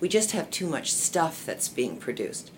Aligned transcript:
We 0.00 0.08
just 0.08 0.32
have 0.32 0.48
too 0.50 0.68
much 0.68 0.92
stuff 0.92 1.44
that's 1.44 1.68
being 1.68 1.98
produced. 1.98 2.52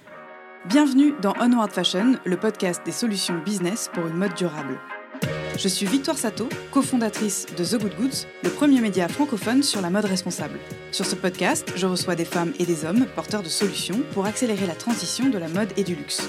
Bienvenue 0.68 1.14
dans 1.22 1.32
Onward 1.40 1.72
Fashion, 1.72 2.18
le 2.26 2.36
podcast 2.36 2.82
des 2.84 2.92
solutions 2.92 3.38
business 3.42 3.88
pour 3.94 4.06
une 4.06 4.16
mode 4.16 4.34
durable. 4.34 4.78
Je 5.56 5.68
suis 5.68 5.86
Victoire 5.86 6.18
Sato, 6.18 6.50
cofondatrice 6.70 7.46
de 7.56 7.64
The 7.64 7.80
Good 7.80 7.96
Goods, 7.96 8.26
le 8.42 8.50
premier 8.50 8.82
média 8.82 9.08
francophone 9.08 9.62
sur 9.62 9.80
la 9.80 9.88
mode 9.88 10.04
responsable. 10.04 10.58
Sur 10.92 11.06
ce 11.06 11.14
podcast, 11.14 11.72
je 11.76 11.86
reçois 11.86 12.14
des 12.14 12.26
femmes 12.26 12.52
et 12.58 12.66
des 12.66 12.84
hommes 12.84 13.06
porteurs 13.14 13.42
de 13.42 13.48
solutions 13.48 14.02
pour 14.12 14.26
accélérer 14.26 14.66
la 14.66 14.74
transition 14.74 15.30
de 15.30 15.38
la 15.38 15.48
mode 15.48 15.72
et 15.78 15.82
du 15.82 15.94
luxe. 15.94 16.28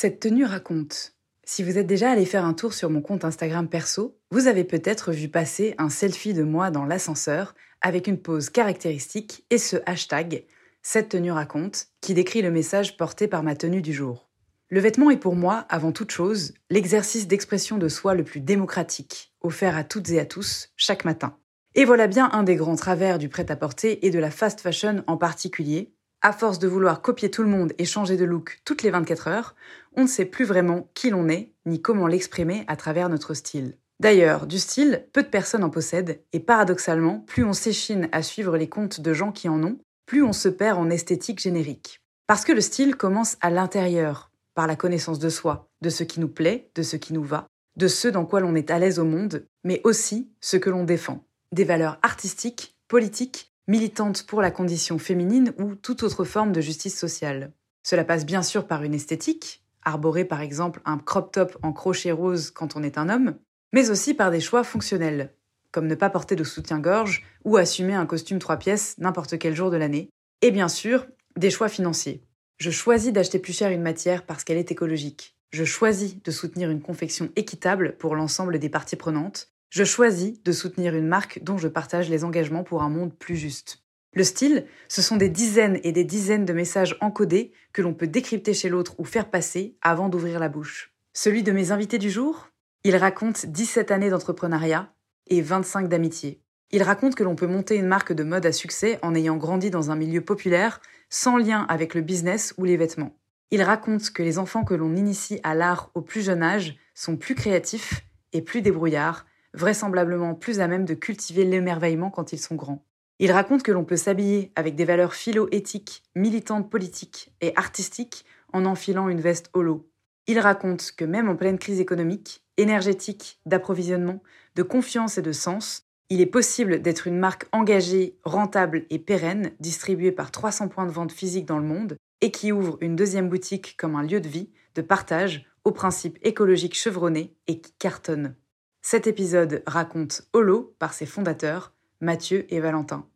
Cette 0.00 0.20
tenue 0.20 0.44
raconte. 0.44 1.16
Si 1.42 1.64
vous 1.64 1.76
êtes 1.76 1.88
déjà 1.88 2.12
allé 2.12 2.24
faire 2.24 2.44
un 2.44 2.54
tour 2.54 2.72
sur 2.72 2.88
mon 2.88 3.02
compte 3.02 3.24
Instagram 3.24 3.68
perso, 3.68 4.16
vous 4.30 4.46
avez 4.46 4.62
peut-être 4.62 5.10
vu 5.10 5.28
passer 5.28 5.74
un 5.76 5.88
selfie 5.88 6.34
de 6.34 6.44
moi 6.44 6.70
dans 6.70 6.84
l'ascenseur 6.84 7.56
avec 7.80 8.06
une 8.06 8.22
pose 8.22 8.48
caractéristique 8.48 9.44
et 9.50 9.58
ce 9.58 9.76
hashtag 9.86 10.44
Cette 10.82 11.08
tenue 11.08 11.32
raconte 11.32 11.88
qui 12.00 12.14
décrit 12.14 12.42
le 12.42 12.52
message 12.52 12.96
porté 12.96 13.26
par 13.26 13.42
ma 13.42 13.56
tenue 13.56 13.82
du 13.82 13.92
jour. 13.92 14.30
Le 14.68 14.78
vêtement 14.78 15.10
est 15.10 15.16
pour 15.16 15.34
moi, 15.34 15.66
avant 15.68 15.90
toute 15.90 16.12
chose, 16.12 16.54
l'exercice 16.70 17.26
d'expression 17.26 17.76
de 17.76 17.88
soi 17.88 18.14
le 18.14 18.22
plus 18.22 18.38
démocratique, 18.38 19.34
offert 19.40 19.76
à 19.76 19.82
toutes 19.82 20.10
et 20.10 20.20
à 20.20 20.26
tous 20.26 20.68
chaque 20.76 21.04
matin. 21.04 21.36
Et 21.74 21.84
voilà 21.84 22.06
bien 22.06 22.30
un 22.32 22.44
des 22.44 22.54
grands 22.54 22.76
travers 22.76 23.18
du 23.18 23.28
prêt-à-porter 23.28 24.06
et 24.06 24.10
de 24.10 24.20
la 24.20 24.30
fast 24.30 24.60
fashion 24.60 25.02
en 25.08 25.16
particulier. 25.16 25.92
À 26.20 26.32
force 26.32 26.58
de 26.58 26.66
vouloir 26.66 27.00
copier 27.00 27.30
tout 27.30 27.44
le 27.44 27.48
monde 27.48 27.72
et 27.78 27.84
changer 27.84 28.16
de 28.16 28.24
look 28.24 28.60
toutes 28.64 28.82
les 28.82 28.90
24 28.90 29.28
heures, 29.28 29.54
on 29.96 30.02
ne 30.02 30.08
sait 30.08 30.24
plus 30.24 30.44
vraiment 30.44 30.88
qui 30.94 31.10
l'on 31.10 31.28
est, 31.28 31.52
ni 31.66 31.82
comment 31.82 32.06
l'exprimer 32.06 32.64
à 32.66 32.76
travers 32.76 33.08
notre 33.08 33.34
style. 33.34 33.76
D'ailleurs, 34.00 34.46
du 34.46 34.58
style, 34.58 35.06
peu 35.12 35.22
de 35.22 35.28
personnes 35.28 35.64
en 35.64 35.70
possèdent, 35.70 36.20
et 36.32 36.40
paradoxalement, 36.40 37.20
plus 37.20 37.44
on 37.44 37.52
s'échine 37.52 38.08
à 38.12 38.22
suivre 38.22 38.56
les 38.56 38.68
comptes 38.68 39.00
de 39.00 39.12
gens 39.12 39.32
qui 39.32 39.48
en 39.48 39.62
ont, 39.64 39.78
plus 40.06 40.22
on 40.22 40.32
se 40.32 40.48
perd 40.48 40.78
en 40.78 40.88
esthétique 40.88 41.40
générique. 41.40 42.00
Parce 42.26 42.44
que 42.44 42.52
le 42.52 42.60
style 42.60 42.94
commence 42.94 43.36
à 43.40 43.50
l'intérieur, 43.50 44.30
par 44.54 44.66
la 44.66 44.76
connaissance 44.76 45.18
de 45.18 45.28
soi, 45.28 45.68
de 45.82 45.90
ce 45.90 46.04
qui 46.04 46.20
nous 46.20 46.28
plaît, 46.28 46.70
de 46.74 46.82
ce 46.82 46.96
qui 46.96 47.12
nous 47.12 47.24
va, 47.24 47.46
de 47.76 47.88
ce 47.88 48.08
dans 48.08 48.24
quoi 48.24 48.40
l'on 48.40 48.54
est 48.54 48.70
à 48.70 48.78
l'aise 48.78 48.98
au 48.98 49.04
monde, 49.04 49.46
mais 49.64 49.80
aussi 49.84 50.30
ce 50.40 50.56
que 50.56 50.70
l'on 50.70 50.84
défend. 50.84 51.24
Des 51.52 51.64
valeurs 51.64 51.98
artistiques, 52.02 52.76
politiques, 52.88 53.52
militantes 53.68 54.24
pour 54.26 54.42
la 54.42 54.50
condition 54.50 54.98
féminine 54.98 55.52
ou 55.58 55.74
toute 55.74 56.02
autre 56.02 56.24
forme 56.24 56.52
de 56.52 56.60
justice 56.60 56.98
sociale. 56.98 57.52
Cela 57.82 58.04
passe 58.04 58.26
bien 58.26 58.42
sûr 58.42 58.66
par 58.66 58.82
une 58.82 58.94
esthétique, 58.94 59.62
arborer 59.88 60.24
par 60.24 60.40
exemple 60.40 60.80
un 60.84 60.98
crop 60.98 61.32
top 61.32 61.58
en 61.62 61.72
crochet 61.72 62.12
rose 62.12 62.50
quand 62.50 62.76
on 62.76 62.82
est 62.82 62.98
un 62.98 63.08
homme, 63.08 63.36
mais 63.72 63.90
aussi 63.90 64.14
par 64.14 64.30
des 64.30 64.40
choix 64.40 64.64
fonctionnels, 64.64 65.34
comme 65.72 65.86
ne 65.86 65.94
pas 65.94 66.10
porter 66.10 66.36
de 66.36 66.44
soutien-gorge 66.44 67.24
ou 67.44 67.56
assumer 67.56 67.94
un 67.94 68.06
costume 68.06 68.38
trois 68.38 68.56
pièces 68.56 68.96
n'importe 68.98 69.38
quel 69.38 69.54
jour 69.54 69.70
de 69.70 69.76
l'année, 69.76 70.10
et 70.42 70.50
bien 70.50 70.68
sûr 70.68 71.06
des 71.36 71.50
choix 71.50 71.68
financiers. 71.68 72.22
Je 72.58 72.70
choisis 72.70 73.12
d'acheter 73.12 73.38
plus 73.38 73.56
cher 73.56 73.70
une 73.70 73.82
matière 73.82 74.24
parce 74.24 74.44
qu'elle 74.44 74.56
est 74.58 74.72
écologique. 74.72 75.36
Je 75.50 75.64
choisis 75.64 76.22
de 76.22 76.30
soutenir 76.30 76.70
une 76.70 76.82
confection 76.82 77.30
équitable 77.36 77.96
pour 77.98 78.14
l'ensemble 78.14 78.58
des 78.58 78.68
parties 78.68 78.96
prenantes. 78.96 79.48
Je 79.70 79.84
choisis 79.84 80.42
de 80.42 80.52
soutenir 80.52 80.94
une 80.94 81.06
marque 81.06 81.42
dont 81.42 81.56
je 81.56 81.68
partage 81.68 82.10
les 82.10 82.24
engagements 82.24 82.64
pour 82.64 82.82
un 82.82 82.88
monde 82.88 83.14
plus 83.14 83.36
juste. 83.36 83.82
Le 84.18 84.24
style, 84.24 84.66
ce 84.88 85.00
sont 85.00 85.14
des 85.14 85.28
dizaines 85.28 85.78
et 85.84 85.92
des 85.92 86.02
dizaines 86.02 86.44
de 86.44 86.52
messages 86.52 86.98
encodés 87.00 87.52
que 87.72 87.82
l'on 87.82 87.94
peut 87.94 88.08
décrypter 88.08 88.52
chez 88.52 88.68
l'autre 88.68 88.96
ou 88.98 89.04
faire 89.04 89.30
passer 89.30 89.76
avant 89.80 90.08
d'ouvrir 90.08 90.40
la 90.40 90.48
bouche. 90.48 90.92
Celui 91.12 91.44
de 91.44 91.52
mes 91.52 91.70
invités 91.70 91.98
du 91.98 92.10
jour 92.10 92.48
Il 92.82 92.96
raconte 92.96 93.46
17 93.46 93.92
années 93.92 94.10
d'entrepreneuriat 94.10 94.92
et 95.28 95.40
25 95.40 95.88
d'amitié. 95.88 96.42
Il 96.72 96.82
raconte 96.82 97.14
que 97.14 97.22
l'on 97.22 97.36
peut 97.36 97.46
monter 97.46 97.76
une 97.76 97.86
marque 97.86 98.12
de 98.12 98.24
mode 98.24 98.44
à 98.44 98.50
succès 98.50 98.98
en 99.02 99.14
ayant 99.14 99.36
grandi 99.36 99.70
dans 99.70 99.92
un 99.92 99.94
milieu 99.94 100.20
populaire, 100.20 100.80
sans 101.10 101.36
lien 101.36 101.64
avec 101.68 101.94
le 101.94 102.00
business 102.00 102.54
ou 102.58 102.64
les 102.64 102.76
vêtements. 102.76 103.16
Il 103.52 103.62
raconte 103.62 104.10
que 104.10 104.24
les 104.24 104.40
enfants 104.40 104.64
que 104.64 104.74
l'on 104.74 104.96
initie 104.96 105.38
à 105.44 105.54
l'art 105.54 105.92
au 105.94 106.02
plus 106.02 106.22
jeune 106.22 106.42
âge 106.42 106.76
sont 106.92 107.16
plus 107.16 107.36
créatifs 107.36 108.04
et 108.32 108.42
plus 108.42 108.62
débrouillards, 108.62 109.26
vraisemblablement 109.54 110.34
plus 110.34 110.58
à 110.58 110.66
même 110.66 110.86
de 110.86 110.94
cultiver 110.94 111.44
l'émerveillement 111.44 112.10
quand 112.10 112.32
ils 112.32 112.40
sont 112.40 112.56
grands. 112.56 112.84
Il 113.20 113.32
raconte 113.32 113.62
que 113.62 113.72
l'on 113.72 113.84
peut 113.84 113.96
s'habiller 113.96 114.52
avec 114.54 114.76
des 114.76 114.84
valeurs 114.84 115.14
philo-éthiques, 115.14 116.04
militantes 116.14 116.70
politiques 116.70 117.32
et 117.40 117.52
artistiques 117.56 118.24
en 118.52 118.64
enfilant 118.64 119.08
une 119.08 119.20
veste 119.20 119.50
holo. 119.54 119.90
Il 120.28 120.38
raconte 120.38 120.92
que 120.92 121.04
même 121.04 121.28
en 121.28 121.36
pleine 121.36 121.58
crise 121.58 121.80
économique, 121.80 122.44
énergétique, 122.56 123.40
d'approvisionnement, 123.46 124.22
de 124.54 124.62
confiance 124.62 125.18
et 125.18 125.22
de 125.22 125.32
sens, 125.32 125.84
il 126.10 126.20
est 126.20 126.26
possible 126.26 126.80
d'être 126.80 127.06
une 127.06 127.18
marque 127.18 127.46
engagée, 127.52 128.18
rentable 128.24 128.86
et 128.90 128.98
pérenne, 128.98 129.52
distribuée 129.60 130.12
par 130.12 130.30
300 130.30 130.68
points 130.68 130.86
de 130.86 130.92
vente 130.92 131.12
physiques 131.12 131.46
dans 131.46 131.58
le 131.58 131.66
monde, 131.66 131.96
et 132.20 132.30
qui 132.30 132.52
ouvre 132.52 132.78
une 132.80 132.96
deuxième 132.96 133.28
boutique 133.28 133.76
comme 133.76 133.94
un 133.96 134.02
lieu 134.02 134.20
de 134.20 134.28
vie, 134.28 134.50
de 134.74 134.82
partage, 134.82 135.46
aux 135.64 135.72
principes 135.72 136.18
écologiques 136.22 136.76
chevronnés 136.76 137.34
et 137.46 137.60
qui 137.60 137.72
cartonne. 137.78 138.34
Cet 138.80 139.06
épisode 139.06 139.62
raconte 139.66 140.22
Holo 140.32 140.74
par 140.78 140.94
ses 140.94 141.04
fondateurs, 141.04 141.74
Mathieu 142.00 142.46
et 142.52 142.60
Valentin. 142.60 143.06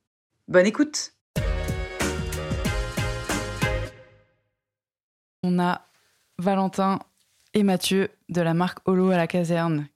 Bonne 0.48 0.66
écoute 0.66 1.14
On 5.42 5.58
a 5.58 5.86
Valentin 6.38 6.98
et 7.54 7.62
Mathieu 7.62 8.08
de 8.28 8.40
la 8.40 8.54
marque 8.54 8.78
Holo 8.86 9.10
à 9.10 9.16
la 9.16 9.26
caserne 9.26 9.86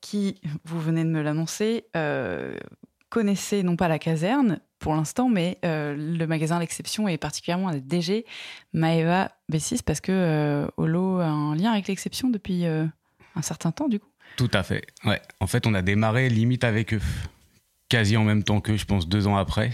qui, 0.00 0.40
vous 0.64 0.80
venez 0.80 1.04
de 1.04 1.10
me 1.10 1.22
l'annoncer, 1.22 1.86
euh, 1.96 2.58
connaissez 3.08 3.62
non 3.62 3.76
pas 3.76 3.88
la 3.88 3.98
caserne 3.98 4.60
pour 4.82 4.94
l'instant, 4.94 5.28
mais 5.28 5.58
euh, 5.64 5.94
le 5.96 6.26
magasin 6.26 6.58
L'Exception 6.58 7.06
est 7.06 7.18
particulièrement 7.18 7.68
un 7.68 7.76
DG, 7.76 8.26
Maeva 8.72 9.30
Bessis, 9.48 9.82
parce 9.84 10.00
que 10.00 10.10
euh, 10.12 10.66
Holo 10.76 11.20
a 11.20 11.26
un 11.26 11.54
lien 11.54 11.70
avec 11.70 11.86
l'Exception 11.86 12.30
depuis 12.30 12.66
euh, 12.66 12.84
un 13.36 13.42
certain 13.42 13.70
temps, 13.70 13.88
du 13.88 14.00
coup. 14.00 14.08
Tout 14.36 14.50
à 14.52 14.62
fait. 14.62 14.84
Ouais. 15.04 15.22
En 15.38 15.46
fait, 15.46 15.66
on 15.66 15.74
a 15.74 15.82
démarré 15.82 16.28
limite 16.28 16.64
avec 16.64 16.94
eux, 16.94 17.00
quasi 17.92 18.16
en 18.16 18.24
même 18.24 18.42
temps 18.42 18.62
qu'eux, 18.62 18.78
je 18.78 18.86
pense 18.86 19.06
deux 19.06 19.26
ans 19.26 19.36
après. 19.36 19.70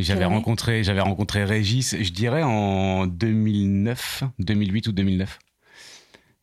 J'avais 0.00 0.24
rencontré, 0.24 0.82
j'avais 0.82 1.00
rencontré 1.00 1.44
Régis, 1.44 1.94
je 2.02 2.10
dirais 2.10 2.42
en 2.42 3.06
2009, 3.06 4.24
2008 4.40 4.88
ou 4.88 4.92
2009. 4.92 5.38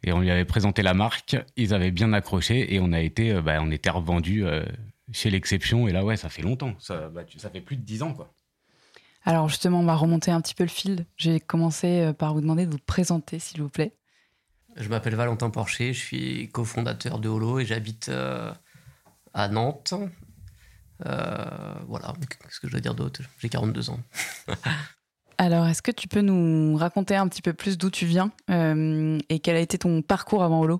Et 0.05 0.13
on 0.13 0.21
lui 0.21 0.31
avait 0.31 0.45
présenté 0.45 0.81
la 0.81 0.93
marque, 0.93 1.35
ils 1.57 1.73
avaient 1.73 1.91
bien 1.91 2.13
accroché 2.13 2.73
et 2.73 2.79
on 2.79 2.93
a 2.93 3.01
été, 3.01 3.33
euh, 3.33 3.41
bah, 3.41 3.59
on 3.61 3.71
était 3.71 3.89
revendus 3.89 4.45
euh, 4.45 4.63
chez 5.11 5.29
l'exception. 5.29 5.85
Et 5.89 5.91
là, 5.91 6.05
ouais, 6.05 6.15
ça 6.15 6.29
fait 6.29 6.41
longtemps. 6.41 6.73
Ça, 6.79 7.09
bah, 7.09 7.25
tu- 7.25 7.39
ça 7.39 7.49
fait 7.49 7.61
plus 7.61 7.75
de 7.75 7.81
dix 7.83 8.01
ans, 8.03 8.13
quoi. 8.13 8.33
Alors 9.25 9.49
justement, 9.49 9.81
on 9.81 9.85
va 9.85 9.95
remonter 9.95 10.31
un 10.31 10.39
petit 10.39 10.55
peu 10.55 10.63
le 10.63 10.69
fil. 10.69 11.05
J'ai 11.17 11.41
commencé 11.41 11.87
euh, 12.01 12.13
par 12.13 12.33
vous 12.33 12.39
demander 12.41 12.65
de 12.65 12.71
vous 12.71 12.77
présenter, 12.85 13.37
s'il 13.39 13.61
vous 13.61 13.69
plaît. 13.69 13.91
Je 14.77 14.87
m'appelle 14.87 15.15
Valentin 15.15 15.49
Porcher, 15.49 15.93
je 15.93 15.99
suis 15.99 16.49
cofondateur 16.53 17.19
de 17.19 17.27
Holo 17.27 17.59
et 17.59 17.65
j'habite 17.65 18.07
euh, 18.09 18.51
à 19.33 19.49
Nantes. 19.49 19.93
Euh, 21.05 21.75
voilà, 21.87 22.13
qu'est-ce 22.29 22.59
que 22.59 22.67
je 22.67 22.71
dois 22.71 22.81
dire 22.81 22.95
d'autre? 22.95 23.21
J'ai 23.39 23.49
42 23.49 23.89
ans. 23.89 23.99
Alors, 25.37 25.65
est-ce 25.65 25.81
que 25.81 25.91
tu 25.91 26.07
peux 26.07 26.21
nous 26.21 26.77
raconter 26.77 27.15
un 27.15 27.27
petit 27.27 27.41
peu 27.41 27.53
plus 27.53 27.77
d'où 27.77 27.89
tu 27.89 28.05
viens 28.05 28.31
euh, 28.49 29.19
et 29.29 29.39
quel 29.39 29.55
a 29.55 29.59
été 29.59 29.77
ton 29.77 30.01
parcours 30.01 30.43
avant 30.43 30.61
Holo? 30.61 30.79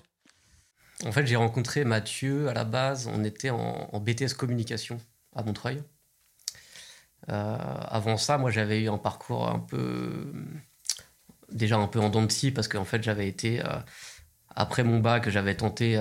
En 1.06 1.12
fait, 1.12 1.26
j'ai 1.26 1.36
rencontré 1.36 1.84
Mathieu 1.84 2.48
à 2.48 2.54
la 2.54 2.64
base, 2.64 3.10
on 3.12 3.24
était 3.24 3.50
en, 3.50 3.90
en 3.92 4.00
BTS 4.00 4.36
communication 4.38 5.00
à 5.36 5.44
Montreuil. 5.44 5.82
avant 7.28 8.16
ça, 8.18 8.38
moi, 8.38 8.52
j'avais 8.52 8.82
eu 8.82 8.90
un 8.90 9.00
parcours 9.00 9.50
un 9.50 9.60
peu. 9.60 10.32
déjà 11.52 11.78
un 11.78 11.88
peu 11.88 12.00
en 12.00 12.10
dents 12.10 12.24
de 12.24 12.32
scie, 12.32 12.52
parce 12.52 12.68
qu'en 12.68 12.86
fait, 12.86 13.04
j'avais 13.04 13.28
été. 13.28 13.62
après 14.56 14.84
mon 14.84 15.00
bac, 15.00 15.30
j'avais 15.30 15.56
tenté 15.56 15.98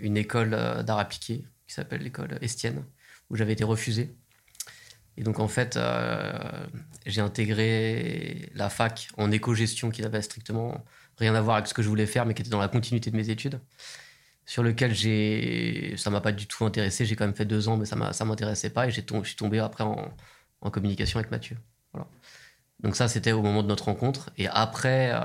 une 0.00 0.16
école 0.16 0.50
d'art 0.84 1.00
appliqué 1.00 1.44
qui 1.66 1.74
s'appelle 1.74 2.00
l'école 2.00 2.38
Estienne, 2.40 2.82
où 3.30 3.36
j'avais 3.36 3.52
été 3.52 3.64
refusé. 3.64 4.14
Et 5.16 5.22
donc, 5.22 5.40
en 5.40 5.48
fait, 5.48 5.78
j'ai 7.06 7.20
intégré 7.20 8.50
la 8.54 8.68
fac 8.68 9.08
en 9.16 9.30
éco-gestion 9.32 9.90
qui 9.90 10.02
n'avait 10.02 10.22
strictement 10.22 10.84
rien 11.18 11.34
à 11.34 11.40
voir 11.40 11.56
avec 11.56 11.68
ce 11.68 11.74
que 11.74 11.82
je 11.82 11.88
voulais 11.88 12.06
faire, 12.06 12.26
mais 12.26 12.34
qui 12.34 12.42
était 12.42 12.50
dans 12.50 12.60
la 12.60 12.68
continuité 12.68 13.10
de 13.10 13.16
mes 13.16 13.30
études, 13.30 13.60
sur 14.46 14.62
lequel 14.62 14.94
j'ai, 14.94 15.94
ça 15.96 16.10
m'a 16.10 16.20
pas 16.20 16.32
du 16.32 16.46
tout 16.46 16.64
intéressé. 16.64 17.04
J'ai 17.04 17.16
quand 17.16 17.26
même 17.26 17.34
fait 17.34 17.44
deux 17.44 17.68
ans, 17.68 17.76
mais 17.76 17.86
ça 17.86 17.96
ne 17.96 18.24
m'intéressait 18.24 18.70
pas, 18.70 18.86
et 18.86 18.90
j'ai 18.90 19.04
je 19.10 19.26
suis 19.26 19.36
tombé 19.36 19.58
après 19.58 19.84
en, 19.84 20.14
communication 20.70 21.18
avec 21.18 21.30
Mathieu. 21.30 21.56
Donc 22.80 22.94
ça, 22.96 23.08
c'était 23.08 23.32
au 23.32 23.42
moment 23.42 23.62
de 23.62 23.68
notre 23.68 23.86
rencontre. 23.86 24.30
Et 24.38 24.46
après, 24.48 25.12
euh, 25.12 25.20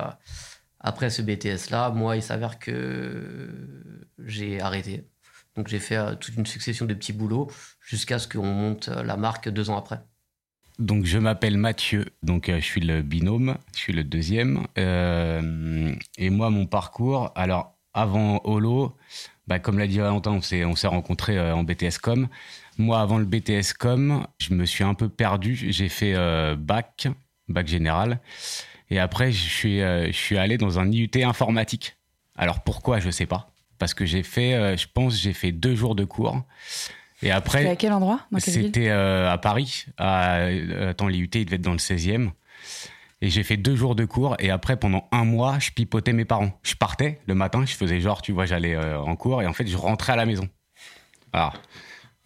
après 0.79 1.09
ce 1.09 1.21
BTS-là, 1.21 1.91
moi, 1.91 2.15
il 2.15 2.23
s'avère 2.23 2.57
que 2.59 3.49
j'ai 4.19 4.59
arrêté. 4.59 5.07
Donc 5.55 5.67
j'ai 5.67 5.79
fait 5.79 5.97
euh, 5.97 6.15
toute 6.15 6.35
une 6.35 6.45
succession 6.45 6.85
de 6.85 6.93
petits 6.93 7.13
boulots 7.13 7.51
jusqu'à 7.81 8.19
ce 8.19 8.27
qu'on 8.27 8.45
monte 8.45 8.89
euh, 8.89 9.03
la 9.03 9.17
marque 9.17 9.49
deux 9.49 9.69
ans 9.69 9.77
après. 9.77 10.01
Donc 10.79 11.05
je 11.05 11.19
m'appelle 11.19 11.57
Mathieu, 11.57 12.05
donc 12.23 12.49
euh, 12.49 12.59
je 12.59 12.65
suis 12.65 12.81
le 12.81 13.03
binôme, 13.03 13.57
je 13.75 13.79
suis 13.79 13.93
le 13.93 14.03
deuxième. 14.03 14.65
Euh, 14.77 15.93
et 16.17 16.29
moi, 16.31 16.49
mon 16.49 16.65
parcours, 16.65 17.31
alors 17.35 17.75
avant 17.93 18.41
Holo, 18.43 18.95
bah, 19.45 19.59
comme 19.59 19.77
l'a 19.77 19.85
dit 19.85 19.99
Valentin, 19.99 20.31
on 20.31 20.41
s'est, 20.41 20.65
on 20.65 20.75
s'est 20.75 20.87
rencontrés 20.87 21.37
euh, 21.37 21.55
en 21.55 21.63
BTS 21.63 21.99
Com. 22.01 22.27
Moi, 22.79 22.99
avant 22.99 23.19
le 23.19 23.25
BTS 23.25 23.73
Com, 23.77 24.25
je 24.39 24.55
me 24.55 24.65
suis 24.65 24.83
un 24.83 24.95
peu 24.95 25.09
perdu. 25.09 25.55
J'ai 25.55 25.89
fait 25.89 26.15
bac, 26.57 27.07
bac 27.47 27.67
général. 27.67 28.19
Et 28.89 28.97
après, 28.97 29.31
je 29.31 29.47
suis, 29.47 29.77
je 29.79 30.11
suis 30.11 30.39
allé 30.39 30.57
dans 30.57 30.79
un 30.79 30.91
IUT 30.91 31.11
informatique. 31.23 31.97
Alors 32.35 32.63
pourquoi, 32.63 32.99
je 32.99 33.11
sais 33.11 33.27
pas. 33.27 33.52
Parce 33.79 33.93
que 33.93 34.05
j'ai 34.05 34.23
fait, 34.23 34.77
je 34.77 34.87
pense, 34.93 35.19
j'ai 35.19 35.33
fait 35.33 35.51
deux 35.51 35.75
jours 35.75 35.95
de 35.95 36.05
cours. 36.05 36.43
Et 37.23 37.31
après. 37.31 37.59
C'était 37.59 37.71
à 37.71 37.75
quel 37.75 37.93
endroit 37.93 38.19
C'était 38.37 38.89
euh, 38.89 39.31
à 39.31 39.37
Paris. 39.37 39.85
À, 39.97 40.35
euh, 40.39 40.89
attends, 40.89 41.07
l'IUT, 41.07 41.29
il 41.33 41.45
devait 41.45 41.55
être 41.55 41.61
dans 41.61 41.71
le 41.71 41.77
16e. 41.77 42.31
Et 43.21 43.29
j'ai 43.29 43.43
fait 43.43 43.55
deux 43.55 43.75
jours 43.75 43.95
de 43.95 44.03
cours. 44.03 44.35
Et 44.39 44.49
après, 44.49 44.75
pendant 44.77 45.07
un 45.11 45.23
mois, 45.23 45.57
je 45.59 45.71
pipotais 45.71 46.11
mes 46.11 46.25
parents. 46.25 46.59
Je 46.63 46.75
partais 46.75 47.21
le 47.25 47.35
matin, 47.35 47.65
je 47.65 47.73
faisais 47.73 48.01
genre, 48.01 48.21
tu 48.21 48.33
vois, 48.33 48.45
j'allais 48.45 48.75
euh, 48.75 48.99
en 48.99 49.15
cours. 49.15 49.41
Et 49.41 49.47
en 49.47 49.53
fait, 49.53 49.65
je 49.65 49.77
rentrais 49.77 50.13
à 50.13 50.15
la 50.17 50.25
maison. 50.25 50.49
Alors, 51.31 51.53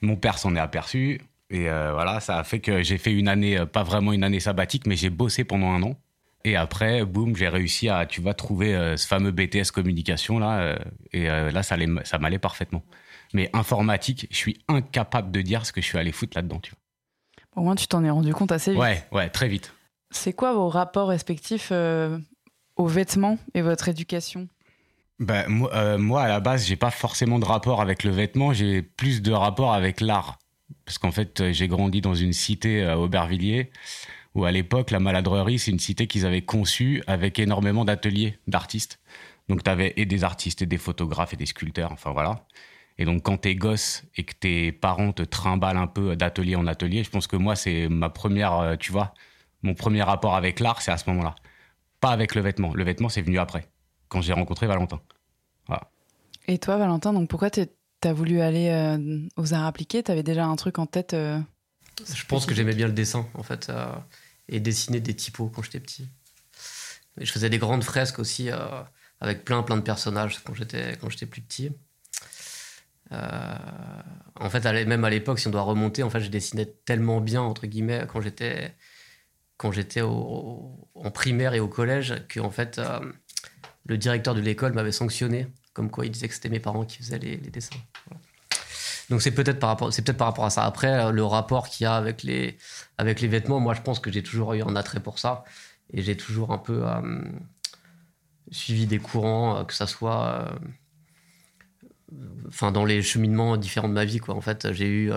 mon 0.01 0.15
père 0.15 0.39
s'en 0.39 0.55
est 0.55 0.59
aperçu. 0.59 1.21
Et 1.50 1.69
voilà, 1.69 2.19
ça 2.19 2.39
a 2.39 2.43
fait 2.43 2.59
que 2.59 2.83
j'ai 2.83 2.97
fait 2.97 3.13
une 3.13 3.29
année, 3.29 3.57
pas 3.71 3.83
vraiment 3.83 4.11
une 4.11 4.25
année 4.25 4.41
sabbatique, 4.41 4.85
mais 4.85 4.97
j'ai 4.97 5.09
bossé 5.09 5.45
pendant 5.45 5.71
un 5.71 5.81
an. 5.81 5.95
Et 6.44 6.56
après, 6.56 7.04
boum, 7.04 7.36
j'ai 7.36 7.50
réussi 7.50 7.89
à, 7.89 8.06
tu 8.06 8.22
vois, 8.22 8.34
trouver 8.34 8.95
ce 8.95 9.06
fameux 9.06 9.31
BTS 9.31 9.72
communication 9.74 10.39
là. 10.39 10.78
et 11.12 11.25
là, 11.25 11.63
ça, 11.63 11.75
ça 12.04 12.19
m'allait 12.19 12.39
parfaitement. 12.39 12.84
Mais 13.34 13.50
informatique, 13.54 14.28
je 14.31 14.38
suis 14.38 14.60
incapable 14.68 15.31
de 15.31 15.42
dire 15.42 15.66
ce 15.66 15.74
que 15.74 15.81
je 15.81 15.88
suis 15.88 15.98
allé 15.98 16.12
foutre 16.12 16.38
là-dedans. 16.38 16.60
Tu 16.60 16.72
vois. 16.72 16.80
Au 17.57 17.63
moins, 17.63 17.75
tu 17.75 17.88
t'en 17.88 18.04
es 18.04 18.10
rendu 18.10 18.34
compte 18.34 18.51
assez 18.51 18.72
vite. 18.72 18.80
Ouais, 18.80 19.04
ouais, 19.12 19.30
très 19.30 19.48
vite. 19.48 19.74
C'est 20.12 20.34
quoi 20.34 20.54
vos 20.54 20.69
rapports 20.69 21.10
respectifs 21.10 21.69
euh, 21.72 22.18
aux 22.75 22.88
vêtements 22.88 23.38
et 23.54 23.62
votre 23.62 23.89
éducation? 23.89 24.48
Ben, 25.19 25.48
moi, 25.48 25.74
euh, 25.74 25.98
moi, 25.98 26.22
à 26.22 26.28
la 26.28 26.39
base, 26.39 26.68
j'ai 26.68 26.75
pas 26.75 26.92
forcément 26.92 27.39
de 27.39 27.45
rapport 27.45 27.81
avec 27.81 28.04
le 28.04 28.12
vêtement, 28.12 28.54
j'ai 28.54 28.84
plus 28.84 29.24
de 29.24 29.31
rapport 29.31 29.74
avec 29.74 30.01
l'art. 30.01 30.38
Parce 30.86 31.00
qu'en 31.00 31.12
fait, 31.12 31.42
euh, 31.42 31.51
j'ai 31.51 31.68
grandi 31.68 32.00
dans 32.01 32.13
une 32.13 32.31
cité 32.31 32.84
à 32.84 33.00
Aubervilliers, 33.00 33.72
où 34.38 34.45
à 34.45 34.51
l'époque, 34.51 34.92
la 34.92 35.00
maladrerie, 35.00 35.57
c'est 35.57 35.72
une 35.72 35.80
cité 35.80 36.06
qu'ils 36.06 36.25
avaient 36.25 36.44
conçue 36.44 37.04
avec 37.07 37.39
énormément 37.39 37.84
d'ateliers 37.86 38.38
d'artistes. 38.48 39.00
Donc, 39.50 39.63
tu 39.63 39.69
avais 39.69 39.94
et 39.98 40.06
des 40.06 40.24
artistes, 40.24 40.62
et 40.62 40.68
des 40.68 40.78
photographes, 40.78 41.34
et 41.34 41.38
des 41.38 41.48
sculpteurs, 41.48 41.92
enfin 41.92 42.12
voilà. 42.12 42.45
Et 43.00 43.06
donc, 43.06 43.24
quand 43.24 43.38
t'es 43.38 43.56
gosse 43.56 44.04
et 44.16 44.24
que 44.24 44.34
tes 44.34 44.72
parents 44.72 45.12
te 45.12 45.24
trimballent 45.24 45.78
un 45.78 45.88
peu 45.88 46.16
d'atelier 46.16 46.56
en 46.56 46.68
atelier, 46.68 47.04
je 47.04 47.10
pense 47.10 47.25
que 47.25 47.36
moi, 47.36 47.56
c'est 47.56 47.89
ma 47.89 48.10
première, 48.10 48.54
euh, 48.60 48.75
tu 48.75 48.92
vois, 48.92 49.16
mon 49.63 49.74
premier 49.74 50.04
rapport 50.04 50.36
avec 50.36 50.60
l'art, 50.60 50.84
c'est 50.84 50.92
à 50.92 50.98
ce 50.98 51.10
moment-là. 51.10 51.34
Pas 52.00 52.12
avec 52.12 52.36
le 52.36 52.42
vêtement. 52.42 52.74
Le 52.75 52.84
vêtement, 52.84 53.10
c'est 53.10 53.24
venu 53.24 53.39
après, 53.39 53.68
quand 54.07 54.22
j'ai 54.22 54.34
rencontré 54.34 54.68
Valentin. 54.68 55.01
Voilà. 55.66 55.89
Et 56.48 56.60
toi, 56.60 56.78
Valentin, 56.78 57.12
donc 57.12 57.28
pourquoi 57.28 57.50
t'as 57.50 58.13
voulu 58.13 58.39
aller 58.42 58.69
euh, 58.69 59.28
aux 59.36 59.56
arts 59.56 59.66
appliqués? 59.66 60.04
T'avais 60.04 60.22
déjà 60.22 60.45
un 60.45 60.56
truc 60.57 60.78
en 60.78 60.86
tête 60.86 61.16
euh, 61.16 61.39
Je 62.13 62.25
pense 62.25 62.45
que 62.45 62.54
j'aimais 62.54 62.75
bien 62.75 62.86
le 62.86 62.94
dessin, 62.94 63.25
en 63.34 63.42
fait, 63.42 63.72
et 64.49 64.59
dessiner 64.59 64.99
des 64.99 65.13
typos 65.13 65.51
quand 65.53 65.61
j'étais 65.61 65.79
petit. 65.79 66.07
je 67.19 67.31
faisais 67.31 67.49
des 67.49 67.57
grandes 67.57 67.83
fresques 67.83 68.19
aussi, 68.19 68.49
avec 69.19 69.44
plein, 69.45 69.63
plein 69.63 69.77
de 69.77 69.81
personnages 69.81 70.39
quand 70.44 70.53
j'étais, 70.53 70.97
quand 71.01 71.09
j'étais 71.09 71.25
plus 71.25 71.41
petit. 71.41 71.71
Euh, 73.11 73.55
en 74.35 74.49
fait, 74.49 74.63
même 74.85 75.05
à 75.05 75.09
l'époque, 75.09 75.39
si 75.39 75.47
on 75.47 75.51
doit 75.51 75.61
remonter, 75.61 76.03
en 76.03 76.09
fait, 76.09 76.19
je 76.19 76.29
dessinais 76.29 76.65
tellement 76.85 77.21
bien 77.21 77.41
entre 77.41 77.67
guillemets 77.67 78.05
quand 78.07 78.21
j'étais 78.21 78.75
quand 79.57 79.71
j'étais 79.71 80.01
en 80.01 81.11
primaire 81.11 81.55
et 81.55 81.59
au 81.59 81.67
collège 81.67 82.13
que 82.27 82.39
en 82.39 82.51
fait, 82.51 82.77
euh, 82.77 83.00
le 83.88 83.97
directeur 83.97 84.35
de 84.35 84.41
l'école 84.41 84.73
m'avait 84.73 84.91
sanctionné, 84.91 85.47
comme 85.73 85.89
quoi 85.89 86.05
il 86.05 86.11
disait 86.11 86.27
que 86.27 86.35
c'était 86.35 86.50
mes 86.50 86.59
parents 86.59 86.85
qui 86.85 86.97
faisaient 86.97 87.17
les, 87.17 87.38
dessins. 87.38 87.75
Donc 89.09 89.21
c'est 89.21 89.31
peut-être 89.31 89.59
par 89.59 89.69
rapport, 89.69 89.94
c'est 89.94 90.01
peut-être 90.01 90.18
par 90.18 90.27
rapport 90.27 90.45
à 90.45 90.50
ça. 90.50 90.63
Après, 90.65 91.06
euh, 91.06 91.12
le 91.12 91.24
rapport 91.24 91.69
qu'il 91.69 91.86
y 91.86 91.88
a 91.88 91.95
avec 91.95 92.24
les 92.24 92.57
avec 92.98 93.21
les 93.21 93.27
vêtements, 93.27 93.59
moi, 93.59 93.74
je 93.74 93.81
pense 93.81 94.00
que 94.00 94.12
j'ai 94.12 94.24
toujours 94.24 94.54
eu 94.54 94.62
un 94.62 94.75
attrait 94.75 95.00
pour 95.00 95.19
ça. 95.19 95.44
Et 95.94 96.01
j'ai 96.01 96.18
toujours 96.18 96.51
un 96.51 96.57
peu 96.57 96.83
suivi 98.51 98.88
des 98.88 99.00
courants, 99.00 99.63
que 99.65 99.74
ça 99.74 99.88
soit 99.88 100.57
enfin 102.48 102.71
dans 102.71 102.86
les 102.86 103.01
cheminements 103.01 103.57
différents 103.57 103.89
de 103.89 103.94
ma 103.94 104.06
vie 104.06 104.19
quoi. 104.19 104.36
En 104.36 104.42
fait 104.42 104.71
j'ai 104.74 104.88
eu 104.88 105.12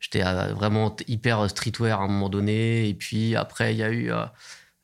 j'étais 0.00 0.24
euh, 0.24 0.52
vraiment 0.54 0.94
hyper 1.08 1.48
streetwear 1.48 2.00
à 2.00 2.04
un 2.04 2.08
moment 2.08 2.28
donné. 2.28 2.88
Et 2.88 2.94
puis 2.94 3.36
après 3.36 3.74
il 3.74 3.78
y 3.78 3.82
a 3.82 3.90
eu 3.90 4.12
euh, 4.12 4.24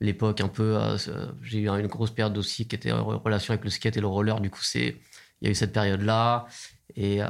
l'époque 0.00 0.40
un 0.40 0.48
peu 0.48 0.76
euh, 0.76 0.96
j'ai 1.42 1.60
eu 1.60 1.68
une 1.68 1.86
grosse 1.88 2.10
période 2.10 2.36
aussi 2.38 2.66
qui 2.66 2.76
était 2.76 2.92
en 2.92 3.04
relation 3.18 3.52
avec 3.52 3.64
le 3.64 3.70
skate 3.70 3.96
et 3.96 4.00
le 4.00 4.06
roller. 4.06 4.40
Du 4.40 4.50
coup 4.50 4.62
c'est 4.62 4.96
il 5.42 5.46
y 5.46 5.48
a 5.48 5.50
eu 5.50 5.54
cette 5.54 5.72
période 5.72 6.00
là 6.00 6.46
et 6.96 7.20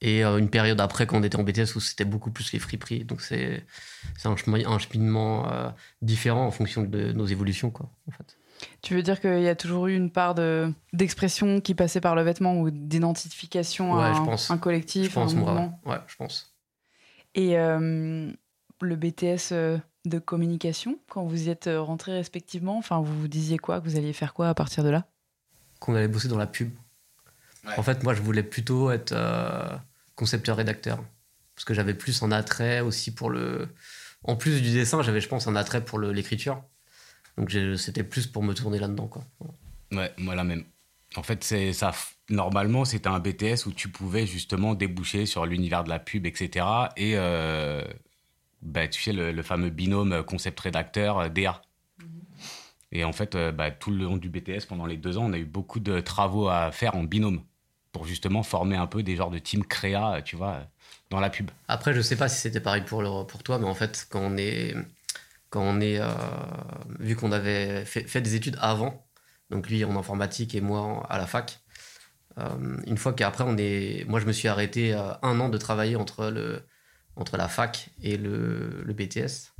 et 0.00 0.22
une 0.22 0.48
période 0.48 0.80
après 0.80 1.06
quand 1.06 1.18
on 1.18 1.22
était 1.22 1.36
en 1.36 1.42
BTS 1.42 1.76
où 1.76 1.80
c'était 1.80 2.06
beaucoup 2.06 2.30
plus 2.30 2.52
les 2.52 2.58
friperies. 2.58 3.04
Donc 3.04 3.20
c'est 3.20 3.64
un, 4.24 4.34
un 4.34 4.78
cheminement 4.78 5.74
différent 6.00 6.46
en 6.46 6.50
fonction 6.50 6.82
de 6.82 7.12
nos 7.12 7.26
évolutions 7.26 7.70
quoi 7.70 7.90
en 8.08 8.12
fait. 8.12 8.38
Tu 8.82 8.94
veux 8.94 9.02
dire 9.02 9.20
qu'il 9.20 9.42
y 9.42 9.48
a 9.48 9.54
toujours 9.54 9.86
eu 9.86 9.94
une 9.94 10.10
part 10.10 10.34
d'expression 10.92 11.60
qui 11.60 11.74
passait 11.74 12.00
par 12.00 12.14
le 12.14 12.22
vêtement 12.22 12.60
ou 12.60 12.70
d'identification 12.70 13.98
à 13.98 14.12
un, 14.48 14.58
collectif, 14.58 15.08
je 15.08 15.14
pense, 15.14 15.32
un 15.32 15.36
mouvement? 15.36 15.80
Ouais, 15.84 15.98
je 16.06 16.16
pense. 16.16 16.54
Et 17.34 17.58
euh, 17.58 18.30
le 18.80 18.96
BTS 18.96 19.52
euh, 19.52 19.78
de 20.04 20.18
communication, 20.18 20.98
quand 21.08 21.24
vous 21.24 21.46
y 21.46 21.50
êtes 21.50 21.68
euh, 21.68 21.80
rentrés 21.80 22.12
respectivement, 22.12 22.76
enfin, 22.76 23.00
vous 23.00 23.20
vous 23.20 23.28
disiez 23.28 23.58
quoi? 23.58 23.80
Que 23.80 23.84
vous 23.84 23.96
alliez 23.96 24.12
faire 24.12 24.34
quoi 24.34 24.48
à 24.48 24.54
partir 24.54 24.82
de 24.82 24.90
là? 24.90 25.06
Qu'on 25.80 25.96
allait 25.96 26.08
bosser 26.08 26.28
dans 26.28 26.38
la 26.38 26.46
pub. 26.46 26.70
En 27.76 27.82
fait, 27.82 28.02
moi, 28.04 28.14
je 28.14 28.22
voulais 28.22 28.42
plutôt 28.42 28.90
être 28.90 29.14
concepteur-rédacteur. 30.14 31.02
Parce 31.54 31.64
que 31.64 31.74
j'avais 31.74 31.94
plus 31.94 32.22
un 32.22 32.32
attrait 32.32 32.80
aussi 32.80 33.12
pour 33.12 33.28
le. 33.28 33.68
En 34.24 34.36
plus 34.36 34.62
du 34.62 34.72
dessin, 34.72 35.02
j'avais, 35.02 35.20
je 35.20 35.28
pense, 35.28 35.46
un 35.46 35.56
attrait 35.56 35.84
pour 35.84 35.98
l'écriture. 35.98 36.62
Donc 37.36 37.50
c'était 37.78 38.04
plus 38.04 38.26
pour 38.26 38.42
me 38.42 38.54
tourner 38.54 38.78
là-dedans. 38.78 39.08
Quoi. 39.08 39.24
Ouais, 39.92 40.12
moi 40.18 40.34
la 40.34 40.44
même. 40.44 40.64
En 41.16 41.22
fait, 41.22 41.42
c'est 41.42 41.72
ça. 41.72 41.92
Normalement, 42.28 42.84
c'était 42.84 43.08
un 43.08 43.18
BTS 43.18 43.66
où 43.66 43.72
tu 43.72 43.88
pouvais 43.88 44.26
justement 44.26 44.74
déboucher 44.74 45.26
sur 45.26 45.44
l'univers 45.44 45.82
de 45.84 45.88
la 45.88 45.98
pub, 45.98 46.26
etc. 46.26 46.64
Et 46.96 47.14
euh, 47.16 47.82
bah, 48.62 48.86
tu 48.86 49.02
sais, 49.02 49.12
le, 49.12 49.42
fameux 49.42 49.70
binôme 49.70 50.22
concept-rédacteur 50.22 51.18
euh, 51.18 51.28
DA. 51.28 51.60
Et 52.92 53.04
en 53.04 53.12
fait, 53.12 53.34
euh, 53.34 53.52
bah, 53.52 53.70
tout 53.70 53.90
le 53.90 54.04
long 54.04 54.16
du 54.16 54.28
BTS, 54.28 54.66
pendant 54.68 54.86
les 54.86 54.96
deux 54.96 55.16
ans, 55.18 55.26
on 55.26 55.32
a 55.32 55.38
eu 55.38 55.44
beaucoup 55.44 55.80
de 55.80 56.00
travaux 56.00 56.48
à 56.48 56.72
faire 56.72 56.96
en 56.96 57.04
binôme 57.04 57.42
pour 57.92 58.06
justement 58.06 58.42
former 58.42 58.76
un 58.76 58.86
peu 58.86 59.02
des 59.02 59.16
genres 59.16 59.30
de 59.30 59.38
team 59.38 59.64
créa, 59.64 60.22
tu 60.22 60.36
vois, 60.36 60.60
dans 61.10 61.20
la 61.20 61.30
pub. 61.30 61.50
Après, 61.68 61.92
je 61.92 62.00
sais 62.00 62.16
pas 62.16 62.28
si 62.28 62.40
c'était 62.40 62.60
pareil 62.60 62.82
pour, 62.82 63.26
pour 63.26 63.42
toi, 63.42 63.58
mais 63.58 63.66
en 63.66 63.74
fait, 63.74 64.06
quand 64.10 64.20
on 64.20 64.36
est 64.36 64.74
quand 65.50 65.62
on 65.62 65.80
est, 65.80 66.00
euh, 66.00 66.08
vu 67.00 67.16
qu'on 67.16 67.32
avait 67.32 67.84
fait, 67.84 68.20
des 68.20 68.36
études 68.36 68.56
avant, 68.60 69.06
donc 69.50 69.68
lui 69.68 69.84
en 69.84 69.96
informatique 69.96 70.54
et 70.54 70.60
moi 70.60 71.04
à 71.10 71.18
la 71.18 71.26
fac, 71.26 71.60
euh, 72.38 72.78
une 72.86 72.96
fois 72.96 73.12
qu'après 73.12 73.44
on 73.46 73.56
est, 73.58 74.04
moi 74.08 74.20
je 74.20 74.26
me 74.26 74.32
suis 74.32 74.48
arrêté 74.48 74.94
euh, 74.94 75.12
un 75.22 75.40
an 75.40 75.48
de 75.48 75.58
travailler 75.58 75.96
entre 75.96 76.30
le, 76.30 76.62
entre 77.16 77.36
la 77.36 77.48
fac 77.48 77.90
et 78.02 78.16
le, 78.16 78.82
le 78.84 78.92
BTS, 78.94 79.52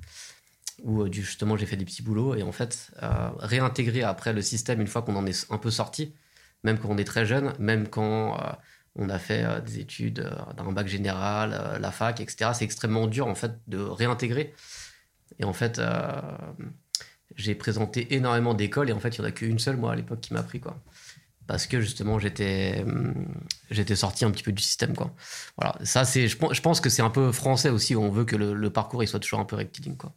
où 0.83 1.11
justement 1.13 1.57
j'ai 1.57 1.67
fait 1.67 1.77
des 1.77 1.85
petits 1.85 2.03
boulots 2.03 2.35
et 2.35 2.43
en 2.43 2.53
fait 2.53 2.91
réintégrer 3.39 4.03
après 4.03 4.33
le 4.33 4.43
système 4.43 4.81
une 4.81 4.87
fois 4.87 5.03
qu'on 5.03 5.17
en 5.17 5.27
est 5.27 5.47
un 5.51 5.59
peu 5.59 5.71
sorti, 5.71 6.15
même 6.65 6.79
quand 6.79 6.89
on 6.91 6.99
est 6.99 7.05
très 7.05 7.27
jeune, 7.27 7.53
même 7.59 7.89
quand 7.89 8.37
On 8.97 9.09
a 9.09 9.19
fait 9.19 9.47
des 9.65 9.79
études 9.79 10.29
dans 10.57 10.69
un 10.69 10.73
bac 10.73 10.89
général, 10.89 11.79
la 11.81 11.91
fac, 11.93 12.21
etc. 12.21 12.51
C'est 12.55 12.65
extrêmement 12.65 13.07
dur 13.07 13.27
en 13.27 13.37
fait 13.37 13.53
de 13.69 13.79
réintégrer. 13.79 14.53
Et 15.39 15.45
en 15.45 15.53
fait, 15.53 15.81
j'ai 17.37 17.55
présenté 17.55 18.15
énormément 18.15 18.55
d'écoles 18.55 18.91
et 18.91 18.93
en 18.93 19.01
fait, 19.01 19.17
il 19.17 19.21
n'y 19.21 19.27
en 19.27 19.29
a 19.29 19.33
qu'une 19.33 19.59
seule, 19.59 19.77
moi, 19.77 19.93
à 19.93 19.97
l'époque, 19.97 20.21
qui 20.21 20.35
m'a 20.35 20.43
pris, 20.43 20.61
quoi. 20.61 20.81
Parce 21.47 21.67
que 21.67 21.81
justement, 21.81 22.19
j'étais, 22.19 22.83
hum, 22.87 23.27
j'étais 23.71 23.97
sorti 23.97 24.25
un 24.25 24.31
petit 24.31 24.43
peu 24.43 24.53
du 24.53 24.63
système, 24.63 24.95
quoi. 24.95 25.15
Voilà. 25.57 25.77
Ça, 25.85 26.05
c'est, 26.05 26.29
je, 26.29 26.37
pense 26.37 26.81
que 26.81 26.89
c'est 26.89 27.03
un 27.03 27.11
peu 27.11 27.33
français 27.33 27.71
aussi, 27.71 27.97
on 27.97 28.11
veut 28.11 28.25
que 28.25 28.37
le, 28.37 28.71
parcours, 28.71 29.03
il 29.03 29.09
soit 29.09 29.21
toujours 29.21 29.41
un 29.41 29.45
peu 29.45 29.57
rectiligne, 29.57 29.97
quoi. 29.97 30.13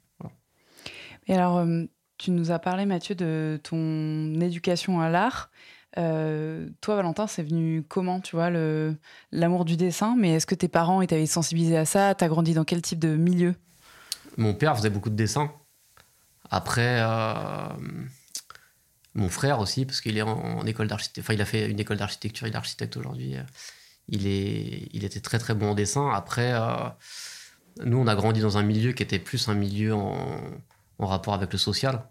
Et 1.28 1.36
alors, 1.36 1.56
hum, 1.56 1.88
tu 2.18 2.32
nous 2.32 2.52
as 2.52 2.60
parlé, 2.60 2.86
Mathieu, 2.86 3.16
de 3.16 3.60
ton 3.64 4.40
éducation 4.40 5.02
à 5.02 5.10
l'art. 5.10 5.50
Euh, 5.98 6.70
toi, 6.82 6.96
Valentin, 6.96 7.28
c'est 7.28 7.44
venu 7.44 7.84
comment, 7.88 8.20
tu 8.20 8.36
vois, 8.36 8.50
l'amour 9.32 9.66
du 9.66 9.78
dessin? 9.78 10.16
Mais 10.18 10.32
est-ce 10.32 10.46
que 10.46 10.56
tes 10.56 10.68
parents 10.68 11.06
t'avaient 11.06 11.26
sensibilisé 11.26 11.78
à 11.78 11.86
ça? 11.86 12.16
T'as 12.16 12.28
grandi 12.28 12.54
dans 12.54 12.64
quel 12.64 12.82
type 12.82 13.00
de 13.00 13.16
milieu? 13.16 13.56
Mon 14.38 14.54
père 14.54 14.76
faisait 14.76 14.90
beaucoup 14.90 15.10
de 15.10 15.16
dessins. 15.16 15.52
Après, 16.50 17.00
euh, 17.02 17.68
mon 19.14 19.30
frère 19.30 19.60
aussi, 19.60 19.86
parce 19.86 20.02
qu'il 20.02 20.18
est 20.18 20.24
en, 20.24 20.66
école 20.66 20.88
d'architecture. 20.88 21.24
Enfin, 21.24 21.34
il 21.34 21.42
a 21.42 21.46
fait 21.46 21.70
une 21.70 21.80
école 21.80 21.98
d'architecture, 21.98 22.48
il 22.48 22.54
est 22.54 22.58
architecte 22.58 22.98
aujourd'hui. 22.98 23.36
Il, 24.10 24.26
il 24.26 25.04
était 25.04 25.20
très 25.20 25.40
très 25.40 25.54
bon 25.54 25.72
en 25.72 25.76
dessin. 25.76 26.10
Après, 26.10 26.54
euh, 26.54 26.90
nous, 27.86 27.98
on 27.98 28.08
a 28.08 28.16
grandi 28.16 28.42
dans 28.42 28.58
un 28.58 28.64
milieu 28.64 28.94
qui 28.94 29.04
était 29.04 29.20
plus 29.20 29.48
un 29.50 29.56
milieu 29.56 29.94
en, 29.94 30.40
rapport 31.00 31.34
avec 31.34 31.52
le 31.52 31.58
social. 31.58 32.08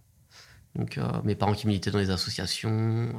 Donc, 0.75 0.99
euh, 0.99 1.07
mes 1.25 1.35
parents 1.35 1.55
qui 1.55 1.67
militaient 1.67 1.91
dans 1.91 1.99
les 1.99 2.11
associations. 2.11 3.15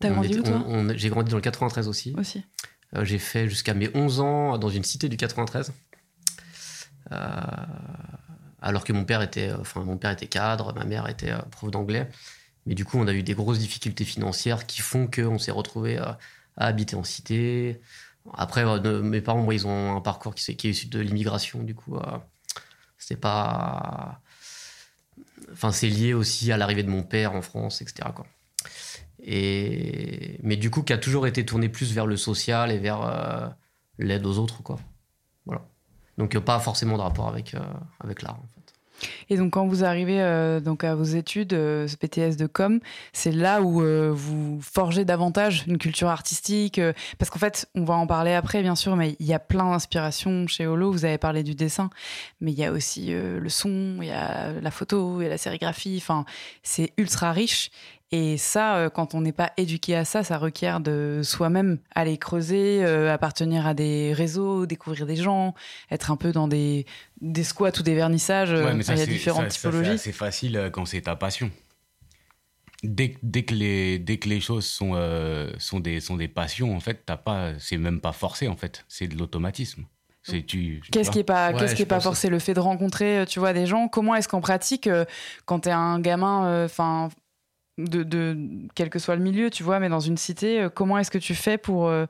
T'as 0.00 0.10
grandi 0.10 0.38
où, 0.38 0.42
toi 0.42 0.64
J'ai 0.94 1.08
grandi 1.08 1.30
dans 1.30 1.36
le 1.36 1.42
93 1.42 1.88
aussi. 1.88 2.14
Aussi. 2.18 2.44
j'ai 3.02 3.18
fait 3.18 3.48
jusqu'à 3.48 3.74
mes 3.74 3.94
11 3.94 4.20
ans 4.20 4.58
dans 4.58 4.68
une 4.68 4.84
cité 4.84 5.08
du 5.08 5.16
93. 5.16 5.72
Euh, 7.12 7.40
alors 8.66 8.84
que 8.84 8.92
mon 8.92 9.04
père 9.04 9.22
était, 9.22 9.50
euh, 9.50 9.60
enfin, 9.60 9.84
mon 9.84 9.96
père 9.96 10.10
était 10.10 10.26
cadre, 10.26 10.74
ma 10.74 10.84
mère 10.84 11.08
était 11.08 11.30
euh, 11.30 11.38
prof 11.50 11.70
d'anglais. 11.70 12.08
Mais 12.66 12.74
du 12.74 12.84
coup, 12.84 12.98
on 12.98 13.06
a 13.06 13.12
eu 13.12 13.22
des 13.22 13.34
grosses 13.34 13.60
difficultés 13.60 14.04
financières 14.04 14.66
qui 14.66 14.80
font 14.80 15.06
qu'on 15.06 15.38
s'est 15.38 15.52
retrouvé 15.52 15.98
à, 15.98 16.18
habiter 16.56 16.96
en 16.96 17.04
cité. 17.04 17.80
Après, 18.34 18.64
euh, 18.64 19.02
mes 19.02 19.20
parents, 19.20 19.42
moi, 19.42 19.54
ils 19.54 19.66
ont 19.68 19.96
un 19.96 20.00
parcours 20.00 20.34
qui, 20.34 20.50
est 20.50 20.64
issu 20.64 20.88
de 20.88 20.98
l'immigration. 20.98 21.62
Du 21.62 21.74
coup, 21.76 21.96
c'est 23.06 23.20
pas. 23.20 24.20
Enfin, 25.52 25.70
c'est 25.70 25.88
lié 25.88 26.12
aussi 26.12 26.50
à 26.50 26.56
l'arrivée 26.56 26.82
de 26.82 26.90
mon 26.90 27.04
père 27.04 27.34
en 27.34 27.42
France, 27.42 27.80
etc. 27.80 28.08
Et... 29.22 30.40
Mais 30.42 30.56
du 30.56 30.70
coup, 30.70 30.82
qui 30.82 30.92
a 30.92 30.98
toujours 30.98 31.28
été 31.28 31.46
tourné 31.46 31.68
plus 31.68 31.92
vers 31.92 32.06
le 32.06 32.16
social 32.16 32.72
et 32.72 32.78
vers 32.78 33.54
l'aide 33.98 34.26
aux 34.26 34.38
autres, 34.38 34.62
quoi. 34.64 34.80
Voilà. 35.44 35.62
Donc 36.18 36.34
euh, 36.34 36.40
pas 36.40 36.58
forcément 36.58 36.96
de 36.96 37.02
rapport 37.02 37.28
avec, 37.28 37.54
euh, 37.54 37.60
avec 38.00 38.22
l'art. 38.22 38.40
Et 39.28 39.36
donc 39.36 39.52
quand 39.52 39.66
vous 39.66 39.84
arrivez 39.84 40.20
euh, 40.20 40.60
donc 40.60 40.84
à 40.84 40.94
vos 40.94 41.04
études, 41.04 41.52
ce 41.52 41.96
BTS 41.96 42.36
de 42.36 42.46
com, 42.46 42.80
c'est 43.12 43.32
là 43.32 43.62
où 43.62 43.82
vous 44.14 44.60
forgez 44.60 45.04
davantage 45.04 45.64
une 45.66 45.78
culture 45.78 46.08
artistique, 46.08 46.80
parce 47.18 47.30
qu'en 47.30 47.38
fait, 47.38 47.68
on 47.74 47.84
va 47.84 47.94
en 47.94 48.06
parler 48.06 48.32
après 48.32 48.62
bien 48.62 48.74
sûr, 48.74 48.96
mais 48.96 49.16
il 49.18 49.26
y 49.26 49.34
a 49.34 49.38
plein 49.38 49.70
d'inspirations 49.70 50.46
chez 50.46 50.66
Holo. 50.66 50.90
Vous 50.90 51.04
avez 51.04 51.18
parlé 51.18 51.42
du 51.42 51.54
dessin, 51.54 51.90
mais 52.40 52.52
il 52.52 52.58
y 52.58 52.64
a 52.64 52.72
aussi 52.72 53.12
le 53.12 53.48
son, 53.48 53.98
il 54.00 54.08
y 54.08 54.10
a 54.10 54.52
la 54.60 54.70
photo, 54.70 55.20
il 55.20 55.24
y 55.24 55.26
a 55.26 55.30
la 55.30 55.38
sérigraphie. 55.38 55.98
Enfin, 56.00 56.24
c'est 56.62 56.92
ultra 56.96 57.32
riche. 57.32 57.70
Et 58.12 58.38
ça, 58.38 58.76
euh, 58.76 58.88
quand 58.88 59.14
on 59.14 59.20
n'est 59.20 59.32
pas 59.32 59.52
éduqué 59.56 59.96
à 59.96 60.04
ça, 60.04 60.22
ça 60.22 60.38
requiert 60.38 60.78
de 60.78 61.22
soi-même 61.24 61.78
aller 61.92 62.18
creuser, 62.18 62.84
euh, 62.84 63.12
appartenir 63.12 63.66
à 63.66 63.74
des 63.74 64.12
réseaux, 64.12 64.64
découvrir 64.64 65.06
des 65.06 65.16
gens, 65.16 65.54
être 65.90 66.12
un 66.12 66.16
peu 66.16 66.30
dans 66.30 66.46
des, 66.46 66.86
des 67.20 67.42
squats 67.42 67.72
ou 67.80 67.82
des 67.82 67.96
vernissages. 67.96 68.52
Ouais, 68.52 68.76
il 68.76 68.98
y 68.98 69.02
a 69.02 69.06
différentes 69.06 69.48
typologies. 69.48 69.98
C'est 69.98 70.12
facile 70.12 70.70
quand 70.72 70.84
c'est 70.86 71.00
ta 71.02 71.16
passion. 71.16 71.50
Dès, 72.84 73.16
dès, 73.24 73.42
que 73.42 73.54
les, 73.54 73.98
dès 73.98 74.18
que 74.18 74.28
les 74.28 74.40
choses 74.40 74.66
sont, 74.66 74.92
euh, 74.94 75.50
sont, 75.58 75.80
des, 75.80 75.98
sont 75.98 76.16
des 76.16 76.28
passions, 76.28 76.76
en 76.76 76.80
fait, 76.80 77.02
t'as 77.06 77.16
pas, 77.16 77.58
c'est 77.58 77.78
même 77.78 78.00
pas 78.00 78.12
forcé, 78.12 78.46
en 78.46 78.56
fait. 78.56 78.84
C'est 78.86 79.08
de 79.08 79.18
l'automatisme. 79.18 79.84
Qu'est-ce 80.92 81.10
qui 81.10 81.20
est 81.20 81.24
pas, 81.24 81.52
qu'est-ce 81.52 81.74
qui 81.74 81.82
est 81.82 81.86
pas 81.86 82.00
forcé? 82.00 82.28
Le 82.28 82.38
fait 82.38 82.54
de 82.54 82.60
rencontrer, 82.60 83.24
tu 83.28 83.38
vois, 83.40 83.52
des 83.52 83.66
gens. 83.66 83.88
Comment 83.88 84.14
est-ce 84.14 84.28
qu'en 84.28 84.40
pratique, 84.40 84.88
quand 85.44 85.60
tu 85.60 85.68
es 85.68 85.72
un 85.72 86.00
gamin, 86.00 86.64
enfin, 86.64 87.10
de, 87.78 88.38
quel 88.74 88.90
que 88.90 88.98
soit 88.98 89.16
le 89.16 89.22
milieu, 89.22 89.50
tu 89.50 89.62
vois, 89.62 89.80
mais 89.80 89.88
dans 89.88 90.00
une 90.00 90.16
cité, 90.16 90.62
euh, 90.62 90.68
comment 90.68 90.98
est-ce 90.98 91.10
que 91.10 91.18
tu 91.18 91.34
fais 91.34 91.58
pour 91.58 91.88
euh, 91.88 92.06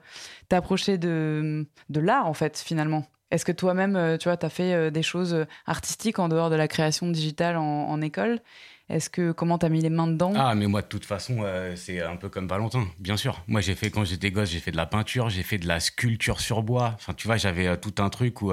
t'approcher 0.48 0.98
de, 0.98 1.66
de 1.90 2.00
l'art, 2.00 2.26
en 2.26 2.34
fait, 2.34 2.58
finalement? 2.58 3.06
Est-ce 3.30 3.44
que 3.44 3.52
toi-même, 3.52 3.96
euh, 3.96 4.16
tu 4.16 4.28
vois, 4.28 4.36
tu 4.36 4.46
as 4.46 4.50
fait 4.50 4.90
des 4.90 5.02
choses 5.02 5.46
artistiques 5.66 6.18
en 6.18 6.28
dehors 6.28 6.50
de 6.50 6.56
la 6.56 6.68
création 6.68 7.08
digitale 7.08 7.56
en, 7.56 8.00
école? 8.00 8.40
Est-ce 8.88 9.10
que 9.10 9.32
comment 9.32 9.58
t'as 9.58 9.68
mis 9.68 9.80
les 9.80 9.90
mains 9.90 10.06
dedans? 10.06 10.32
Ah 10.36 10.54
mais 10.54 10.68
moi 10.68 10.80
de 10.80 10.86
toute 10.86 11.04
façon 11.04 11.44
c'est 11.74 12.00
un 12.00 12.14
peu 12.14 12.28
comme 12.28 12.46
Valentin, 12.46 12.86
bien 13.00 13.16
sûr. 13.16 13.42
Moi 13.48 13.60
j'ai 13.60 13.74
fait 13.74 13.90
quand 13.90 14.04
j'étais 14.04 14.30
gosse 14.30 14.50
j'ai 14.50 14.60
fait 14.60 14.70
de 14.70 14.76
la 14.76 14.86
peinture, 14.86 15.28
j'ai 15.28 15.42
fait 15.42 15.58
de 15.58 15.66
la 15.66 15.80
sculpture 15.80 16.38
sur 16.38 16.62
bois. 16.62 16.92
Enfin 16.94 17.12
tu 17.12 17.26
vois 17.26 17.36
j'avais 17.36 17.76
tout 17.78 17.94
un 17.98 18.10
truc 18.10 18.42
où 18.42 18.52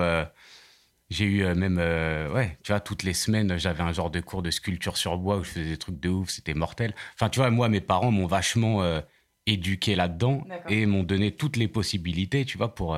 j'ai 1.13 1.25
eu 1.25 1.43
euh, 1.43 1.53
même, 1.53 1.77
euh, 1.79 2.33
ouais, 2.33 2.57
tu 2.63 2.71
vois, 2.71 2.79
toutes 2.79 3.03
les 3.03 3.13
semaines, 3.13 3.57
j'avais 3.57 3.83
un 3.83 3.93
genre 3.93 4.09
de 4.09 4.19
cours 4.19 4.41
de 4.41 4.49
sculpture 4.49 4.97
sur 4.97 5.17
bois 5.17 5.37
où 5.37 5.43
je 5.43 5.49
faisais 5.49 5.69
des 5.69 5.77
trucs 5.77 5.99
de 5.99 6.09
ouf, 6.09 6.29
c'était 6.29 6.55
mortel. 6.55 6.95
Enfin, 7.13 7.29
tu 7.29 7.39
vois, 7.39 7.51
moi, 7.51 7.69
mes 7.69 7.81
parents 7.81 8.11
m'ont 8.11 8.25
vachement 8.25 8.81
euh, 8.83 8.99
éduqué 9.45 9.95
là-dedans 9.95 10.43
et 10.67 10.85
m'ont 10.85 11.03
donné 11.03 11.31
toutes 11.31 11.55
les 11.55 11.67
possibilités, 11.67 12.45
tu 12.45 12.57
vois, 12.57 12.73
pour. 12.73 12.97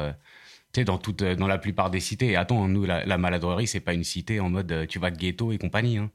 tu 0.74 0.82
sais, 0.82 0.86
dans, 0.86 0.98
toute, 0.98 1.24
dans 1.24 1.48
la 1.48 1.58
plupart 1.58 1.92
des 1.92 2.00
cités. 2.00 2.30
Et 2.30 2.36
attends, 2.36 2.68
nous, 2.68 2.86
la, 2.86 3.06
la 3.06 3.18
maladrerie, 3.18 3.68
c'est 3.68 3.82
pas 3.82 3.94
une 3.94 4.04
cité 4.04 4.40
en 4.40 4.50
mode 4.50 4.88
tu 4.88 4.98
vas 4.98 5.12
ghetto 5.12 5.52
et 5.52 5.58
compagnie. 5.58 5.98
Hein. 5.98 6.10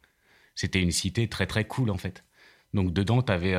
C'était 0.54 0.80
une 0.80 0.92
cité 0.92 1.28
très, 1.28 1.46
très 1.46 1.64
cool, 1.64 1.90
en 1.90 1.98
fait. 1.98 2.24
Donc, 2.72 2.92
dedans, 2.92 3.22
tu 3.22 3.32
avais, 3.32 3.54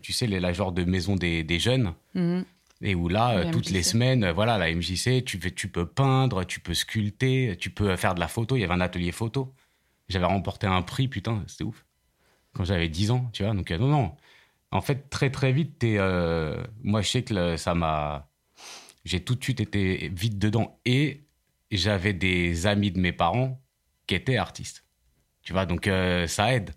tu 0.00 0.12
sais, 0.12 0.26
les, 0.26 0.38
la 0.38 0.52
genre 0.52 0.72
de 0.72 0.84
maison 0.84 1.16
des, 1.16 1.42
des 1.42 1.58
jeunes. 1.58 1.94
Mmh. 2.14 2.42
Et 2.82 2.96
où 2.96 3.08
là, 3.08 3.38
euh, 3.38 3.52
toutes 3.52 3.70
les 3.70 3.84
semaines, 3.84 4.24
euh, 4.24 4.32
voilà, 4.32 4.58
la 4.58 4.74
MJC, 4.74 5.24
tu, 5.24 5.38
tu 5.38 5.68
peux 5.68 5.86
peindre, 5.86 6.44
tu 6.44 6.58
peux 6.58 6.74
sculpter, 6.74 7.56
tu 7.58 7.70
peux 7.70 7.94
faire 7.96 8.14
de 8.14 8.20
la 8.20 8.26
photo. 8.26 8.56
Il 8.56 8.60
y 8.60 8.64
avait 8.64 8.74
un 8.74 8.80
atelier 8.80 9.12
photo. 9.12 9.54
J'avais 10.08 10.26
remporté 10.26 10.66
un 10.66 10.82
prix, 10.82 11.06
putain, 11.06 11.44
c'était 11.46 11.62
ouf. 11.62 11.86
Quand 12.54 12.64
j'avais 12.64 12.88
10 12.88 13.12
ans, 13.12 13.30
tu 13.32 13.44
vois. 13.44 13.54
Donc, 13.54 13.70
euh, 13.70 13.78
non, 13.78 13.88
non. 13.88 14.16
En 14.72 14.80
fait, 14.80 15.08
très, 15.10 15.30
très 15.30 15.52
vite, 15.52 15.84
es, 15.84 15.98
moi, 16.82 17.02
je 17.02 17.08
sais 17.08 17.22
que 17.22 17.56
ça 17.56 17.74
m'a. 17.74 18.28
J'ai 19.04 19.20
tout 19.20 19.34
de 19.34 19.42
suite 19.42 19.60
été 19.60 20.10
vite 20.14 20.38
dedans. 20.38 20.80
Et 20.84 21.24
j'avais 21.70 22.14
des 22.14 22.66
amis 22.66 22.90
de 22.90 22.98
mes 22.98 23.12
parents 23.12 23.60
qui 24.06 24.14
étaient 24.14 24.38
artistes. 24.38 24.84
Tu 25.42 25.52
vois, 25.52 25.66
donc 25.66 25.90
ça 26.26 26.54
aide. 26.54 26.70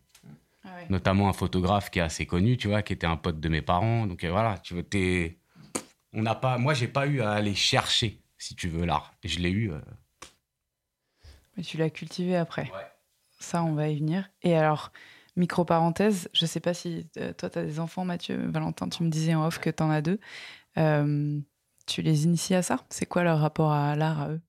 Ah 0.66 0.70
Notamment 0.90 1.30
un 1.30 1.34
photographe 1.34 1.90
qui 1.90 2.00
est 2.00 2.02
assez 2.02 2.26
connu, 2.26 2.58
tu 2.58 2.68
vois, 2.68 2.82
qui 2.82 2.92
était 2.92 3.08
un 3.08 3.16
pote 3.16 3.40
de 3.40 3.48
mes 3.48 3.62
parents. 3.62 4.08
Donc 4.08 4.26
voilà, 4.26 4.58
tu 4.58 4.74
vois, 4.74 4.84
t'es 4.84 5.38
on 6.16 6.22
n'a 6.22 6.34
pas, 6.34 6.58
moi, 6.58 6.74
j'ai 6.74 6.88
pas 6.88 7.06
eu 7.06 7.22
à 7.22 7.32
aller 7.32 7.54
chercher, 7.54 8.22
si 8.38 8.56
tu 8.56 8.70
veux, 8.70 8.86
l'art. 8.86 9.14
Je 9.24 9.40
l'ai 9.40 9.52
eu. 9.52 9.72
Euh. 9.72 9.80
Mais 11.56 11.64
tu 11.64 11.78
l'as 11.78 11.90
cultivé 11.90 12.36
après. 12.36 12.72
Ça, 13.40 13.64
on 13.64 13.74
va 13.74 13.90
y 13.90 14.00
venir. 14.00 14.30
Et 14.42 14.56
alors, 14.56 14.92
micro 15.36 15.66
parenthèse, 15.66 16.30
je 16.34 16.46
sais 16.46 16.60
pas 16.62 16.74
si 16.74 17.08
euh, 17.18 17.34
toi, 17.34 17.50
tu 17.50 17.60
as 17.60 17.66
des 17.66 17.80
enfants, 17.80 18.06
Mathieu. 18.06 18.50
Valentin, 18.50 18.90
tu 18.90 19.04
me 19.04 19.10
disais 19.10 19.36
en 19.36 19.46
off 19.46 19.60
que 19.60 19.70
tu 19.70 19.84
en 19.84 19.92
as 19.92 20.02
deux. 20.02 20.20
Euh, 20.78 21.40
tu 21.86 22.02
les 22.02 22.24
inities 22.24 22.56
à 22.56 22.64
ça? 22.64 22.84
C'est 22.90 23.06
quoi 23.06 23.24
leur 23.24 23.40
rapport 23.40 23.72
à 23.72 23.96
l'art 23.96 24.22
à 24.22 24.30
eux? 24.30 24.42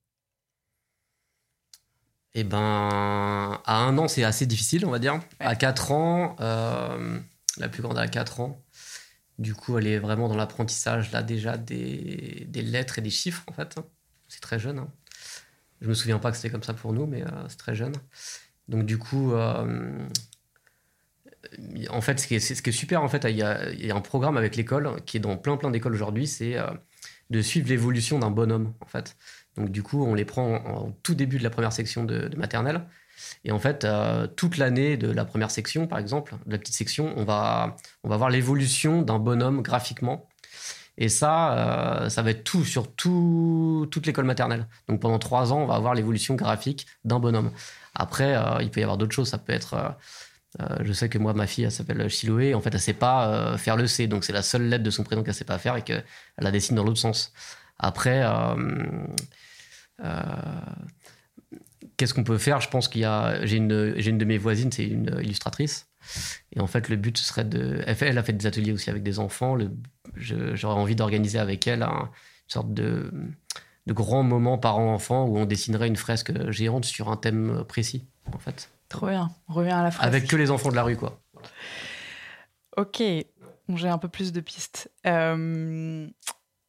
Eh 2.33 2.43
ben, 2.43 3.59
à 3.65 3.77
un 3.77 3.97
an, 3.97 4.07
c'est 4.07 4.23
assez 4.23 4.45
difficile, 4.45 4.85
on 4.85 4.91
va 4.91 4.99
dire. 4.99 5.19
À 5.39 5.55
quatre 5.55 5.91
ans, 5.91 6.35
la 6.39 7.69
plus 7.69 7.81
grande 7.81 7.97
a 7.97 8.07
quatre 8.07 8.41
ans. 8.41 8.61
Du 9.39 9.53
coup, 9.53 9.77
elle 9.77 9.87
est 9.87 9.99
vraiment 9.99 10.27
dans 10.27 10.35
l'apprentissage 10.35 11.11
là 11.11 11.21
déjà 11.21 11.57
des, 11.57 12.47
lettres 12.53 12.99
et 12.99 13.01
des 13.01 13.09
chiffres 13.09 13.43
en 13.47 13.53
fait. 13.53 13.75
C'est 14.27 14.41
très 14.41 14.59
jeune. 14.59 14.79
Hein. 14.79 14.91
Je 15.81 15.87
me 15.87 15.93
souviens 15.93 16.19
pas 16.19 16.31
que 16.31 16.37
c'était 16.37 16.49
comme 16.49 16.63
ça 16.63 16.73
pour 16.73 16.91
nous, 16.91 17.05
mais 17.05 17.23
euh, 17.23 17.47
c'est 17.47 17.57
très 17.57 17.75
jeune. 17.75 17.93
Donc 18.67 18.85
du 18.85 18.97
coup, 18.97 19.33
euh, 19.33 20.07
en 21.89 22.01
fait, 22.01 22.19
ce 22.19 22.27
qui, 22.27 22.35
est, 22.35 22.71
super, 22.71 23.03
en 23.03 23.09
fait, 23.09 23.25
il 23.29 23.37
y, 23.37 23.43
a, 23.43 23.95
un 23.95 24.01
programme 24.01 24.37
avec 24.37 24.55
l'école 24.55 25.01
qui 25.05 25.17
est 25.17 25.19
dans 25.19 25.37
plein 25.37 25.55
plein 25.57 25.69
d'écoles 25.69 25.93
aujourd'hui, 25.93 26.25
c'est 26.27 26.57
euh, 26.57 26.65
de 27.29 27.41
suivre 27.41 27.69
l'évolution 27.69 28.19
d'un 28.19 28.31
bonhomme 28.31 28.73
en 28.81 28.87
fait. 28.87 29.17
Donc 29.55 29.69
du 29.71 29.83
coup, 29.83 30.03
on 30.03 30.15
les 30.15 30.25
prend 30.25 30.55
en, 30.55 30.91
tout 31.03 31.15
début 31.15 31.37
de 31.37 31.43
la 31.43 31.49
première 31.51 31.73
section 31.73 32.03
de 32.03 32.35
maternelle 32.35 32.81
et 33.43 33.51
en 33.51 33.59
fait, 33.59 33.83
euh, 33.83 34.27
toute 34.27 34.57
l'année 34.57 34.97
de 34.97 35.11
la 35.11 35.25
première 35.25 35.51
section, 35.51 35.87
par 35.87 35.99
exemple, 35.99 36.35
de 36.45 36.51
la 36.51 36.57
petite 36.57 36.75
section, 36.75 37.13
on 37.17 37.23
va, 37.23 37.75
on 38.03 38.09
va 38.09 38.17
voir 38.17 38.29
l'évolution 38.29 39.01
d'un 39.01 39.19
bonhomme 39.19 39.61
graphiquement. 39.61 40.27
Et 40.97 41.09
ça, 41.09 41.53
euh, 41.53 42.09
ça 42.09 42.23
va 42.23 42.31
être 42.31 42.43
tout 42.43 42.65
sur 42.65 42.93
tout, 42.95 43.87
toute 43.91 44.07
l'école 44.07 44.25
maternelle. 44.25 44.67
Donc 44.87 44.99
pendant 44.99 45.19
trois 45.19 45.53
ans, 45.53 45.59
on 45.59 45.67
va 45.67 45.75
avoir 45.75 45.93
l'évolution 45.93 46.35
graphique 46.35 46.87
d'un 47.05 47.19
bonhomme. 47.19 47.51
Après, 47.93 48.35
euh, 48.35 48.61
il 48.61 48.71
peut 48.71 48.79
y 48.79 48.83
avoir 48.83 48.97
d'autres 48.97 49.13
choses. 49.13 49.29
Ça 49.29 49.37
peut 49.37 49.53
être 49.53 49.95
je 50.81 50.91
sais 50.91 51.07
que 51.07 51.19
moi, 51.19 51.33
ma 51.35 51.45
fille, 51.45 51.65
elle 51.65 51.71
s'appelle 51.71 52.09
Chiloé. 52.09 52.55
En 52.55 52.61
fait, 52.61 52.73
elle 52.73 52.79
sait 52.79 52.93
pas 52.93 53.55
faire 53.59 53.75
le 53.75 53.85
C. 53.85 54.07
Donc, 54.07 54.23
c'est 54.23 54.33
la 54.33 54.41
seule 54.41 54.67
lettre 54.67 54.83
de 54.83 54.89
son 54.89 55.03
prénom 55.03 55.21
qu'elle 55.21 55.35
sait 55.35 55.45
pas 55.45 55.59
faire 55.59 55.75
et 55.75 55.83
qu'elle 55.83 56.03
la 56.39 56.49
dessine 56.49 56.75
dans 56.75 56.83
l'autre 56.83 56.97
sens. 56.97 57.31
Après, 57.77 58.23
qu'est-ce 61.97 62.13
qu'on 62.13 62.23
peut 62.23 62.37
faire? 62.37 62.61
Je 62.61 62.69
pense 62.69 62.87
qu'il 62.87 63.01
y 63.01 63.05
a. 63.05 63.45
J'ai 63.45 63.57
une, 63.57 63.93
j'ai 63.97 64.09
une 64.11 64.17
de 64.17 64.25
mes 64.25 64.37
voisines, 64.37 64.71
c'est 64.71 64.85
une 64.87 65.19
illustratrice. 65.21 65.89
Et 66.55 66.59
en 66.61 66.67
fait, 66.67 66.87
le 66.89 66.95
but, 66.95 67.17
ce 67.17 67.23
serait 67.25 67.43
de. 67.43 67.81
Elle, 67.85 68.17
a 68.17 68.23
fait 68.23 68.33
des 68.33 68.45
ateliers 68.45 68.71
aussi 68.71 68.89
avec 68.89 69.03
des 69.03 69.19
enfants. 69.19 69.55
Le, 69.55 69.71
j'aurais 70.15 70.79
envie 70.79 70.95
d'organiser 70.95 71.39
avec 71.39 71.67
elle 71.67 71.83
un- 71.83 72.09
une 72.09 72.53
sorte 72.53 72.73
de, 72.73 73.11
de 73.87 73.93
grand 73.93 74.23
moment 74.23 74.57
parents-enfants 74.57 75.25
où 75.25 75.37
on 75.37 75.45
dessinerait 75.45 75.87
une 75.87 75.97
fresque 75.97 76.31
géante 76.51 76.85
sur 76.85 77.09
un 77.09 77.17
thème 77.17 77.63
précis, 77.67 78.07
en 78.33 78.39
fait. 78.39 78.69
Trop 78.87 79.07
bien. 79.07 79.29
On 79.49 79.53
revient 79.53 79.71
à 79.71 79.83
la 79.83 79.91
phrase. 79.91 80.07
Avec 80.07 80.27
que 80.27 80.37
les 80.37 80.49
enfants 80.49 80.69
de 80.69 80.75
la 80.75 80.83
rue, 80.83 80.95
quoi. 80.95 81.19
Ok, 82.77 83.01
Bon, 83.67 83.75
j'ai 83.75 83.89
un 83.89 83.97
peu 83.97 84.07
plus 84.07 84.31
de 84.31 84.39
pistes. 84.39 84.89
Euh, 85.05 86.07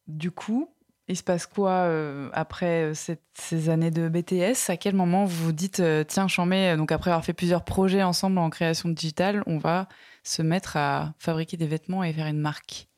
du 0.08 0.30
coup, 0.32 0.74
il 1.08 1.16
se 1.16 1.22
passe 1.22 1.46
quoi 1.46 1.70
euh, 1.70 2.28
après 2.32 2.84
euh, 2.84 2.94
cette- 2.94 3.22
ces 3.34 3.70
années 3.70 3.90
de 3.90 4.08
BTS 4.08 4.68
À 4.70 4.76
quel 4.76 4.94
moment 4.94 5.24
vous 5.24 5.44
vous 5.46 5.52
dites, 5.52 5.80
euh, 5.80 6.04
tiens, 6.06 6.28
Chambé, 6.28 6.76
donc 6.76 6.92
après 6.92 7.10
avoir 7.10 7.24
fait 7.24 7.32
plusieurs 7.32 7.64
projets 7.64 8.02
ensemble 8.02 8.38
en 8.38 8.50
création 8.50 8.88
digitale, 8.90 9.42
on 9.46 9.58
va 9.58 9.88
se 10.22 10.42
mettre 10.42 10.76
à 10.76 11.14
fabriquer 11.18 11.56
des 11.56 11.66
vêtements 11.66 12.04
et 12.04 12.12
faire 12.12 12.26
une 12.26 12.40
marque? 12.40 12.88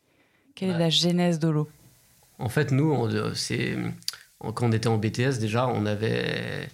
Quelle 0.55 0.71
est 0.71 0.79
la 0.79 0.91
genèse 0.91 1.39
d'Holo 1.39 1.69
En 2.39 2.49
fait, 2.49 2.73
nous, 2.73 2.93
euh, 3.07 3.35
c'est, 3.35 3.77
quand 4.39 4.63
on 4.63 4.73
était 4.73 4.89
en 4.89 4.99
BTS, 4.99 5.39
déjà, 5.39 5.69
on 5.69 5.87
avait, 5.87 6.69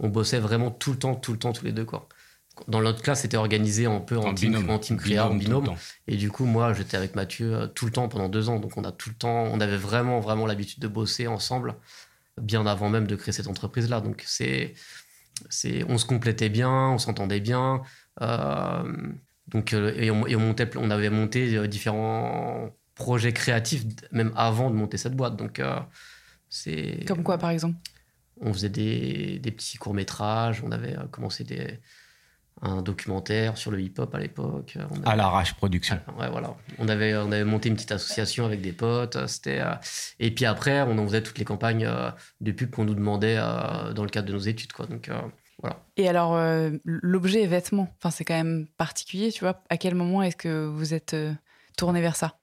on 0.00 0.08
bossait 0.08 0.40
vraiment 0.40 0.70
tout 0.70 0.92
le 0.92 0.98
temps, 0.98 1.14
tout 1.14 1.32
le 1.32 1.38
temps, 1.38 1.52
tous 1.52 1.64
les 1.64 1.72
deux, 1.72 1.84
quoi. 1.84 2.08
Dans 2.68 2.80
notre 2.80 3.02
classe, 3.02 3.22
c'était 3.22 3.36
organisé 3.36 3.86
un 3.86 4.00
peu 4.00 4.16
en, 4.16 4.28
En 4.28 4.34
team, 4.34 4.52
binôme. 4.52 4.70
en 4.70 4.78
team 4.78 4.96
créa, 4.96 5.28
en 5.28 5.34
binôme. 5.34 5.74
Et 6.06 6.16
du 6.16 6.30
coup, 6.30 6.44
moi, 6.44 6.72
j'étais 6.72 6.96
avec 6.96 7.14
Mathieu 7.14 7.54
euh, 7.54 7.66
tout 7.66 7.86
le 7.86 7.92
temps 7.92 8.08
pendant 8.08 8.28
deux 8.28 8.48
ans. 8.48 8.58
Donc, 8.60 8.76
on 8.76 8.84
a 8.84 8.92
tout 8.92 9.10
le 9.10 9.16
temps, 9.16 9.44
on 9.44 9.60
avait 9.60 9.76
vraiment, 9.76 10.20
vraiment 10.20 10.46
l'habitude 10.46 10.80
de 10.80 10.88
bosser 10.88 11.26
ensemble, 11.26 11.74
bien 12.40 12.66
avant 12.66 12.88
même 12.88 13.06
de 13.06 13.16
créer 13.16 13.32
cette 13.32 13.48
entreprise-là. 13.48 14.00
Donc, 14.00 14.22
c'est, 14.26 14.74
c'est, 15.48 15.84
on 15.88 15.98
se 15.98 16.04
complétait 16.06 16.48
bien, 16.48 16.70
on 16.90 16.98
s'entendait 16.98 17.40
bien. 17.40 17.82
Euh, 18.22 18.92
donc, 19.48 19.72
euh, 19.72 19.92
et, 19.96 20.10
on, 20.10 20.26
et 20.26 20.36
on 20.36 20.40
montait, 20.40 20.70
on 20.76 20.90
avait 20.90 21.10
monté 21.10 21.56
euh, 21.56 21.66
différents 21.66 22.70
projets 22.94 23.32
créatifs 23.32 23.84
même 24.12 24.32
avant 24.36 24.70
de 24.70 24.76
monter 24.76 24.96
cette 24.98 25.16
boîte. 25.16 25.36
Donc, 25.36 25.58
euh, 25.58 25.78
c'est. 26.48 27.04
Comme 27.06 27.22
quoi, 27.22 27.38
par 27.38 27.50
exemple? 27.50 27.76
On 28.42 28.52
faisait 28.52 28.70
des, 28.70 29.38
des 29.38 29.50
petits 29.50 29.76
courts-métrages, 29.76 30.62
on 30.64 30.72
avait 30.72 30.96
euh, 30.96 31.04
commencé 31.10 31.44
des, 31.44 31.78
un 32.62 32.82
documentaire 32.82 33.56
sur 33.56 33.70
le 33.70 33.80
hip-hop 33.80 34.14
à 34.14 34.18
l'époque. 34.18 34.76
On 34.90 34.96
avait- 34.96 35.08
À 35.08 35.16
l'arrache 35.16 35.54
production. 35.54 35.98
Ouais, 36.18 36.28
voilà. 36.30 36.54
On 36.78 36.88
avait, 36.88 37.14
on 37.16 37.32
avait 37.32 37.44
monté 37.44 37.68
une 37.68 37.74
petite 37.76 37.92
association 37.92 38.44
avec 38.44 38.60
des 38.60 38.72
potes. 38.72 39.16
euh, 39.16 39.26
C'était, 39.26 39.60
euh, 39.60 39.74
Et 40.18 40.30
puis 40.30 40.44
après, 40.44 40.82
on 40.82 40.98
en 40.98 41.06
faisait 41.06 41.22
toutes 41.22 41.38
les 41.38 41.44
campagnes 41.44 41.86
euh, 41.86 42.10
de 42.40 42.52
pub 42.52 42.70
qu'on 42.70 42.84
nous 42.84 42.94
demandait 42.94 43.36
euh, 43.38 43.92
dans 43.92 44.02
le 44.04 44.10
cadre 44.10 44.28
de 44.28 44.32
nos 44.34 44.38
études. 44.40 44.72
Quoi. 44.72 44.86
Donc, 44.86 45.08
euh, 45.08 45.18
voilà. 45.62 45.80
Et 45.96 46.08
alors, 46.08 46.34
euh, 46.36 46.70
l'objet 46.84 47.46
vêtement, 47.46 47.88
enfin, 47.98 48.10
c'est 48.10 48.24
quand 48.24 48.34
même 48.36 48.66
particulier, 48.76 49.32
tu 49.32 49.40
vois. 49.40 49.62
À 49.70 49.76
quel 49.76 49.94
moment 49.94 50.22
est-ce 50.22 50.36
que 50.36 50.66
vous 50.66 50.92
êtes 50.94 51.14
euh, 51.14 51.32
tourné 51.76 52.00
vers 52.00 52.16
ça? 52.16 52.36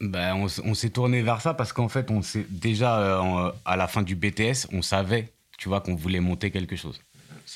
Ben, 0.00 0.34
on, 0.34 0.74
s'est 0.74 0.90
tourné 0.90 1.22
vers 1.22 1.40
ça 1.40 1.54
parce 1.54 1.72
qu'en 1.72 1.88
fait, 1.88 2.10
on 2.10 2.20
s'est 2.20 2.46
déjà 2.50 2.98
euh, 3.00 3.18
en- 3.18 3.52
à 3.64 3.76
la 3.76 3.86
fin 3.88 4.02
du 4.02 4.14
BTS, 4.14 4.66
on 4.72 4.82
savait, 4.82 5.32
tu 5.56 5.68
vois, 5.70 5.80
qu'on 5.80 5.94
voulait 5.94 6.20
monter 6.20 6.50
quelque 6.50 6.76
chose. 6.76 7.00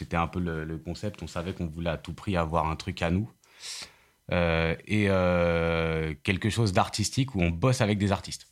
C'était 0.00 0.16
un 0.16 0.28
peu 0.28 0.40
le, 0.40 0.64
le 0.64 0.78
concept. 0.78 1.22
On 1.22 1.26
savait 1.26 1.52
qu'on 1.52 1.66
voulait 1.66 1.90
à 1.90 1.98
tout 1.98 2.14
prix 2.14 2.34
avoir 2.38 2.70
un 2.70 2.76
truc 2.76 3.02
à 3.02 3.10
nous 3.10 3.30
Euh, 4.32 4.76
et 4.86 5.06
euh, 5.08 6.14
quelque 6.22 6.50
chose 6.50 6.72
d'artistique 6.72 7.34
où 7.34 7.42
on 7.42 7.50
bosse 7.50 7.80
avec 7.82 7.98
des 7.98 8.12
artistes. 8.12 8.46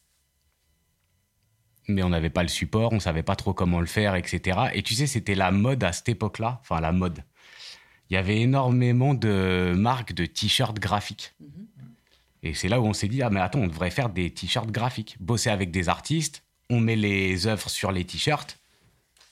Mais 1.86 2.02
on 2.02 2.10
n'avait 2.10 2.30
pas 2.30 2.42
le 2.42 2.48
support, 2.48 2.92
on 2.92 3.00
savait 3.00 3.22
pas 3.22 3.36
trop 3.36 3.54
comment 3.54 3.80
le 3.80 3.86
faire, 3.86 4.14
etc. 4.14 4.58
Et 4.74 4.82
tu 4.82 4.92
sais, 4.92 5.06
c'était 5.06 5.36
la 5.36 5.50
mode 5.50 5.82
à 5.84 5.92
cette 5.92 6.10
époque-là. 6.10 6.58
Enfin, 6.60 6.80
la 6.80 6.92
mode. 6.92 7.24
Il 8.10 8.14
y 8.14 8.16
avait 8.16 8.40
énormément 8.40 9.14
de 9.14 9.72
marques 9.74 10.12
de 10.12 10.26
t-shirts 10.26 10.78
graphiques. 10.78 11.34
Et 12.42 12.52
c'est 12.54 12.68
là 12.68 12.80
où 12.80 12.84
on 12.84 12.92
s'est 12.92 13.08
dit, 13.08 13.22
ah 13.22 13.30
mais 13.30 13.40
attends, 13.40 13.60
on 13.60 13.68
devrait 13.68 13.90
faire 13.90 14.10
des 14.10 14.30
t-shirts 14.30 14.70
graphiques, 14.70 15.16
bosser 15.20 15.50
avec 15.50 15.70
des 15.70 15.88
artistes, 15.88 16.44
on 16.68 16.80
met 16.80 16.96
les 16.96 17.46
œuvres 17.46 17.70
sur 17.70 17.90
les 17.90 18.04
t-shirts, 18.04 18.58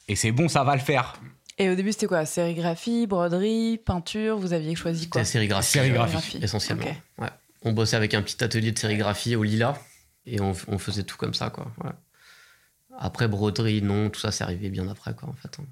et 0.08 0.16
c'est 0.16 0.32
bon, 0.32 0.48
ça 0.48 0.64
va 0.64 0.74
le 0.74 0.82
faire. 0.82 1.20
Et 1.58 1.70
au 1.70 1.74
début, 1.74 1.92
c'était 1.92 2.06
quoi? 2.06 2.26
Sérigraphie, 2.26 3.06
broderie, 3.06 3.78
peinture 3.78 4.36
Vous 4.38 4.52
aviez 4.52 4.74
choisi 4.74 5.08
quoi? 5.08 5.22
C'était 5.24 5.32
sérigraphie. 5.32 5.72
Sérigraphie. 5.72 6.38
Essentiellement. 6.42 6.84
Ouais. 7.18 7.28
On 7.62 7.72
bossait 7.72 7.96
avec 7.96 8.14
un 8.14 8.22
petit 8.22 8.42
atelier 8.44 8.72
de 8.72 8.78
sérigraphie 8.78 9.36
au 9.36 9.42
Lila. 9.42 9.78
Et 10.26 10.40
on, 10.40 10.52
on 10.68 10.78
faisait 10.78 11.04
tout 11.04 11.16
comme 11.16 11.34
ça. 11.34 11.50
Quoi. 11.50 11.66
Ouais. 11.82 11.90
Après, 12.98 13.28
broderie, 13.28 13.82
non, 13.82 14.08
tout 14.10 14.20
ça, 14.20 14.32
c'est 14.32 14.44
arrivé 14.44 14.70
bien 14.70 14.88
après. 14.88 15.14
Quoi, 15.14 15.28
en 15.28 15.34
fait. 15.34 15.48
hein. 15.60 15.64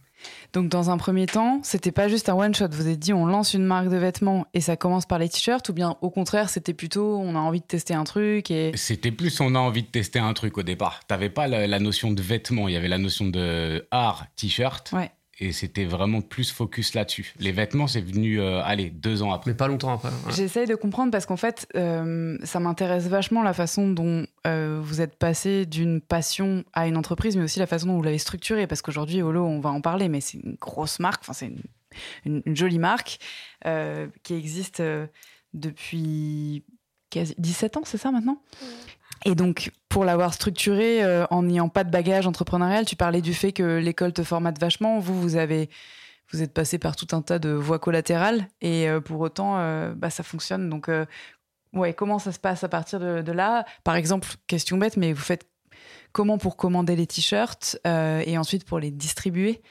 Donc, 0.52 0.68
dans 0.68 0.90
un 0.90 0.96
premier 0.96 1.26
temps, 1.26 1.60
c'était 1.62 1.92
pas 1.92 2.08
juste 2.08 2.28
un 2.28 2.34
one 2.34 2.54
shot. 2.54 2.68
Vous 2.70 2.88
êtes 2.88 2.98
dit, 2.98 3.12
on 3.12 3.26
lance 3.26 3.52
une 3.54 3.64
marque 3.64 3.88
de 3.88 3.96
vêtements 3.96 4.46
et 4.54 4.60
ça 4.60 4.76
commence 4.76 5.06
par 5.06 5.18
les 5.18 5.28
t-shirts, 5.28 5.68
ou 5.68 5.72
bien 5.72 5.96
au 6.02 6.10
contraire, 6.10 6.48
c'était 6.50 6.72
plutôt, 6.74 7.18
on 7.18 7.34
a 7.34 7.38
envie 7.38 7.60
de 7.60 7.66
tester 7.66 7.94
un 7.94 8.04
truc 8.04 8.50
et. 8.50 8.72
C'était 8.76 9.10
plus 9.10 9.40
on 9.40 9.54
a 9.54 9.58
envie 9.58 9.82
de 9.82 9.88
tester 9.88 10.18
un 10.18 10.32
truc 10.34 10.56
au 10.56 10.62
départ. 10.62 11.00
T'avais 11.06 11.30
pas 11.30 11.46
la, 11.46 11.66
la 11.66 11.78
notion 11.78 12.10
de 12.12 12.22
vêtements, 12.22 12.68
il 12.68 12.74
y 12.74 12.76
avait 12.76 12.88
la 12.88 12.98
notion 12.98 13.26
de 13.26 13.86
art, 13.90 14.26
t-shirt, 14.36 14.92
Ouais. 14.92 15.10
Et 15.40 15.52
c'était 15.52 15.84
vraiment 15.84 16.20
plus 16.20 16.50
focus 16.52 16.94
là-dessus. 16.94 17.34
Les 17.38 17.52
vêtements, 17.52 17.86
c'est 17.86 18.00
venu, 18.00 18.40
euh, 18.40 18.62
allez, 18.62 18.90
deux 18.90 19.22
ans 19.22 19.32
après. 19.32 19.50
Mais 19.50 19.56
pas 19.56 19.68
longtemps 19.68 19.92
après. 19.92 20.08
ouais. 20.10 20.32
J'essaye 20.32 20.66
de 20.66 20.74
comprendre 20.74 21.10
parce 21.10 21.26
qu'en 21.26 21.36
fait, 21.36 21.66
euh, 21.76 22.38
ça 22.44 22.60
m'intéresse 22.60 23.06
vachement 23.08 23.42
la 23.42 23.52
façon 23.52 23.88
dont 23.90 24.26
euh, 24.46 24.78
vous 24.82 25.00
êtes 25.00 25.16
passé 25.16 25.66
d'une 25.66 26.00
passion 26.00 26.64
à 26.72 26.86
une 26.86 26.96
entreprise, 26.96 27.36
mais 27.36 27.42
aussi 27.44 27.58
la 27.58 27.66
façon 27.66 27.86
dont 27.88 27.96
vous 27.96 28.02
l'avez 28.02 28.18
structurée. 28.18 28.66
Parce 28.66 28.82
qu'aujourd'hui, 28.82 29.22
Holo, 29.22 29.44
on 29.44 29.60
va 29.60 29.70
en 29.70 29.80
parler, 29.80 30.08
mais 30.08 30.20
c'est 30.20 30.38
une 30.38 30.54
grosse 30.60 30.98
marque, 31.00 31.22
enfin, 31.22 31.32
c'est 31.32 31.46
une, 31.46 31.62
une- 32.24 32.42
une 32.46 32.56
jolie 32.56 32.78
marque 32.78 33.18
euh, 33.66 34.08
qui 34.22 34.34
existe 34.34 34.80
euh, 34.80 35.06
depuis 35.52 36.64
quasi 37.10 37.34
17 37.38 37.76
ans, 37.76 37.82
c'est 37.84 37.98
ça 37.98 38.10
maintenant? 38.10 38.40
Et 39.24 39.34
donc, 39.34 39.70
pour 39.88 40.04
l'avoir 40.04 40.34
structurée 40.34 41.02
euh, 41.02 41.26
en 41.30 41.44
n'ayant 41.44 41.68
pas 41.68 41.84
de 41.84 41.90
bagage 41.90 42.26
entrepreneurial, 42.26 42.84
tu 42.84 42.96
parlais 42.96 43.22
du 43.22 43.32
fait 43.32 43.52
que 43.52 43.78
l'école 43.78 44.12
te 44.12 44.22
formate 44.22 44.58
vachement. 44.58 44.98
Vous, 44.98 45.18
vous 45.20 45.36
avez 45.36 45.70
vous 46.30 46.42
êtes 46.42 46.52
passé 46.52 46.78
par 46.78 46.96
tout 46.96 47.08
un 47.12 47.22
tas 47.22 47.38
de 47.38 47.50
voies 47.50 47.78
collatérales 47.78 48.48
et 48.60 48.88
euh, 48.88 49.00
pour 49.00 49.20
autant, 49.20 49.58
euh, 49.58 49.94
bah, 49.94 50.10
ça 50.10 50.22
fonctionne. 50.22 50.68
Donc, 50.68 50.90
ouais, 51.72 51.94
comment 51.94 52.18
ça 52.18 52.32
se 52.32 52.38
passe 52.38 52.64
à 52.64 52.68
partir 52.68 52.98
de, 52.98 53.32
là? 53.32 53.64
Par 53.82 53.96
exemple, 53.96 54.28
question 54.46 54.76
bête, 54.76 54.96
mais 54.96 55.12
vous 55.12 55.22
faites 55.22 55.46
comment 56.12 56.38
pour 56.38 56.56
commander 56.56 56.96
les 56.96 57.06
t-shirts 57.06 57.78
et 57.84 58.38
ensuite 58.38 58.64
pour 58.64 58.78
les 58.78 58.90
distribuer? 58.90 59.62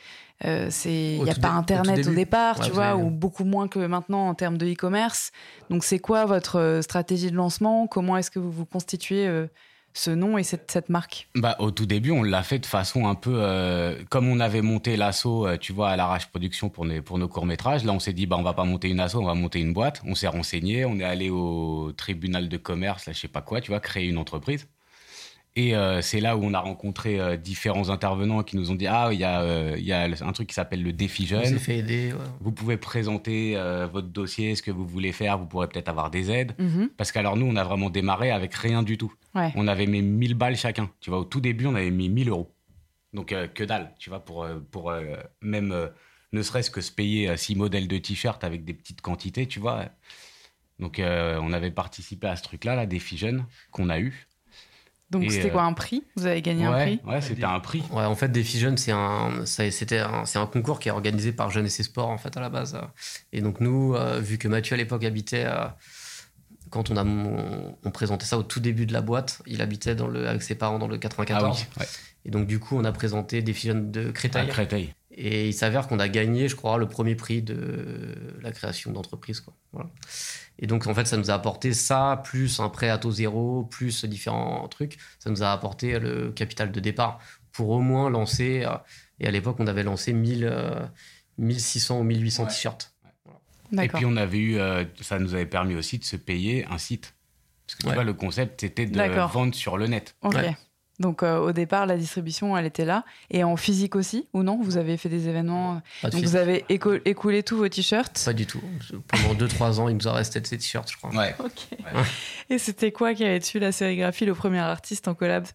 Euh, 0.45 0.67
c'est 0.69 1.15
il 1.15 1.21
Au 1.21 1.25
n'y 1.25 1.29
a 1.31 1.35
pas 1.35 1.51
au 1.51 1.57
internet 1.57 2.07
au, 2.07 2.13
départ, 2.13 2.59
Ouais, 2.59 2.65
tu 2.65 2.71
vois, 2.71 2.95
ou 2.95 3.09
beaucoup 3.09 3.45
moins 3.45 3.67
que 3.67 3.79
maintenant 3.79 4.27
en 4.27 4.35
termes 4.35 4.57
de 4.57 4.65
e-commerce. 4.65 5.31
Donc 5.69 5.83
c'est 5.83 5.99
quoi 5.99 6.25
votre 6.25 6.57
euh, 6.59 6.81
stratégie 6.81 7.31
de 7.31 7.35
lancement? 7.35 7.87
Comment 7.87 8.17
est-ce 8.17 8.31
que 8.31 8.39
vous 8.39 8.51
vous 8.51 8.65
constituez 8.65 9.27
euh, 9.27 9.47
ce 9.93 10.11
nom 10.11 10.37
et 10.37 10.43
cette, 10.43 10.69
cette 10.71 10.89
marque? 10.89 11.29
Bah, 11.35 11.55
au 11.59 11.71
tout 11.71 11.85
début, 11.85 12.11
on 12.11 12.23
l'a 12.23 12.43
fait 12.43 12.59
de 12.59 12.65
façon 12.65 13.07
un 13.07 13.15
peu 13.15 13.31
euh, 13.35 14.03
comme 14.09 14.27
on 14.27 14.39
avait 14.39 14.61
monté 14.61 14.97
l'assaut, 14.97 15.47
euh, 15.47 15.57
tu 15.57 15.71
vois, 15.71 15.89
à 15.91 15.95
l'arrache 15.95 16.27
production 16.29 16.69
pour, 16.69 16.85
nos- 16.85 17.01
pour 17.01 17.17
nos 17.19 17.27
courts 17.27 17.45
métrages. 17.45 17.83
Là, 17.85 17.93
on 17.93 17.99
s'est 17.99 18.13
dit, 18.13 18.25
bah, 18.25 18.35
on 18.37 18.43
va 18.43 18.53
pas 18.53 18.65
monter 18.65 18.89
une 18.89 18.99
asso, 18.99 19.15
on 19.15 19.25
va 19.25 19.35
monter 19.35 19.59
une 19.59 19.71
boîte. 19.73 20.01
On 20.05 20.15
s'est 20.15 20.27
renseigné, 20.27 20.83
on 20.85 20.97
est 20.99 21.03
allé 21.03 21.29
au 21.29 21.91
tribunal 21.95 22.49
de 22.49 22.57
commerce, 22.57 23.05
là, 23.05 23.13
je 23.13 23.19
sais 23.19 23.27
pas 23.27 23.41
quoi, 23.41 23.61
tu 23.61 23.71
vois, 23.71 23.79
créer 23.79 24.07
une 24.07 24.17
entreprise. 24.17 24.67
Et 25.55 25.75
euh, 25.75 26.01
c'est 26.01 26.19
là 26.19 26.35
où 26.35 26.43
on 26.43 26.53
a 26.55 26.59
rencontré 26.59 27.19
euh, 27.19 27.37
différents 27.37 27.89
intervenants 27.89 28.41
qui 28.41 28.57
nous 28.57 28.71
ont 28.71 28.75
dit, 28.75 28.87
ah, 28.87 29.09
il 29.11 29.19
y 29.19 29.23
a, 29.23 29.41
euh, 29.43 29.75
il 29.77 29.85
y 29.85 29.91
a 29.93 30.01
un 30.21 30.31
truc 30.31 30.47
qui 30.47 30.55
s'appelle 30.55 30.81
le 30.81 30.93
défi 30.93 31.27
jeune. 31.27 31.59
fait 31.59 31.77
aider. 31.77 32.11
ouais. 32.11 32.19
Vous 32.41 32.51
pouvez 32.51 32.75
présenter 32.77 33.55
euh, 33.55 33.85
votre 33.85 34.07
dossier, 34.07 34.55
ce 34.55 34.63
que 34.63 34.71
vous 34.71 34.85
voulez 34.87 35.11
faire, 35.11 35.37
vous 35.37 35.45
pourrez 35.45 35.67
peut-être 35.67 35.89
avoir 35.89 36.09
des 36.09 36.31
aides. 36.31 36.55
Mhm. 36.57 36.89
Parce 36.97 37.11
qu'alors 37.11 37.37
nous, 37.37 37.45
on 37.45 37.55
a 37.55 37.63
vraiment 37.63 37.91
démarré 37.91 38.31
avec 38.31 38.53
rien 38.55 38.81
du 38.81 38.97
tout. 38.97 39.13
Ouais. 39.35 39.51
On 39.55 39.67
avait 39.67 39.85
mis 39.85 40.01
1000 40.01 40.33
balles 40.33 40.57
chacun. 40.57 40.89
Tu 41.01 41.11
vois, 41.11 41.19
au 41.19 41.25
tout 41.25 41.39
début, 41.41 41.67
on 41.67 41.75
avait 41.75 41.91
mis 41.91 42.09
1000 42.09 42.29
euros. 42.29 42.51
Donc 43.13 43.31
euh, 43.31 43.47
que 43.47 43.63
dalle, 43.63 43.93
tu 43.99 44.09
vois, 44.09 44.25
pour, 44.25 44.47
pour 44.71 44.89
euh, 44.89 45.03
même 45.41 45.71
euh, 45.71 45.87
ne 46.31 46.41
serait-ce 46.41 46.71
que 46.71 46.81
se 46.81 46.91
payer 46.91 47.29
euh, 47.29 47.37
six 47.37 47.55
modèles 47.55 47.87
de 47.87 47.99
t-shirts 47.99 48.43
avec 48.43 48.65
des 48.65 48.73
petites 48.73 49.01
quantités, 49.01 49.45
tu 49.45 49.59
vois. 49.59 49.85
Donc 50.79 50.97
euh, 50.97 51.39
on 51.43 51.53
avait 51.53 51.69
participé 51.69 52.25
à 52.25 52.35
ce 52.35 52.41
truc-là, 52.41 52.75
là, 52.75 52.87
des 52.87 52.97
filles 52.97 53.19
jeunes 53.19 53.45
qu'on 53.69 53.89
a 53.89 53.99
eu. 53.99 54.25
Donc 55.13 55.31
c'était 55.31 55.47
euh, 55.47 55.51
quoi 55.51 55.63
un 55.63 55.73
prix? 55.73 56.03
Vous 56.15 56.25
avez 56.25 56.41
gagné 56.41 56.65
un 56.65 56.73
prix? 56.73 56.99
ouais, 57.05 57.21
c'était 57.21 57.43
un 57.43 57.59
prix. 57.59 57.83
Ouais, 57.91 58.03
en 58.03 58.15
fait, 58.15 58.29
Défi 58.29 58.59
Jeunes, 58.59 58.77
c'est 58.77 58.91
un, 58.91 59.45
c'était 59.45 59.99
un, 59.99 60.25
c'est 60.25 60.39
un 60.39 60.45
concours 60.45 60.79
qui 60.79 60.89
est 60.89 60.91
organisé 60.91 61.31
par 61.31 61.49
Jeunes 61.51 61.65
et 61.65 61.69
ses 61.69 61.83
sports, 61.83 62.09
en 62.09 62.17
fait, 62.17 62.35
à 62.35 62.41
la 62.41 62.49
base. 62.49 62.77
Et 63.31 63.41
donc, 63.41 63.59
nous, 63.59 63.95
euh, 63.95 64.19
vu 64.19 64.37
que 64.37 64.47
Mathieu, 64.47 64.73
à 64.73 64.77
l'époque, 64.77 65.03
habitait, 65.03 65.45
euh, 65.45 65.65
quand 66.69 66.89
on 66.89 66.97
a 66.97 67.03
on, 67.05 67.77
on 67.83 67.91
présentait 67.91 68.25
ça 68.25 68.37
au 68.37 68.43
tout 68.43 68.59
début 68.59 68.85
de 68.85 68.93
la 68.93 69.01
boîte, 69.01 69.41
il 69.45 69.61
habitait 69.61 69.95
dans 69.95 70.07
le, 70.07 70.27
avec 70.27 70.41
ses 70.41 70.55
parents 70.55 70.79
dans 70.79 70.87
le 70.87 70.95
Ah 70.95 70.99
94. 70.99 71.57
oui, 71.59 71.65
ouais, 71.79 71.87
Et 72.25 72.31
donc, 72.31 72.47
du 72.47 72.59
coup, 72.59 72.77
on 72.77 72.83
a 72.83 72.91
présenté 72.91 73.41
Défi 73.41 73.67
Jeunes 73.67 73.91
de 73.91 74.09
à 74.09 74.11
Créteil. 74.11 74.47
Créteil. 74.47 74.93
Et 75.15 75.47
il 75.49 75.53
s'avère 75.53 75.87
qu'on 75.87 75.99
a 75.99 76.07
gagné, 76.09 76.47
je 76.47 76.55
crois, 76.55 76.79
le 76.79 76.87
premier 76.87 77.13
prix 77.13 77.43
de 77.43 78.15
la 78.41 78.51
création 78.51 78.91
d'entreprise. 78.91 79.41
quoi. 79.41 79.53
Voilà. 79.71 79.89
Et 80.59 80.67
donc, 80.67 80.87
en 80.87 80.93
fait, 80.93 81.05
ça 81.05 81.17
nous 81.17 81.31
a 81.31 81.33
apporté 81.33 81.73
ça, 81.73 82.21
plus 82.23 82.59
un 82.59 82.69
prêt 82.69 82.89
à 82.89 82.97
taux 82.97 83.11
zéro, 83.11 83.63
plus 83.63 84.05
différents 84.05 84.67
trucs. 84.67 84.97
Ça 85.19 85.29
nous 85.29 85.43
a 85.43 85.51
apporté 85.51 85.99
le 85.99 86.31
capital 86.31 86.71
de 86.71 86.79
départ 86.79 87.19
pour 87.51 87.69
au 87.69 87.79
moins 87.81 88.09
lancer. 88.09 88.63
euh, 88.65 88.75
Et 89.19 89.27
à 89.27 89.31
l'époque, 89.31 89.57
on 89.59 89.67
avait 89.67 89.83
lancé 89.83 90.13
1000, 90.13 90.45
euh, 90.45 90.85
1600 91.37 91.99
ou 91.99 92.03
1800 92.03 92.43
Ouais. 92.43 92.49
t-shirts. 92.49 92.93
Et 93.81 93.87
puis 93.87 94.05
on 94.05 94.15
avait 94.17 94.37
eu, 94.37 94.57
euh, 94.59 94.85
ça 95.01 95.17
nous 95.17 95.33
avait 95.33 95.47
permis 95.47 95.73
aussi 95.75 95.97
de 95.97 96.03
se 96.03 96.15
payer 96.15 96.65
un 96.65 96.77
site. 96.77 97.15
Parce 97.65 97.75
que 97.75 97.81
tu 97.83 97.87
Ouais. 97.89 97.93
vois, 97.95 98.03
le 98.03 98.13
concept, 98.13 98.61
c'était 98.61 98.85
de 98.85 98.99
vendre 99.31 99.55
sur 99.55 99.77
le 99.77 99.87
net. 99.87 100.15
Ok. 100.21 100.35
Ouais. 100.35 100.55
Donc 100.99 101.23
euh, 101.23 101.39
au 101.39 101.51
départ, 101.53 101.85
la 101.87 101.97
distribution, 101.97 102.55
elle 102.55 102.65
était 102.67 102.85
là. 102.85 103.03
Et 103.31 103.43
en 103.43 103.55
physique 103.57 103.95
aussi, 103.95 104.27
ou 104.33 104.43
non 104.43 104.59
Vous 104.61 104.77
avez 104.77 104.95
fait 104.97 105.09
des 105.09 105.27
événements 105.27 105.81
Pas 106.01 106.09
de 106.09 106.11
Donc 106.13 106.19
suite. 106.19 106.29
vous 106.29 106.35
avez 106.35 106.65
éco- 106.69 106.99
écoulé 107.05 107.41
tous 107.43 107.57
vos 107.57 107.67
t-shirts? 107.67 108.21
Pas 108.23 108.33
du 108.33 108.45
tout. 108.45 108.61
Pendant 109.07 109.33
2-3 109.33 109.79
ans, 109.79 109.89
il 109.89 109.97
nous 109.97 110.07
a 110.07 110.13
resté 110.13 110.39
de 110.39 110.45
ces 110.47 110.57
t-shirts, 110.57 110.91
je 110.91 110.97
crois. 110.97 111.09
Ouais. 111.11 111.33
Ok. 111.43 111.79
Et 112.49 112.57
c'était 112.59 112.91
quoi 112.91 113.13
qui 113.15 113.25
avait 113.25 113.39
dessus 113.39 113.59
la 113.59 113.71
sérigraphie, 113.71 114.25
le 114.25 114.35
premier 114.35 114.59
artiste 114.59 115.07
en 115.07 115.15
collab? 115.15 115.45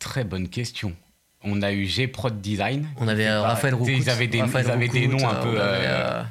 Très 0.00 0.24
bonne 0.24 0.48
question. 0.48 0.94
On 1.44 1.62
a 1.62 1.72
eu 1.72 1.86
G-Prod 1.86 2.40
Design. 2.40 2.88
On 2.96 3.06
avait 3.06 3.28
euh, 3.28 3.40
Raphaël 3.42 3.74
Roucout. 3.74 3.92
Ils 3.92 4.10
avaient 4.10 4.26
des, 4.26 4.40
Raphaël 4.42 4.66
ils 4.66 4.72
avaient 4.72 4.88
des 4.88 5.06
noms 5.06 5.28
un 5.28 5.34
euh, 5.36 5.42
peu. 5.42 5.48
on 5.48 5.60
avait, 5.60 5.86
euh, 5.86 6.20
euh, 6.20 6.22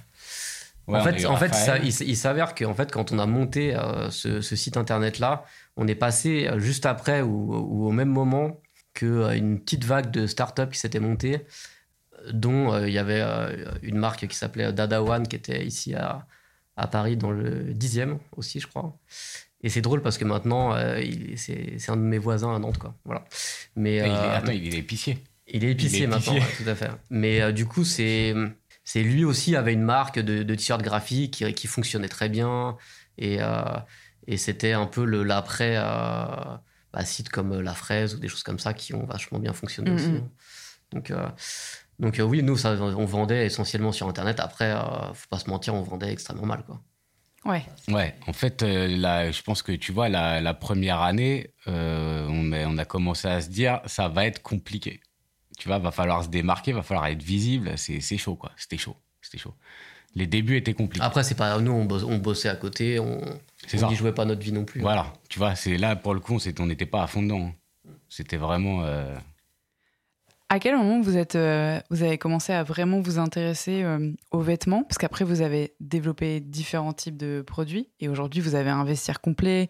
ouais, 0.88 1.00
en 1.00 1.04
fait, 1.04 1.26
en 1.26 1.38
fait 1.38 1.54
ça- 1.56 1.78
il, 1.78 1.88
il 2.02 2.18
s'avère 2.18 2.54
qu'en 2.54 2.74
fait, 2.74 2.92
quand 2.92 3.14
on 3.14 3.20
a 3.20 3.26
monté 3.26 3.74
euh, 3.74 4.12
ce, 4.12 4.42
ce 4.42 4.56
site 4.58 4.76
internet-là, 4.76 5.46
on 5.78 5.88
est 5.88 5.96
passé 5.96 6.48
euh, 6.48 6.60
juste 6.60 6.86
après 6.86 7.22
ou, 7.22 7.54
ou 7.56 7.88
au 7.88 7.92
même 7.92 8.10
moment 8.10 8.60
qu'une 8.94 9.60
petite 9.60 9.84
vague 9.86 10.12
de 10.12 10.26
startups 10.28 10.70
qui 10.72 10.80
s'était 10.80 11.00
montée, 11.00 11.46
euh, 12.26 12.32
dont 12.34 12.74
euh, 12.74 12.88
il 12.88 12.94
y 12.94 12.98
avait 12.98 13.22
euh, 13.22 13.74
une 13.84 13.98
marque 13.98 14.28
qui 14.28 14.36
s'appelait 14.36 14.74
Dada 14.74 15.02
One, 15.04 15.28
qui 15.28 15.36
était 15.36 15.64
ici 15.66 15.94
à, 15.94 16.26
à 16.76 16.88
Paris, 16.88 17.16
dans 17.16 17.32
le 17.32 17.74
10e 17.74 18.18
aussi, 18.36 18.60
je 18.60 18.68
crois. 18.68 18.98
Et 19.62 19.70
c'est 19.70 19.82
drôle 19.82 20.02
parce 20.02 20.18
que 20.18 20.26
maintenant, 20.26 20.76
euh, 20.76 21.00
c'est 21.36 21.90
un 21.90 21.96
de 21.98 22.02
mes 22.02 22.18
voisins 22.20 22.56
à 22.56 22.60
Nantes. 22.60 22.78
Quoi. 22.78 22.96
Voilà. 23.06 23.24
Mais, 23.76 23.98
Il 23.98 24.04
est- 24.04 24.10
euh, 24.10 24.36
attends, 24.38 24.52
il 24.52 24.74
est 24.76 24.80
épicier. 24.80 25.18
il 25.48 25.64
est 25.64 25.72
épicier 25.72 26.00
Il 26.00 26.04
est 26.04 26.08
maintenant, 26.08 26.34
épicier. 26.34 26.40
ouais, 26.58 26.64
tout 26.64 26.70
à 26.70 26.76
fait. 26.76 26.92
Mais 27.10 27.42
euh, 27.42 27.52
du 27.52 27.66
coup, 27.66 27.84
c'est 27.84 28.34
lui 28.96 29.26
aussi 29.26 29.56
avait 29.56 29.74
une 29.74 29.82
marque 29.84 30.18
de, 30.20 30.44
de 30.44 30.56
t-shirts 30.56 30.82
graphiques 30.82 31.34
qui, 31.34 31.54
qui 31.54 31.68
fonctionnait 31.68 32.08
très 32.08 32.30
bien 32.30 32.78
et 33.18 33.38
euh, 33.42 33.62
et 34.28 34.38
c'était 34.38 34.74
un 34.74 34.86
peu 34.86 35.06
le 35.06 35.24
l'après 35.24 35.76
euh, 35.78 35.82
bah, 36.94 37.06
sites 37.06 37.30
comme 37.30 37.54
euh, 37.54 37.62
La 37.62 37.74
Fraise 37.74 38.16
ou 38.16 38.20
des 38.20 38.28
choses 38.28 38.44
comme 38.44 38.60
ça 38.60 38.74
qui 38.74 38.94
ont 38.94 39.06
vachement 39.06 39.40
bien 39.40 39.54
fonctionné 39.54 39.92
aussi. 39.92 40.12
hein. 40.12 40.30
Donc 40.92 41.12
euh, 41.12 41.28
donc 42.00 42.20
euh, 42.20 42.24
oui, 42.24 42.44
nous 42.44 42.58
ça, 42.58 42.74
on 42.74 43.06
vendait 43.06 43.46
essentiellement 43.46 43.92
sur 43.92 44.08
internet. 44.08 44.40
Après, 44.40 44.72
euh, 44.72 45.14
faut 45.14 45.28
pas 45.30 45.40
se 45.40 45.50
mentir, 45.50 45.74
on 45.74 45.82
vendait 45.82 46.12
extrêmement 46.12 46.46
mal 46.46 46.64
quoi. 46.66 46.82
Ouais. 47.46 47.64
Ouais, 47.88 48.14
en 48.28 48.34
fait, 48.34 48.62
euh, 48.64 48.88
là, 48.88 49.32
je 49.32 49.42
pense 49.42 49.62
que 49.62 49.72
tu 49.72 49.94
vois, 49.94 50.10
la, 50.10 50.42
la 50.42 50.54
première 50.54 51.02
année, 51.02 51.54
euh, 51.68 52.28
on, 52.30 52.52
a, 52.52 52.66
on 52.66 52.78
a 52.78 52.84
commencé 52.84 53.28
à 53.30 53.40
se 53.40 53.48
dire, 53.48 53.80
ça 53.86 54.10
va 54.10 54.26
être 54.26 54.42
compliqué. 54.42 55.00
Tu 55.58 55.70
vois, 55.70 55.78
va 55.80 55.92
falloir 55.92 56.24
se 56.24 56.30
démarquer, 56.30 56.74
va 56.74 56.84
falloir 56.84 57.06
être 57.08 57.24
visible. 57.24 57.78
C'est 57.78 58.02
c'est 58.02 58.18
chaud, 58.18 58.36
quoi. 58.36 58.52
C'était 58.58 58.78
chaud. 58.78 58.98
C'était 59.22 59.38
chaud. 59.38 59.54
Les 60.14 60.28
débuts 60.28 60.58
étaient 60.58 60.74
compliqués. 60.74 61.06
Après, 61.06 61.24
c'est 61.24 61.36
pas 61.36 61.58
nous, 61.60 61.72
on, 61.72 61.86
bosse- 61.86 62.04
on 62.04 62.18
bossait 62.18 62.50
à 62.50 62.56
côté, 62.56 63.00
on 63.00 63.22
C'est 63.66 63.84
on 63.84 63.90
n'y 63.90 63.96
jouait 63.96 64.14
pas 64.14 64.26
notre 64.26 64.42
vie 64.42 64.52
non 64.52 64.66
plus. 64.66 64.82
Voilà, 64.82 65.14
tu 65.30 65.40
vois, 65.40 65.56
c'est 65.56 65.78
là, 65.78 65.96
pour 65.96 66.14
le 66.14 66.20
coup, 66.20 66.40
c'est- 66.40 66.60
on 66.60 66.68
n'était 66.68 66.86
pas 66.86 67.04
à 67.04 67.08
fond 67.08 67.24
dedans. 67.24 67.48
hein. 67.48 67.92
C'était 68.10 68.38
vraiment. 68.38 68.84
euh, 68.84 69.16
À 70.50 70.60
quel 70.60 70.78
moment 70.78 71.02
vous 71.02 71.18
êtes, 71.18 71.36
euh, 71.36 71.78
vous 71.90 72.04
avez 72.04 72.18
commencé 72.18 72.54
à 72.54 72.64
vraiment 72.64 73.02
vous 73.02 73.20
intéresser 73.20 73.84
euh, 73.84 74.12
aux 74.32 74.40
vêtements? 74.40 74.84
Parce 74.84 74.98
qu'après 74.98 75.26
vous 75.26 75.42
avez 75.42 75.74
développé 75.82 76.40
différents 76.40 76.94
types 76.94 77.18
de 77.18 77.42
produits 77.46 77.90
et 78.00 78.08
aujourd'hui 78.08 78.40
vous 78.40 78.56
avez 78.56 78.70
un 78.70 78.86
vestiaire 78.86 79.20
complet. 79.20 79.68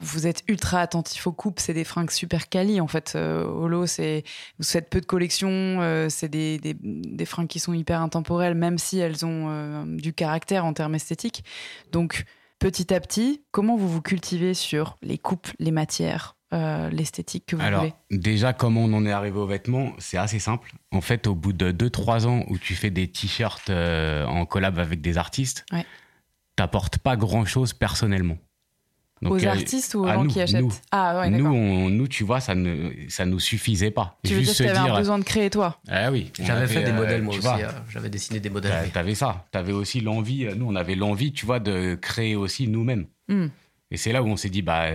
Vous 0.00 0.28
êtes 0.28 0.44
ultra 0.46 0.80
attentif 0.80 1.26
aux 1.26 1.32
coupes, 1.32 1.58
c'est 1.58 1.74
des 1.74 1.82
fringues 1.84 2.10
super 2.10 2.48
quali 2.48 2.80
en 2.80 2.86
fait. 2.86 3.14
Euh, 3.16 3.44
Holo, 3.44 3.86
c'est 3.86 4.22
vous 4.60 4.64
faites 4.64 4.88
peu 4.90 5.00
de 5.00 5.06
collections, 5.06 5.48
euh, 5.50 6.08
c'est 6.08 6.28
des, 6.28 6.58
des, 6.58 6.76
des 6.80 7.24
fringues 7.24 7.48
qui 7.48 7.58
sont 7.58 7.72
hyper 7.74 8.00
intemporelles, 8.00 8.54
même 8.54 8.78
si 8.78 8.98
elles 9.00 9.26
ont 9.26 9.46
euh, 9.50 9.84
du 9.86 10.12
caractère 10.12 10.64
en 10.64 10.72
termes 10.72 10.94
esthétiques. 10.94 11.42
Donc 11.90 12.24
petit 12.62 12.94
à 12.94 13.00
petit, 13.00 13.42
comment 13.50 13.76
vous 13.76 13.88
vous 13.88 14.02
cultivez 14.02 14.54
sur 14.54 14.96
les 15.02 15.18
coupes, 15.18 15.48
les 15.58 15.70
matières, 15.70 16.36
euh, 16.52 16.88
l'esthétique 16.90 17.46
que 17.46 17.56
vous 17.56 17.62
Alors, 17.62 17.80
voulez? 17.80 17.94
déjà, 18.10 18.52
comment 18.52 18.82
on 18.84 18.92
en 18.92 19.04
est 19.06 19.10
arrivé 19.12 19.38
aux 19.38 19.46
vêtements 19.46 19.92
C'est 19.98 20.16
assez 20.18 20.38
simple. 20.38 20.72
En 20.92 21.00
fait, 21.00 21.26
au 21.26 21.34
bout 21.34 21.52
de 21.52 21.72
2-3 21.72 22.26
ans 22.26 22.44
où 22.48 22.58
tu 22.58 22.74
fais 22.74 22.90
des 22.90 23.08
t-shirts 23.10 23.70
euh, 23.70 24.24
en 24.26 24.46
collab 24.46 24.78
avec 24.78 25.00
des 25.00 25.18
artistes, 25.18 25.64
Ouais. 25.72 25.84
t'apportes 26.56 26.98
pas 26.98 27.16
grand-chose 27.16 27.72
personnellement. 27.72 28.38
Donc, 29.22 29.34
Aux 29.34 29.44
euh, 29.44 29.48
artistes 29.48 29.94
ou 29.94 30.00
aux 30.00 30.06
à 30.06 30.14
gens 30.14 30.24
nous, 30.24 30.30
qui 30.30 30.40
achètent? 30.40 30.60
Nous. 30.62 30.72
Ah 30.90 31.20
ouais, 31.20 31.30
nous, 31.30 31.46
on- 31.46 31.88
nous, 31.88 32.08
tu 32.08 32.24
vois, 32.24 32.40
ça 32.40 32.56
ne 32.56 32.90
ça 33.08 33.24
nous 33.24 33.38
suffisait 33.38 33.92
pas. 33.92 34.18
Tu 34.24 34.34
veux 34.34 34.42
dire 34.42 34.52
que 34.52 34.56
tu 34.56 34.68
avais 34.68 34.72
dire, 34.82 34.94
un 34.94 34.98
besoin 34.98 35.18
de 35.20 35.24
créer 35.24 35.48
toi? 35.48 35.78
Ah 35.88 36.10
oui, 36.10 36.32
J'avais 36.40 36.66
fait 36.66 36.82
des 36.82 36.90
euh, 36.90 36.94
modèles 36.94 37.22
moi 37.22 37.32
tu 37.34 37.38
aussi. 37.38 37.46
vois, 37.48 37.58
euh, 37.60 37.70
J'avais 37.88 38.10
dessiné 38.10 38.40
des 38.40 38.50
modèles. 38.50 38.90
T'avais 38.90 39.14
ça. 39.14 39.46
T'avais 39.52 39.72
aussi 39.72 40.00
l'envie. 40.00 40.46
euh, 40.46 40.54
Nous, 40.56 40.66
on 40.68 40.74
avait 40.74 40.96
l'envie, 40.96 41.32
tu 41.32 41.46
vois, 41.46 41.60
de 41.60 41.94
créer 41.94 42.34
aussi 42.34 42.66
nous-mêmes. 42.66 43.06
Hmm. 43.28 43.46
Et 43.92 43.96
c'est 43.96 44.10
là 44.10 44.22
où 44.24 44.26
on 44.26 44.36
s'est 44.36 44.48
dit, 44.50 44.62
bah, 44.62 44.86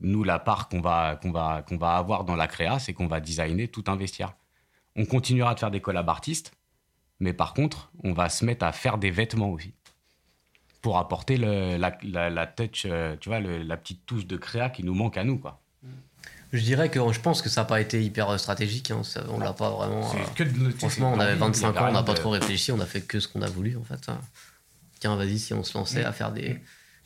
nous, 0.00 0.24
la 0.24 0.38
part 0.38 0.68
qu'on 0.70 0.80
va, 0.80 1.16
qu'on 1.20 1.30
va, 1.30 1.62
qu'on 1.68 1.76
va 1.76 1.96
avoir 1.96 2.24
dans 2.24 2.36
la 2.36 2.46
créa, 2.46 2.78
c'est 2.78 2.94
qu'on 2.94 3.08
va 3.08 3.20
designer 3.20 3.68
tout 3.68 3.84
un 3.88 3.96
vestiaire. 3.96 4.32
On 4.94 5.04
continuera 5.04 5.52
de 5.54 5.58
faire 5.58 5.70
des 5.70 5.80
collabs 5.80 6.08
artistes, 6.08 6.52
mais 7.20 7.34
par 7.34 7.52
contre, 7.52 7.90
on 8.04 8.12
va 8.14 8.28
se 8.30 8.44
mettre 8.44 8.64
à 8.64 8.72
faire 8.72 8.96
des 8.98 9.10
vêtements 9.10 9.50
aussi. 9.50 9.74
Pour 10.86 10.98
apporter 10.98 11.36
le- 11.36 11.78
la, 11.78 11.98
la- 12.04 12.30
la 12.30 12.46
touch, 12.46 12.84
euh, 12.86 13.16
tu 13.20 13.28
vois, 13.28 13.40
le- 13.40 13.60
la 13.60 13.76
petite 13.76 14.06
touche 14.06 14.24
de 14.24 14.36
créa 14.36 14.70
qui 14.70 14.84
nous 14.84 14.94
manque 14.94 15.16
à 15.16 15.24
nous, 15.24 15.36
quoi. 15.36 15.60
Je 16.52 16.60
dirais 16.62 16.90
que 16.92 17.00
je 17.12 17.18
pense 17.18 17.42
que 17.42 17.48
ça 17.48 17.62
n'a 17.62 17.64
pas 17.64 17.80
été 17.80 18.00
hyper 18.04 18.30
euh, 18.30 18.38
stratégique. 18.38 18.92
hein. 18.92 19.02
Ça- 19.02 19.24
on 19.28 19.40
l'a 19.40 19.52
pas 19.52 19.68
vraiment. 19.70 20.08
euh, 20.14 20.18
que 20.36 20.44
de- 20.44 20.70
franchement, 20.70 21.12
on 21.12 21.18
avait 21.18 21.34
de 21.34 21.40
l'envie, 21.40 21.54
25 21.60 21.72
il 21.72 21.74
y 21.74 21.78
ans, 21.80 21.88
on 21.88 21.92
n'a 21.92 22.04
pas 22.04 22.12
de- 22.14 22.18
trop 22.18 22.30
réfléchi. 22.30 22.70
On 22.70 22.78
a 22.78 22.86
fait 22.86 23.00
que 23.00 23.18
ce 23.18 23.26
qu'on 23.26 23.42
a 23.42 23.48
voulu 23.48 23.76
en 23.76 23.82
fait. 23.82 23.98
hein. 24.08 24.20
Tiens, 25.00 25.16
vas-y, 25.16 25.40
si 25.40 25.54
on 25.54 25.64
se 25.64 25.76
lançait 25.76 26.04
à 26.04 26.12
faire 26.12 26.30
des, 26.30 26.60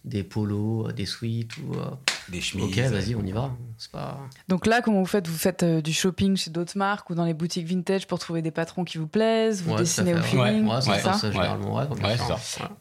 des 0.04 0.24
polos, 0.24 0.92
des 0.92 1.06
suites 1.06 1.56
ou. 1.56 1.72
euh, 1.76 1.86
Des 2.30 2.40
chemises. 2.40 2.66
ok, 2.66 2.78
vas-y, 2.92 3.14
on 3.14 3.22
y 3.24 3.32
va. 3.32 3.50
Pas. 3.92 4.18
Donc 4.46 4.66
là, 4.66 4.82
comment 4.82 5.00
vous 5.00 5.06
faites 5.06 5.26
Vous 5.26 5.38
faites 5.38 5.62
euh, 5.62 5.80
du 5.80 5.92
shopping 5.94 6.36
chez 6.36 6.50
d'autres 6.50 6.76
marques 6.76 7.08
ou 7.08 7.14
dans 7.14 7.24
les 7.24 7.32
boutiques 7.32 7.66
vintage 7.66 8.06
pour 8.06 8.18
trouver 8.18 8.42
des 8.42 8.50
patrons 8.50 8.84
qui 8.84 8.98
vous 8.98 9.06
plaisent 9.06 9.62
Vous 9.62 9.72
Ouais, 9.72 9.78
dessinez 9.78 10.12
au 10.12 10.18
fait, 10.18 10.36
ouais. 10.36 10.48
feeling 10.50 10.68
Ouais, 10.68 10.80
c'est 10.82 10.92
c'est 10.92 11.00
ça 11.00 11.12
ça, 11.14 11.30
généralement. 11.32 11.76
Ouais, 11.76 11.86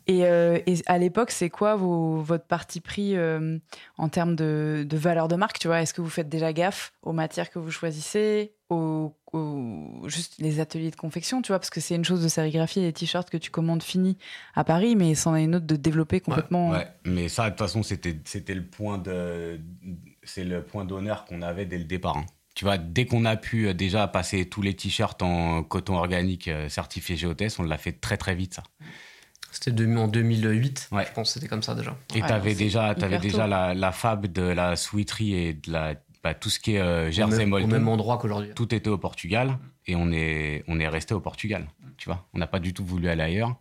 et, 0.08 0.26
euh, 0.26 0.60
et 0.66 0.76
à 0.88 0.98
l'époque, 0.98 1.32
c'est 1.32 1.50
quoi 1.50 1.76
vos, 1.78 2.18
votre 2.18 2.46
parti 2.46 2.82
pris 2.82 3.16
euh, 3.16 3.58
en 3.98 4.10
termes 4.10 4.36
de, 4.36 4.86
de 4.88 4.98
valeur 4.98 5.30
de 5.30 5.36
marque 5.38 5.58
Tu 5.58 5.68
vois, 5.68 5.82
est-ce 5.82 5.94
que 5.94 6.02
vous 6.02 6.10
faites 6.10 6.28
déjà 6.30 6.52
gaffe 6.52 6.92
aux 7.02 7.14
matières 7.14 7.50
que 7.50 7.60
vous 7.60 7.72
choisissez, 7.72 8.54
aux, 8.70 9.16
aux- 9.34 10.08
juste 10.08 10.36
les 10.40 10.60
ateliers 10.60 10.92
de 10.92 10.96
confection, 10.96 11.42
tu 11.42 11.48
vois, 11.52 11.60
parce 11.60 11.70
que 11.70 11.80
c'est 11.82 11.96
une 11.96 12.06
chose 12.06 12.22
de 12.24 12.28
sérigraphier 12.28 12.84
les 12.84 12.94
t-shirts 12.94 13.30
que 13.30 13.38
tu 13.38 13.50
commandes 13.52 13.84
finis 13.84 14.18
à 14.56 14.64
Paris, 14.64 14.96
mais 14.96 15.16
c'en 15.16 15.36
est 15.36 15.44
une 15.44 15.56
autre 15.56 15.66
de 15.68 15.76
développer 15.76 16.20
complètement. 16.22 16.70
Ouais, 16.70 16.88
mais 17.06 17.30
ça, 17.30 17.46
de 17.46 17.50
toute 17.50 17.60
façon, 17.60 17.84
c'était, 17.84 18.18
c'était 18.26 18.54
le 18.56 18.64
point 18.66 18.98
de, 18.98 19.60
c'est 20.24 20.44
le 20.44 20.64
point 20.64 20.86
d'honneur 20.86 21.26
qu'on 21.26 21.42
avait 21.42 21.66
dès 21.66 21.78
le 21.78 21.86
départ. 21.86 22.18
hein. 22.18 22.26
Tu 22.56 22.66
vois, 22.66 22.78
dès 22.78 23.06
qu'on 23.06 23.24
a 23.26 23.38
pu 23.38 23.68
euh, 23.68 23.74
déjà 23.74 24.08
passer 24.08 24.46
tous 24.50 24.62
les 24.62 24.76
t-shirts 24.76 25.22
en 25.24 25.64
coton 25.64 25.96
organique 25.96 26.48
euh, 26.50 26.68
certifié 26.68 27.16
GOTS, 27.16 27.58
on 27.60 27.64
l'a 27.64 27.78
fait 27.78 27.94
très 27.94 28.18
très 28.18 28.36
vite 28.36 28.56
ça. 28.56 28.64
C'était 29.52 29.72
en 29.72 30.08
2008. 30.08 30.90
Ouais. 30.92 31.06
Je 31.08 31.12
pense 31.14 31.32
c'était 31.34 31.48
comme 31.48 31.64
ça 31.64 31.74
déjà. 31.74 31.96
Et 32.16 32.22
Ouais, 32.22 32.28
t'avais 32.28 32.52
c'est 32.52 32.56
déjà, 32.58 32.94
déjà 32.94 33.48
la, 33.48 33.74
la 33.74 33.92
fab 33.92 34.28
de 34.28 34.42
la 34.44 34.76
sweaterie 34.76 35.34
et 35.36 35.54
de 35.54 35.72
la, 35.72 35.96
bah, 36.24 36.34
tout 36.34 36.50
ce 36.50 36.60
qui 36.60 36.76
est 36.76 36.80
euh, 36.80 37.12
Jersey 37.12 37.36
au, 37.36 37.40
même, 37.40 37.48
au 37.48 37.60
Molton. 37.60 37.68
même 37.68 37.88
endroit 37.88 38.18
qu'aujourd'hui. 38.18 38.52
Tout 38.56 38.74
était 38.76 38.90
au 38.90 38.98
Portugal 38.98 39.58
et 39.88 39.96
on 39.96 40.12
est, 40.12 40.64
on 40.68 40.80
est 40.80 40.88
resté 40.88 41.14
au 41.14 41.20
Portugal. 41.20 41.68
Tu 41.98 42.10
vois, 42.10 42.26
on 42.34 42.40
n'a 42.40 42.48
pas 42.48 42.60
du 42.60 42.74
tout 42.74 42.86
voulu 42.86 43.10
aller 43.10 43.24
ailleurs. 43.24 43.56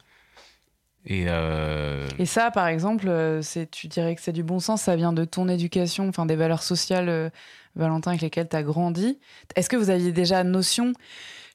Et 1.07 1.27
euh, 1.29 2.07
Et 2.19 2.27
ça, 2.27 2.51
par 2.51 2.67
exemple, 2.67 3.09
euh, 3.09 3.41
c'est, 3.41 3.71
tu 3.71 3.87
dirais 3.89 4.15
que 4.15 4.21
c'est 4.21 4.33
du 4.33 4.43
bon 4.43 4.59
sens, 4.59 4.83
ça 4.83 4.97
vient 4.97 5.13
de 5.13 5.25
ton 5.25 5.49
éducation, 5.49 6.09
enfin 6.09 6.27
des 6.27 6.37
valeurs 6.37 6.63
sociales, 6.63 7.09
euh, 7.09 7.31
Valentin, 7.77 8.11
avec 8.11 8.21
lesquelles 8.21 8.49
tu 8.49 8.57
as 8.57 8.63
grandi. 8.63 9.19
Est-ce 9.57 9.71
que 9.71 9.77
vous 9.77 9.91
aviez 9.91 10.13
déjà 10.13 10.45
notion, 10.45 10.93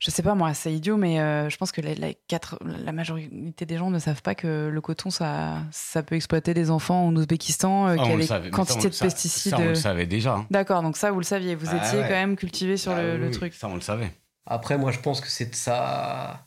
je 0.03 0.11
sais 0.11 0.21
pas 0.21 0.35
moi, 0.35 0.53
c'est 0.53 0.73
idiot, 0.73 0.97
mais 0.97 1.19
euh, 1.21 1.49
je 1.49 1.55
pense 1.57 1.71
que 1.71 1.79
la, 1.79 1.95
la 1.95 2.13
quatre- 2.27 2.59
la 2.65 2.91
majorité 2.91 3.65
des 3.65 3.77
gens 3.77 3.89
ne 3.89 3.99
savent 3.99 4.21
pas 4.21 4.35
que 4.35 4.67
le 4.71 4.81
coton, 4.81 5.09
ça, 5.09 5.63
ça 5.71 6.03
peut 6.03 6.15
exploiter 6.15 6.53
des 6.53 6.69
enfants 6.69 7.07
en 7.07 7.15
Ouzbékistan, 7.15 7.87
euh, 7.87 7.95
ah, 7.97 8.01
on 8.01 8.03
qu'il 8.03 8.09
y 8.09 8.13
a 8.13 8.15
le 8.15 8.21
des 8.21 8.27
savait. 8.27 8.45
Mais 8.45 8.51
ça, 8.51 8.55
quantités 8.57 8.85
on- 8.87 8.89
de 8.89 8.93
ça- 8.93 9.05
pesticides. 9.05 9.51
Ça, 9.51 9.57
on 9.59 9.61
euh, 9.61 9.69
le 9.69 9.75
savait 9.75 10.05
déjà. 10.05 10.33
hein. 10.35 10.47
D'accord, 10.51 10.81
donc 10.83 10.97
ça, 10.97 11.11
vous 11.11 11.19
le 11.19 11.23
saviez, 11.25 11.55
vous 11.55 11.67
Ah 11.69 11.77
étiez 11.87 11.99
ouais. 11.99 12.03
quand 12.07 12.15
même 12.15 12.35
cultivé 12.35 12.75
sur 12.75 12.91
Ah 12.91 13.01
le, 13.01 13.13
oui, 13.13 13.17
le 13.19 13.25
oui, 13.27 13.31
truc. 13.31 13.53
Ça, 13.53 13.67
on 13.69 13.75
le 13.75 13.81
savait. 13.81 14.11
Après, 14.45 14.77
moi, 14.77 14.91
je 14.91 14.99
pense 14.99 15.21
que 15.21 15.29
c'est 15.29 15.55
ça. 15.55 16.45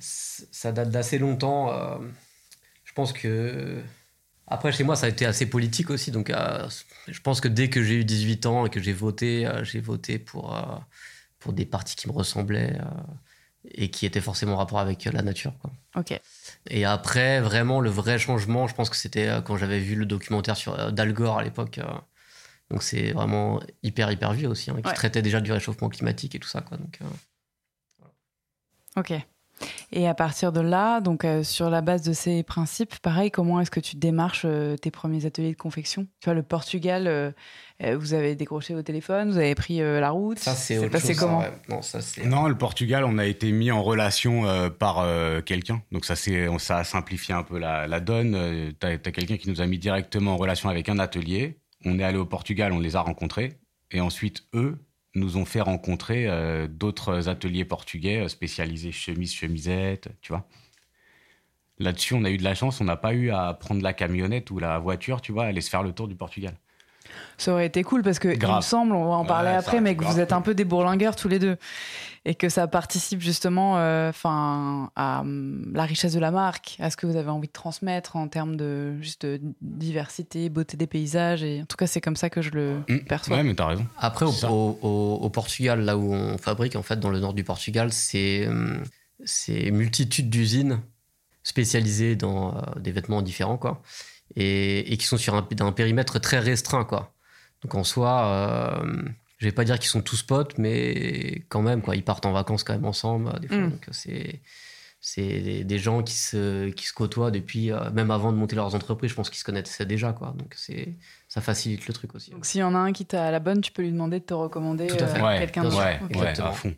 Ça 0.00 0.72
date 0.72 0.90
d'assez 0.90 1.18
longtemps. 1.18 1.72
euh, 1.72 1.98
Je 2.84 2.92
pense 2.92 3.12
que. 3.12 3.80
Après, 4.46 4.72
chez 4.72 4.84
moi, 4.84 4.94
ça 4.96 5.06
a 5.06 5.08
été 5.08 5.24
assez 5.24 5.46
politique 5.46 5.90
aussi. 5.90 6.10
Donc, 6.10 6.28
euh, 6.30 6.68
je 7.08 7.20
pense 7.20 7.40
que 7.40 7.48
dès 7.48 7.70
que 7.70 7.82
j'ai 7.82 7.94
eu 7.94 8.04
18 8.04 8.44
ans 8.46 8.66
et 8.66 8.70
que 8.70 8.80
j'ai 8.80 8.92
voté, 8.92 9.46
euh, 9.46 9.64
j'ai 9.64 9.80
voté 9.80 10.18
pour, 10.18 10.54
euh, 10.54 10.60
pour 11.44 11.52
des 11.52 11.66
partis 11.66 11.94
qui 11.94 12.08
me 12.08 12.12
ressemblaient. 12.12 12.76
euh, 12.80 12.84
et 13.76 13.90
qui 13.90 14.04
était 14.04 14.20
forcément 14.20 14.52
en 14.54 14.56
rapport 14.58 14.78
avec 14.78 15.04
la 15.06 15.22
nature. 15.22 15.54
Quoi. 15.58 15.70
Ok. 15.96 16.20
Et 16.68 16.84
après, 16.84 17.40
vraiment, 17.40 17.80
le 17.80 17.88
vrai 17.88 18.18
changement, 18.18 18.66
je 18.68 18.74
pense 18.74 18.90
que 18.90 18.96
c'était 18.96 19.26
euh, 19.28 19.40
quand 19.40 19.56
j'avais 19.56 19.78
vu 19.78 19.94
le 19.96 20.04
documentaire 20.04 20.54
sur 20.54 20.78
euh, 20.78 20.90
d'Al 20.90 21.14
Gore 21.14 21.38
à 21.38 21.42
l'époque. 21.44 21.78
euh, 21.78 21.84
donc 22.70 22.82
c'est 22.82 23.12
vraiment 23.12 23.62
hyper, 23.82 24.10
hyper 24.12 24.34
vieux 24.34 24.48
aussi, 24.50 24.70
hein, 24.70 24.76
qui 24.82 24.88
Ouais. 24.88 24.94
traitait 24.94 25.22
déjà 25.22 25.40
du 25.40 25.50
réchauffement 25.50 25.88
climatique 25.88 26.34
et 26.34 26.38
tout 26.38 26.48
ça. 26.48 26.60
Quoi. 26.60 26.76
Donc, 26.76 26.98
euh, 27.00 28.10
Ok. 29.00 29.12
Et 29.92 30.08
à 30.08 30.14
partir 30.14 30.52
de 30.52 30.60
là, 30.60 31.00
donc 31.00 31.24
euh, 31.24 31.42
sur 31.44 31.70
la 31.70 31.80
base 31.80 32.02
de 32.02 32.12
ces 32.12 32.42
principes, 32.42 32.98
pareil, 32.98 33.30
comment 33.30 33.60
est-ce 33.60 33.70
que 33.70 33.80
tu 33.80 33.96
démarches 33.96 34.42
euh, 34.44 34.76
tes 34.76 34.90
premiers 34.90 35.24
ateliers 35.26 35.52
de 35.52 35.56
confection? 35.56 36.06
Tu 36.20 36.24
vois, 36.24 36.34
le 36.34 36.42
Portugal, 36.42 37.06
euh, 37.06 37.30
euh, 37.82 37.96
vous 37.96 38.12
avez 38.14 38.34
décroché 38.34 38.74
au 38.74 38.82
téléphone, 38.82 39.30
vous 39.30 39.36
avez 39.38 39.54
pris 39.54 39.80
euh, 39.80 40.00
la 40.00 40.10
route. 40.10 40.38
ça, 40.38 40.54
c'est 40.54 40.78
autre 40.78 40.88
passé 40.90 41.08
chose. 41.08 41.16
ça, 41.16 41.22
comment? 41.26 41.38
ouais. 41.40 41.52
Non, 41.68 41.82
ça. 41.82 42.00
Non, 42.24 42.48
le 42.48 42.56
Portugal, 42.58 43.04
on 43.04 43.16
a 43.18 43.26
été 43.26 43.52
mis 43.52 43.70
en 43.70 43.82
relation 43.82 44.46
euh, 44.46 44.68
par 44.70 44.98
euh, 44.98 45.40
quelqu'un. 45.40 45.82
Donc 45.92 46.04
ça, 46.04 46.16
c'est, 46.16 46.48
on- 46.48 46.58
ça 46.58 46.78
a 46.78 46.84
simplifié 46.84 47.34
un 47.34 47.42
peu 47.44 47.58
la, 47.58 47.86
la 47.86 48.00
donne. 48.00 48.34
Euh, 48.34 48.72
T'as 48.78 48.90
as 48.94 48.98
quelqu'un 48.98 49.36
qui 49.36 49.48
nous 49.48 49.60
a 49.60 49.66
mis 49.66 49.78
directement 49.78 50.34
en 50.34 50.36
relation 50.36 50.68
avec 50.68 50.88
un 50.88 50.98
atelier. 50.98 51.58
On 51.84 51.98
est 51.98 52.04
allé 52.04 52.18
au 52.18 52.26
Portugal, 52.26 52.72
on 52.72 52.80
les 52.80 52.96
a 52.96 53.00
rencontrés. 53.00 53.52
Et 53.92 54.00
ensuite, 54.00 54.42
eux 54.54 54.78
nous 55.14 55.36
ont 55.36 55.44
fait 55.44 55.60
rencontrer 55.60 56.26
euh, 56.26 56.66
d'autres 56.68 57.28
ateliers 57.28 57.64
portugais 57.64 58.20
euh, 58.24 58.28
spécialisés 58.28 58.92
chemise, 58.92 59.32
chemisette, 59.32 60.08
tu 60.20 60.32
vois. 60.32 60.46
Là-dessus, 61.78 62.14
on 62.14 62.24
a 62.24 62.30
eu 62.30 62.36
de 62.36 62.44
la 62.44 62.54
chance. 62.54 62.80
On 62.80 62.84
n'a 62.84 62.96
pas 62.96 63.14
eu 63.14 63.30
à 63.30 63.52
prendre 63.54 63.82
la 63.82 63.92
camionnette 63.92 64.50
ou 64.50 64.58
la 64.58 64.78
voiture, 64.78 65.20
tu 65.20 65.32
vois, 65.32 65.44
aller 65.46 65.60
se 65.60 65.70
faire 65.70 65.82
le 65.82 65.92
tour 65.92 66.06
du 66.08 66.14
Portugal. 66.14 66.54
Ça 67.36 67.52
aurait 67.52 67.66
été 67.66 67.82
cool 67.82 68.02
parce 68.02 68.18
que 68.18 68.28
il 68.28 68.38
Grave. 68.38 68.56
me 68.56 68.62
semble, 68.62 68.94
on 68.94 69.04
va 69.08 69.16
en 69.16 69.24
parler 69.24 69.50
après, 69.50 69.80
mais 69.80 69.94
que 69.94 70.00
grave 70.00 70.14
vous 70.14 70.20
êtes 70.20 70.32
un 70.32 70.40
peu 70.40 70.54
des 70.54 70.64
bourlingueurs 70.64 71.16
tous 71.16 71.28
les 71.28 71.38
deux 71.38 71.56
et 72.26 72.34
que 72.34 72.48
ça 72.48 72.66
participe 72.66 73.20
justement, 73.20 73.76
euh, 73.78 74.08
enfin, 74.08 74.90
à 74.96 75.20
hum, 75.20 75.70
la 75.74 75.84
richesse 75.84 76.12
de 76.14 76.18
la 76.20 76.30
marque, 76.30 76.76
à 76.80 76.90
ce 76.90 76.96
que 76.96 77.06
vous 77.06 77.16
avez 77.16 77.28
envie 77.30 77.48
de 77.48 77.52
transmettre 77.52 78.16
en 78.16 78.28
termes 78.28 78.56
de 78.56 78.96
juste 79.02 79.26
de 79.26 79.40
diversité, 79.60 80.48
beauté 80.48 80.76
des 80.76 80.86
paysages 80.86 81.42
et 81.42 81.60
en 81.62 81.66
tout 81.66 81.76
cas 81.76 81.86
c'est 81.86 82.00
comme 82.00 82.16
ça 82.16 82.30
que 82.30 82.40
je 82.42 82.50
le 82.50 82.80
Hum, 82.88 83.00
perçois. 83.04 83.36
Ouais, 83.36 83.42
mais 83.42 83.54
t'as 83.54 83.66
raison. 83.66 83.86
Après, 83.98 84.24
au, 84.24 84.32
Ça. 84.32 84.50
au- 84.50 84.78
au- 84.82 85.18
au 85.22 85.30
Portugal, 85.30 85.80
là 85.80 85.96
où 85.98 86.12
on 86.14 86.38
fabrique, 86.38 86.76
en 86.76 86.82
fait, 86.82 86.98
dans 86.98 87.10
le 87.10 87.20
nord 87.20 87.34
du 87.34 87.44
Portugal, 87.44 87.92
c'est 87.92 88.46
hum, 88.48 88.82
c'est 89.24 89.70
multitude 89.70 90.28
d'usines 90.30 90.80
spécialisées 91.42 92.16
dans 92.16 92.56
euh, 92.56 92.60
des 92.80 92.90
vêtements 92.92 93.22
différents, 93.22 93.58
quoi, 93.58 93.82
et, 94.36 94.92
et 94.92 94.96
qui 94.96 95.04
sont 95.06 95.16
sur 95.18 95.34
un, 95.34 95.46
un 95.60 95.72
périmètre 95.72 96.18
très 96.18 96.38
restreint, 96.38 96.84
quoi. 96.84 97.12
Donc 97.62 97.74
en 97.74 97.84
soi, 97.84 98.24
euh, 98.26 99.02
je 99.44 99.48
vais 99.50 99.54
pas 99.54 99.64
dire 99.64 99.78
qu'ils 99.78 99.90
sont 99.90 100.00
tous 100.00 100.22
potes, 100.22 100.56
mais 100.56 101.44
quand 101.50 101.60
même, 101.60 101.82
quoi, 101.82 101.94
ils 101.96 102.02
partent 102.02 102.24
en 102.24 102.32
vacances 102.32 102.64
quand 102.64 102.72
même 102.72 102.86
ensemble, 102.86 103.28
euh, 103.28 103.38
des 103.38 103.48
fois. 103.48 103.58
Mm. 103.58 103.70
Donc 103.70 103.86
c'est 103.90 104.40
c'est 105.00 105.40
des, 105.42 105.64
des 105.64 105.78
gens 105.78 106.02
qui 106.02 106.14
se, 106.14 106.70
qui 106.70 106.86
se 106.86 106.94
côtoient 106.94 107.30
depuis, 107.30 107.70
euh, 107.70 107.90
même 107.90 108.10
avant 108.10 108.32
de 108.32 108.38
monter 108.38 108.56
leurs 108.56 108.74
entreprises, 108.74 109.10
je 109.10 109.14
pense 109.14 109.28
qu'ils 109.28 109.38
se 109.38 109.44
connaissaient 109.44 109.84
déjà, 109.84 110.14
quoi. 110.14 110.34
Donc 110.38 110.54
c'est 110.56 110.96
ça 111.28 111.42
facilite 111.42 111.86
le 111.86 111.92
truc 111.92 112.14
aussi. 112.14 112.30
Donc 112.30 112.46
s'il 112.46 112.60
y 112.60 112.64
en 112.64 112.74
a 112.74 112.78
un 112.78 112.92
qui 112.92 113.04
t'a 113.04 113.30
la 113.30 113.38
bonne, 113.38 113.60
tu 113.60 113.70
peux 113.70 113.82
lui 113.82 113.92
demander 113.92 114.20
de 114.20 114.24
te 114.24 114.32
recommander 114.32 114.88
euh, 114.90 115.22
Ouais, 115.22 115.38
quelqu'un 115.40 115.64
d'autre. 115.64 115.76
ouais, 115.84 116.00
Ok. 116.10 116.16
ouais, 116.22 116.40
à 116.40 116.52
fond. 116.52 116.74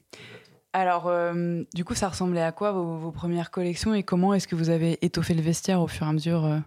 Alors, 0.72 1.06
euh, 1.06 1.62
du 1.72 1.84
coup, 1.84 1.94
ça 1.94 2.08
ressemblait 2.08 2.42
à 2.42 2.50
quoi 2.52 2.72
vos, 2.72 2.98
vos 2.98 3.12
premières 3.12 3.50
collections 3.50 3.94
et 3.94 4.02
comment 4.02 4.34
est-ce 4.34 4.46
que 4.48 4.56
vous 4.56 4.68
avez 4.70 4.98
étoffé 5.02 5.32
le 5.32 5.40
vestiaire 5.40 5.80
au 5.80 5.86
fur 5.86 6.04
et 6.04 6.10
à 6.10 6.12
mesure 6.12 6.44
euh, 6.44 6.58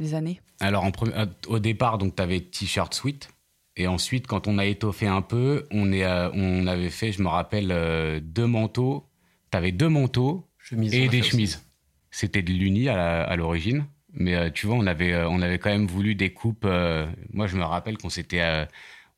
des 0.00 0.14
années? 0.14 0.40
Alors, 0.60 0.84
en 0.84 0.90
euh, 1.06 1.26
au 1.46 1.58
départ, 1.60 1.96
donc, 1.98 2.16
tu 2.16 2.22
avais 2.22 2.40
t-shirt 2.40 2.92
sweat. 2.92 3.28
Et 3.78 3.86
ensuite, 3.86 4.26
quand 4.26 4.48
on 4.48 4.58
a 4.58 4.66
étoffé 4.66 5.06
un 5.06 5.22
peu, 5.22 5.64
on, 5.70 5.92
est, 5.92 6.04
euh, 6.04 6.28
on 6.34 6.66
avait 6.66 6.90
fait, 6.90 7.12
je 7.12 7.22
me 7.22 7.28
rappelle, 7.28 7.68
euh, 7.70 8.18
deux 8.20 8.48
manteaux. 8.48 9.08
Tu 9.52 9.56
avais 9.56 9.70
deux 9.70 9.88
manteaux 9.88 10.48
Chemise, 10.58 10.92
et 10.92 11.08
des 11.08 11.22
chemises. 11.22 11.64
C'était 12.10 12.42
de 12.42 12.50
l'uni 12.50 12.88
à 12.88 13.34
l'origine. 13.36 13.86
Mais 14.12 14.34
euh, 14.34 14.50
tu 14.50 14.66
vois, 14.66 14.74
on 14.74 14.86
avait, 14.88 15.14
on 15.24 15.40
avait 15.40 15.60
quand 15.60 15.70
même 15.70 15.86
voulu 15.86 16.16
des 16.16 16.32
coupes. 16.32 16.66
moi, 17.32 17.46
je 17.46 17.56
me 17.56 17.62
rappelle 17.62 17.96
qu'on 17.98 18.08
s'était. 18.08 18.66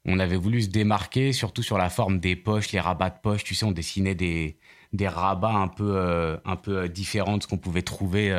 on 0.04 0.18
avait 0.18 0.36
voulu 0.36 0.60
se 0.60 0.68
démarquer, 0.68 1.32
surtout 1.32 1.62
sur 1.62 1.78
la 1.78 1.88
forme 1.88 2.20
des 2.20 2.36
poches, 2.36 2.70
les 2.72 2.80
rabats 2.80 3.10
de 3.10 3.18
poches. 3.22 3.44
Tu 3.44 3.54
sais, 3.54 3.64
on 3.64 3.72
dessinait 3.72 4.14
des, 4.14 4.58
des 4.92 5.08
rabats 5.08 5.54
un 5.54 5.68
peu, 5.68 6.38
un 6.44 6.56
peu 6.56 6.86
différents 6.90 7.38
de 7.38 7.42
ce 7.42 7.48
qu'on 7.48 7.58
pouvait 7.58 7.82
trouver 7.82 8.30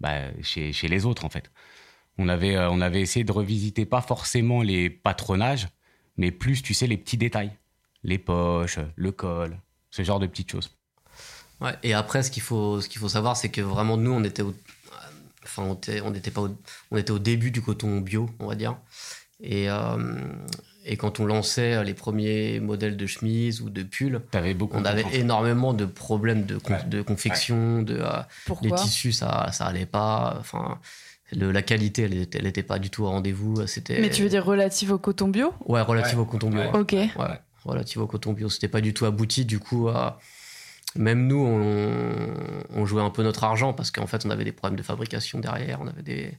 bah, 0.00 0.32
chez, 0.42 0.74
chez 0.74 0.88
les 0.88 1.06
autres, 1.06 1.24
en 1.24 1.30
fait. 1.30 1.50
On 2.18 2.28
avait, 2.28 2.56
euh, 2.56 2.70
on 2.70 2.80
avait 2.80 3.00
essayé 3.00 3.24
de 3.24 3.32
revisiter 3.32 3.84
pas 3.86 4.00
forcément 4.00 4.62
les 4.62 4.88
patronages, 4.90 5.68
mais 6.16 6.30
plus, 6.30 6.62
tu 6.62 6.72
sais, 6.74 6.86
les 6.86 6.96
petits 6.96 7.18
détails. 7.18 7.52
Les 8.02 8.18
poches, 8.18 8.78
le 8.94 9.10
col, 9.12 9.58
ce 9.90 10.02
genre 10.04 10.20
de 10.20 10.26
petites 10.26 10.50
choses. 10.50 10.70
Ouais, 11.60 11.74
et 11.82 11.92
après, 11.94 12.22
ce 12.22 12.30
qu'il 12.30 12.42
faut, 12.42 12.80
ce 12.80 12.88
qu'il 12.88 13.00
faut 13.00 13.08
savoir, 13.08 13.36
c'est 13.36 13.48
que 13.48 13.60
vraiment, 13.60 13.96
nous, 13.96 14.12
on 14.12 14.22
était 14.22 14.42
au, 14.42 14.54
enfin, 15.42 15.64
on 15.64 15.74
était, 15.74 16.00
on 16.02 16.14
était 16.14 16.30
pas 16.30 16.42
au, 16.42 16.56
on 16.90 16.96
était 16.98 17.10
au 17.10 17.18
début 17.18 17.50
du 17.50 17.62
coton 17.62 18.00
bio, 18.00 18.30
on 18.38 18.46
va 18.46 18.54
dire. 18.54 18.76
Et, 19.42 19.68
euh, 19.68 20.14
et 20.84 20.96
quand 20.96 21.18
on 21.20 21.24
lançait 21.26 21.82
les 21.84 21.94
premiers 21.94 22.60
modèles 22.60 22.96
de 22.96 23.06
chemises 23.06 23.60
ou 23.60 23.70
de 23.70 23.82
pulls, 23.82 24.20
on 24.32 24.80
de 24.82 24.86
avait 24.86 25.04
énormément 25.18 25.72
de 25.74 25.84
problèmes 25.84 26.46
de, 26.46 26.58
con- 26.58 26.74
Ouais. 26.74 26.84
de 26.84 27.02
confection, 27.02 27.82
de, 27.82 27.98
euh, 28.00 28.22
les 28.62 28.70
tissus, 28.72 29.12
ça, 29.12 29.50
ça 29.52 29.66
allait 29.66 29.84
pas. 29.86 30.36
Enfin, 30.38 30.78
le- 31.32 31.50
la 31.52 31.62
qualité, 31.62 32.02
elle 32.02 32.14
était, 32.14 32.38
elle 32.38 32.46
était 32.46 32.62
pas 32.62 32.78
du 32.78 32.90
tout 32.90 33.04
au 33.04 33.08
rendez-vous. 33.10 33.66
C'était. 33.66 34.00
Mais 34.00 34.10
tu 34.10 34.22
veux 34.22 34.28
dire 34.28 34.44
relative 34.44 34.92
au 34.92 34.98
coton 34.98 35.28
bio? 35.28 35.52
Ouais, 35.66 35.80
relative 35.80 36.16
Ouais. 36.18 36.22
au 36.22 36.26
coton 36.26 36.50
bio. 36.50 36.62
Ok. 36.74 36.92
Ouais, 36.92 37.10
relative 37.64 38.02
au 38.02 38.06
coton 38.06 38.32
bio. 38.32 38.48
C'était 38.48 38.68
pas 38.68 38.80
du 38.80 38.94
tout 38.94 39.06
abouti. 39.06 39.44
Du 39.44 39.58
coup, 39.58 39.88
même 40.94 41.26
nous, 41.26 41.38
on, 41.44 42.34
on 42.80 42.86
jouait 42.86 43.02
un 43.02 43.10
peu 43.10 43.22
notre 43.22 43.44
argent 43.44 43.72
parce 43.72 43.90
qu'en 43.90 44.06
fait, 44.06 44.24
on 44.24 44.30
avait 44.30 44.44
des 44.44 44.52
problèmes 44.52 44.78
de 44.78 44.82
fabrication 44.82 45.38
derrière. 45.40 45.80
On 45.82 45.86
avait 45.88 46.02
des... 46.02 46.32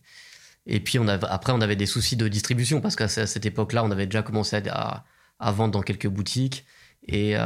Et 0.65 0.79
puis, 0.79 0.99
on 0.99 1.07
avait, 1.07 1.27
après, 1.29 1.53
on 1.53 1.61
avait 1.61 1.75
des 1.75 1.85
soucis 1.85 2.15
de 2.17 2.27
distribution 2.27 2.81
parce 2.81 2.95
qu'à 2.95 3.07
cette 3.07 3.45
époque-là, 3.45 3.83
on 3.85 3.91
avait 3.91 4.05
déjà 4.05 4.21
commencé 4.23 4.55
à, 4.55 4.61
à- 4.71 5.03
à 5.39 5.51
vendre 5.51 5.71
dans 5.73 5.81
quelques 5.83 6.07
boutiques 6.07 6.65
et, 7.07 7.33
euh, 7.37 7.45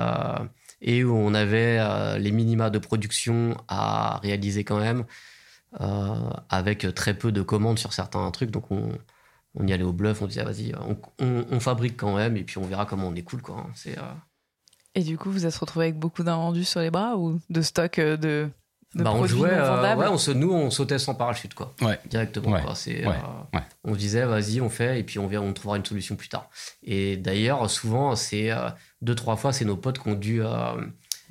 et 0.81 1.03
où 1.03 1.13
on 1.13 1.33
avait 1.33 1.77
euh, 1.79 2.17
les 2.17 2.31
minima 2.31 2.69
de 2.69 2.79
production 2.79 3.57
à 3.67 4.19
réaliser 4.23 4.63
quand 4.63 4.79
même 4.79 5.01
euh, 5.01 5.03
avec 6.49 6.93
très 6.95 7.13
peu 7.13 7.31
de 7.31 7.41
commandes 7.41 7.79
sur 7.79 7.93
certains 7.93 8.29
trucs. 8.31 8.51
Donc, 8.51 8.71
on, 8.71 8.91
on 9.55 9.67
y 9.67 9.73
allait 9.73 9.83
au 9.83 9.93
bluff, 9.93 10.21
on 10.21 10.27
disait, 10.27 10.43
vas-y, 10.43 10.73
on, 10.87 10.97
on- 11.19 11.45
on 11.51 11.59
fabrique 11.59 11.97
quand 11.97 12.15
même, 12.15 12.37
et 12.37 12.43
puis 12.43 12.57
on 12.57 12.63
verra 12.63 12.85
comment 12.85 13.07
on 13.07 13.15
est 13.15 13.23
cool, 13.23 13.41
quoi. 13.41 13.57
hein. 13.59 13.71
C'est, 13.75 13.97
euh, 13.97 14.01
Et 14.95 15.01
du 15.03 15.17
coup, 15.17 15.31
vous 15.31 15.45
êtes 15.45 15.55
retrouvé 15.55 15.85
avec 15.87 15.99
beaucoup 15.99 16.23
d'invendus 16.23 16.65
sur 16.65 16.79
les 16.81 16.91
bras 16.91 17.17
ou 17.17 17.39
de 17.49 17.61
stock 17.61 17.99
euh, 17.99 18.17
de, 18.17 18.49
de 18.95 19.03
bah, 19.03 19.11
on 19.13 19.25
jouait, 19.25 19.49
euh, 19.53 19.95
ouais, 19.95 20.07
on 20.07 20.17
se, 20.17 20.31
nous, 20.31 20.51
on 20.51 20.69
sautait 20.69 20.99
sans 20.99 21.15
parachute, 21.15 21.53
quoi. 21.53 21.73
Ouais. 21.81 21.99
Directement, 22.09 22.51
Ouais. 22.51 22.61
quoi. 22.61 22.75
C'est, 22.75 23.05
Ouais. 23.07 23.13
euh, 23.15 23.57
Ouais. 23.57 23.63
On 23.83 23.93
se 23.93 23.99
disait, 23.99 24.25
vas-y, 24.25 24.61
on 24.61 24.69
fait, 24.69 24.99
et 24.99 25.03
puis 25.03 25.19
on, 25.19 25.27
verra, 25.27 25.43
on 25.43 25.53
trouvera 25.53 25.77
une 25.77 25.85
solution 25.85 26.15
plus 26.15 26.29
tard. 26.29 26.49
Et 26.83 27.15
d'ailleurs, 27.17 27.69
souvent, 27.69 28.15
c'est 28.15 28.51
euh, 28.51 28.69
deux, 29.01 29.15
trois 29.15 29.35
fois, 29.37 29.51
c'est 29.53 29.65
nos 29.65 29.77
potes 29.77 29.99
qui 29.99 30.07
ont 30.09 30.15
dû, 30.15 30.41
euh, 30.43 30.81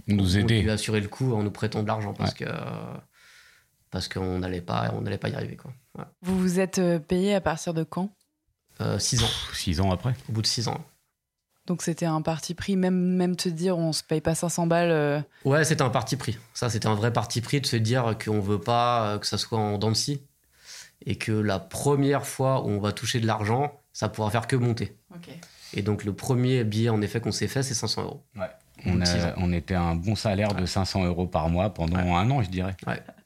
Nous 0.08 0.36
ont 0.36 0.40
aider. 0.40 0.60
dû 0.62 0.70
assurer 0.70 1.00
le 1.00 1.08
coup 1.08 1.32
en 1.34 1.42
nous 1.42 1.50
prêtant 1.50 1.82
de 1.82 1.88
l'argent, 1.88 2.12
parce 2.14 2.34
que. 2.34 2.44
Parce 3.90 4.08
qu'on 4.08 4.38
n'allait 4.38 4.60
pas, 4.60 4.92
on 4.94 5.00
n'allait 5.02 5.18
pas 5.18 5.28
y 5.28 5.34
arriver, 5.34 5.56
quoi. 5.56 5.72
Ouais. 5.98 6.04
Vous 6.22 6.38
vous 6.38 6.60
êtes 6.60 6.78
euh, 6.78 6.98
payé 6.98 7.34
à 7.34 7.40
partir 7.40 7.74
de 7.74 7.82
quand? 7.82 8.10
Euh, 8.80 8.98
six 8.98 9.22
ans, 9.22 9.28
Six 9.52 9.80
ans 9.80 9.90
après. 9.90 10.14
au 10.28 10.32
bout 10.32 10.42
de 10.42 10.46
six 10.46 10.68
ans. 10.68 10.82
Donc 11.66 11.82
c'était 11.82 12.06
un 12.06 12.22
parti 12.22 12.54
pris, 12.54 12.74
même, 12.76 12.96
même 13.16 13.36
te 13.36 13.48
dire 13.48 13.76
on 13.78 13.92
se 13.92 14.02
paye 14.02 14.20
pas 14.20 14.34
500 14.34 14.66
balles. 14.66 14.90
euh, 14.90 15.20
Ouais, 15.44 15.64
c'était 15.64 15.82
un 15.82 15.90
parti 15.90 16.16
pris. 16.16 16.38
Ça, 16.54 16.70
c'était 16.70 16.86
un 16.88 16.94
vrai 16.94 17.12
parti 17.12 17.40
pris 17.42 17.60
de 17.60 17.66
se 17.66 17.76
dire 17.76 18.16
qu'on 18.24 18.40
veut 18.40 18.60
pas 18.60 19.06
euh, 19.06 19.18
que 19.18 19.26
ça 19.26 19.36
soit 19.38 19.58
en 19.58 19.76
dents 19.78 19.90
de 19.90 19.96
scie 19.96 20.22
et 21.06 21.16
que 21.16 21.32
la 21.32 21.58
première 21.58 22.26
fois 22.26 22.62
où 22.64 22.68
on 22.70 22.80
va 22.80 22.92
toucher 22.92 23.20
de 23.20 23.26
l'argent, 23.26 23.80
ça 23.92 24.08
pourra 24.08 24.30
faire 24.30 24.46
que 24.46 24.56
monter. 24.56 24.96
Et 25.72 25.82
donc, 25.82 26.04
le 26.04 26.12
premier 26.12 26.64
billet, 26.64 26.88
en 26.88 27.00
effet, 27.02 27.20
qu'on 27.20 27.30
s'est 27.32 27.46
fait, 27.48 27.62
c'est 27.62 27.74
500 27.74 28.02
euros. 28.02 28.24
On, 28.86 29.04
Six 29.04 29.18
a- 29.20 29.34
on 29.36 29.52
était 29.52 29.74
à 29.74 29.82
un 29.82 29.94
bon 29.94 30.14
salaire 30.16 30.54
de 30.54 30.66
500 30.66 31.04
euros 31.04 31.26
par 31.26 31.48
mois 31.48 31.72
pendant 31.72 31.96
un 31.98 32.28
an, 32.30 32.42
je 32.42 32.48
dirais. 32.50 32.74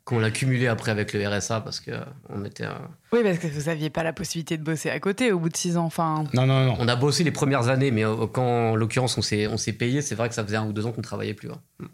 Qu'on 0.05 0.19
l'a 0.19 0.31
cumulé 0.31 0.67
après 0.67 0.91
avec 0.91 1.15
le 1.15 1.27
RSA 1.27 1.63
parce 1.63 1.81
que 1.81 1.91
euh, 1.93 2.01
on 2.29 2.45
était. 2.45 2.65
euh, 2.67 2.73
Oui, 3.13 3.21
parce 3.23 3.39
que 3.39 3.47
vous 3.47 3.71
aviez 3.71 3.89
pas 3.89 4.03
la 4.03 4.13
possibilité 4.13 4.59
de 4.59 4.63
bosser 4.63 4.91
à 4.91 5.01
côté 5.01 5.33
au 5.33 5.39
bout 5.39 5.49
de 5.49 5.57
6 5.57 5.79
ans. 5.79 5.87
Enfin, 5.87 6.25
Non, 6.35 6.45
non, 6.47 6.67
non. 6.67 6.77
On 6.79 6.89
a 6.89 6.97
bossé 6.97 7.25
les 7.25 7.31
premières 7.31 7.69
années, 7.69 7.91
mais 7.91 8.05
euh, 8.05 8.27
quand, 8.27 8.43
en 8.73 8.77
l'occurrence, 8.77 9.17
on 9.17 9.23
s'est, 9.23 9.47
on 9.47 9.57
s'est 9.57 9.73
payé, 9.73 10.03
c'est 10.03 10.15
vrai 10.15 10.29
que 10.29 10.35
ça 10.35 10.45
faisait 10.45 10.57
un 10.59 10.67
ou 10.67 10.75
deux 10.75 10.85
ans 10.85 10.93
qu'on 10.93 11.01
travaillait 11.01 11.33
plus. 11.33 11.49
ouais. 11.49 11.87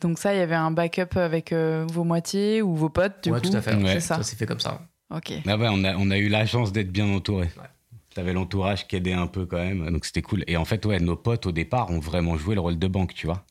donc 0.00 0.18
ça, 0.18 0.32
il 0.32 0.38
y 0.38 0.42
avait 0.42 0.54
un 0.54 0.70
backup 0.70 1.16
avec 1.16 1.52
euh, 1.52 1.84
vos 1.90 2.04
moitiés 2.04 2.62
ou 2.62 2.76
vos 2.76 2.88
potes, 2.88 3.24
du 3.24 3.30
ouais, 3.32 3.40
coup. 3.40 3.48
tout 3.50 3.56
à 3.56 3.62
fait. 3.62 3.74
Ouais. 3.74 3.94
C'est 3.94 4.00
ça. 4.00 4.16
Ça 4.16 4.22
s'est 4.22 4.36
fait 4.36 4.46
comme 4.46 4.60
ça. 4.60 4.82
Ok. 5.12 5.32
Ah 5.46 5.56
ouais, 5.56 5.68
on, 5.70 5.82
a, 5.82 5.96
on 5.96 6.10
a 6.12 6.18
eu 6.18 6.28
la 6.28 6.46
chance 6.46 6.70
d'être 6.72 6.92
bien 6.92 7.06
entouré. 7.08 7.46
Ouais. 7.56 7.68
T'avais 8.14 8.32
l'entourage 8.32 8.86
qui 8.86 8.94
aidait 8.94 9.12
un 9.12 9.26
peu 9.26 9.44
quand 9.44 9.56
même, 9.56 9.90
donc 9.90 10.04
c'était 10.04 10.22
cool. 10.22 10.44
Et 10.46 10.56
en 10.56 10.64
fait, 10.64 10.86
ouais, 10.86 11.00
nos 11.00 11.16
potes 11.16 11.46
au 11.46 11.52
départ 11.52 11.90
ont 11.90 11.98
vraiment 11.98 12.36
joué 12.36 12.54
le 12.54 12.60
rôle 12.60 12.78
de 12.78 12.86
banque, 12.86 13.12
tu 13.12 13.26
vois. 13.26 13.44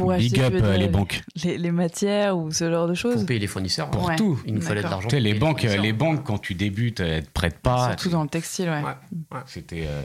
Pour 0.00 0.12
Big 0.14 0.38
acheter, 0.40 0.44
up 0.44 0.54
euh, 0.54 0.70
dire, 0.70 0.78
les 0.78 0.88
banques. 0.88 1.22
les, 1.44 1.58
les 1.58 1.70
matières 1.70 2.36
ou 2.36 2.50
ce 2.50 2.70
genre 2.70 2.86
de 2.88 2.94
choses. 2.94 3.14
Pour 3.14 3.26
payer 3.26 3.40
les 3.40 3.46
fournisseurs. 3.46 3.90
Pour 3.90 4.04
ouais. 4.08 4.16
tout. 4.16 4.40
Il 4.46 4.54
nous 4.54 4.60
fallait 4.62 4.82
de 4.82 4.88
l'argent. 4.88 5.08
Tu 5.08 5.16
sais, 5.16 5.20
pour 5.20 5.24
les 5.24 5.30
payer 5.30 5.40
banques, 5.40 5.58
fournisseurs. 5.60 5.82
les 5.82 5.92
banques, 5.92 6.24
quand 6.24 6.38
tu 6.38 6.54
débutes, 6.54 7.00
elles 7.00 7.24
te 7.24 7.30
prêtent 7.30 7.60
pas. 7.60 7.88
Surtout 7.88 8.08
dans 8.10 8.22
le 8.22 8.28
textile, 8.28 8.68
ouais. 8.68 8.82
Ouais. 8.82 9.40
C'était. 9.46 9.84
euh, 9.86 10.02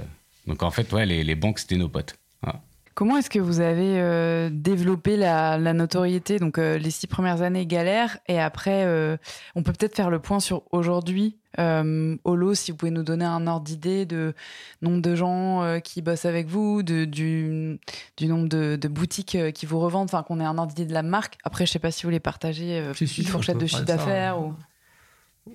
Donc 0.47 0.61
en 0.63 0.71
fait, 0.71 0.91
ouais, 0.93 1.05
les, 1.05 1.23
les 1.23 1.35
banques, 1.35 1.59
c'était 1.59 1.77
nos 1.77 1.89
potes. 1.89 2.15
Voilà. 2.41 2.61
Comment 2.95 3.17
est-ce 3.17 3.29
que 3.29 3.39
vous 3.39 3.59
avez 3.59 3.99
euh, 3.99 4.49
développé 4.51 5.17
la, 5.17 5.57
la 5.57 5.73
notoriété 5.73 6.39
Donc 6.39 6.57
euh, 6.57 6.77
les 6.77 6.91
six 6.91 7.07
premières 7.07 7.41
années 7.41 7.65
galère 7.65 8.17
et 8.29 8.39
après 8.39 8.85
euh, 8.85 9.17
on 9.53 9.63
peut 9.63 9.73
peut-être 9.73 9.95
faire 9.95 10.09
le 10.09 10.19
point 10.19 10.39
sur 10.39 10.63
aujourd'hui. 10.71 11.35
Euh, 11.59 12.15
Holo, 12.23 12.53
si 12.53 12.71
vous 12.71 12.77
pouvez 12.77 12.91
nous 12.91 13.03
donner 13.03 13.25
un 13.25 13.47
ordre 13.47 13.65
d'idée 13.65 14.05
de 14.05 14.33
nombre 14.81 15.01
de 15.01 15.13
gens 15.15 15.61
euh, 15.63 15.79
qui 15.79 16.01
bossent 16.01 16.25
avec 16.25 16.47
vous, 16.47 16.83
de, 16.83 17.03
du, 17.05 17.79
du 18.17 18.27
nombre 18.27 18.47
de, 18.49 18.77
de 18.77 18.87
boutiques 18.87 19.35
euh, 19.35 19.51
qui 19.51 19.65
vous 19.65 19.79
revendent, 19.79 20.05
enfin 20.09 20.23
qu'on 20.23 20.39
ait 20.39 20.45
un 20.45 20.57
ordre 20.57 20.73
d'idée 20.73 20.87
de 20.87 20.93
la 20.93 21.03
marque. 21.03 21.37
Après, 21.43 21.65
je 21.65 21.71
sais 21.71 21.79
pas 21.79 21.91
si 21.91 22.03
vous 22.03 22.07
voulez 22.07 22.19
partager 22.21 22.79
euh, 22.79 22.93
Si, 22.93 23.07
si, 23.07 23.21
une 23.21 23.27
fourchette 23.27 23.57
de 23.57 23.65
chiffre 23.67 23.83
d'affaires 23.83 24.39
ou... 24.41 24.53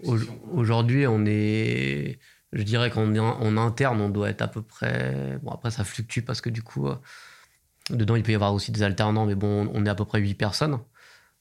Au- 0.04 0.16
Aujourd'hui, 0.54 1.06
on 1.06 1.24
est. 1.26 2.18
Je 2.52 2.62
dirais 2.62 2.90
qu'en 2.90 3.14
en 3.16 3.56
interne, 3.56 4.00
on 4.00 4.08
doit 4.08 4.28
être 4.30 4.42
à 4.42 4.48
peu 4.48 4.62
près. 4.62 5.38
Bon, 5.42 5.52
après, 5.52 5.70
ça 5.70 5.84
fluctue 5.84 6.20
parce 6.20 6.40
que 6.40 6.50
du 6.50 6.62
coup, 6.62 6.88
euh, 6.88 6.96
dedans, 7.90 8.16
il 8.16 8.22
peut 8.22 8.32
y 8.32 8.34
avoir 8.34 8.52
aussi 8.52 8.72
des 8.72 8.82
alternants, 8.82 9.26
mais 9.26 9.36
bon, 9.36 9.70
on 9.72 9.86
est 9.86 9.88
à 9.88 9.94
peu 9.94 10.04
près 10.04 10.20
8 10.20 10.34
personnes. 10.34 10.78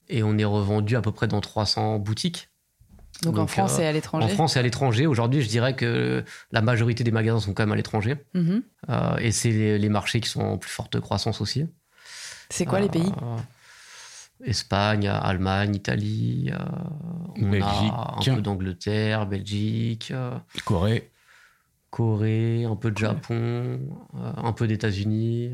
Et 0.08 0.22
on 0.22 0.38
est 0.38 0.44
revendu 0.44 0.96
à 0.96 1.00
peu 1.00 1.12
près 1.12 1.28
dans 1.28 1.40
300 1.40 1.98
boutiques. 1.98 2.48
Donc, 3.22 3.38
en 3.38 3.46
France 3.46 3.78
euh, 3.78 3.82
et 3.82 3.86
à 3.86 3.90
En 3.90 3.92
l'étranger. 3.92 4.28
France 4.28 4.56
et 4.56 4.58
à 4.60 4.62
l'étranger. 4.62 5.06
Aujourd'hui, 5.06 5.42
je 5.42 5.48
dirais 5.48 5.74
que 5.74 6.24
la 6.52 6.62
majorité 6.62 7.04
des 7.04 7.10
magasins 7.10 7.40
sont 7.40 7.54
quand 7.54 7.64
même 7.64 7.72
à 7.72 7.76
l'étranger. 7.76 8.16
Mhm. 8.34 8.62
Euh, 8.88 9.16
et 9.18 9.32
c'est 9.32 9.50
les, 9.50 9.78
les 9.78 9.88
marchés 9.88 10.20
qui 10.20 10.28
sont 10.28 10.42
en 10.42 10.58
plus 10.58 10.70
forte 10.70 10.98
croissance 11.00 11.40
aussi. 11.40 11.66
C'est 12.50 12.66
quoi 12.66 12.80
les 12.80 12.88
pays? 12.88 13.12
Espagne, 14.44 15.06
Allemagne, 15.08 15.74
Italie. 15.74 16.50
euh, 16.52 16.56
on 17.36 17.50
Belgique. 17.50 17.92
a 17.92 18.14
un 18.18 18.34
peu 18.36 18.42
d'Angleterre, 18.42 19.26
Belgique. 19.26 20.10
euh, 20.14 20.36
Corée. 20.64 21.10
Corée, 21.90 22.64
un 22.64 22.76
peu 22.76 22.90
de 22.90 22.98
Japon, 22.98 23.34
euh, 23.34 23.78
un 24.36 24.52
peu 24.52 24.66
d'États-Unis. 24.68 25.50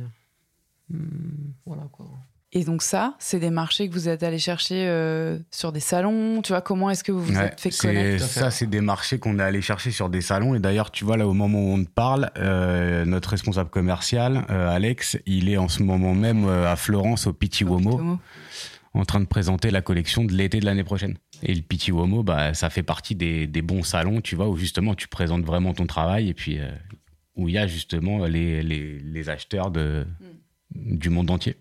Hmm, 0.91 1.53
voilà 1.65 1.85
quoi. 1.91 2.07
Et 2.53 2.65
donc 2.65 2.81
ça, 2.83 3.15
c'est 3.19 3.41
des 3.41 3.51
marchés 3.51 3.89
que 3.89 3.93
vous 3.93 4.09
êtes 4.09 4.23
allé 4.23 4.39
chercher 4.39 4.87
euh, 4.89 5.39
sur 5.51 5.73
des 5.73 5.81
salons. 5.81 6.41
Tu 6.43 6.53
vois, 6.53 6.61
comment 6.63 6.89
est-ce 6.91 7.03
que 7.05 7.11
vous 7.13 7.23
vous 7.23 7.37
Ouais, 7.37 7.47
êtes 7.47 7.61
fait 7.61 7.71
connaître? 7.77 8.25
ça, 8.25 8.51
c'est 8.51 8.67
des 8.67 8.81
marchés 8.81 9.19
qu'on 9.19 9.39
est 9.39 9.43
allé 9.43 9.61
chercher 9.61 9.91
sur 9.91 10.09
des 10.09 10.21
salons. 10.21 10.55
Et 10.55 10.61
d'ailleurs, 10.61 10.91
tu 10.91 11.05
vois, 11.05 11.17
là, 11.17 11.27
au 11.27 11.35
moment 11.35 11.59
où 11.59 11.75
on 11.75 11.85
te 11.85 11.91
parle, 11.91 12.31
euh, 12.39 13.05
notre 13.05 13.31
responsable 13.31 13.69
commercial, 13.69 14.47
euh, 14.51 14.71
Alex, 14.75 15.19
il 15.27 15.49
est 15.51 15.57
en 15.59 15.69
ce 15.69 15.83
moment 15.83 16.15
même 16.15 16.47
euh, 16.47 16.71
à 16.71 16.77
Florence, 16.77 17.27
au 17.27 17.33
Pitti 17.33 17.65
Uomo, 17.65 17.91
Tomo 17.99 18.19
en 18.97 19.05
train 19.05 19.21
de 19.21 19.27
présenter 19.27 19.71
la 19.71 19.83
collection 19.83 20.25
de 20.25 20.33
l'été 20.33 20.61
de 20.61 20.65
l'année 20.65 20.85
prochaine. 20.85 21.17
Et 21.43 21.55
le 21.55 21.63
Pitti 21.63 21.91
Uomo, 21.91 22.23
bah, 22.23 22.55
ça 22.55 22.71
fait 22.71 22.83
partie 22.83 23.15
des, 23.15 23.47
des 23.47 23.63
bons 23.63 23.83
salons, 23.83 24.21
tu 24.21 24.37
vois, 24.37 24.49
où 24.49 24.57
justement 24.57 24.95
tu 24.95 25.09
présentes 25.09 25.45
vraiment 25.45 25.75
ton 25.75 25.87
travail 25.87 26.29
et 26.29 26.35
puis 26.35 26.59
euh, 26.59 26.71
où 27.35 27.49
il 27.49 27.55
y 27.55 27.59
a 27.59 27.67
justement 27.67 28.25
les, 28.27 28.63
les, 28.63 28.99
les 28.99 29.29
acheteurs 29.29 29.71
de, 29.71 30.07
du 30.75 31.11
monde 31.11 31.31
entier. 31.31 31.57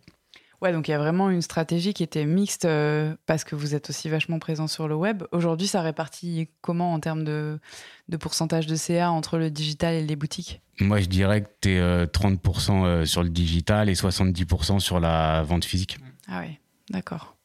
Ouais, 0.62 0.72
donc 0.72 0.88
il 0.88 0.92
y 0.92 0.94
a 0.94 0.98
vraiment 0.98 1.30
une 1.30 1.42
stratégie 1.42 1.94
qui 1.94 2.02
était 2.02 2.26
mixte 2.26 2.66
euh, 2.66 3.14
parce 3.26 3.44
que 3.44 3.56
vous 3.56 3.76
êtes 3.76 3.90
aussi 3.90 4.10
vachement 4.10 4.40
présent 4.40 4.68
sur 4.68 4.88
le 4.88 4.96
web. 4.96 5.24
Aujourd'hui, 5.32 5.68
ça 5.68 5.82
répartit 5.82 6.50
comment 6.62 6.94
en 6.94 7.00
termes 7.00 7.24
de, 7.24 7.60
de 8.08 8.18
pourcentage 8.18 8.66
de 8.66 8.76
CA 8.76 9.12
entre 9.12 9.38
le 9.38 9.52
digital 9.52 9.94
et 9.94 10.04
les 10.04 10.16
boutiques? 10.16 10.62
Moi, 10.80 11.02
je 11.02 11.06
dirais 11.08 11.42
que 11.42 11.50
tu 11.62 11.70
es 11.72 12.06
30% 12.06 12.86
euh, 12.86 13.06
sur 13.06 13.22
le 13.22 13.30
digital 13.30 13.90
et 13.90 13.94
70% 13.94 14.80
sur 14.80 15.00
la 15.00 15.44
vente 15.44 15.66
physique. 15.66 15.98
Ah 16.28 16.40
ouais, 16.40 16.60
d'accord. 16.90 17.36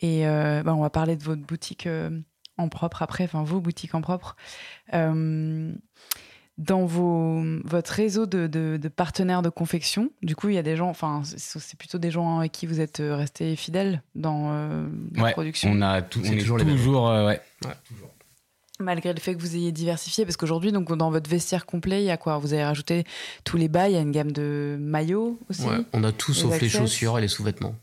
Et 0.00 0.26
euh, 0.26 0.62
bah, 0.62 0.74
on 0.74 0.80
va 0.82 0.90
parler 0.90 1.16
de 1.16 1.22
votre 1.24 1.42
boutique 1.42 1.86
euh, 1.86 2.10
en 2.56 2.68
propre 2.68 3.02
après, 3.02 3.24
enfin 3.24 3.42
vos 3.42 3.60
boutiques 3.60 3.94
en 3.94 4.00
propre. 4.00 4.36
Euh, 4.94 5.72
dans 6.56 6.86
vos, 6.86 7.40
votre 7.64 7.92
réseau 7.92 8.26
de, 8.26 8.48
de- 8.48 8.78
de 8.82 8.88
partenaires 8.88 9.42
de 9.42 9.48
confection, 9.48 10.10
du 10.22 10.34
coup, 10.34 10.48
il 10.48 10.56
y 10.56 10.58
a 10.58 10.62
des 10.64 10.74
gens, 10.76 10.88
enfin, 10.88 11.22
c'est 11.24 11.78
plutôt 11.78 11.98
des 11.98 12.10
gens 12.10 12.38
avec 12.40 12.50
qui 12.50 12.66
vous 12.66 12.80
êtes 12.80 12.98
restés 13.00 13.54
fidèles 13.54 14.02
dans 14.16 14.50
euh, 14.52 14.88
la 15.14 15.22
Ouais, 15.22 15.32
production. 15.32 15.70
On, 15.72 15.80
a 15.82 16.02
tout, 16.02 16.20
C'est 16.22 16.30
on 16.30 16.32
est 16.32 16.38
toujours 16.40 16.58
toujours, 16.58 17.10
les 17.10 17.14
mêmes. 17.14 17.24
euh, 17.24 17.26
ouais. 17.28 17.40
Malgré 18.80 19.12
le 19.12 19.18
fait 19.20 19.34
que 19.34 19.40
vous 19.40 19.56
ayez 19.56 19.72
diversifié, 19.72 20.24
parce 20.24 20.36
qu'aujourd'hui, 20.36 20.70
donc 20.70 20.96
dans 20.96 21.10
votre 21.10 21.28
vestiaire 21.28 21.66
complet, 21.66 22.02
il 22.02 22.06
y 22.06 22.10
a 22.10 22.16
quoi? 22.16 22.38
Vous 22.38 22.52
avez 22.52 22.64
rajouté 22.64 23.04
tous 23.44 23.56
les 23.56 23.68
bas, 23.68 23.88
il 23.88 23.94
y 23.94 23.96
a 23.96 24.00
une 24.00 24.12
gamme 24.12 24.30
de 24.30 24.76
maillots 24.80 25.38
aussi? 25.50 25.66
Ouais, 25.66 25.78
on 25.92 26.04
a 26.04 26.12
tout 26.12 26.32
sauf 26.32 26.60
les 26.60 26.68
chaussures 26.68 27.18
et 27.18 27.20
les 27.20 27.28
sous-vêtements. 27.28 27.74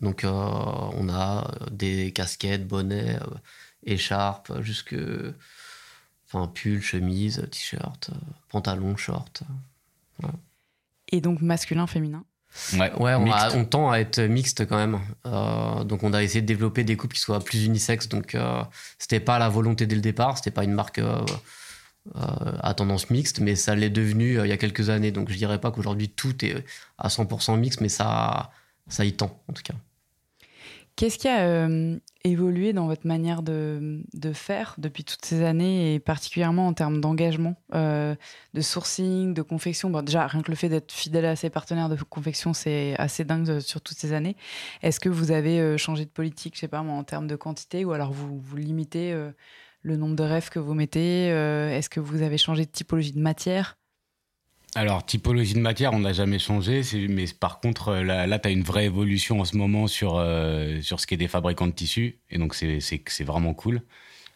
Donc 0.00 0.24
euh, 0.24 0.28
on 0.30 1.08
a 1.08 1.50
des 1.70 2.12
casquettes, 2.12 2.66
bonnets, 2.66 3.16
euh, 3.22 3.34
écharpes, 3.86 4.52
jusque 4.62 4.94
enfin 6.26 6.46
pull, 6.48 6.80
chemise, 6.82 7.46
t-shirt, 7.50 8.10
euh, 8.12 8.16
pantalon, 8.48 8.96
short. 8.96 9.42
Et 11.12 11.20
donc 11.20 11.40
masculin, 11.42 11.86
féminin? 11.86 12.24
Ouais, 12.74 12.92
Ouais, 12.94 13.14
on, 13.14 13.30
a- 13.30 13.48
on 13.56 13.64
tend 13.64 13.90
à 13.90 13.98
être 13.98 14.20
mixte 14.20 14.66
quand 14.66 14.76
même. 14.76 15.00
Euh, 15.26 15.84
donc 15.84 16.02
on 16.02 16.12
a 16.12 16.22
essayé 16.22 16.40
de 16.40 16.46
développer 16.46 16.84
des 16.84 16.96
coupes 16.96 17.12
qui 17.12 17.20
soient 17.20 17.40
plus 17.40 17.64
unisexes. 17.64 18.08
Donc 18.08 18.34
euh, 18.34 18.62
c'était 18.98 19.20
pas 19.20 19.38
la 19.38 19.48
volonté 19.48 19.86
dès 19.86 19.94
le 19.96 20.00
départ, 20.00 20.36
c'était 20.38 20.50
pas 20.50 20.64
une 20.64 20.72
marque 20.72 20.98
euh, 20.98 21.20
euh, 22.16 22.20
à 22.62 22.74
tendance 22.74 23.10
mixte, 23.10 23.40
mais 23.40 23.54
ça 23.56 23.74
l'est 23.74 23.90
devenu 23.90 24.38
euh, 24.38 24.46
il 24.46 24.50
y 24.50 24.52
a 24.52 24.56
quelques 24.56 24.88
années. 24.90 25.10
Donc 25.12 25.30
je 25.30 25.36
dirais 25.36 25.60
pas 25.60 25.70
qu'aujourd'hui 25.70 26.08
tout 26.08 26.44
est 26.44 26.64
à 26.98 27.08
100% 27.08 27.56
mixte, 27.58 27.80
mais 27.80 27.88
ça, 27.88 28.50
ça 28.88 29.04
y 29.04 29.12
tend 29.12 29.42
en 29.48 29.52
tout 29.52 29.62
cas. 29.62 29.74
Qu'est-ce 30.96 31.18
qui 31.18 31.26
a 31.26 31.40
euh, 31.40 31.98
évolué 32.22 32.72
dans 32.72 32.86
votre 32.86 33.04
manière 33.04 33.42
de, 33.42 34.04
faire 34.32 34.76
depuis 34.78 35.02
toutes 35.02 35.24
ces 35.24 35.42
années 35.42 35.94
et 35.94 35.98
particulièrement 35.98 36.68
en 36.68 36.72
termes 36.72 37.00
d'engagement, 37.00 37.56
euh, 37.74 38.14
de 38.54 38.60
sourcing, 38.60 39.34
de 39.34 39.42
confection? 39.42 39.90
Bon, 39.90 40.02
Déjà, 40.02 40.28
rien 40.28 40.42
que 40.42 40.52
le 40.52 40.56
fait 40.56 40.68
d'être 40.68 40.92
fidèle 40.92 41.24
à 41.24 41.34
ses 41.34 41.50
partenaires 41.50 41.88
de 41.88 41.96
confection, 41.96 42.52
c'est 42.54 42.94
assez 42.96 43.24
dingue 43.24 43.50
euh, 43.50 43.60
sur 43.60 43.80
toutes 43.80 43.98
ces 43.98 44.12
années. 44.12 44.36
Est-ce 44.82 45.00
que 45.00 45.08
vous 45.08 45.32
avez 45.32 45.76
changé 45.78 46.04
de 46.04 46.10
politique, 46.10 46.54
je 46.54 46.60
sais 46.60 46.68
pas 46.68 46.82
moi, 46.82 46.94
en 46.94 47.04
termes 47.04 47.26
de 47.26 47.36
quantité 47.36 47.84
ou 47.84 47.90
alors 47.90 48.12
vous, 48.12 48.38
vous 48.38 48.56
limitez 48.56 49.12
le 49.82 49.96
nombre 49.96 50.14
de 50.14 50.22
rêves 50.22 50.48
que 50.48 50.60
vous 50.60 50.74
mettez 50.74 51.26
Est-ce 51.26 51.90
que 51.90 52.00
vous 52.00 52.22
avez 52.22 52.38
changé 52.38 52.66
de 52.66 52.70
typologie 52.70 53.12
de 53.12 53.20
matière? 53.20 53.76
Alors, 54.76 55.04
typologie 55.06 55.54
de 55.54 55.60
matière, 55.60 55.92
on 55.92 56.00
n'a 56.00 56.12
jamais 56.12 56.38
changé. 56.38 56.82
Mais 57.08 57.26
par 57.38 57.60
contre, 57.60 57.88
euh, 57.88 58.02
là, 58.02 58.26
là 58.26 58.38
tu 58.38 58.48
as 58.48 58.50
une 58.50 58.62
vraie 58.62 58.86
évolution 58.86 59.40
en 59.40 59.44
ce 59.44 59.56
moment 59.56 59.86
sur, 59.86 60.16
euh, 60.16 60.80
sur 60.82 60.98
ce 61.00 61.06
qui 61.06 61.14
est 61.14 61.18
des 61.18 61.28
fabricants 61.28 61.66
de 61.66 61.72
tissus. 61.72 62.18
Et 62.30 62.38
donc, 62.38 62.54
c'est- 62.54 62.80
c'est 62.80 63.02
c'est 63.06 63.24
vraiment 63.24 63.54
cool. 63.54 63.82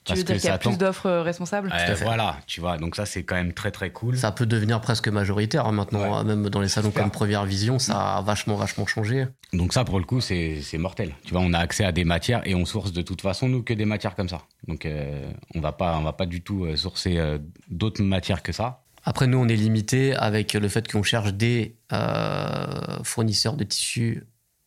Tu 0.04 0.12
Parce 0.14 0.20
veux 0.20 0.24
dire 0.24 0.36
qu'il 0.36 0.44
y 0.48 0.52
a 0.52 0.56
plus 0.58 0.78
d'offres 0.78 1.06
euh, 1.06 1.22
responsables? 1.22 1.70
Voilà, 2.02 2.38
tu 2.46 2.60
vois. 2.60 2.78
Donc, 2.78 2.96
ça, 2.96 3.04
c'est 3.04 3.24
quand 3.24 3.34
même 3.34 3.52
très, 3.52 3.70
très 3.70 3.90
cool. 3.90 4.16
Ça 4.16 4.32
peut 4.32 4.46
devenir 4.46 4.80
presque 4.80 5.08
majoritaire 5.08 5.66
hein, 5.66 5.72
maintenant, 5.72 6.18
Ouais. 6.18 6.24
même 6.24 6.48
dans 6.48 6.60
les 6.62 6.68
salons 6.68 6.88
Super. 6.88 7.02
comme 7.02 7.10
Première 7.12 7.44
Vision, 7.44 7.78
ça 7.78 8.16
a 8.16 8.22
vachement, 8.22 8.54
vachement 8.54 8.86
changé. 8.86 9.26
Donc, 9.52 9.74
ça, 9.74 9.84
pour 9.84 9.98
le 9.98 10.06
coup, 10.06 10.20
c'est 10.22 10.62
c'est 10.62 10.78
mortel. 10.78 11.14
Tu 11.24 11.32
vois, 11.32 11.42
on 11.42 11.52
a 11.52 11.58
accès 11.58 11.84
à 11.84 11.92
des 11.92 12.04
matières 12.04 12.40
et 12.46 12.54
on 12.54 12.64
source 12.64 12.92
de 12.92 13.02
toute 13.02 13.20
façon, 13.20 13.48
nous, 13.48 13.62
que 13.62 13.74
des 13.74 13.84
matières 13.84 14.14
comme 14.14 14.28
ça. 14.30 14.42
Donc, 14.66 14.86
euh, 14.86 15.30
on 15.54 15.60
va 15.60 15.72
pas, 15.72 15.98
on 15.98 16.02
va 16.04 16.12
pas 16.14 16.26
du 16.26 16.40
tout 16.42 16.74
sourcer 16.76 17.18
euh, 17.18 17.38
d'autres 17.68 18.02
matières 18.02 18.42
que 18.42 18.52
ça. 18.52 18.84
Après, 19.08 19.26
nous, 19.26 19.38
on 19.38 19.48
est 19.48 19.56
limité 19.56 20.14
avec 20.14 20.52
le 20.52 20.68
fait 20.68 20.86
qu'on 20.86 21.02
cherche 21.02 21.32
des 21.32 21.78
euh, 21.94 23.02
fournisseurs 23.04 23.56
de 23.56 23.64
tissus 23.64 24.26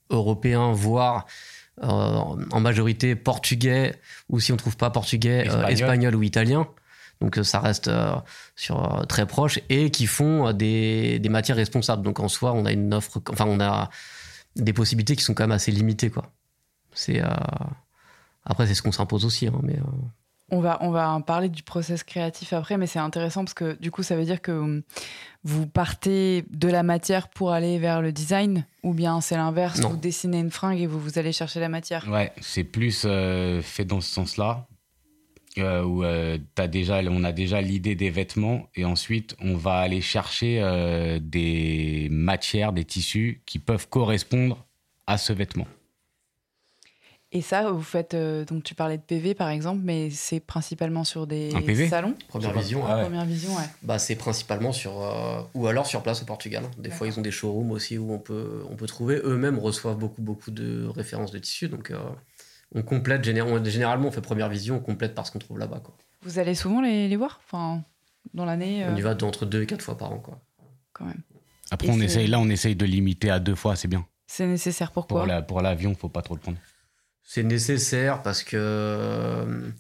européens, 0.10 0.72
voire 0.72 1.28
euh, 1.84 1.86
en 1.88 2.60
majorité 2.60 3.16
portugais, 3.16 3.94
ou 4.30 4.40
si 4.40 4.52
on 4.52 4.58
trouve 4.58 4.78
pas 4.78 4.90
portugais, 4.90 5.48
euh, 5.48 5.68
Espagnol. 5.68 6.16
ou 6.16 6.24
italien. 6.24 6.68
Donc 7.22 7.40
ça 7.44 7.60
reste 7.60 7.92
sur 8.56 9.06
très 9.08 9.28
proche 9.28 9.60
et 9.70 9.92
qui 9.92 10.08
font 10.08 10.52
des, 10.54 11.20
des 11.20 11.30
matières 11.30 11.58
responsables. 11.58 12.02
Donc 12.02 12.20
en 12.20 12.28
soi, 12.28 12.52
on 12.54 12.66
a 12.66 12.72
une 12.72 12.96
offre, 12.96 13.22
enfin 13.30 13.46
on 13.48 13.60
a 13.60 13.92
des 14.56 14.74
possibilités 14.74 15.16
qui 15.16 15.24
sont 15.24 15.36
quand 15.36 15.44
même 15.44 15.52
assez 15.52 15.70
limitées 15.72 16.10
quoi. 16.10 16.32
C'est 16.94 17.22
après 18.44 18.66
c'est 18.66 18.74
ce 18.74 18.82
qu'on 18.82 18.92
s'impose 18.92 19.24
aussi, 19.24 19.46
hein, 19.46 19.60
mais 19.62 19.78
On 20.54 20.60
va, 20.60 20.78
on 20.82 20.92
va 20.92 21.10
en 21.12 21.22
parler 21.22 21.48
du 21.48 21.64
process 21.64 22.04
créatif 22.04 22.52
après, 22.52 22.78
mais 22.78 22.86
c'est 22.86 23.00
intéressant 23.00 23.46
parce 23.46 23.54
que 23.54 23.78
du 23.80 23.90
coup, 23.90 24.04
ça 24.04 24.18
veut 24.18 24.26
dire 24.26 24.42
que 24.42 24.52
hum, 24.52 24.82
vous 25.44 25.66
partez 25.66 26.44
de 26.50 26.68
la 26.68 26.84
matière 26.84 27.30
pour 27.30 27.52
aller 27.52 27.80
vers 27.80 28.02
le 28.02 28.12
design 28.12 28.66
ou 28.84 28.94
bien 28.94 29.22
c'est 29.22 29.38
l'inverse, 29.38 29.80
vous 29.80 29.96
dessinez 29.96 30.40
une 30.40 30.52
fringue 30.52 30.80
et 30.80 30.88
vous, 30.88 31.00
vous 31.00 31.18
allez 31.18 31.32
chercher 31.32 31.62
la 31.62 31.70
matière? 31.70 32.06
Ouais, 32.10 32.34
c'est 32.42 32.66
plus 32.66 33.04
euh, 33.06 33.62
fait 33.62 33.86
dans 33.86 34.02
ce 34.02 34.12
sens-là. 34.12 34.68
euh, 35.58 35.84
où 35.84 36.04
euh, 36.04 36.38
déjà, 36.70 37.02
on 37.10 37.24
a 37.24 37.32
déjà 37.32 37.62
l'idée 37.62 37.96
des 37.96 38.10
vêtements 38.10 38.68
et 38.76 38.84
ensuite 38.86 39.36
on 39.42 39.56
va 39.56 39.78
aller 39.80 40.02
chercher 40.02 40.62
des 41.22 42.10
matières, 42.12 42.74
des 42.74 42.86
tissus 42.86 43.42
qui 43.46 43.60
peuvent 43.60 43.88
correspondre 43.88 44.66
à 45.08 45.18
ce 45.18 45.34
vêtement. 45.34 45.68
Et 47.34 47.42
ça, 47.42 47.72
vous 47.72 47.82
faites, 47.82 48.14
euh, 48.14 48.44
donc 48.44 48.64
tu 48.66 48.76
parlais 48.76 48.98
de 48.98 49.02
PV 49.04 49.36
par 49.36 49.48
exemple, 49.50 49.80
mais 49.86 50.10
c'est 50.10 50.42
principalement 50.42 51.06
sur 51.06 51.28
des 51.28 51.56
Un 51.56 51.62
PV 51.62 51.88
salons 51.88 52.14
première 52.28 52.52
vision. 52.52 52.84
Ah 52.86 52.98
ouais. 52.98 53.04
Première 53.04 53.24
vision, 53.24 53.52
ouais. 53.56 53.64
Bah, 53.84 54.00
c'est 54.00 54.18
principalement 54.18 54.74
sur. 54.74 55.02
euh, 55.02 55.42
ou 55.54 55.68
alors 55.68 55.86
sur 55.88 56.04
place 56.04 56.22
au 56.22 56.26
Portugal. 56.26 56.66
Des 56.78 56.90
fois, 56.90 57.08
ils 57.08 57.18
ont 57.18 57.22
des 57.22 57.32
showrooms 57.32 57.72
aussi 57.72 57.98
où 57.98 58.12
on 58.12 58.20
peut, 58.20 58.64
on 58.70 58.76
peut 58.76 58.86
trouver. 58.88 59.22
Eux-mêmes 59.24 59.58
reçoivent 59.60 59.98
beaucoup, 59.98 60.22
beaucoup 60.22 60.52
de 60.52 60.86
références 60.94 61.32
de 61.32 61.40
tissus. 61.40 61.70
Donc, 61.70 61.92
euh, 61.92 61.98
on 62.76 62.82
complète. 62.82 63.24
généralement, 63.24 64.08
on 64.10 64.12
fait 64.12 64.20
première 64.22 64.50
vision, 64.50 64.76
on 64.76 64.80
complète 64.80 65.16
par 65.16 65.26
ce 65.26 65.32
qu'on 65.32 65.40
trouve 65.40 65.58
là-bas. 65.58 65.80
Quoi. 65.80 65.96
Vous 66.24 66.38
allez 66.38 66.54
souvent 66.54 66.82
les, 66.82 67.08
les 67.08 67.16
voir? 67.16 67.40
Enfin, 67.46 67.82
Dans 68.34 68.44
l'année 68.46 68.86
On 68.90 68.96
y 68.98 69.02
va 69.02 69.16
d'entre 69.16 69.46
deux 69.46 69.62
et 69.62 69.66
quatre 69.68 69.82
fois 69.84 69.98
par 69.98 70.12
an. 70.12 70.20
Quoi. 70.20 70.38
quand 70.92 71.06
même. 71.06 71.22
Après, 71.72 71.88
Et 71.88 71.92
on 71.92 72.02
essaye, 72.02 72.28
là, 72.28 72.40
on 72.42 72.50
essaye 72.50 72.76
de 72.76 72.86
limiter 72.86 73.30
à 73.30 73.40
deux 73.40 73.56
fois, 73.56 73.78
c'est 73.78 73.88
bien. 73.88 74.06
C'est 74.28 74.48
nécessaire 74.48 74.92
pourquoi 74.92 75.20
Pour 75.22 75.28
la- 75.28 75.42
pour 75.42 75.62
l'avion, 75.62 75.96
faut 75.96 76.10
pas 76.10 76.22
trop 76.22 76.36
le 76.36 76.42
prendre. 76.42 76.58
C'est 77.24 77.44
nécessaire 77.44 78.22
parce 78.22 78.44
que 78.44 78.58
euh, 78.58 79.72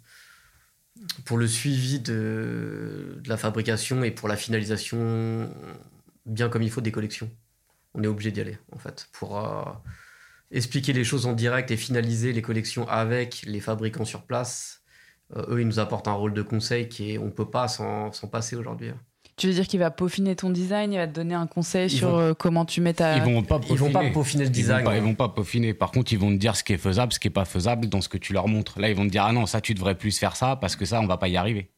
pour 1.26 1.38
le 1.38 1.48
suivi 1.48 2.00
de, 2.00 3.22
la 3.26 3.38
fabrication 3.38 4.04
et 4.04 4.12
pour 4.12 4.28
la 4.30 4.38
finalisation 4.38 5.50
bien 6.26 6.50
comme 6.50 6.62
il 6.62 6.72
faut 6.72 6.82
des 6.82 6.92
collections, 6.92 7.30
on 7.94 8.04
est 8.04 8.08
obligé 8.08 8.32
d'y 8.32 8.42
aller 8.42 8.58
en 8.72 8.78
fait 8.78 9.10
pour 9.12 9.39
euh, 9.39 9.64
expliquer 10.52 10.94
les 10.94 11.04
choses 11.04 11.26
en 11.26 11.34
direct 11.34 11.72
et 11.72 11.78
finaliser 11.78 12.34
les 12.34 12.42
collections 12.42 12.88
avec 12.88 13.44
les 13.44 13.60
fabricants 13.60 14.06
sur 14.06 14.24
place. 14.26 14.84
euh, 15.36 15.46
eux, 15.50 15.62
ils 15.62 15.68
nous 15.68 15.80
apportent 15.80 16.08
un 16.08 16.14
rôle 16.14 16.34
de 16.34 16.42
conseil 16.42 16.89
qui 16.89 17.14
est 17.14 17.18
on 17.18 17.32
peut 17.32 17.50
pas 17.50 17.68
s'en 17.68 18.12
s'en 18.14 18.28
passer 18.28 18.56
aujourd'hui. 18.56 18.92
Tu 19.42 19.48
veux 19.48 19.54
dire 19.54 19.68
qu'il 19.68 19.80
va 19.80 19.89
peaufiner 19.89 20.36
ton 20.36 20.52
design, 20.52 20.94
il 20.94 20.98
va 20.98 21.08
te 21.08 21.14
donner 21.14 21.34
un 21.34 21.48
conseil 21.48 21.88
Ils 21.88 21.98
sur 21.98 22.10
vont- 22.12 22.20
euh, 22.20 22.34
comment 22.36 22.64
tu 22.64 22.80
mets 22.80 22.94
ta. 22.94 23.16
Ils 23.18 23.24
vont 23.24 23.42
pas 23.42 23.60
Ils 23.68 23.76
vont 23.76 23.88
pas 23.89 24.02
peaufiner. 24.02 24.12
peaufiner 24.12 24.44
le 24.44 24.50
Ils 24.50 24.54
design. 24.54 24.84
vont, 24.84 24.92
pas, 24.92 24.96
ils 24.98 25.02
vont 25.02 25.16
pas 25.16 25.30
peaufiner. 25.30 25.74
Par 25.74 25.89
contre, 25.89 26.14
ils 26.14 26.20
vont 26.20 26.30
te 26.30 26.36
dire 26.36 26.56
ce 26.56 26.64
qui 26.64 26.74
est 26.74 26.78
faisable, 26.78 27.12
ce 27.12 27.18
qui 27.18 27.28
est 27.28 27.32
pas 27.32 27.46
faisable 27.46 27.88
dans 27.89 28.02
ce 28.02 28.08
que 28.08 28.20
tu 28.20 28.34
leur 28.34 28.48
montres. 28.48 28.80
Là, 28.80 28.88
ils 28.89 28.96
vont 28.96 29.06
te 29.06 29.10
dire 29.10 29.24
ah 29.26 29.32
non, 29.34 29.48
ça 29.48 29.60
tu 29.60 29.74
devrais 29.74 29.96
plus 29.96 30.16
faire 30.20 30.36
ça 30.36 30.56
parce 30.58 30.76
que 30.76 30.86
ça 30.86 31.02
on 31.02 31.08
va 31.08 31.18
pas 31.18 31.28
y 31.28 31.38
arriver. 31.38 31.72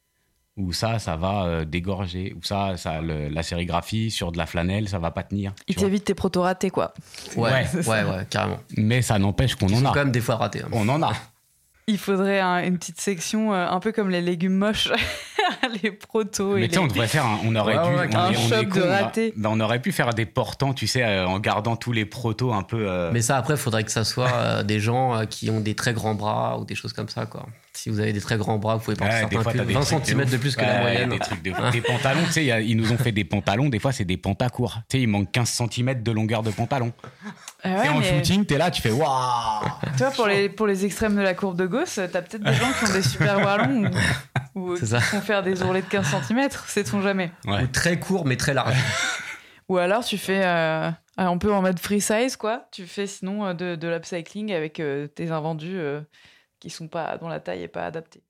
Ou 0.57 0.74
ça, 0.74 0.99
ça 0.99 1.16
va 1.16 1.45
euh, 1.45 1.64
dégorger. 1.64 2.34
Ou 2.38 2.43
ça, 2.43 2.76
ça 2.76 2.99
le- 2.99 3.30
la 3.30 3.43
sérigraphie 3.43 4.11
sur 4.11 4.34
de 4.34 4.38
la 4.38 4.45
flanelle, 4.45 4.89
ça 4.89 4.99
va 4.99 5.11
pas 5.11 5.24
tenir. 5.24 5.53
Il 5.70 5.76
tu 5.76 5.80
vois. 5.80 5.88
t'évite 5.88 6.03
tes 6.03 6.14
proto 6.16 6.41
ratés 6.41 6.70
quoi. 6.70 6.93
Ouais, 7.38 7.43
Ouais. 7.43 7.66
ouais, 7.88 8.03
ouais, 8.03 8.28
carrément. 8.30 8.59
Mais 8.76 9.01
ça 9.01 9.18
n'empêche 9.20 9.55
qu'on 9.55 9.68
Ils 9.70 9.76
en 9.78 9.86
a. 9.86 9.93
quand 9.93 9.99
même 10.03 10.11
des 10.11 10.20
fois 10.20 10.36
ratés. 10.36 10.64
hein. 10.64 10.68
On 10.74 10.89
en 10.89 11.01
a. 11.01 11.14
Il 11.88 11.97
faudrait 11.97 12.39
un- 12.39 12.63
une 12.63 12.77
petite 12.77 13.01
section 13.01 13.53
euh, 13.53 13.67
un 13.67 13.79
peu 13.81 13.91
comme 13.91 14.09
les 14.09 14.21
légumes 14.21 14.55
moches, 14.57 14.89
les 15.84 15.91
protos 15.91 16.55
et 16.57 16.61
Mais 16.61 16.67
tu 16.69 16.75
sais, 16.75 16.79
on 16.79 16.84
les... 16.84 16.89
devrait 16.89 17.07
faire 17.07 17.25
un, 17.25 17.39
on 17.45 17.53
aurait 17.55 17.77
Ouais, 17.77 17.89
dû, 17.89 17.95
ouais, 17.95 18.09
on, 18.13 18.17
un 18.17 18.31
est- 18.31 18.38
on 18.38 18.47
shop 18.47 18.55
est 18.55 18.65
de 18.65 18.71
con, 18.71 18.89
a- 18.89 19.01
ratés. 19.03 19.34
bah, 19.36 19.49
on 19.51 19.59
aurait 19.59 19.81
pu 19.81 19.91
faire 19.91 20.13
des 20.13 20.25
portants, 20.25 20.73
tu 20.73 20.88
sais, 20.88 21.03
euh, 21.03 21.27
en 21.27 21.39
gardant 21.39 21.75
tous 21.75 21.91
les 21.91 22.05
protos 22.05 22.53
un 22.53 22.63
peu. 22.63 22.86
euh, 22.89 23.11
Mais 23.11 23.21
ça, 23.21 23.36
après, 23.38 23.55
il 23.55 23.59
faudrait 23.59 23.84
que 23.84 23.91
ça 23.91 24.05
soit 24.05 24.31
euh, 24.34 24.63
des 24.63 24.79
gens 24.79 25.13
euh, 25.15 25.25
qui 25.25 25.49
ont 25.49 25.59
des 25.59 25.75
très 25.75 25.93
grands 25.93 26.15
bras 26.15 26.57
ou 26.57 26.65
des 26.65 26.75
choses 26.75 26.93
comme 26.93 27.09
ça, 27.09 27.25
quoi. 27.25 27.45
Si 27.76 27.89
vous 27.89 27.99
avez 27.99 28.13
des 28.13 28.21
très 28.21 28.38
grands 28.38 28.57
bras, 28.59 28.76
vous 28.76 28.84
pouvez 28.84 28.95
porter 28.95 29.13
Ouais, 29.13 29.19
certains 29.21 29.41
fois, 29.41 29.51
plus- 29.51 29.59
t'as 29.59 29.65
des 29.65 29.74
20 29.74 29.80
trucs 29.82 30.05
cm 30.05 30.26
de 30.26 30.38
plus 30.38 30.55
que 30.55 30.61
la 30.61 30.80
moyenne. 30.82 31.09
Des 31.09 31.19
trucs 31.19 31.41
de 31.41 31.51
fou. 31.51 31.61
Des 31.71 31.82
pantalons, 31.82 32.24
tu 32.26 32.32
sais, 32.34 32.45
ils 32.65 32.78
nous 32.78 32.91
ont 32.91 32.97
fait 32.97 33.11
des 33.11 33.24
pantalons. 33.24 33.67
Des 33.69 33.80
fois, 33.80 33.91
c'est 33.91 34.05
des 34.05 34.15
pantacourts. 34.17 34.80
Tu 34.89 34.97
sais, 34.97 35.03
il 35.03 35.07
manque 35.07 35.32
15 35.32 35.49
cm 35.49 36.03
de 36.03 36.11
longueur 36.11 36.43
de 36.43 36.51
pantalon. 36.51 36.93
Ah 37.63 37.69
ouais, 37.80 37.86
et 37.86 37.89
en 37.89 37.99
mais 37.99 38.09
shooting, 38.09 38.45
t'es 38.45 38.57
là, 38.57 38.69
tu 38.69 38.82
fais 38.82 38.91
waouh 38.91 39.65
Tu 39.97 40.03
vois, 40.03 40.11
pour 40.11 40.28
les, 40.28 40.49
pour 40.49 40.67
les 40.67 40.86
extrêmes 40.86 41.15
de 41.15 41.21
la 41.21 41.34
courbe 41.34 41.57
de 41.57 41.65
Gauss, 41.65 41.95
t'as 41.95 42.21
peut-être 42.21 42.43
des 42.43 42.53
gens 42.53 42.71
qui 42.80 42.89
ont 42.89 42.93
des 42.93 43.01
super 43.01 43.39
bras 43.39 43.57
longs 43.65 43.89
ou, 44.53 44.76
qui 44.78 44.86
ça. 44.86 44.99
font 44.99 45.21
faire 45.21 45.41
des 45.41 45.63
ourlets 45.63 45.82
de 45.82 45.88
15 45.88 46.05
cm, 46.28 46.49
sait-on 46.67 47.01
jamais. 47.01 47.32
Ouais. 47.45 47.63
Ou 47.63 47.67
très 47.67 47.99
court, 47.99 48.26
mais 48.26 48.38
très 48.38 48.53
large. 48.53 48.76
Ou 49.69 49.78
alors 49.78 50.03
tu 50.03 50.17
fais 50.17 50.41
euh, 50.45 50.91
un 51.17 51.38
peu 51.38 51.51
en 51.53 51.61
mode 51.61 51.80
free 51.80 52.01
size, 52.01 52.36
quoi. 52.36 52.67
Tu 52.71 52.86
fais 52.86 53.07
sinon 53.07 53.45
euh, 53.45 53.53
de, 53.53 53.76
de 53.76 53.88
l'upcycling 53.88 54.51
avec 54.53 54.80
euh, 54.82 55.07
tes 55.07 55.32
invendus 55.32 55.78
euh, 55.78 56.01
qui 56.64 56.70
sont 56.70 56.88
pas, 56.88 57.18
dont 57.18 57.28
la 57.28 57.41
taille 57.41 57.61
est 57.64 57.68
pas 57.68 57.86
adaptée. 57.86 58.22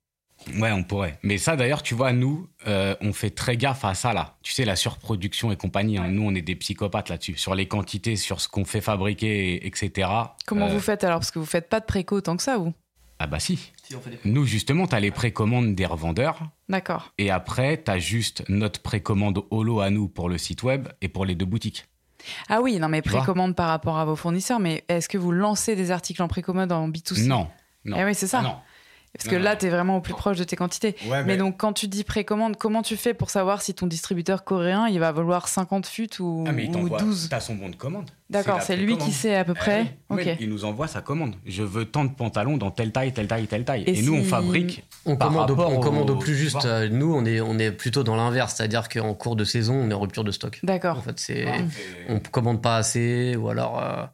Ouais, 0.58 0.72
on 0.72 0.82
pourrait. 0.82 1.16
Mais 1.22 1.38
ça, 1.38 1.54
d'ailleurs, 1.54 1.84
tu 1.84 1.94
vois, 1.94 2.12
nous, 2.12 2.48
euh, 2.66 2.96
on 3.00 3.12
fait 3.12 3.30
très 3.30 3.56
gaffe 3.56 3.84
à 3.84 3.94
ça, 3.94 4.12
là. 4.12 4.34
Tu 4.42 4.52
sais, 4.52 4.64
la 4.64 4.74
surproduction 4.74 5.52
et 5.52 5.56
compagnie. 5.56 5.96
hein. 5.96 6.08
Nous, 6.08 6.22
on 6.22 6.34
est 6.34 6.42
des 6.42 6.56
psychopathes 6.56 7.08
là-dessus. 7.10 7.36
Sur 7.36 7.54
les 7.54 7.68
quantités, 7.68 8.16
sur 8.16 8.40
ce 8.40 8.48
qu'on 8.48 8.64
fait 8.64 8.80
fabriquer, 8.80 9.54
et- 9.54 9.66
etc. 9.68 10.08
Comment 10.46 10.66
Euh, 10.66 10.70
vous 10.70 10.80
faites 10.80 11.04
alors? 11.04 11.20
Parce 11.20 11.30
que 11.30 11.38
vous 11.38 11.46
faites 11.46 11.68
pas 11.68 11.78
de 11.78 11.84
préco 11.84 12.20
tant 12.20 12.36
que 12.36 12.42
ça, 12.42 12.58
vous? 12.58 12.74
Ah 13.20 13.28
bah 13.28 13.38
si. 13.38 13.70
Si 13.84 13.94
on 13.94 14.00
fait 14.00 14.10
des- 14.10 14.18
Nous, 14.24 14.44
justement, 14.44 14.88
t'as 14.88 14.98
les 14.98 15.12
précommandes 15.12 15.76
des 15.76 15.86
revendeurs. 15.86 16.40
D'accord. 16.68 17.12
Et 17.16 17.30
après, 17.30 17.76
t'as 17.76 17.98
juste 17.98 18.42
notre 18.48 18.82
précommande 18.82 19.40
holo 19.52 19.78
à 19.80 19.90
nous 19.90 20.08
pour 20.08 20.28
le 20.28 20.36
site 20.36 20.64
web 20.64 20.88
et 21.00 21.06
pour 21.08 21.24
les 21.24 21.36
deux 21.36 21.46
boutiques. 21.46 21.86
Ah 22.48 22.60
oui, 22.60 22.78
non 22.80 22.88
mais 22.88 23.02
Tu 23.02 23.10
précommande 23.10 23.54
par 23.54 23.68
rapport 23.68 23.98
à 23.98 24.04
vos 24.04 24.16
fournisseurs, 24.16 24.58
mais 24.58 24.82
est-ce 24.88 25.08
que 25.08 25.16
vous 25.18 25.30
lancez 25.30 25.76
des 25.76 25.90
articles 25.92 26.22
en 26.22 26.28
précommande 26.28 26.72
en 26.72 26.88
B2C 26.88 27.26
Non. 27.28 27.46
Non. 27.84 27.96
Eh 27.98 28.04
oui, 28.04 28.14
c'est 28.14 28.26
ça. 28.26 28.38
Ah 28.40 28.42
non. 28.42 28.54
Parce 29.16 29.26
Non, 29.26 29.30
que 29.30 29.36
non, 29.36 29.42
là, 29.44 29.54
tu 29.54 29.66
es 29.66 29.70
vraiment 29.70 29.98
au 29.98 30.00
plus 30.00 30.12
proche 30.12 30.38
de 30.38 30.42
tes 30.42 30.56
quantités. 30.56 30.96
Ouais, 31.06 31.22
mais... 31.22 31.36
donc, 31.36 31.56
quand 31.56 31.72
tu 31.72 31.86
dis 31.86 32.02
précommande, 32.02 32.56
comment 32.56 32.82
tu 32.82 32.96
fais 32.96 33.14
pour 33.14 33.30
savoir 33.30 33.62
si 33.62 33.72
ton 33.72 33.86
distributeur 33.86 34.42
coréen, 34.42 34.88
il 34.88 34.98
va 34.98 35.12
vouloir 35.12 35.46
50 35.46 35.86
fûts 35.86 36.08
ou, 36.20 36.44
Ah, 36.48 36.50
mais 36.50 36.64
il 36.64 36.70
ou 36.70 36.72
t'envoie. 36.72 36.98
12 36.98 37.28
T'as 37.30 37.38
son 37.38 37.54
bon 37.54 37.68
de 37.68 37.76
commande. 37.76 38.10
D'accord, 38.28 38.60
c'est 38.60 38.76
lui 38.76 38.98
qui 38.98 39.12
sait 39.12 39.36
à 39.36 39.44
peu 39.44 39.52
Eh 39.54 39.58
près. 39.60 39.96
Oui, 40.10 40.24
il 40.40 40.48
nous 40.48 40.64
envoie 40.64 40.88
sa 40.88 41.00
commande. 41.00 41.36
Je 41.46 41.62
veux 41.62 41.84
tant 41.84 42.04
de 42.04 42.10
pantalons 42.12 42.56
dans 42.56 42.72
telle 42.72 42.90
taille, 42.90 43.12
telle 43.12 43.28
taille, 43.28 43.46
telle 43.46 43.64
taille. 43.64 43.84
Et 43.84 44.00
Et, 44.00 44.02
nous, 44.02 44.16
on 44.16 44.24
fabrique. 44.24 44.82
On 45.06 45.14
par 45.16 45.28
commande, 45.28 45.48
au, 45.52 45.54
rapport 45.54 45.72
on 45.78 45.80
commande 45.80 46.10
au 46.10 46.14
au- 46.14 46.18
plus 46.18 46.32
tu 46.32 46.38
juste. 46.38 46.64
Euh, 46.64 46.88
Nous, 46.88 47.14
on 47.14 47.24
est, 47.24 47.40
on 47.40 47.56
est 47.60 47.70
plutôt 47.70 48.02
dans 48.02 48.16
l'inverse, 48.16 48.54
c'est-à-dire 48.56 48.88
qu'en 48.88 49.14
cours 49.14 49.36
de 49.36 49.44
saison, 49.44 49.74
on 49.76 49.88
est 49.92 49.94
en 49.94 50.00
rupture 50.00 50.24
de 50.24 50.32
stock. 50.32 50.58
En 50.64 50.66
D'accord. 50.66 51.04
fait, 51.04 51.20
c'est, 51.20 51.44
Ouais, 51.44 51.64
on 52.08 52.18
commande 52.18 52.60
pas 52.60 52.78
assez, 52.78 53.36
ou 53.36 53.48
alors 53.48 53.78
euh, 53.80 54.04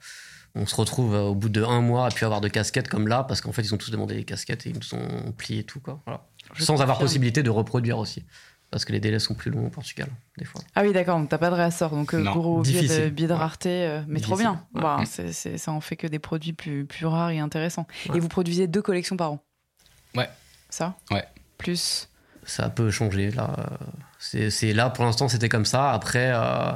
on 0.55 0.67
se 0.67 0.75
retrouve 0.75 1.15
euh, 1.15 1.23
au 1.23 1.35
bout 1.35 1.49
de 1.49 1.63
un 1.63 1.81
mois 1.81 2.07
à 2.07 2.11
plus 2.11 2.25
avoir 2.27 2.41
de 2.41 2.49
casquettes 2.49 2.89
comme 2.89 3.07
là, 3.09 3.25
parce 3.25 3.41
qu'en 3.41 3.53
fait, 3.53 3.63
ils 3.63 3.75
ont 3.75 3.79
tous 3.79 3.91
demandé 3.91 4.15
des 4.15 4.25
casquettes 4.25 4.67
et 4.67 4.71
ils 4.71 4.77
nous 4.77 4.99
ont 4.99 5.33
plié 5.33 5.65
tout, 5.65 5.81
quoi. 5.81 6.01
Voilà. 6.07 6.23
Sans 6.59 6.81
avoir 6.83 6.99
possibilité 6.99 7.43
de 7.43 7.51
reproduire 7.51 7.99
aussi, 7.99 8.25
parce 8.71 8.85
que 8.85 8.93
les 8.93 8.99
délais 9.01 9.21
sont 9.21 9.35
plus 9.35 9.51
longs 9.53 9.67
au 9.67 9.71
Portugal, 9.71 10.09
des 10.39 10.45
fois. 10.45 10.61
Ah 10.75 10.83
oui, 10.83 10.93
d'accord, 10.93 11.19
donc 11.19 11.29
t'as 11.29 11.39
pas 11.39 11.51
de 11.51 11.55
réassort. 11.55 11.91
Donc, 11.91 12.13
euh, 12.15 12.19
Non, 12.19 12.33
gros 12.33 12.63
biais 12.63 12.75
de, 12.75 12.81
difficile. 12.81 13.11
biais 13.11 13.29
de 13.29 13.33
rareté, 13.33 13.69
euh, 13.87 14.03
mais 14.09 14.21
trop 14.21 14.37
bien. 14.37 14.65
Ouais. 14.75 14.81
Bah, 14.83 15.01
c'est- 15.07 15.33
c'est- 15.33 15.59
ça 15.59 15.71
en 15.73 15.81
fait 15.81 15.97
que 15.97 16.07
des 16.09 16.19
produits 16.19 16.53
plus, 16.53 16.85
plus 16.87 17.07
rares 17.07 17.31
et 17.31 17.39
intéressants. 17.39 17.87
Ouais. 18.09 18.17
Et 18.17 18.21
vous 18.21 18.29
produisez 18.29 18.67
deux 18.67 18.83
collections 18.83 19.17
par 19.17 19.33
an 19.33 19.45
Ouais. 20.17 20.29
Ça 20.69 20.97
Ouais. 21.13 21.25
Plus. 21.59 22.09
Ça 22.45 22.69
peut 22.71 22.91
changer 22.91 23.31
là. 23.31 23.55
euh, 23.59 23.87
C'est, 24.19 24.51
c'est 24.51 24.73
là 24.73 24.91
pour 24.91 25.05
l'instant, 25.05 25.29
c'était 25.29 25.49
comme 25.49 25.65
ça. 25.65 25.93
Après, 25.93 26.31
euh, 26.35 26.73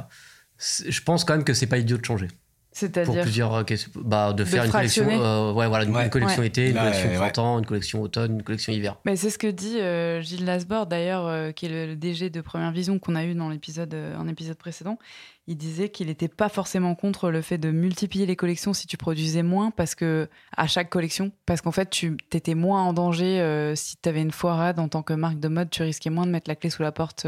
je 0.87 1.01
pense 1.01 1.23
quand 1.25 1.33
même 1.33 1.43
que 1.43 1.53
c'est 1.53 1.67
pas 1.67 1.77
idiot 1.77 1.97
de 1.97 2.05
changer. 2.05 2.27
Pour 2.75 2.79
C'est-à-dire. 2.81 3.21
plusieurs 3.21 3.65
questions. 3.65 3.89
Bah, 3.95 4.33
de, 4.33 4.43
De 4.43 4.43
faire 4.43 4.65
une 4.65 4.71
collection. 4.71 5.07
euh, 5.09 5.53
ouais, 5.53 5.65
voilà, 5.67 5.85
une, 5.85 5.95
Ouais. 5.95 6.03
une 6.03 6.09
collection 6.09 6.41
Ouais. 6.41 6.47
été, 6.47 6.67
une 6.71 6.75
Là, 6.75 6.81
collection 6.87 7.09
ouais. 7.09 7.15
printemps, 7.15 7.59
une 7.59 7.65
collection 7.65 8.01
automne, 8.01 8.33
une 8.33 8.43
collection 8.43 8.73
hiver. 8.73 8.97
Mais 9.05 9.15
c'est 9.15 9.29
ce 9.29 9.37
que 9.37 9.47
dit 9.47 9.79
euh, 9.79 10.21
Gilles 10.21 10.43
Lasbord, 10.43 10.87
d'ailleurs, 10.87 11.25
euh, 11.25 11.51
qui 11.53 11.67
est 11.67 11.69
le, 11.69 11.85
le 11.85 11.95
DG 11.95 12.29
de 12.29 12.41
Première 12.41 12.71
Vision 12.73 12.99
qu'on 12.99 13.15
a 13.15 13.23
eu 13.23 13.33
dans 13.33 13.47
l'épisode, 13.47 13.93
euh, 13.93 14.17
un 14.17 14.27
épisode 14.27 14.57
précédent. 14.57 14.99
Il 15.47 15.55
disait 15.55 15.87
qu'il 15.89 16.07
n'était 16.07 16.27
pas 16.27 16.49
forcément 16.49 16.95
contre 16.95 17.29
le 17.29 17.41
fait 17.41 17.57
de 17.59 17.69
multiplier 17.71 18.25
les 18.25 18.35
collections 18.35 18.73
si 18.73 18.87
tu 18.87 18.97
produisais 18.97 19.43
moins, 19.43 19.71
parce 19.71 19.95
que 19.95 20.27
à 20.57 20.67
chaque 20.67 20.89
collection, 20.89 21.31
parce 21.45 21.61
qu'en 21.61 21.71
fait, 21.71 21.89
tu 21.89 22.17
étais 22.33 22.55
moins 22.55 22.81
en 22.83 22.91
danger 22.93 23.39
euh, 23.39 23.73
si 23.75 23.95
tu 24.01 24.09
avais 24.09 24.21
une 24.21 24.31
foirade 24.31 24.79
en 24.79 24.89
tant 24.89 25.01
que 25.03 25.13
marque 25.13 25.39
de 25.39 25.47
mode, 25.47 25.69
tu 25.69 25.81
risquais 25.83 26.09
moins 26.09 26.25
de 26.25 26.31
mettre 26.31 26.49
la 26.49 26.55
clé 26.55 26.69
sous 26.69 26.81
la 26.81 26.91
porte. 26.91 27.25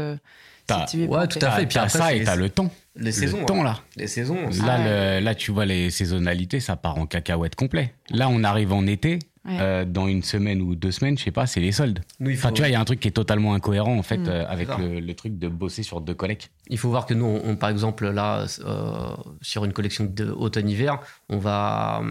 Si 0.88 1.06
Ouais, 1.06 1.26
tout 1.26 1.38
à 1.42 1.50
fait. 1.50 1.56
T'as 1.56 1.62
Et 1.62 1.66
puis 1.66 1.78
après, 1.78 1.98
ça 1.98 2.12
et 2.14 2.24
t'as 2.24 2.36
le 2.36 2.50
temps. 2.50 2.70
Les 2.96 3.06
le 3.06 3.12
saisons. 3.12 3.44
temps, 3.44 3.60
hein. 3.60 3.64
là. 3.64 3.78
Les 3.96 4.06
saisons. 4.08 4.48
Là, 4.64 4.76
Ah 4.76 4.78
le- 5.18 5.24
là, 5.24 5.34
tu 5.34 5.52
vois 5.52 5.64
les 5.66 5.90
saisonnalités, 5.90 6.60
ça 6.60 6.76
part 6.76 6.98
en 6.98 7.06
cacahuète 7.06 7.54
complet. 7.54 7.94
Là, 8.10 8.28
on 8.28 8.42
arrive 8.44 8.72
en 8.72 8.86
été. 8.86 9.18
Ouais. 9.44 9.56
euh, 9.60 9.84
dans 9.86 10.08
une 10.08 10.22
semaine 10.22 10.60
ou 10.60 10.74
deux 10.74 10.90
semaines, 10.90 11.16
je 11.16 11.24
sais 11.24 11.30
pas, 11.30 11.46
c'est 11.46 11.60
les 11.60 11.72
soldes. 11.72 12.00
Nous, 12.20 12.32
Enfin, 12.34 12.52
tu 12.52 12.60
vois, 12.60 12.68
il 12.68 12.72
y 12.72 12.74
a 12.74 12.80
un 12.80 12.84
truc 12.84 13.00
qui 13.00 13.08
est 13.08 13.12
totalement 13.12 13.54
incohérent 13.54 13.96
en 13.96 14.02
fait 14.02 14.18
Mm. 14.18 14.28
euh, 14.28 14.46
avec 14.46 14.68
le, 14.76 15.00
le 15.00 15.14
truc 15.14 15.38
de 15.38 15.48
bosser 15.48 15.82
sur 15.82 16.02
deux 16.02 16.12
collectes. 16.12 16.50
il 16.68 16.76
faut 16.76 16.90
voir 16.90 17.06
que 17.06 17.14
nous, 17.14 17.24
on, 17.24 17.40
on- 17.52 17.56
par 17.56 17.70
exemple, 17.70 18.10
là, 18.10 18.44
euh, 18.66 19.06
sur 19.40 19.64
une 19.64 19.72
collection 19.72 20.04
de 20.04 20.30
automne-hiver, 20.30 20.98
on 21.30 21.38
va 21.38 22.02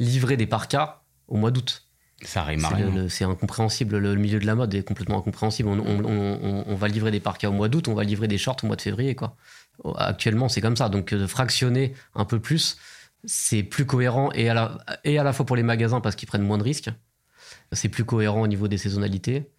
livrer 0.00 0.36
des 0.36 0.46
parkas 0.46 1.00
au 1.28 1.36
mois 1.38 1.50
d'août. 1.50 1.82
Ça 2.24 2.42
C'est 3.08 3.24
incompréhensible. 3.24 3.98
Le, 3.98 4.14
le 4.14 4.20
milieu 4.20 4.38
de 4.38 4.46
la 4.46 4.54
mode 4.54 4.74
est 4.74 4.82
complètement 4.82 5.18
incompréhensible. 5.18 5.68
On, 5.68 5.78
on- 5.78 6.04
on- 6.04 6.38
on- 6.42 6.64
on 6.66 6.74
va 6.74 6.88
livrer 6.88 7.10
des 7.10 7.20
parkas 7.20 7.48
au 7.48 7.52
mois 7.52 7.68
d'août, 7.68 7.88
on 7.88 7.94
va 7.94 8.04
livrer 8.04 8.28
des 8.28 8.38
shorts 8.38 8.56
au 8.62 8.66
mois 8.66 8.76
de 8.76 8.82
février. 8.82 9.14
Quoi. 9.14 9.36
Actuellement, 9.96 10.48
c'est 10.48 10.60
comme 10.60 10.76
ça. 10.76 10.88
Donc, 10.88 11.12
euh, 11.12 11.18
de 11.18 11.26
fractionner 11.26 11.94
un 12.14 12.24
peu 12.24 12.38
plus, 12.40 12.76
c'est 13.24 13.62
plus 13.62 13.86
cohérent 13.86 14.30
et 14.32 14.48
à, 14.48 14.54
la, 14.54 14.78
et 15.04 15.18
à 15.18 15.24
la 15.24 15.32
fois 15.32 15.46
pour 15.46 15.56
les 15.56 15.62
magasins 15.62 16.00
parce 16.00 16.16
qu'ils 16.16 16.28
prennent 16.28 16.42
moins 16.42 16.58
de 16.58 16.62
risques. 16.64 16.90
C'est 17.72 17.88
plus 17.88 18.04
cohérent 18.04 18.40
au 18.42 18.46
niveau 18.46 18.68
des 18.68 18.78
saisonnalités. 18.78 19.50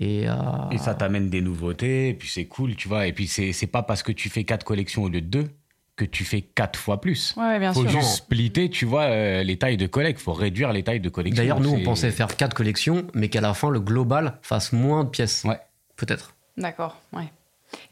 Et, 0.00 0.28
euh, 0.28 0.34
Et 0.72 0.78
ça 0.78 0.94
t'amène 0.94 1.30
des 1.30 1.40
nouveautés, 1.40 2.08
et 2.08 2.14
puis 2.14 2.28
c'est 2.28 2.46
cool, 2.46 2.74
tu 2.74 2.88
vois. 2.88 3.06
Et 3.06 3.12
puis 3.12 3.28
c'est 3.28 3.66
pas 3.68 3.82
parce 3.84 4.02
que 4.02 4.10
tu 4.12 4.28
fais 4.28 4.42
quatre 4.44 4.64
collections 4.64 5.04
au 5.04 5.08
lieu 5.08 5.20
de 5.20 5.26
deux 5.26 5.48
que 5.96 6.04
tu 6.04 6.24
fais 6.24 6.42
quatre 6.42 6.78
fois 6.78 7.00
plus. 7.00 7.34
Ouais, 7.36 7.44
ouais, 7.44 7.58
bien 7.58 7.72
faut 7.72 7.82
sûr. 7.88 8.00
juste 8.00 8.16
splitter, 8.16 8.68
tu 8.68 8.84
vois, 8.84 9.04
euh, 9.04 9.42
les 9.42 9.56
tailles 9.58 9.76
de 9.76 9.86
collecte. 9.86 10.20
Faut 10.20 10.32
réduire 10.32 10.72
les 10.72 10.82
tailles 10.82 11.00
de 11.00 11.08
collection. 11.08 11.36
D'ailleurs, 11.42 11.60
nous, 11.60 11.70
on 11.70 11.82
pensait 11.84 12.10
faire 12.10 12.34
quatre 12.36 12.54
collections, 12.54 13.06
mais 13.14 13.28
qu'à 13.28 13.40
la 13.40 13.54
fin, 13.54 13.70
le 13.70 13.80
global 13.80 14.38
fasse 14.42 14.72
moins 14.72 15.04
de 15.04 15.10
pièces. 15.10 15.44
Ouais. 15.44 15.60
Peut-être. 15.96 16.34
D'accord, 16.56 17.00
ouais. 17.12 17.32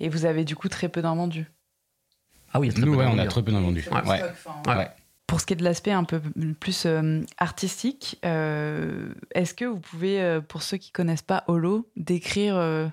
Et 0.01 0.09
vous 0.09 0.25
avez 0.25 0.45
du 0.45 0.57
coup 0.57 0.69
très 0.69 0.89
peu 0.89 1.01
d'invendus. 1.03 1.47
Ah 2.53 2.61
oui, 2.61 2.67
il 2.67 2.71
y 2.71 2.73
a 2.73 2.77
très 2.77 2.85
Nous, 2.87 2.93
peu 2.93 2.99
ouais, 2.99 3.07
on 3.09 3.19
a 3.19 3.27
très 3.27 3.43
peu 3.43 3.53
d'invendus. 3.53 3.87
Ouais. 3.91 4.03
Ouais. 4.09 4.23
Ouais. 4.67 4.75
Ouais. 4.77 4.89
Pour 5.27 5.41
ce 5.41 5.47
qui 5.47 5.55
est 5.55 5.57
de 5.57 5.65
l'aspect 5.65 5.93
un 5.93 6.05
peu 6.05 6.21
plus 6.61 6.85
euh, 6.85 7.23
artistique, 7.39 8.19
euh, 8.25 9.15
est-ce 9.35 9.55
que 9.55 9.65
vous 9.65 9.79
pouvez, 9.81 10.21
euh, 10.21 10.41
pour 10.41 10.63
ceux 10.63 10.77
qui 10.77 10.91
connaissent 10.91 11.23
pas 11.23 11.45
Holo, 11.47 11.89
décrire 11.97 12.57
euh, 12.57 12.87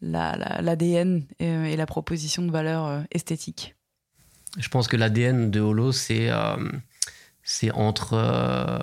la- 0.00 0.36
la- 0.36 0.62
l'ADN 0.62 1.24
et, 1.40 1.46
et 1.46 1.76
la 1.76 1.86
proposition 1.86 2.42
de 2.42 2.50
valeur 2.50 2.86
euh, 2.86 3.00
esthétique? 3.10 3.74
Je 4.58 4.68
pense 4.68 4.86
que 4.86 4.96
l'ADN 4.96 5.50
de 5.50 5.60
Holo, 5.60 5.92
c'est 5.92 6.30
euh, 6.30 6.56
c'est 7.42 7.70
entre, 7.72 8.14
euh, 8.14 8.78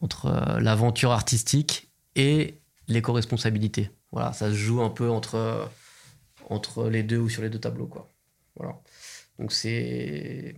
entre 0.00 0.26
euh, 0.26 0.60
l'aventure 0.60 1.12
artistique 1.12 1.90
et 2.14 2.60
l'éco-responsabilité. 2.88 3.90
Voilà, 4.12 4.32
ça 4.32 4.50
se 4.50 4.54
joue 4.54 4.82
un 4.82 4.90
peu 4.90 5.08
entre, 5.08 5.70
entre 6.48 6.88
les 6.88 7.02
deux 7.02 7.18
ou 7.18 7.28
sur 7.28 7.42
les 7.42 7.48
deux 7.50 7.58
tableaux. 7.60 7.86
Quoi. 7.86 8.08
Voilà. 8.56 8.78
Donc 9.38 9.52
c'est. 9.52 10.54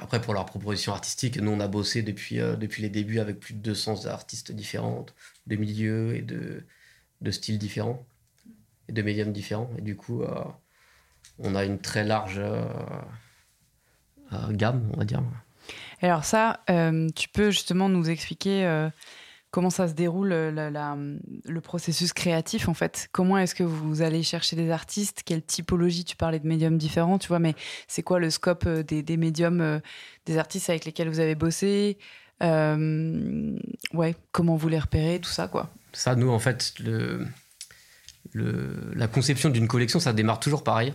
Après, 0.00 0.20
pour 0.20 0.32
leur 0.32 0.46
proposition 0.46 0.92
artistique, 0.92 1.40
nous, 1.40 1.50
on 1.50 1.58
a 1.58 1.66
bossé 1.66 2.02
depuis, 2.02 2.36
depuis 2.36 2.82
les 2.82 2.88
débuts 2.88 3.18
avec 3.18 3.40
plus 3.40 3.54
de 3.54 3.58
200 3.58 4.06
artistes 4.06 4.52
différents, 4.52 5.04
de 5.48 5.56
milieux 5.56 6.14
et 6.14 6.22
de, 6.22 6.64
de 7.20 7.30
styles 7.32 7.58
différents, 7.58 8.06
et 8.88 8.92
de 8.92 9.02
médiums 9.02 9.32
différents. 9.32 9.68
Et 9.76 9.82
du 9.82 9.96
coup, 9.96 10.22
on 11.38 11.54
a 11.54 11.64
une 11.64 11.78
très 11.78 12.04
large 12.04 12.38
euh, 12.38 12.64
euh, 14.32 14.52
gamme, 14.52 14.90
on 14.94 14.98
va 14.98 15.04
dire. 15.04 15.22
Et 16.02 16.06
alors 16.06 16.24
ça, 16.24 16.60
euh, 16.70 17.08
tu 17.14 17.28
peux 17.28 17.50
justement 17.50 17.88
nous 17.88 18.08
expliquer 18.08 18.88
comment 19.50 19.70
ça 19.70 19.88
se 19.88 19.94
déroule 19.94 20.28
la- 20.28 20.70
la- 20.70 20.96
le 21.44 21.60
processus 21.60 22.12
créatif 22.12 22.68
en 22.68 22.74
fait? 22.74 23.08
Comment 23.12 23.38
est-ce 23.38 23.54
que 23.54 23.64
vous 23.64 24.02
allez 24.02 24.22
chercher 24.22 24.56
des 24.56 24.70
artistes? 24.70 25.22
Quelle 25.24 25.42
typologie? 25.42 26.04
Tu 26.04 26.16
parlais 26.16 26.38
de 26.38 26.46
médiums 26.46 26.78
différents, 26.78 27.18
tu 27.18 27.28
vois, 27.28 27.38
mais 27.38 27.54
c'est 27.86 28.02
quoi 28.02 28.18
le 28.18 28.30
scope 28.30 28.68
des, 28.68 29.02
des 29.02 29.16
médiums, 29.16 29.60
euh, 29.60 29.80
des 30.26 30.38
artistes 30.38 30.70
avec 30.70 30.84
lesquels 30.84 31.08
vous 31.08 31.20
avez 31.20 31.34
bossé? 31.34 31.98
Euh, 32.42 33.58
Ouais, 33.92 34.14
comment 34.32 34.56
vous 34.56 34.68
les 34.68 34.78
repérez, 34.78 35.18
tout 35.20 35.30
ça 35.30 35.48
quoi. 35.48 35.70
Ça, 35.92 36.14
nous, 36.14 36.30
en 36.30 36.38
fait, 36.38 36.74
le, 36.78 37.26
le, 38.32 38.92
la 38.94 39.08
conception 39.08 39.48
d'une 39.50 39.66
collection, 39.66 39.98
ça 39.98 40.12
démarre 40.12 40.38
toujours 40.40 40.62
pareil. 40.62 40.94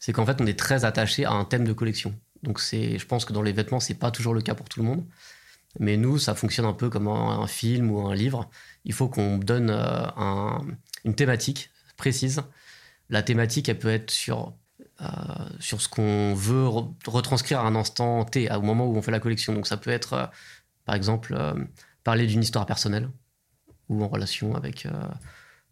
C'est 0.00 0.12
qu'en 0.12 0.26
fait, 0.26 0.40
on 0.40 0.46
est 0.46 0.58
très 0.58 0.84
attaché 0.84 1.24
à 1.26 1.32
un 1.32 1.44
thème 1.44 1.64
de 1.64 1.72
collection. 1.72 2.18
Donc, 2.42 2.58
je 2.58 3.04
pense 3.04 3.24
que 3.26 3.32
dans 3.32 3.42
les 3.42 3.52
vêtements, 3.52 3.80
c'est 3.80 3.94
pas 3.94 4.10
toujours 4.10 4.34
le 4.34 4.40
cas 4.40 4.54
pour 4.54 4.68
tout 4.68 4.80
le 4.80 4.86
monde. 4.86 5.04
Mais 5.78 5.96
nous, 5.96 6.18
ça 6.18 6.34
fonctionne 6.34 6.66
un 6.66 6.72
peu 6.72 6.88
comme 6.90 7.06
un, 7.06 7.46
film 7.46 7.90
ou 7.92 8.00
un 8.08 8.14
livre. 8.14 8.50
Il 8.84 8.92
faut 8.94 9.08
qu'on 9.08 9.38
donne 9.38 9.70
euh, 9.70 10.06
un- 10.16 10.62
une 11.04 11.14
thématique 11.14 11.70
précise. 11.96 12.42
La 13.10 13.22
thématique, 13.22 13.68
elle 13.68 13.78
peut 13.78 13.90
être 13.90 14.10
sur, 14.10 14.54
euh, 15.02 15.06
sur 15.60 15.80
ce 15.82 15.88
qu'on 15.88 16.34
veut 16.34 16.64
re- 16.66 16.92
retranscrire 17.06 17.60
à 17.60 17.66
un 17.66 17.76
instant 17.76 18.24
T, 18.24 18.50
au 18.50 18.62
moment 18.62 18.86
où 18.86 18.96
on 18.96 19.02
fait 19.02 19.12
la 19.12 19.20
collection. 19.20 19.52
Donc, 19.52 19.66
ça 19.66 19.76
peut 19.76 19.90
être, 19.90 20.14
euh, 20.14 20.26
par 20.86 20.94
exemple, 20.94 21.36
parler 22.04 22.26
d'une 22.26 22.42
histoire 22.42 22.66
personnelle 22.66 23.10
ou 23.90 24.02
en 24.02 24.08
relation 24.08 24.54
avec 24.54 24.88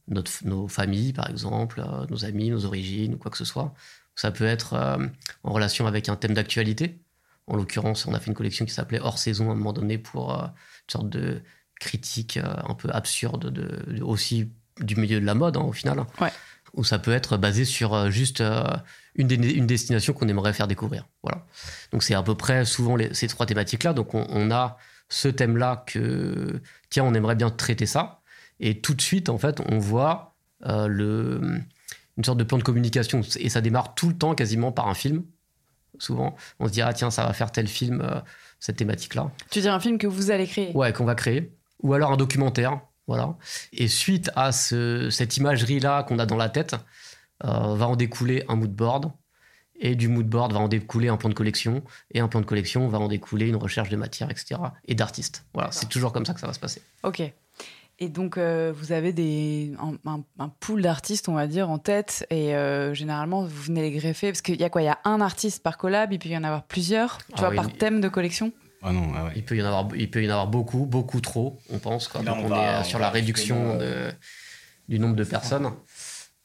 notre, 0.07 0.31
nos 0.45 0.69
familles, 0.69 1.13
par 1.13 1.29
exemple, 1.31 1.83
nos 2.11 2.25
amis, 2.25 2.51
nos 2.51 2.65
origines, 2.67 3.15
ou 3.15 3.19
quoi 3.19 3.31
que 3.31 3.39
ce 3.39 3.45
soit. 3.45 3.75
Ça 4.19 4.33
peut 4.33 4.47
être 4.47 4.75
euh, 4.75 5.07
en 5.45 5.53
relation 5.53 5.87
avec 5.87 6.09
un 6.09 6.17
thème 6.17 6.35
d'actualité. 6.35 6.99
En 7.47 7.57
l'occurrence, 7.57 8.05
on 8.07 8.15
a 8.15 8.19
fait 8.21 8.27
une 8.27 8.35
collection 8.35 8.65
qui 8.67 8.73
s'appelait 8.75 8.99
Hors 9.01 9.19
saison 9.19 9.49
à 9.49 9.53
un 9.53 9.55
moment 9.55 9.73
donné 9.73 9.97
pour 9.97 10.35
euh, 10.35 10.43
une 10.47 10.91
sorte 10.93 11.09
de 11.09 11.41
critique 11.79 12.37
euh, 12.37 12.55
un 12.69 12.75
peu 12.75 12.89
absurde 12.91 13.49
de, 13.51 13.93
de- 13.93 14.03
aussi 14.03 14.51
du 14.81 14.97
milieu 14.97 15.21
de 15.21 15.25
la 15.27 15.35
mode, 15.35 15.57
hein, 15.57 15.61
au 15.63 15.73
final. 15.73 16.05
Ouais. 16.21 16.33
Ou 16.75 16.83
ça 16.85 16.99
peut 16.99 17.13
être 17.13 17.37
basé 17.37 17.65
sur 17.65 18.11
juste 18.11 18.43
une, 19.15 19.29
des- 19.29 19.53
une 19.53 19.67
destination 19.67 20.13
qu'on 20.13 20.29
aimerait 20.29 20.53
faire 20.53 20.67
découvrir. 20.67 21.07
Voilà. 21.23 21.47
Donc 21.93 22.03
c'est 22.03 22.15
à 22.15 22.23
peu 22.23 22.35
près 22.35 22.65
souvent 22.65 22.97
les- 22.97 23.15
ces 23.15 23.29
trois 23.29 23.47
thématiques-là. 23.47 23.93
Donc 23.93 24.15
on, 24.15 24.27
on 24.31 24.51
a 24.51 24.77
ce 25.09 25.29
thème-là 25.29 25.85
que, 25.87 26.61
tiens, 26.91 27.05
on 27.05 27.15
aimerait 27.15 27.37
bien 27.37 27.51
traiter 27.51 27.87
ça. 27.87 28.21
Et 28.61 28.81
tout 28.81 28.95
de 28.95 29.01
suite, 29.01 29.29
en 29.29 29.39
fait, 29.39 29.61
on 29.71 29.79
voit 29.79 30.35
euh, 30.67 30.89
le, 30.89 31.61
une 32.19 32.25
sorte 32.25 32.37
de 32.39 32.45
plan 32.45 32.59
de 32.59 32.63
communication. 32.65 33.23
Et 33.39 33.49
ça 33.49 33.61
démarre 33.63 33.95
tout 33.95 34.09
le 34.09 34.17
temps 34.19 34.35
quasiment 34.35 34.73
par 34.73 34.89
un 34.89 34.95
film. 34.95 35.23
Souvent, 35.99 36.37
on 36.61 36.67
se 36.67 36.73
dit, 36.73 36.83
ah 36.83 36.93
tiens, 36.93 37.11
ça 37.11 37.25
va 37.25 37.33
faire 37.33 37.51
tel 37.51 37.67
film, 37.67 38.01
euh, 38.03 38.21
cette 38.61 38.77
thématique-là. 38.77 39.31
Tu 39.51 39.61
dis 39.61 39.69
un 39.69 39.81
film 39.81 39.99
que 39.99 40.07
vous 40.07 40.31
allez 40.31 40.47
créer 40.47 40.73
Ouais, 40.75 40.93
qu'on 40.93 41.05
va 41.05 41.15
créer. 41.15 41.53
Ou 41.83 41.95
alors 41.95 42.13
un 42.13 42.17
documentaire. 42.17 42.81
Voilà. 43.07 43.37
Et 43.73 43.89
suite 43.89 44.31
à 44.37 44.53
ce- 44.53 45.09
cette 45.11 45.37
imagerie-là 45.39 46.03
qu'on 46.03 46.19
a 46.19 46.27
dans 46.27 46.37
la 46.37 46.51
tête, 46.51 46.75
euh, 47.45 47.75
va 47.75 47.89
en 47.89 47.97
découler 47.97 48.45
un 48.49 48.57
mood 48.57 48.71
board. 48.73 49.13
Et 49.81 49.95
du 49.95 50.09
mood 50.09 50.27
board 50.29 50.53
va 50.53 50.59
en 50.59 50.69
découler 50.69 51.09
un 51.09 51.17
plan 51.17 51.29
de 51.29 51.35
collection. 51.35 51.83
Et 52.13 52.21
un 52.21 52.29
plan 52.29 52.41
de 52.41 52.47
collection 52.47 52.87
va 52.89 52.99
en 52.99 53.09
découler 53.09 53.47
une 53.49 53.57
recherche 53.57 53.89
de 53.89 53.97
matière, 53.97 54.29
etc. 54.31 54.61
Et 54.87 54.95
d'artistes. 54.95 55.45
Voilà, 55.55 55.71
c'est 55.73 55.89
toujours 55.89 56.13
comme 56.13 56.27
ça 56.27 56.35
que 56.35 56.41
ça 56.41 56.49
va 56.49 56.53
se 56.53 56.59
passer. 56.61 56.83
Ok. 57.05 57.23
Et 58.01 58.09
donc, 58.09 58.39
euh, 58.39 58.73
vous 58.77 58.93
avez 58.93 59.13
des, 59.13 59.73
un, 59.81 59.95
un- 60.09 60.23
un 60.39 60.49
pool 60.61 60.83
d'artistes, 60.83 61.29
on 61.29 61.35
va 61.35 61.47
dire, 61.49 61.69
en 61.69 61.79
tête. 61.79 62.25
Et 62.31 62.55
euh, 62.55 62.95
généralement, 62.95 63.43
vous 63.43 63.63
venez 63.63 63.83
les 63.83 63.91
greffer. 63.91 64.31
Parce 64.31 64.41
qu'il 64.41 64.61
y 64.61 64.65
a 64.65 64.71
quoi? 64.71 64.83
Il 64.83 64.87
y 64.87 64.89
a 64.89 64.99
un 65.05 65.21
artiste 65.21 65.63
par 65.65 65.77
collab, 65.79 66.13
il 66.13 66.19
peut 66.21 66.29
y 66.29 66.37
en 66.37 66.45
avoir 66.45 66.63
plusieurs, 66.65 67.19
tu 67.19 67.25
Ah 67.37 67.41
vois, 67.41 67.49
oui, 67.51 67.57
par 67.57 67.67
mais- 67.67 67.73
thème 67.73 68.01
de 68.01 68.09
collection? 68.09 68.53
Ah 68.83 68.93
non, 68.93 69.11
ah 69.17 69.25
ouais. 69.25 69.33
Il 69.35 69.45
peut 69.45 69.57
y 69.57 69.63
en 69.63 69.67
avoir, 69.67 69.89
il 69.97 70.09
peut 70.09 70.23
y 70.23 70.27
en 70.29 70.31
avoir 70.31 70.47
beaucoup, 70.47 70.87
beaucoup 70.87 71.21
trop, 71.21 71.59
on 71.71 71.79
pense. 71.81 72.07
Quoi. 72.07 72.23
Donc, 72.23 72.37
on 72.39 72.45
on, 72.45 72.49
va- 72.49 72.77
est 72.77 72.81
on 72.81 72.85
sur 72.85 73.01
la 73.01 73.11
réduction 73.11 73.79
du 74.89 74.99
nombre 75.01 75.17
de 75.17 75.25
personnes. 75.25 75.71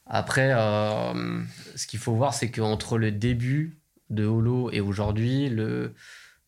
Après, 0.06 0.50
euh, 0.52 1.40
ce 1.76 1.86
qu'il 1.86 2.00
faut 2.00 2.14
voir, 2.14 2.34
c'est 2.34 2.50
qu'entre 2.50 2.98
le 2.98 3.12
début 3.12 3.78
de 4.10 4.26
Holo 4.26 4.70
et 4.72 4.80
aujourd'hui, 4.80 5.48
le, 5.48 5.94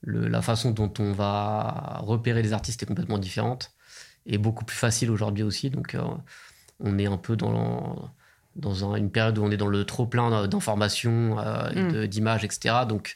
le- 0.01 0.27
la 0.27 0.43
façon 0.43 0.73
dont 0.73 0.93
on 0.99 1.13
va 1.13 2.01
repérer 2.03 2.43
les 2.43 2.53
artistes 2.53 2.83
est 2.83 2.87
complètement 2.87 3.19
différente 3.19 3.71
et 4.27 4.39
beaucoup 4.39 4.65
plus 4.65 4.77
facile 4.77 5.11
aujourd'hui 5.11 5.43
aussi. 5.45 5.71
Donc, 5.71 5.95
euh, 5.95 6.03
on 6.81 6.99
est 6.99 7.07
un 7.07 7.17
peu 7.17 7.37
dans, 7.37 8.11
dans 8.57 8.91
un- 8.93 8.97
une 8.97 9.11
période 9.11 9.39
où 9.39 9.45
on 9.45 9.51
est 9.51 9.57
dans 9.57 9.67
le 9.69 9.85
trop 9.85 10.07
plein 10.07 10.47
d'informations, 10.47 11.39
euh, 11.39 11.71
et 11.71 11.83
Mm. 11.83 12.07
d'images, 12.07 12.45
etc. 12.45 12.87
Donc, 12.89 13.15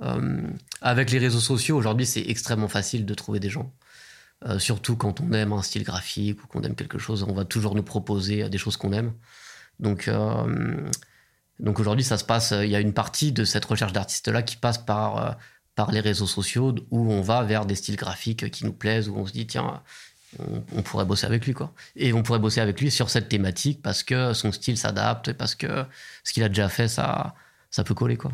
euh, 0.00 0.42
avec 0.80 1.10
les 1.10 1.18
réseaux 1.18 1.40
sociaux, 1.40 1.76
aujourd'hui, 1.76 2.06
c'est 2.06 2.22
extrêmement 2.28 2.68
facile 2.68 3.04
de 3.06 3.14
trouver 3.14 3.40
des 3.40 3.50
gens. 3.50 3.72
Euh, 4.46 4.58
surtout 4.58 4.96
quand 4.96 5.20
on 5.20 5.32
aime 5.32 5.52
un 5.52 5.62
style 5.62 5.84
graphique 5.84 6.42
ou 6.42 6.46
qu'on 6.46 6.62
aime 6.62 6.74
quelque 6.74 6.98
chose, 6.98 7.22
on 7.24 7.34
va 7.34 7.44
toujours 7.44 7.74
nous 7.74 7.82
proposer 7.82 8.48
des 8.48 8.56
choses 8.58 8.76
qu'on 8.78 8.92
aime. 8.92 9.12
Donc, 9.80 10.08
euh, 10.08 10.88
donc 11.58 11.78
aujourd'hui, 11.78 12.04
ça 12.04 12.16
se 12.16 12.24
passe. 12.24 12.52
Il 12.52 12.70
y 12.70 12.76
a 12.76 12.80
une 12.80 12.94
partie 12.94 13.32
de 13.32 13.44
cette 13.44 13.64
recherche 13.66 13.92
d'artistes-là 13.92 14.42
qui 14.42 14.56
passe 14.56 14.78
par, 14.78 15.16
euh, 15.18 15.30
par 15.74 15.92
les 15.92 16.00
réseaux 16.00 16.26
sociaux 16.26 16.74
où 16.90 17.12
on 17.12 17.20
va 17.20 17.42
vers 17.42 17.66
des 17.66 17.74
styles 17.74 17.96
graphiques 17.96 18.50
qui 18.50 18.64
nous 18.64 18.72
plaisent, 18.72 19.10
où 19.10 19.16
on 19.16 19.26
se 19.26 19.32
dit, 19.32 19.46
tiens, 19.46 19.82
on, 20.38 20.62
on 20.76 20.82
pourrait 20.82 21.04
bosser 21.04 21.26
avec 21.26 21.46
lui, 21.46 21.54
quoi. 21.54 21.72
Et 21.96 22.12
on 22.12 22.22
pourrait 22.22 22.38
bosser 22.38 22.60
avec 22.60 22.80
lui 22.80 22.90
sur 22.90 23.10
cette 23.10 23.28
thématique 23.28 23.82
parce 23.82 24.02
que 24.02 24.32
son 24.32 24.52
style 24.52 24.76
s'adapte 24.76 25.28
et 25.28 25.34
parce 25.34 25.54
que 25.54 25.84
ce 26.24 26.32
qu'il 26.32 26.42
a 26.42 26.48
déjà 26.48 26.68
fait, 26.68 26.88
ça, 26.88 27.34
ça 27.70 27.84
peut 27.84 27.94
coller, 27.94 28.16
quoi. 28.16 28.32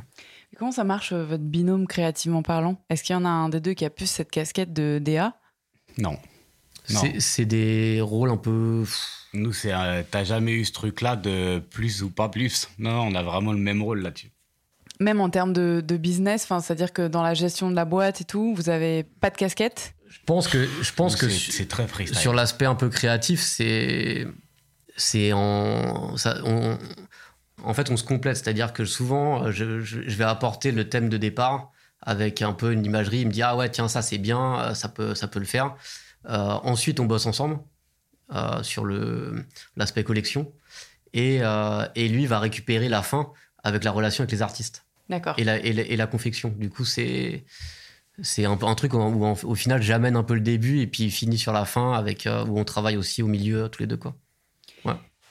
Et 0.52 0.56
comment 0.56 0.72
ça 0.72 0.84
marche, 0.84 1.12
euh, 1.12 1.24
votre 1.24 1.42
binôme 1.42 1.86
créativement 1.86 2.42
parlant? 2.42 2.80
Est-ce 2.90 3.02
qu'il 3.02 3.14
y 3.14 3.16
en 3.16 3.24
a 3.24 3.28
un 3.28 3.48
des 3.48 3.60
deux 3.60 3.72
qui 3.74 3.84
a 3.84 3.90
plus 3.90 4.06
cette 4.06 4.30
casquette 4.30 4.72
de 4.72 4.98
DA 5.02 5.34
Non. 5.98 6.16
C'est- 7.18 7.44
des 7.44 8.00
rôles 8.00 8.30
un 8.30 8.36
peu. 8.36 8.84
Nous, 9.34 9.52
c'est, 9.52 9.72
euh, 9.72 10.02
t'as 10.08 10.22
jamais 10.22 10.52
eu 10.52 10.64
ce 10.64 10.72
truc-là 10.72 11.16
de 11.16 11.58
plus 11.58 12.02
ou 12.04 12.10
pas 12.10 12.28
plus? 12.28 12.68
Non, 12.78 12.90
non, 12.92 13.02
on 13.12 13.14
a 13.16 13.22
vraiment 13.24 13.52
le 13.52 13.58
même 13.58 13.82
rôle 13.82 14.02
là-dessus. 14.02 14.30
Même 15.00 15.20
en 15.20 15.28
termes 15.28 15.52
de, 15.52 15.82
de 15.84 15.96
business, 15.96 16.44
enfin, 16.44 16.60
c'est-à-dire 16.60 16.92
que 16.92 17.08
dans 17.08 17.22
la 17.24 17.34
gestion 17.34 17.70
de 17.70 17.74
la 17.76 17.84
boîte 17.84 18.20
et 18.20 18.24
tout, 18.24 18.54
vous 18.54 18.68
avez 18.70 19.02
pas 19.02 19.30
de 19.30 19.36
casquette? 19.36 19.95
Je 20.08 20.18
pense 20.26 20.48
que, 20.48 20.66
je 20.82 20.92
pense 20.92 21.16
que 21.16 21.28
c'est, 21.28 21.34
su- 21.36 21.52
c'est 21.52 21.66
très 21.68 21.86
freestyle. 21.86 22.16
sur 22.18 22.32
l'aspect 22.34 22.66
un 22.66 22.74
peu 22.74 22.88
créatif, 22.88 23.40
c'est 23.40 24.26
c'est 24.96 25.32
en 25.32 26.16
ça, 26.16 26.38
on- 26.44 26.78
en 27.62 27.74
fait 27.74 27.90
on 27.90 27.96
se 27.96 28.04
complète, 28.04 28.36
c'est-à-dire 28.36 28.72
que 28.72 28.84
souvent 28.84 29.50
je, 29.50 29.80
je- 29.80 30.02
je 30.06 30.16
vais 30.16 30.24
apporter 30.24 30.72
le 30.72 30.88
thème 30.88 31.08
de 31.08 31.16
départ 31.16 31.70
avec 32.02 32.42
un 32.42 32.52
peu 32.52 32.72
une 32.72 32.84
imagerie, 32.84 33.20
il 33.20 33.26
me 33.26 33.32
dit 33.32 33.42
ah 33.42 33.56
ouais 33.56 33.68
tiens 33.70 33.88
ça 33.88 34.02
c'est 34.02 34.18
bien, 34.18 34.60
euh, 34.60 34.74
ça 34.74 34.88
peut 34.88 35.14
ça 35.14 35.28
peut 35.28 35.40
le 35.40 35.44
faire. 35.46 35.74
Euh, 36.28 36.36
ensuite 36.62 36.98
on 37.00 37.04
bosse 37.04 37.26
ensemble 37.26 37.58
euh, 38.34 38.62
sur 38.62 38.84
le 38.84 39.44
l'aspect 39.76 40.02
collection 40.04 40.52
et, 41.12 41.38
euh, 41.42 41.86
et 41.94 42.08
lui 42.08 42.26
va 42.26 42.38
récupérer 42.40 42.88
la 42.88 43.02
fin 43.02 43.30
avec 43.64 43.84
la 43.84 43.90
relation 43.90 44.22
avec 44.22 44.32
les 44.32 44.42
artistes 44.42 44.84
D'accord. 45.08 45.34
et 45.38 45.44
la, 45.44 45.58
et 45.58 45.72
la, 45.72 45.82
et 45.82 45.96
la 45.96 46.06
confection. 46.06 46.48
Du 46.56 46.68
coup, 46.68 46.84
c'est 46.84 47.44
c'est 48.22 48.44
un, 48.44 48.56
peu 48.56 48.66
un 48.66 48.74
truc 48.74 48.94
où, 48.94 48.98
au 48.98 49.54
final 49.54 49.82
j'amène 49.82 50.16
un 50.16 50.22
peu 50.22 50.34
le 50.34 50.40
début 50.40 50.80
et 50.80 50.86
puis 50.86 51.04
il 51.04 51.10
finit 51.10 51.38
sur 51.38 51.52
la 51.52 51.64
fin 51.64 51.92
avec 51.92 52.26
euh, 52.26 52.44
où 52.46 52.58
on 52.58 52.64
travaille 52.64 52.96
aussi 52.96 53.22
au 53.22 53.26
milieu 53.26 53.68
tous 53.68 53.82
les 53.82 53.86
deux 53.86 53.96
quoi. 53.98 54.14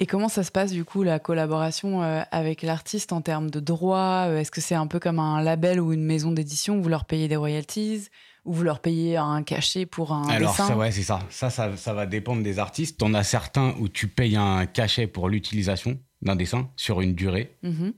Et 0.02 0.08
comment 0.08 0.28
ça 0.28 0.44
se 0.44 0.52
passe 0.52 0.74
du 0.74 0.84
coup 0.84 1.04
la 1.04 1.20
collaboration 1.20 2.04
euh, 2.04 2.22
avec 2.32 2.64
l'artiste 2.64 3.14
en 3.14 3.22
termes 3.22 3.50
de 3.50 3.62
droits 3.62 4.26
Euh, 4.28 4.40
Est-ce 4.40 4.52
que 4.52 4.60
c'est 4.60 4.76
un 4.76 4.88
peu 4.88 5.00
comme 5.00 5.20
un 5.20 5.42
label 5.42 5.80
ou 5.80 5.94
une 5.94 6.04
maison 6.04 6.34
d'édition 6.34 6.78
où 6.78 6.84
vous 6.84 6.90
leur 6.90 7.06
payez 7.06 7.30
des 7.30 7.38
royalties 7.38 8.10
ou 8.44 8.52
vous 8.52 8.64
leur 8.64 8.82
payez 8.82 9.16
un 9.16 9.42
cachet 9.44 9.86
pour 9.86 10.12
un 10.12 10.28
Alors, 10.28 10.52
dessin? 10.52 10.68
ça, 10.68 10.76
ouais, 10.78 10.92
c'est 10.92 11.02
ça. 11.04 11.20
Ça, 11.30 11.50
ça. 11.50 11.78
ça 11.78 11.94
va 11.94 12.06
dépendre 12.08 12.44
des 12.44 12.60
artistes. 12.60 13.00
T'en 13.00 13.14
as 13.14 13.24
certains 13.24 13.74
où 13.80 13.88
tu 13.88 14.10
payes 14.10 14.36
un 14.36 14.66
cachet 14.66 15.08
pour 15.08 15.30
l'utilisation 15.30 15.98
d'un 16.22 16.36
dessin 16.36 16.70
sur 16.76 17.00
une 17.00 17.16
durée. 17.16 17.56
Mhm. 17.64 17.94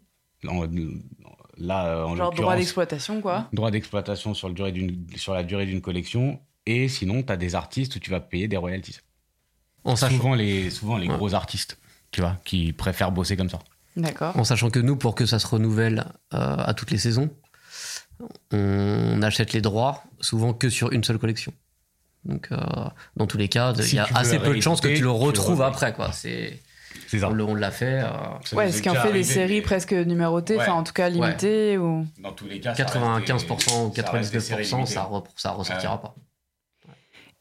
En- 0.49 0.67
Là, 1.59 1.87
euh, 1.87 2.03
en 2.03 2.15
Genre 2.15 2.33
droit 2.33 2.55
d'exploitation 2.55 3.21
quoi 3.21 3.47
droit 3.51 3.71
d'exploitation 3.71 4.33
sur, 4.33 4.49
la 4.49 5.43
durée 5.43 5.65
d'une 5.65 5.81
collection. 5.81 6.39
Et 6.65 6.87
sinon, 6.87 7.23
tu 7.23 7.31
as 7.31 7.37
des 7.37 7.55
artistes 7.55 7.95
où 7.95 7.99
tu 7.99 8.11
vas 8.11 8.19
payer 8.19 8.47
des 8.47 8.57
royalties. 8.57 8.99
En 9.83 9.95
sachant, 9.95 10.17
Souvent 10.17 10.35
les, 10.35 10.69
souvent 10.69 10.97
les 10.97 11.07
Ouais. 11.07 11.15
gros 11.15 11.33
artistes, 11.33 11.77
tu 12.11 12.21
vois, 12.21 12.37
qui 12.43 12.73
préfèrent 12.73 13.11
bosser 13.11 13.37
comme 13.37 13.49
ça. 13.49 13.59
D'accord. 13.95 14.37
en 14.37 14.43
sachant 14.43 14.69
que 14.69 14.77
nous 14.79 14.95
pour 14.95 15.15
que 15.15 15.25
ça 15.25 15.39
se 15.39 15.47
renouvelle 15.47 16.05
euh, 16.33 16.55
à 16.57 16.75
toutes 16.75 16.91
les 16.91 16.99
saisons, 16.99 17.31
on 18.51 19.21
achète 19.23 19.53
les 19.53 19.61
droits 19.61 20.03
souvent 20.19 20.53
que 20.53 20.69
sur 20.69 20.91
une 20.91 21.03
seule 21.03 21.17
collection. 21.17 21.51
Donc 22.25 22.49
euh, 22.51 22.57
dans 23.15 23.25
tous 23.25 23.37
les 23.37 23.47
cas, 23.47 23.73
il 23.73 23.83
Si 23.83 23.95
y 23.95 23.99
a 23.99 24.07
assez 24.13 24.37
peu 24.39 24.53
de 24.53 24.61
chances 24.61 24.81
que 24.81 24.87
tu 24.87 25.01
le 25.01 25.09
rééditer, 25.09 25.17
tu 25.17 25.23
le 25.23 25.27
retrouves 25.27 25.61
après 25.61 25.93
quoi. 25.93 26.11
C'est 26.11 26.61
ça. 27.07 27.29
On, 27.29 27.55
l'a 27.55 27.71
fait. 27.71 28.01
euh, 28.03 28.55
Ouais, 28.55 28.71
ce 28.71 28.81
qui 28.81 28.89
en 28.89 28.95
fait 28.95 29.11
des 29.13 29.23
séries 29.23 29.55
mais 29.57 29.61
presque 29.61 29.93
numérotées, 29.93 30.55
Ouais. 30.55 30.61
enfin 30.63 30.73
en 30.73 30.83
tout 30.83 30.93
cas 30.93 31.09
limitées. 31.09 31.77
Ou... 31.77 32.05
Dans 32.19 32.31
tous 32.33 32.47
les 32.47 32.59
cas, 32.59 32.73
ça 32.75 32.83
reste 32.83 33.27
des- 33.27 33.33
95% 33.33 33.89
ou 33.89 33.93
ça 33.95 34.11
reste 34.11 34.31
des 34.33 34.39
99%, 34.39 34.41
séries 34.41 34.87
ça, 34.87 35.03
re- 35.03 35.25
ça 35.35 35.51
ressortira 35.51 36.01
pas. 36.01 36.15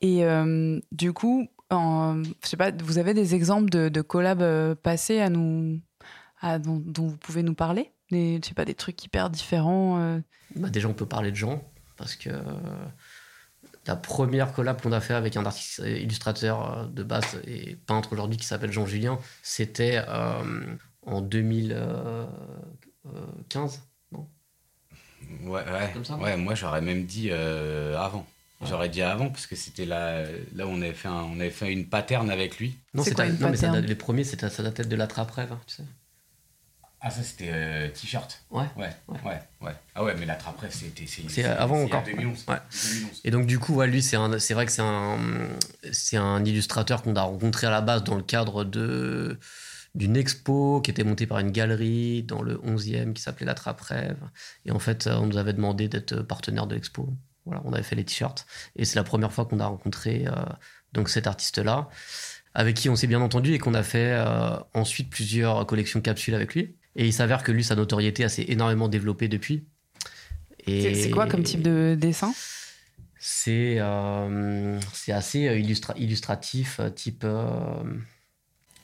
Et 0.01 0.25
euh, 0.25 0.79
du 0.93 1.13
coup, 1.13 1.47
en, 1.71 2.23
je 2.23 2.49
sais 2.49 2.57
pas, 2.57 2.71
vous 2.71 2.99
avez 2.99 3.15
des 3.15 3.35
exemples 3.35 3.71
de, 3.71 3.89
de 3.89 4.01
collabs 4.03 4.43
euh, 4.43 4.75
passés 4.75 5.21
à 5.21 5.31
nous, 5.31 5.81
à, 6.41 6.59
dont, 6.59 6.83
dont 6.85 7.07
vous 7.09 7.17
pouvez 7.17 7.43
nous 7.43 7.55
parler? 7.55 7.91
Des, 8.11 8.39
Je 8.43 8.49
sais 8.49 8.55
pas, 8.55 8.65
des 8.65 8.75
trucs 8.75 9.03
hyper 9.05 9.31
différents. 9.31 9.99
euh. 9.99 10.21
Bah, 10.55 10.69
déjà, 10.69 10.89
on 10.89 10.93
peut 10.95 11.07
parler 11.07 11.31
de 11.33 11.37
Jean, 11.37 11.61
parce 11.97 12.15
que 12.15 12.31
euh, 12.31 12.41
la 13.87 13.97
première 13.97 14.53
collab 14.53 14.81
qu'on 14.81 14.93
a 14.93 15.01
fait 15.01 15.15
avec 15.15 15.37
un 15.37 15.45
artiste 15.47 15.79
illustrateur 15.85 16.79
euh, 16.79 16.87
de 16.87 17.03
base 17.03 17.41
et 17.47 17.77
peintre 17.87 18.13
aujourd'hui 18.13 18.37
qui 18.37 18.47
s'appelle 18.47 18.73
Jean 18.73 18.87
Julien, 18.87 19.19
c'était 19.43 20.03
euh, 20.09 20.77
en 21.03 21.21
2015. 21.21 23.83
Ouais, 25.43 25.63
ouais. 25.65 25.91
Comme 25.93 26.05
ça? 26.05 26.17
Ouais 26.17 26.37
moi 26.37 26.55
j'aurais 26.55 26.81
même 26.81 27.05
dit 27.05 27.29
euh, 27.31 27.97
avant. 27.99 28.27
J'aurais 28.65 28.89
dit 28.89 29.03
avant 29.03 29.29
parce 29.29 29.47
que 29.47 29.55
c'était 29.55 29.85
là, 29.85 30.23
là 30.55 30.67
où 30.67 30.71
on 30.71 30.81
avait 30.81 30.95
fait, 30.95 31.09
un- 31.09 31.25
on 31.25 31.39
avait 31.39 31.51
fait 31.51 31.71
une 31.71 31.87
pattern 31.89 32.31
avec 32.31 32.59
lui. 32.59 32.79
Non, 32.95 33.03
C'est 33.03 33.11
c'était- 33.11 33.25
quoi 33.25 33.27
une 33.27 33.39
non 33.39 33.51
mais 33.51 33.57
ça 33.57 33.67
pattern? 33.67 33.83
date- 33.83 33.89
les 33.91 33.95
premiers, 33.95 34.25
c'était 34.25 34.49
ça 34.49 34.63
datait 34.63 34.85
de 34.85 34.97
la 34.97 35.07
trappe 35.07 35.31
rêve, 35.33 35.53
hein, 35.53 35.61
tu 35.67 35.75
sais. 35.77 35.83
Ah 37.07 37.11
ça 37.11 37.23
c'était 37.23 37.51
euh, 37.53 37.89
t-shirt. 37.89 38.43
Ouais. 38.51 38.65
Ouais, 38.77 38.91
ouais, 39.07 39.41
ouais, 39.61 39.73
Ah 39.95 40.03
ouais, 40.03 40.17
mais 40.19 40.27
la 40.27 40.35
trappe 40.35 40.57
c'était 40.71 41.05
c'est 41.07 41.45
avant 41.45 41.85
encore. 41.85 42.03
2011. 42.03 42.45
Ouais. 42.49 42.57
2011. 42.57 43.21
Et 43.23 43.31
donc 43.31 43.47
du 43.47 43.61
coup, 43.61 43.75
ouais, 43.75 43.87
lui, 43.87 44.03
c'est 44.03 44.17
vrai 44.17 44.67
que 44.67 44.73
c'est 44.73 44.83
un, 44.83 45.17
un 46.15 46.45
illustrateur 46.45 47.03
qu'on 47.03 47.15
a 47.15 47.23
rencontré 47.23 47.69
à 47.69 47.71
la 47.71 47.81
base 47.81 48.03
dans 48.03 48.17
le 48.17 48.25
cadre 48.25 48.65
de 48.65 49.39
d'une 49.95 50.17
expo 50.17 50.81
qui 50.81 50.91
était 50.91 51.05
montée 51.05 51.29
par 51.29 51.39
une 51.39 51.53
galerie 51.53 52.25
dans 52.25 52.43
le 52.43 52.57
11e 52.57 53.13
qui 53.13 53.23
s'appelait 53.23 53.47
La 53.47 53.55
Trappe 53.55 53.81
Rêve. 53.83 54.19
Et 54.65 54.73
en 54.73 54.81
fait, 54.81 55.07
on 55.07 55.27
nous 55.27 55.37
avait 55.37 55.53
demandé 55.53 55.87
d'être 55.87 56.23
partenaire 56.23 56.67
de 56.67 56.75
l'expo. 56.75 57.09
Voilà, 57.45 57.63
on 57.65 57.73
avait 57.73 57.85
fait 57.85 57.95
les 57.95 58.05
t-shirts. 58.05 58.47
Et 58.75 58.85
c'est 58.85 58.97
la 58.97 59.05
première 59.05 59.33
fois 59.33 59.47
qu'on 59.47 59.61
a 59.61 59.67
rencontré 59.67 60.27
euh, 60.27 60.33
donc 60.93 61.09
cet 61.09 61.29
artiste-là, 61.29 61.89
avec 62.53 62.75
qui 62.75 62.89
on 62.89 62.97
s'est 62.97 63.07
bien 63.07 63.21
entendu 63.21 63.55
et 63.55 63.59
qu'on 63.59 63.75
a 63.75 63.85
fait 63.85 64.13
euh, 64.13 64.57
ensuite 64.75 65.09
plusieurs 65.09 65.65
collections 65.67 66.01
capsules 66.01 66.35
avec 66.35 66.55
lui. 66.55 66.76
Et 66.97 67.07
il 67.07 67.13
s'avère 67.13 67.43
que 67.43 67.53
lui, 67.53 67.63
sa 67.63 67.75
notoriété 67.77 68.29
s'est 68.29 68.47
énormément 68.49 68.89
développée 68.89 69.29
depuis. 69.29 69.65
Et- 70.67 70.95
C'est 70.95 71.11
quoi 71.11 71.27
comme 71.27 71.43
type 71.45 71.63
de 71.63 71.97
dessin? 71.99 72.33
C'est 73.19 73.77
euh, 73.79 74.79
c'est 74.93 75.13
assez 75.13 75.49
euh, 75.49 75.59
illustra- 75.59 75.97
illustratif, 75.97 76.81
euh, 76.81 76.91
type. 76.91 77.23
euh, 77.25 77.83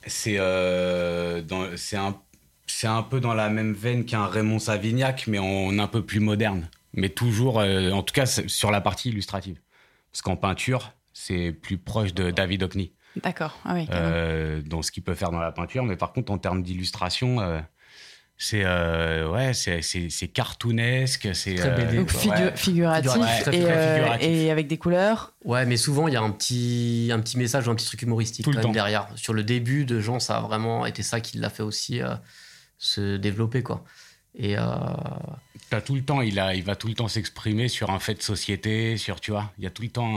C'est 0.05 0.35
euh, 0.37 1.41
un, 1.51 2.15
c'est 2.67 2.87
un 2.87 3.03
peu 3.03 3.19
dans 3.19 3.33
la 3.33 3.49
même 3.49 3.73
veine 3.73 4.05
qu'un 4.05 4.25
Raymond 4.25 4.59
Savignac, 4.59 5.27
mais 5.27 5.39
en 5.39 5.77
un 5.79 5.87
peu 5.87 6.03
plus 6.05 6.19
moderne. 6.19 6.69
Mais 6.93 7.09
toujours, 7.09 7.59
euh, 7.59 7.91
en 7.91 8.03
tout 8.03 8.13
cas, 8.13 8.25
sur 8.25 8.69
la 8.69 8.81
partie 8.81 9.09
illustrative. 9.09 9.59
Parce 10.11 10.21
qu'en 10.21 10.35
peinture, 10.35 10.93
c'est 11.13 11.51
plus 11.51 11.77
proche 11.77 12.13
de 12.13 12.29
David 12.31 12.63
Hockney, 12.63 12.91
D'accord. 13.23 13.59
Ah 13.65 13.73
oui, 13.75 13.87
euh, 13.91 14.61
dans 14.65 14.81
ce 14.81 14.91
qu'il 14.91 15.03
peut 15.03 15.13
faire 15.15 15.29
dans 15.31 15.39
la 15.39 15.51
peinture. 15.51 15.83
Mais 15.83 15.95
par 15.95 16.13
contre, 16.13 16.31
en 16.31 16.37
termes 16.39 16.63
d'illustration, 16.63 17.39
euh, 17.41 17.59
c'est 18.45 18.63
euh, 18.65 19.31
ouais, 19.31 19.53
c'est 19.53 20.27
cartoonesque, 20.27 21.29
c'est 21.33 21.55
Très 21.55 21.71
BD, 21.71 21.95
Donc 21.97 22.11
quoi. 22.11 22.19
figu- 22.19 22.43
ouais. 22.43 22.51
figuratif, 22.55 23.13
et, 23.15 23.41
très 23.43 23.61
euh, 23.71 23.95
figuratif. 23.97 24.27
et 24.27 24.51
avec 24.51 24.67
des 24.67 24.77
couleurs. 24.77 25.33
Ouais, 25.45 25.65
mais 25.65 25.77
souvent 25.77 26.09
il 26.09 26.13
y 26.13 26.17
a 26.17 26.21
un 26.21 26.29
petit, 26.31 27.09
un 27.13 27.19
petit 27.21 27.37
message 27.37 27.67
ou 27.67 27.71
un 27.71 27.75
petit 27.75 27.85
truc 27.85 28.01
humoristique 28.01 28.43
Tout 28.43 28.51
le 28.51 28.55
quand 28.55 28.59
même 28.63 28.67
temps. 28.67 28.73
derrière. 28.73 29.07
Sur 29.15 29.33
le 29.33 29.43
début 29.43 29.85
de 29.85 30.01
Jean, 30.01 30.19
ça 30.19 30.37
a 30.37 30.41
vraiment 30.41 30.85
été 30.85 31.03
ça 31.03 31.21
qui 31.21 31.37
l'a 31.37 31.49
fait 31.49 31.63
aussi 31.63 32.01
euh, 32.01 32.15
se 32.77 33.15
développer, 33.15 33.63
quoi. 33.63 33.83
Et 34.35 34.57
euh, 34.57 34.63
tout 35.85 35.93
le 35.95 36.03
temps, 36.03 36.21
il, 36.21 36.39
a, 36.39 36.55
il 36.55 36.63
va 36.63 36.75
tout 36.75 36.87
le 36.87 36.95
temps 36.95 37.07
s'exprimer 37.07 37.67
sur 37.67 37.91
un 37.91 37.99
fait 37.99 38.15
de 38.15 38.21
société, 38.21 38.97
sur, 38.97 39.19
tu 39.19 39.29
vois, 39.31 39.51
il 39.59 39.63
y 39.63 39.67
a 39.67 39.69
tout 39.69 39.83
le 39.83 39.89
temps 39.89 40.07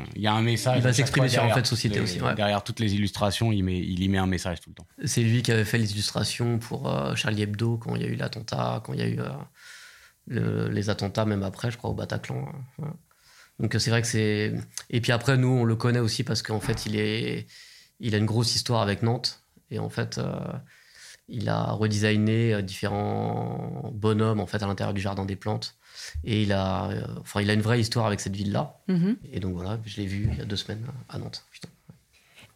un, 0.00 0.04
il 0.14 0.22
y 0.22 0.26
a 0.28 0.32
un 0.32 0.42
message. 0.42 0.78
Il 0.78 0.82
va 0.82 0.92
s'exprimer 0.92 1.28
sur 1.28 1.42
un 1.42 1.52
fait 1.52 1.62
de 1.62 1.66
société 1.66 1.96
les- 1.96 2.00
aussi, 2.02 2.20
ouais. 2.20 2.34
Derrière 2.36 2.62
toutes 2.62 2.78
les 2.80 2.94
illustrations, 2.94 3.50
il, 3.52 3.62
met, 3.64 3.78
il 3.78 4.02
y 4.02 4.08
met 4.08 4.18
un 4.18 4.26
message 4.26 4.60
tout 4.60 4.70
le 4.70 4.74
temps. 4.76 4.86
c'est 5.04 5.22
lui 5.22 5.42
qui 5.42 5.50
avait 5.52 5.64
fait 5.64 5.78
les 5.78 5.92
illustrations 5.92 6.58
pour 6.58 6.88
euh, 6.88 7.14
Charlie 7.16 7.42
Hebdo 7.42 7.76
quand 7.78 7.96
il 7.96 8.02
y 8.02 8.04
a 8.04 8.08
eu 8.08 8.14
l'attentat, 8.16 8.82
quand 8.84 8.92
il 8.92 9.00
y 9.00 9.02
a 9.02 9.08
eu 9.08 9.20
euh, 9.20 9.28
le- 10.28 10.68
les 10.68 10.88
attentats, 10.90 11.24
même 11.24 11.42
après, 11.42 11.70
je 11.70 11.76
crois, 11.76 11.90
au 11.90 11.94
Bataclan. 11.94 12.48
hein. 12.48 12.62
Ouais. 12.84 12.88
Donc 13.58 13.74
c'est 13.78 13.90
vrai 13.90 14.02
que 14.02 14.08
c'est. 14.08 14.52
Et 14.90 15.00
puis 15.00 15.12
après, 15.12 15.36
nous, 15.38 15.48
on 15.48 15.64
le 15.64 15.76
connaît 15.76 15.98
aussi 15.98 16.24
parce 16.24 16.42
qu'en 16.42 16.60
fait, 16.60 16.84
il, 16.86 16.94
est... 16.96 17.46
il 18.00 18.14
a 18.14 18.18
une 18.18 18.26
grosse 18.26 18.54
histoire 18.54 18.82
avec 18.82 19.02
Nantes. 19.02 19.40
Et 19.70 19.78
en 19.78 19.88
fait, 19.88 20.20
il 21.28 21.48
a 21.48 21.72
redesigné 21.72 22.54
euh, 22.54 22.62
différents 22.62 23.90
bonhommes 23.92 24.40
en 24.40 24.46
fait, 24.46 24.62
à 24.62 24.66
l'intérieur 24.66 24.94
du 24.94 25.00
jardin 25.00 25.24
des 25.24 25.36
plantes. 25.36 25.76
Et 26.24 26.42
il 26.42 26.52
a, 26.52 26.90
euh, 26.90 27.06
enfin, 27.20 27.40
il 27.40 27.50
a 27.50 27.54
une 27.54 27.62
vraie 27.62 27.80
histoire 27.80 28.06
avec 28.06 28.20
cette 28.20 28.36
ville-là. 28.36 28.80
Mhm. 28.88 29.16
Et 29.32 29.40
donc 29.40 29.54
voilà, 29.54 29.78
je 29.84 29.96
l'ai 30.00 30.06
vu 30.06 30.28
il 30.30 30.38
y 30.38 30.42
a 30.42 30.44
deux 30.44 30.56
semaines 30.56 30.86
à 31.08 31.18
Nantes. 31.18 31.44
Putain. 31.50 31.68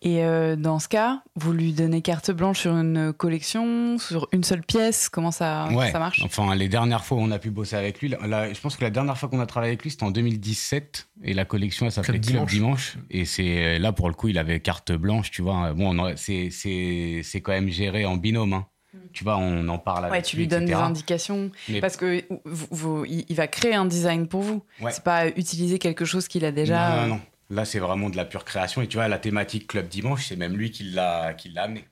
Et 0.02 0.24
euh, 0.24 0.56
dans 0.56 0.78
ce 0.78 0.88
cas, 0.88 1.22
vous 1.36 1.52
lui 1.52 1.72
donnez 1.74 2.00
carte 2.00 2.30
blanche 2.30 2.60
sur 2.60 2.72
une 2.74 3.12
collection, 3.12 3.98
sur 3.98 4.28
une 4.32 4.42
seule 4.44 4.62
pièce 4.62 5.10
Comment 5.10 5.30
ça, 5.30 5.68
ouais. 5.72 5.90
ça 5.92 5.98
marche? 5.98 6.22
Enfin, 6.24 6.54
les 6.54 6.68
dernières 6.70 7.04
fois 7.04 7.18
où 7.18 7.20
on 7.20 7.30
a 7.30 7.38
pu 7.38 7.50
bosser 7.50 7.76
avec 7.76 8.00
lui, 8.00 8.08
là, 8.08 8.18
là, 8.26 8.50
je 8.52 8.58
pense 8.60 8.76
que 8.76 8.82
la 8.84 8.88
dernière 8.90 9.18
fois 9.18 9.28
qu'on 9.28 9.40
a 9.40 9.46
travaillé 9.46 9.72
avec 9.72 9.82
lui, 9.82 9.90
c'était 9.90 10.04
en 10.04 10.10
2017. 10.10 11.08
Et 11.22 11.34
la 11.34 11.44
collection, 11.44 11.84
elle 11.84 11.92
s'appelait 11.92 12.14
Club 12.18 12.22
Dimanche. 12.46 12.50
Dimanche. 12.50 12.96
Et 13.10 13.26
c'est 13.26 13.78
là, 13.78 13.92
pour 13.92 14.08
le 14.08 14.14
coup, 14.14 14.28
il 14.28 14.38
avait 14.38 14.60
carte 14.60 14.90
blanche, 14.92 15.30
tu 15.30 15.42
vois. 15.42 15.74
Bon, 15.74 16.14
c'est 16.16 16.48
c'est- 16.50 17.20
c'est 17.22 17.40
quand 17.42 17.52
même 17.52 17.68
géré 17.68 18.06
en 18.06 18.16
binôme. 18.16 18.54
hein. 18.54 18.66
Tu 19.12 19.22
vois, 19.22 19.36
on 19.36 19.68
en 19.68 19.78
parle 19.78 20.06
avec 20.06 20.12
Ouais, 20.12 20.22
tu 20.22 20.36
lui 20.36 20.48
donnes 20.48 20.64
des 20.64 20.72
indications. 20.72 21.50
Mais- 21.68 21.80
Parce 21.80 21.96
que 21.96 22.24
vous- 22.44 22.66
vous- 22.70 23.04
il 23.04 23.24
il 23.28 23.36
va 23.36 23.46
créer 23.48 23.74
un 23.74 23.84
design 23.84 24.26
pour 24.28 24.40
vous. 24.42 24.62
Ouais. 24.80 24.90
C'est 24.92 25.04
pas 25.04 25.28
utiliser 25.28 25.78
quelque 25.78 26.04
chose 26.04 26.26
qu'il 26.26 26.44
a 26.44 26.50
déjà. 26.52 26.96
Non, 26.96 27.02
non, 27.02 27.08
non. 27.16 27.20
Là, 27.50 27.64
c'est 27.64 27.78
vraiment 27.78 28.10
de 28.10 28.16
la 28.16 28.24
pure 28.24 28.44
création. 28.44 28.82
Et 28.82 28.86
tu 28.86 28.96
vois, 28.96 29.08
la 29.08 29.18
thématique 29.18 29.66
Club 29.66 29.88
Dimanche, 29.88 30.26
c'est 30.26 30.36
même 30.36 30.56
lui 30.56 30.70
qui 30.70 30.84
l'a 30.84 31.34
qui 31.34 31.48
l'a 31.50 31.64
amené. 31.64 31.84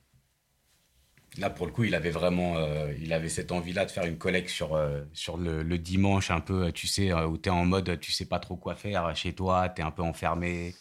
Là, 1.37 1.49
pour 1.49 1.67
le 1.67 1.71
coup, 1.71 1.83
il 1.83 1.93
avait 1.95 2.09
vraiment 2.09 2.57
euh, 2.57 2.93
il 2.99 3.13
avait 3.13 3.29
cette 3.29 3.51
envie-là 3.51 3.85
de 3.85 3.91
faire 3.91 4.05
une 4.05 4.17
collecte 4.17 4.49
sur, 4.49 4.75
euh, 4.75 5.01
sur 5.13 5.37
le, 5.37 5.61
le 5.61 5.77
dimanche, 5.77 6.31
un 6.31 6.39
peu, 6.39 6.71
tu 6.71 6.87
sais, 6.87 7.11
euh, 7.11 7.27
où 7.27 7.37
tu 7.37 7.49
es 7.49 7.51
en 7.51 7.65
mode, 7.65 7.99
tu 7.99 8.11
sais 8.11 8.25
pas 8.25 8.39
trop 8.39 8.55
quoi 8.55 8.75
faire 8.75 9.15
chez 9.15 9.33
toi, 9.33 9.69
tu 9.69 9.81
es 9.81 9.85
un 9.85 9.91
peu 9.91 10.01
enfermé. 10.01 10.73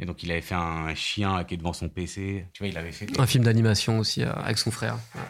Et 0.00 0.06
donc, 0.06 0.22
il 0.22 0.32
avait 0.32 0.40
fait 0.40 0.54
un 0.54 0.94
chien 0.94 1.44
qui 1.44 1.54
est 1.54 1.56
devant 1.58 1.74
son 1.74 1.88
PC. 1.88 2.46
Tu 2.52 2.62
vois, 2.62 2.68
il 2.68 2.78
avait 2.78 2.90
fait. 2.90 3.06
Un 3.20 3.26
film 3.26 3.44
d'animation 3.44 3.98
aussi 3.98 4.22
euh, 4.22 4.32
avec 4.32 4.58
son 4.58 4.70
frère. 4.70 4.98
Ouais. 5.14 5.20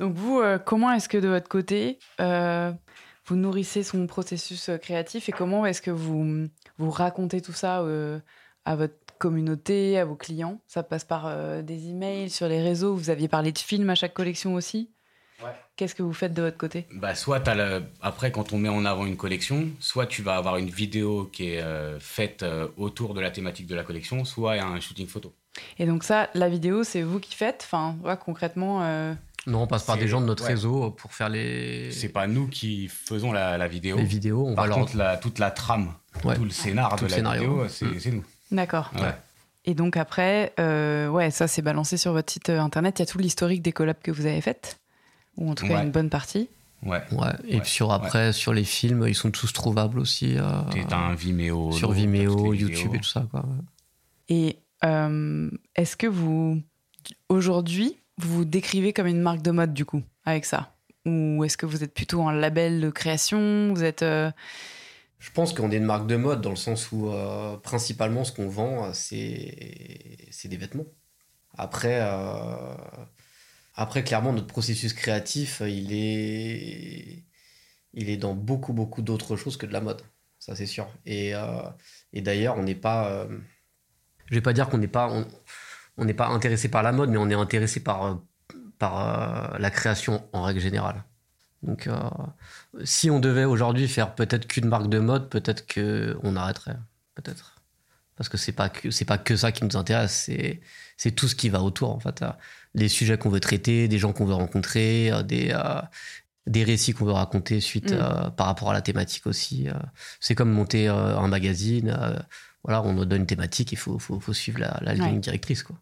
Donc 0.00 0.14
vous, 0.14 0.40
euh, 0.40 0.58
comment 0.58 0.90
est-ce 0.92 1.10
que 1.10 1.18
de 1.18 1.28
votre 1.28 1.48
côté, 1.48 1.98
euh, 2.20 2.72
vous 3.26 3.36
nourrissez 3.36 3.82
son 3.82 4.06
processus 4.06 4.70
euh, 4.70 4.78
créatif 4.78 5.28
et 5.28 5.32
comment 5.32 5.66
est-ce 5.66 5.82
que 5.82 5.90
vous, 5.90 6.48
vous 6.80 6.90
racontez 6.90 7.40
tout 7.40 7.52
ça 7.52 7.80
euh, 7.80 8.18
à 8.64 8.76
votre 8.76 8.94
communauté, 9.18 9.98
à 9.98 10.04
vos 10.04 10.16
clients 10.16 10.60
Ça 10.66 10.82
passe 10.82 11.04
par 11.04 11.26
euh, 11.26 11.62
des 11.62 11.90
emails, 11.90 12.30
sur 12.30 12.48
les 12.48 12.62
réseaux. 12.62 12.94
Vous 12.94 13.10
aviez 13.10 13.28
parlé 13.28 13.52
de 13.52 13.58
films 13.58 13.90
à 13.90 13.94
chaque 13.94 14.14
collection 14.14 14.54
aussi. 14.54 14.90
Ouais. 15.42 15.50
Qu'est-ce 15.76 15.94
que 15.94 16.02
vous 16.02 16.12
faites 16.12 16.34
de 16.34 16.42
votre 16.42 16.58
côté? 16.58 16.86
Bah, 16.92 17.14
soit 17.14 17.42
le... 17.54 17.82
après, 18.02 18.30
quand 18.30 18.52
on 18.52 18.58
met 18.58 18.68
en 18.68 18.84
avant 18.84 19.06
une 19.06 19.16
collection, 19.16 19.68
soit 19.78 20.06
tu 20.06 20.22
vas 20.22 20.36
avoir 20.36 20.56
une 20.56 20.68
vidéo 20.68 21.30
qui 21.32 21.52
est 21.52 21.62
euh, 21.62 21.98
faite 21.98 22.42
euh, 22.42 22.68
autour 22.76 23.14
de 23.14 23.20
la 23.20 23.30
thématique 23.30 23.66
de 23.66 23.74
la 23.74 23.82
collection, 23.82 24.24
soit 24.24 24.54
un 24.54 24.80
shooting 24.80 25.06
photo. 25.06 25.34
Et 25.78 25.86
donc 25.86 26.04
ça, 26.04 26.28
la 26.34 26.48
vidéo, 26.48 26.84
c'est 26.84 27.02
vous 27.02 27.20
qui 27.20 27.34
faites? 27.34 27.62
Enfin, 27.64 27.96
ouais, 28.04 28.16
concrètement, 28.22 28.82
euh, 28.82 29.14
Non, 29.46 29.62
on 29.62 29.66
passe 29.66 29.84
par 29.84 29.96
des 29.96 30.06
gens 30.08 30.20
de 30.20 30.26
notre 30.26 30.42
ouais. 30.44 30.50
réseau 30.50 30.90
pour 30.90 31.12
faire 31.14 31.28
les, 31.30 31.90
C'est 31.92 32.10
pas 32.10 32.26
nous 32.26 32.46
qui 32.46 32.88
faisons 32.88 33.32
la, 33.32 33.56
la 33.58 33.68
vidéo. 33.68 33.96
les 33.96 34.04
vidéos. 34.04 34.46
On 34.46 34.54
Par 34.54 34.64
va 34.64 34.68
leur... 34.68 34.78
contre, 34.78 34.96
la, 34.96 35.16
toute 35.16 35.38
la 35.38 35.50
trame, 35.50 35.94
Ouais. 36.24 36.34
tout 36.36 36.44
le 36.44 36.50
scénar 36.50 36.90
Tout 36.90 36.96
de 36.96 37.02
le 37.04 37.08
la 37.10 37.16
scénario. 37.16 37.50
vidéo, 37.54 37.68
c'est 37.68 37.86
Mm. 37.86 38.00
c'est 38.00 38.10
nous. 38.12 38.24
d'accord. 38.52 38.90
Ouais. 38.96 39.14
Et 39.64 39.74
donc 39.74 39.96
après, 39.96 40.52
euh, 40.58 41.08
ouais, 41.08 41.30
ça 41.30 41.46
c'est 41.48 41.62
balancé 41.62 41.96
sur 41.96 42.12
votre 42.12 42.32
site 42.32 42.48
euh, 42.50 42.60
internet. 42.60 42.98
Il 42.98 43.02
y 43.02 43.04
a 43.04 43.06
tout 43.06 43.18
l'historique 43.18 43.62
des 43.62 43.72
collabs 43.72 44.00
que 44.02 44.10
vous 44.10 44.26
avez 44.26 44.40
faites, 44.40 44.78
ou 45.36 45.50
en 45.50 45.54
tout 45.54 45.66
cas 45.66 45.76
Ouais. 45.76 45.82
une 45.84 45.90
bonne 45.90 46.10
partie. 46.10 46.48
Ouais. 46.82 47.02
Ouais. 47.12 47.28
Et 47.46 47.54
Ouais. 47.56 47.60
puis 47.60 47.70
sur 47.70 47.92
après, 47.92 48.32
sur 48.32 48.52
les 48.54 48.64
films, 48.64 49.06
ils 49.06 49.14
sont 49.14 49.30
tous 49.30 49.52
trouvables 49.52 49.98
aussi. 49.98 50.36
euh, 50.38 50.42
un 50.92 51.14
Vimeo. 51.14 51.72
sur 51.72 51.92
Vimeo, 51.92 52.52
YouTube 52.54 52.78
vidéos. 52.92 52.94
et 52.94 52.98
tout 53.00 53.08
ça. 53.08 53.26
Quoi. 53.30 53.44
Et 54.30 54.58
euh, 54.84 55.50
est-ce 55.76 55.96
que 55.96 56.06
vous, 56.06 56.60
aujourd'hui, 57.28 57.96
vous 58.20 58.36
vous 58.38 58.44
décrivez 58.44 58.92
comme 58.92 59.06
une 59.06 59.20
marque 59.20 59.42
de 59.42 59.50
mode 59.50 59.72
du 59.72 59.84
coup, 59.84 60.02
avec 60.24 60.44
ça? 60.44 60.76
Ou 61.06 61.44
est-ce 61.44 61.56
que 61.56 61.66
vous 61.66 61.82
êtes 61.82 61.94
plutôt 61.94 62.22
un 62.28 62.32
label 62.32 62.80
de 62.80 62.90
création? 62.90 63.72
Vous 63.72 63.82
êtes. 63.82 64.02
euh, 64.02 64.30
Je 65.18 65.30
pense 65.30 65.52
qu'on 65.54 65.70
est 65.70 65.76
une 65.78 65.84
marque 65.84 66.06
de 66.06 66.16
mode 66.16 66.42
dans 66.42 66.50
le 66.50 66.56
sens 66.56 66.92
où 66.92 67.08
euh, 67.08 67.56
principalement 67.56 68.22
ce 68.24 68.32
qu'on 68.32 68.48
vend, 68.48 68.84
euh, 68.84 68.90
c'est 68.92 70.48
des 70.48 70.56
vêtements. 70.56 70.86
Après, 71.56 72.00
après, 73.74 74.04
clairement, 74.04 74.32
notre 74.32 74.46
processus 74.46 74.92
créatif, 74.92 75.62
il 75.66 75.92
est, 75.92 77.24
il 77.92 78.08
est 78.08 78.16
dans 78.16 78.34
beaucoup, 78.34 78.72
beaucoup 78.72 79.02
d'autres 79.02 79.36
choses 79.36 79.56
que 79.56 79.66
de 79.66 79.72
la 79.72 79.80
mode. 79.80 80.02
Ça, 80.38 80.54
c'est 80.54 80.66
sûr. 80.66 80.88
Et, 81.06 81.32
et 82.12 82.20
d'ailleurs, 82.22 82.56
on 82.56 82.62
n'est 82.62 82.76
pas. 82.76 83.26
je 84.26 84.34
vais 84.34 84.40
pas 84.40 84.52
dire 84.52 84.68
qu'on 84.68 84.78
n'est 84.78 84.86
pas. 84.88 85.24
On 86.00 86.06
n'est 86.06 86.14
pas 86.14 86.28
intéressé 86.28 86.68
par 86.68 86.82
la 86.82 86.92
mode, 86.92 87.10
mais 87.10 87.18
on 87.18 87.28
est 87.28 87.34
intéressé 87.34 87.80
par, 87.80 88.04
euh, 88.04 88.14
par 88.78 89.54
euh, 89.54 89.58
la 89.58 89.70
création 89.70 90.26
en 90.32 90.42
règle 90.42 90.60
générale. 90.60 91.04
Donc, 91.62 91.86
euh, 91.86 91.94
si 92.84 93.10
on 93.10 93.20
devait 93.20 93.44
aujourd'hui 93.44 93.86
faire 93.86 94.14
peut-être 94.14 94.48
qu'une 94.48 94.66
marque 94.66 94.88
de 94.88 94.98
mode, 94.98 95.28
peut-être 95.28 95.66
qu'on 95.72 96.36
arrêterait. 96.36 96.78
Peut-être. 97.14 97.56
Parce 98.16 98.28
que 98.30 98.38
c'est 98.38 98.52
pas 98.52 98.68
que 98.70 98.90
c'est 98.90 99.04
pas 99.04 99.18
que 99.18 99.36
ça 99.36 99.52
qui 99.52 99.64
nous 99.64 99.76
intéresse, 99.76 100.12
c'est 100.26 100.60
c'est 100.96 101.10
tout 101.12 101.28
ce 101.28 101.34
qui 101.34 101.48
va 101.50 101.62
autour 101.62 101.90
en 101.90 102.00
fait. 102.00 102.24
Les 102.74 102.88
sujets 102.88 103.18
qu'on 103.18 103.30
veut 103.30 103.40
traiter, 103.40 103.88
des 103.88 103.98
gens 103.98 104.12
qu'on 104.12 104.26
veut 104.26 104.34
rencontrer, 104.34 105.10
des 105.24 105.52
euh, 105.54 105.80
des 106.46 106.64
récits 106.64 106.92
qu'on 106.94 107.04
veut 107.06 107.12
raconter 107.12 107.60
suite 107.60 107.92
Mm. 107.92 107.98
euh, 108.00 108.30
par 108.30 108.46
rapport 108.46 108.70
à 108.70 108.74
la 108.74 108.82
thématique 108.82 109.26
aussi. 109.26 109.68
C'est 110.20 110.34
comme 110.34 110.50
monter 110.50 110.88
un 110.88 111.28
magazine. 111.28 111.96
voilà, 112.64 112.82
on 112.82 112.92
nous 112.94 113.04
donne 113.06 113.22
une 113.22 113.26
thématique, 113.26 113.72
il 113.72 113.78
faut, 113.78 113.98
faut, 113.98 114.20
faut 114.20 114.32
suivre 114.34 114.60
la, 114.60 114.78
la 114.82 114.94
ligne 114.94 115.20
directrice. 115.20 115.62
Quoi. 115.62 115.76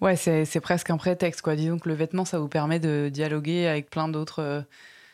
Ouais, 0.00 0.16
c'est 0.16 0.60
presque 0.60 0.90
un 0.90 0.96
prétexte, 0.96 1.42
quoi. 1.42 1.56
Disons 1.56 1.78
que 1.78 1.88
le 1.88 1.94
vêtement, 1.94 2.24
ça 2.24 2.38
vous 2.38 2.48
permet 2.48 2.78
de 2.78 3.08
dialoguer 3.12 3.66
avec 3.66 3.90
plein 3.90 4.08
d'autres. 4.08 4.40
euh, 4.42 4.62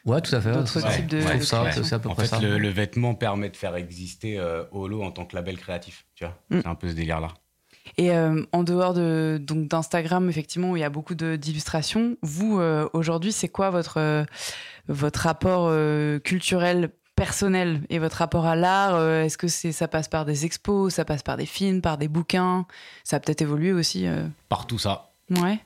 Ouais, 0.05 0.21
tout 0.21 0.35
à 0.35 0.41
fait. 0.43 0.53
D'autres 0.53 0.81
ça. 0.81 0.91
types 0.93 1.07
de- 1.07 1.21
Je 1.21 1.25
trouve 1.27 1.39
de 1.39 1.45
ça, 1.45 1.61
création. 1.61 1.83
c'est 1.85 1.95
à 1.95 1.99
peu 1.99 2.09
En 2.11 2.15
près 2.15 2.25
fait, 2.25 2.37
ça. 2.37 2.41
le, 2.41 2.59
le 2.59 2.69
vêtement 2.69 3.15
permet 3.15 3.49
de 3.49 3.57
faire 3.57 3.75
exister 3.77 4.39
euh, 4.39 4.65
Holo 4.71 5.03
en 5.03 5.11
tant 5.11 5.25
que 5.25 5.35
label 5.35 5.57
créatif. 5.57 6.05
Tu 6.15 6.25
vois, 6.25 6.37
Mm. 6.51 6.61
c'est 6.61 6.67
un 6.69 6.75
peu 6.75 6.89
ce 6.91 6.95
délire-là. 6.95 7.29
Et 7.97 8.13
euh, 8.13 8.43
en 8.53 8.63
dehors 8.65 8.93
de 8.93 9.39
donc 9.41 9.69
d'Instagram, 9.69 10.29
effectivement, 10.29 10.71
où 10.73 10.77
il 10.77 10.81
y 10.81 10.85
a 10.85 10.91
beaucoup 10.91 11.15
de- 11.15 11.37
d'illustrations, 11.37 12.17
vous 12.23 12.59
euh, 12.61 12.87
aujourd'hui, 12.93 13.33
c'est 13.33 13.49
quoi 13.49 13.71
votre 13.71 13.99
euh, 13.99 14.25
votre 14.89 15.21
rapport 15.21 15.69
euh, 15.71 16.19
culturel 16.19 16.91
personnel 17.25 17.81
et 17.91 17.99
votre 17.99 18.17
rapport 18.19 18.47
à 18.47 18.55
l'art 18.57 18.95
euh, 18.95 19.23
Est-ce 19.25 19.39
que 19.39 19.49
c'est 19.49 19.73
ça 19.73 19.89
passe 19.89 20.09
par 20.09 20.25
des 20.25 20.45
expos, 20.45 20.93
ça 20.95 21.05
passe 21.05 21.23
par 21.23 21.37
des 21.37 21.47
films, 21.47 21.81
par 21.81 21.99
des 21.99 22.09
bouquins? 22.09 22.67
Ça 23.03 23.17
a 23.17 23.21
peut-être 23.21 23.43
évolué 23.43 23.73
aussi. 23.73 24.07
euh? 24.07 24.27
Partout 24.49 24.79
ça. 24.79 25.13
Ouais. 25.31 25.59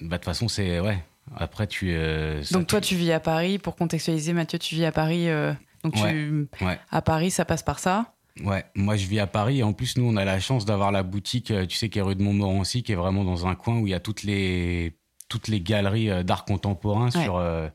Bah, 0.00 0.08
de 0.08 0.14
toute 0.16 0.24
façon, 0.24 0.48
c'est. 0.48 0.80
Ouais. 0.80 0.98
Après, 1.36 1.66
tu. 1.66 1.92
euh, 1.92 2.42
ça, 2.42 2.56
Donc 2.58 2.66
toi, 2.66 2.80
tu 2.80 2.94
vis 2.96 3.12
à 3.12 3.20
Paris. 3.20 3.58
Pour 3.58 3.76
contextualiser, 3.76 4.32
Mathieu, 4.32 4.58
tu 4.58 4.74
vis 4.74 4.84
à 4.84 4.92
Paris. 4.92 5.28
euh, 5.28 5.52
donc 5.84 5.94
tu, 5.94 6.48
Ouais. 6.60 6.78
à 6.90 7.02
Paris, 7.02 7.30
ça 7.30 7.44
passe 7.44 7.62
par 7.62 7.78
ça? 7.78 8.12
Ouais, 8.44 8.64
moi 8.74 8.96
je 8.96 9.06
vis 9.06 9.18
à 9.18 9.26
Paris 9.26 9.58
et 9.58 9.62
en 9.64 9.72
plus 9.72 9.98
nous 9.98 10.04
on 10.04 10.16
a 10.16 10.24
la 10.24 10.38
chance 10.40 10.64
d'avoir 10.64 10.92
la 10.92 11.02
boutique, 11.02 11.52
tu 11.68 11.76
sais, 11.76 11.88
qui 11.88 11.98
est 11.98 12.02
rue 12.02 12.14
de 12.14 12.22
Montmorency, 12.22 12.82
qui 12.82 12.92
est 12.92 12.94
vraiment 12.94 13.24
dans 13.24 13.46
un 13.46 13.54
coin 13.54 13.76
où 13.78 13.86
il 13.86 13.90
y 13.90 13.94
a 13.94 14.00
toutes 14.00 14.22
les 14.22 14.96
toutes 15.28 15.48
les 15.48 15.60
galeries 15.60 16.24
d'art 16.24 16.44
contemporain 16.44 17.06
Ouais. 17.10 17.22
sur 17.22 17.36
euh, 17.36 17.68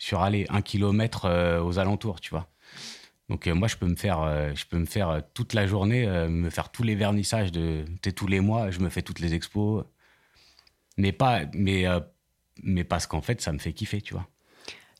sur 0.00 0.22
allez 0.22 0.46
un 0.48 0.62
kilomètre 0.62 1.26
euh, 1.26 1.62
aux 1.62 1.78
alentours, 1.78 2.20
tu 2.20 2.30
vois. 2.30 2.48
Donc 3.28 3.46
euh, 3.46 3.54
moi 3.54 3.68
je 3.68 3.76
peux 3.76 3.86
me 3.86 3.94
faire 3.94 4.22
euh, 4.22 4.52
je 4.56 4.64
peux 4.64 4.78
me 4.78 4.86
faire 4.86 5.22
toute 5.34 5.52
la 5.54 5.66
journée, 5.68 6.06
me 6.28 6.48
faire 6.50 6.70
tous 6.72 6.82
les 6.82 6.96
vernissages 6.96 7.52
de 7.52 7.84
tous 8.16 8.26
les 8.26 8.40
mois, 8.40 8.70
je 8.72 8.80
me 8.80 8.88
fais 8.88 9.02
toutes 9.02 9.20
les 9.20 9.34
expos, 9.34 9.84
mais 10.96 11.12
pas 11.12 11.42
mais 11.54 11.84
mais 12.62 12.82
parce 12.82 13.06
qu'en 13.06 13.20
fait 13.22 13.40
ça 13.40 13.52
me 13.52 13.58
fait 13.58 13.72
kiffer, 13.72 14.00
tu 14.00 14.14
vois. 14.14 14.26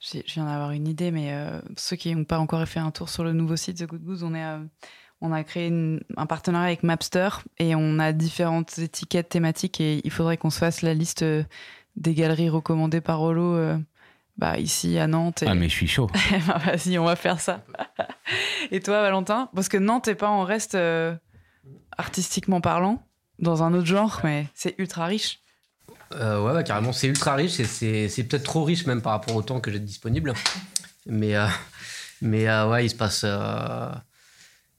J'ai- 0.01 0.23
Je 0.27 0.35
viens 0.35 0.45
d'avoir 0.47 0.71
une 0.71 0.87
idée, 0.87 1.11
mais 1.11 1.35
ceux 1.77 1.97
qui 1.97 2.15
n'ont 2.15 2.25
pas 2.25 2.39
encore 2.39 2.67
fait 2.69 2.79
un 2.81 2.91
tour 2.91 3.09
sur 3.09 3.25
le 3.25 3.33
nouveau 3.33 3.57
site 3.57 3.79
The 3.79 3.87
Good 3.87 4.03
Goose, 4.05 4.23
on, 4.23 4.35
est, 4.35 4.47
on 5.21 5.33
a 5.33 5.43
créé 5.45 5.71
un 6.17 6.27
partenariat 6.27 6.69
avec 6.69 6.83
Mapster 6.85 7.29
et 7.59 7.75
on 7.75 7.99
a 7.99 8.13
différentes 8.13 8.79
étiquettes 8.79 9.29
thématiques 9.31 9.81
et 9.81 10.01
il 10.05 10.11
faudrait 10.11 10.37
qu'on 10.39 10.51
se 10.51 10.59
fasse 10.59 10.83
la 10.83 10.95
liste 10.95 11.25
des 11.97 12.15
galeries 12.15 12.49
recommandées 12.49 13.01
par 13.03 13.19
Rollo 13.19 13.79
bah, 14.41 14.59
ici 14.59 14.99
à 14.99 15.07
Nantes. 15.07 15.43
Et... 15.43 15.47
Ah 15.47 15.55
mais 15.55 15.69
je 15.69 15.75
suis 15.75 15.87
chaud. 15.87 16.11
Bah, 16.47 16.59
Vas-y, 16.65 16.99
on 16.99 17.05
va 17.05 17.15
faire 17.15 17.41
ça. 17.41 17.63
et 18.71 18.81
toi, 18.81 19.03
Valentin? 19.03 19.51
Parce 19.55 19.69
que 19.69 19.77
Nantes 19.77 20.09
n'est 20.09 20.15
pas 20.15 20.31
en 20.31 20.45
reste 20.45 20.75
euh, 20.75 21.15
artistiquement 21.99 22.63
parlant, 22.63 23.07
dans 23.39 23.63
un 23.63 23.75
autre 23.75 23.87
genre, 23.87 24.21
mais 24.25 24.47
c'est 24.55 24.75
ultra 24.79 25.05
riche. 25.05 25.41
Euh, 26.15 26.43
ouais, 26.43 26.53
ouais, 26.55 26.65
carrément, 26.65 26.93
c'est 26.93 27.07
ultra 27.07 27.35
riche 27.35 27.61
et 27.61 27.65
c'est 27.65 28.09
c'est 28.09 28.25
peut-être 28.25 28.43
trop 28.43 28.65
riche 28.65 28.87
même 28.87 29.03
par 29.03 29.13
rapport 29.13 29.37
au 29.37 29.43
temps 29.43 29.61
que 29.61 29.71
j'ai 29.71 29.79
disponible. 29.79 30.33
Mais, 31.05 31.37
euh, 31.37 31.47
mais 32.23 32.49
euh, 32.49 32.69
ouais, 32.69 32.87
il 32.87 32.89
se, 32.89 32.95
passe, 32.95 33.23
euh, 33.25 33.93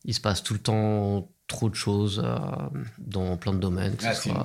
il 0.05 0.15
se 0.15 0.21
passe 0.21 0.41
tout 0.41 0.53
le 0.53 0.59
temps 0.59 1.30
trop 1.51 1.69
de 1.69 1.75
choses 1.75 2.21
euh, 2.23 2.37
dans 2.97 3.37
plein 3.37 3.53
de 3.53 3.59
domaines. 3.59 3.95
ce 3.99 4.13
soit 4.13 4.43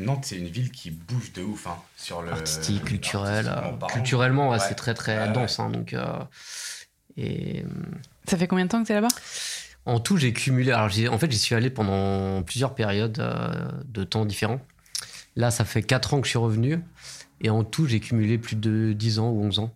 Nantes, 0.00 0.24
c'est 0.24 0.36
une 0.36 0.48
ville 0.48 0.70
qui 0.72 0.90
bouge 0.90 1.32
de 1.32 1.42
ouf 1.42 1.66
hein, 1.66 1.76
sur 1.96 2.22
le 2.22 2.32
artistique, 2.32 2.84
culturel. 2.84 3.46
euh, 3.48 3.86
culturellement, 3.92 4.50
ouais, 4.50 4.56
Ouais. 4.58 4.64
c'est 4.68 4.74
très 4.74 4.94
très 4.94 5.26
Ouais, 5.26 5.32
dense. 5.32 5.60
hein, 5.60 5.70
donc, 5.70 5.92
euh, 5.92 6.04
et 7.16 7.62
euh, 7.62 7.68
Ça 8.28 8.36
fait 8.36 8.46
combien 8.46 8.64
de 8.64 8.70
temps 8.70 8.82
que 8.82 8.86
tu 8.86 8.92
es 8.92 8.94
là-bas? 8.96 9.08
en 9.88 10.00
tout, 10.00 10.16
j'ai 10.16 10.32
cumulé. 10.32 10.72
Alors, 10.72 10.88
j'ai- 10.88 11.08
en 11.08 11.16
fait, 11.16 11.30
j'y 11.30 11.38
suis 11.38 11.54
allé 11.54 11.70
pendant 11.70 12.42
plusieurs 12.42 12.74
périodes 12.74 13.20
euh, 13.20 13.70
de 13.84 14.02
temps 14.02 14.24
différents. 14.26 14.60
Là, 15.36 15.50
ça 15.52 15.64
fait 15.64 15.82
4 15.82 16.12
ans 16.14 16.20
que 16.20 16.26
je 16.26 16.30
suis 16.30 16.38
revenu. 16.38 16.80
Et 17.40 17.50
en 17.50 17.62
tout, 17.62 17.86
j'ai 17.86 18.00
cumulé 18.00 18.36
plus 18.38 18.56
de 18.56 18.92
10 18.94 19.18
ans 19.20 19.30
ou 19.30 19.42
11 19.44 19.58
ans. 19.60 19.72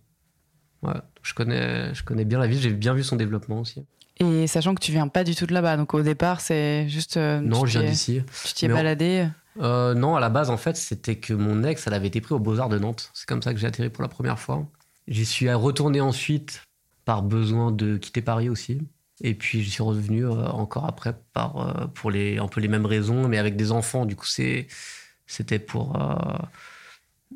Ouais, 0.81 0.95
je, 1.23 1.33
connais, 1.33 1.93
je 1.95 2.03
connais 2.03 2.25
bien 2.25 2.39
la 2.39 2.47
ville. 2.47 2.59
J'ai 2.59 2.73
bien 2.73 2.93
vu 2.93 3.03
son 3.03 3.15
développement 3.15 3.59
aussi. 3.61 3.85
Et 4.23 4.47
sachant 4.47 4.75
que 4.75 4.81
tu 4.81 4.91
viens 4.91 5.07
pas 5.07 5.23
du 5.23 5.35
tout 5.35 5.45
de 5.47 5.53
là-bas, 5.53 5.77
donc 5.77 5.93
au 5.93 6.01
départ, 6.01 6.41
c'est 6.41 6.87
juste. 6.89 7.17
euh, 7.17 7.39
non, 7.39 7.65
je 7.65 7.79
viens 7.79 7.89
d'ici. 7.89 8.21
Tu 8.45 8.53
t'y 8.53 8.65
es 8.65 8.71
on- 8.71 8.75
baladé. 8.75 9.27
Euh, 9.59 9.93
non, 9.93 10.15
à 10.15 10.19
la 10.19 10.29
base, 10.29 10.49
en 10.49 10.57
fait, 10.57 10.77
c'était 10.77 11.15
que 11.17 11.33
mon 11.33 11.63
ex, 11.63 11.85
elle 11.87 11.93
avait 11.93 12.07
été 12.07 12.21
prise 12.21 12.31
au 12.33 12.39
Beaux-Arts 12.39 12.69
de 12.69 12.79
Nantes. 12.79 13.09
C'est 13.13 13.27
comme 13.27 13.41
ça 13.41 13.53
que 13.53 13.59
j'ai 13.59 13.67
atterri 13.67 13.89
pour 13.89 14.01
la 14.03 14.07
première 14.07 14.39
fois. 14.39 14.65
J'y 15.07 15.25
suis 15.25 15.51
retourné 15.51 15.99
ensuite 15.99 16.61
par 17.03 17.21
besoin 17.23 17.71
de 17.71 17.97
quitter 17.97 18.21
Paris 18.21 18.47
aussi. 18.47 18.79
Et 19.23 19.33
puis, 19.33 19.61
j'y 19.61 19.69
suis 19.71 19.83
revenu 19.83 20.25
euh, 20.25 20.47
encore 20.47 20.85
après 20.85 21.13
par, 21.33 21.89
pour 21.95 22.11
les, 22.11 22.37
un 22.37 22.47
peu 22.47 22.61
les 22.61 22.67
mêmes 22.69 22.85
raisons, 22.85 23.27
mais 23.27 23.37
avec 23.39 23.55
des 23.55 23.71
enfants. 23.71 24.05
Du 24.05 24.15
coup, 24.15 24.25
c'était 24.27 25.59
pour. 25.59 25.99
euh, 26.01 26.37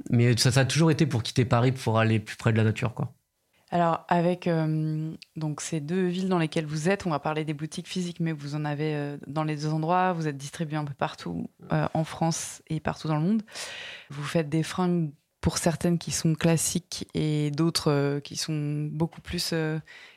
Mais 0.10 0.36
ça, 0.38 0.52
ça 0.52 0.62
a 0.62 0.66
toujours 0.66 0.92
été 0.92 1.06
pour 1.06 1.24
quitter 1.24 1.46
Paris 1.46 1.72
pour 1.72 2.00
aller 2.00 2.20
plus 2.20 2.36
près 2.38 2.52
de 2.52 2.58
la 2.58 2.64
nature, 2.64 2.94
quoi. 2.94 3.14
Alors, 3.72 4.06
avec 4.08 4.48
euh, 4.48 5.12
donc 5.36 5.60
ces 5.60 5.80
deux 5.80 6.06
villes 6.08 6.30
dans 6.30 6.38
lesquelles 6.38 6.68
vous 6.68 6.88
êtes, 6.88 7.06
on 7.08 7.10
va 7.10 7.20
parler 7.20 7.44
des 7.46 7.54
boutiques 7.54 7.88
physiques, 7.88 8.20
mais 8.20 8.32
vous 8.32 8.56
en 8.56 8.64
avez 8.64 8.96
euh, 8.96 9.18
dans 9.28 9.44
les 9.44 9.56
deux 9.56 9.74
endroits. 9.74 10.14
Vous 10.14 10.28
êtes 10.28 10.38
distribué 10.38 10.78
un 10.78 10.86
peu 10.86 10.94
partout 10.94 11.50
euh, 11.74 11.88
en 11.94 12.04
France 12.04 12.62
et 12.68 12.80
partout 12.80 13.08
dans 13.08 13.16
le 13.16 13.22
monde. 13.24 13.44
Vous 14.10 14.24
faites 14.24 14.50
des 14.50 14.64
fringues 14.64 15.12
pour 15.42 15.58
certaines 15.60 16.00
qui 16.00 16.12
sont 16.12 16.36
classiques 16.36 17.08
et 17.14 17.52
d'autres 17.52 18.20
qui 18.24 18.36
sont 18.36 18.88
beaucoup 18.92 19.22
plus 19.22 19.54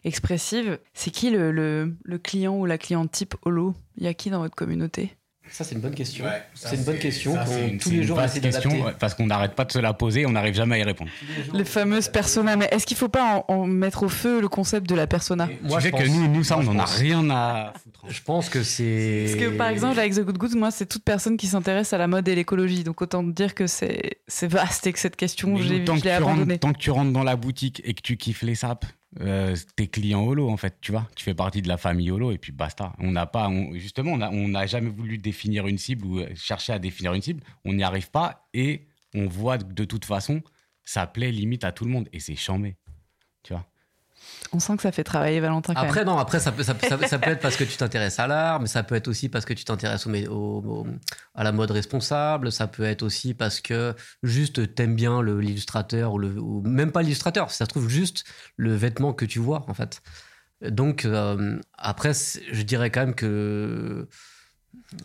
expressives. 0.05 0.79
C'est 0.95 1.11
qui 1.11 1.31
le, 1.31 1.53
le- 1.53 1.97
le 2.03 2.19
client 2.19 2.57
ou 2.59 2.65
la 2.65 2.79
cliente 2.79 3.11
type 3.13 3.35
holo? 3.43 3.75
Il 3.97 4.05
y 4.05 4.07
a 4.07 4.15
qui 4.15 4.31
dans 4.31 4.41
votre 4.41 4.57
communauté? 4.57 5.18
Ça, 5.51 5.65
c'est 5.65 5.75
une 5.75 5.81
bonne 5.81 5.95
question. 5.95 6.25
Ouais, 6.25 6.43
c'est 6.55 6.77
une 6.77 6.85
bonne 6.85 6.99
question 6.99 7.35
ça, 7.35 7.45
une- 7.61 7.79
tous 7.79 7.91
les 7.91 8.03
jours 8.03 8.17
on 8.19 8.21
vaste 8.21 8.37
essaie 8.37 8.41
d'adapter. 8.41 8.69
question, 8.69 8.87
ouais, 8.87 8.93
parce 8.99 9.15
qu'on 9.15 9.27
n'arrête 9.27 9.55
pas 9.55 9.65
de 9.65 9.73
se 9.73 9.79
la 9.79 9.93
poser 9.95 10.21
et 10.23 10.27
on 10.27 10.33
n'arrive 10.33 10.55
jamais 10.55 10.77
à 10.77 10.79
y 10.79 10.83
répondre. 10.83 11.11
Les 11.53 11.65
fameuses 11.65 12.09
personas. 12.09 12.57
Mais 12.57 12.69
est-ce 12.71 12.87
qu'il 12.87 12.97
faut 12.97 13.09
pas 13.09 13.45
en, 13.49 13.55
en 13.55 13.67
mettre 13.67 14.03
au 14.05 14.09
feu 14.09 14.41
le 14.41 14.49
concept 14.49 14.89
de 14.89 14.95
la 14.95 15.07
persona 15.07 15.49
Moi, 15.63 15.79
tu 15.79 15.85
sais 15.85 15.89
je 15.89 15.93
que 16.03 16.09
pense- 16.09 16.17
nous, 16.17 16.29
nous 16.29 16.45
ça, 16.45 16.57
moi, 16.57 16.65
on 16.65 16.73
je 16.73 16.77
en 16.77 16.79
a 16.81 16.85
rien 16.85 17.31
à 17.31 17.73
foutre. 17.83 18.01
hein. 18.05 18.09
Je 18.11 18.21
pense 18.23 18.49
que 18.49 18.63
c'est. 18.63 19.25
Parce 19.29 19.45
que 19.45 19.57
par 19.57 19.69
exemple, 19.69 19.99
avec 19.99 20.15
The 20.15 20.21
Good 20.21 20.39
Goods, 20.39 20.57
moi, 20.57 20.71
c'est 20.71 20.87
toute 20.87 21.05
personne 21.05 21.37
qui 21.37 21.47
s'intéresse 21.47 21.93
à 21.93 21.99
la 21.99 22.07
mode 22.09 22.29
et 22.29 22.35
l'écologie. 22.35 22.85
Donc 22.85 23.01
autant 23.03 23.25
te 23.25 23.31
dire 23.31 23.55
que 23.55 23.67
c'est 23.67 24.47
vaste 24.47 24.87
et 24.87 24.93
que 24.93 24.99
cette 24.99 25.17
question, 25.17 25.57
que 25.57 25.63
rentres, 26.25 26.33
abandonnée. 26.33 26.59
tant 26.59 26.73
que 26.73 26.79
tu 26.79 26.91
rentres 26.91 27.13
dans 27.13 27.25
la 27.25 27.37
boutique 27.37 27.81
et 27.85 27.95
que 27.95 28.03
tu 28.03 28.17
kiffes 28.17 28.43
les 28.43 28.55
sapes, 28.55 28.85
euh, 29.21 29.57
t'es 29.77 29.87
client 29.89 30.25
holo 30.25 30.49
en 30.49 30.57
fait, 30.57 30.77
tu 30.81 30.93
vois. 30.93 31.09
Tu 31.17 31.25
fais 31.25 31.35
partie 31.35 31.63
de 31.63 31.69
la 31.69 31.77
famille 31.77 32.11
holo 32.11 32.31
et 32.33 32.39
puis 32.39 32.53
basta. 32.53 32.93
On 32.99 33.11
n'a 33.13 33.27
pas, 33.27 33.49
on- 33.49 33.75
justement, 33.75 34.13
on 34.13 34.49
n'a 34.49 34.67
jamais 34.67 34.91
voulu 34.91 35.19
définir 35.19 35.67
une 35.67 35.79
cible 35.79 36.07
ou 36.07 36.21
euh, 36.21 36.29
chercher 36.35 36.73
à 36.75 36.79
définir 36.79 37.15
une 37.15 37.23
cible. 37.23 37.43
On 37.65 37.73
n'y 37.75 37.83
arrive 37.83 38.11
pas 38.11 38.49
et 38.55 38.87
on 39.15 39.27
voit 39.27 39.59
de 39.59 39.85
toute 39.85 40.05
façon, 40.05 40.43
ça 40.85 41.07
plaît 41.07 41.33
limite 41.33 41.65
à 41.65 41.73
tout 41.73 41.85
le 41.85 41.91
monde 41.91 42.09
et 42.13 42.21
c'est 42.21 42.37
chambé, 42.37 42.77
tu 43.43 43.53
vois. 43.55 43.67
On 44.53 44.61
sent 44.61 44.77
que 44.77 44.83
ça 44.83 44.93
fait 44.93 45.05
travailler 45.05 45.41
Valentin 45.41 45.75
quand 45.75 45.81
Après, 45.83 46.01
même. 46.01 46.07
non, 46.15 46.19
après, 46.19 46.41
ça 46.41 46.53
peut, 46.53 46.63
ça, 46.63 46.75
peut- 46.75 46.87
ça 46.89 46.97
peut- 46.97 47.07
ça 47.07 47.19
peut 47.19 47.31
être 47.31 47.41
parce 47.43 47.57
que 47.57 47.65
tu 47.65 47.77
t'intéresses 47.77 48.19
à 48.19 48.27
l'art, 48.27 48.61
mais 48.61 48.67
ça 48.67 48.83
peut 48.83 48.95
être 48.95 49.09
aussi 49.09 49.29
parce 49.29 49.45
que 49.45 49.53
tu 49.53 49.65
t'intéresses 49.65 50.07
au, 50.07 50.11
au- 50.15 50.63
au- 50.65 50.87
à 51.35 51.45
la 51.45 51.53
mode 51.53 51.71
responsable, 51.71 52.51
ça 52.51 52.67
peut 52.67 52.85
être 52.85 53.03
aussi 53.03 53.35
parce 53.35 53.61
que 53.61 53.95
juste 54.23 54.75
t'aimes 54.75 54.95
bien 54.97 55.21
le- 55.21 55.41
l'illustrateur, 55.41 56.15
ou, 56.15 56.19
le, 56.19 56.39
ou 56.41 56.63
même 56.63 56.93
pas 56.93 57.03
l'illustrateur, 57.03 57.51
ça 57.51 57.65
se 57.67 57.69
trouve 57.71 57.89
juste 57.89 58.25
le 58.57 58.75
vêtement 58.75 59.13
que 59.13 59.25
tu 59.27 59.39
vois, 59.39 59.65
en 59.69 59.75
fait. 59.75 60.03
Donc, 60.63 61.05
euh, 61.05 61.59
après, 61.77 62.13
je 62.15 62.63
dirais 62.63 62.91
quand 62.91 63.01
même 63.01 63.15
que 63.15 64.09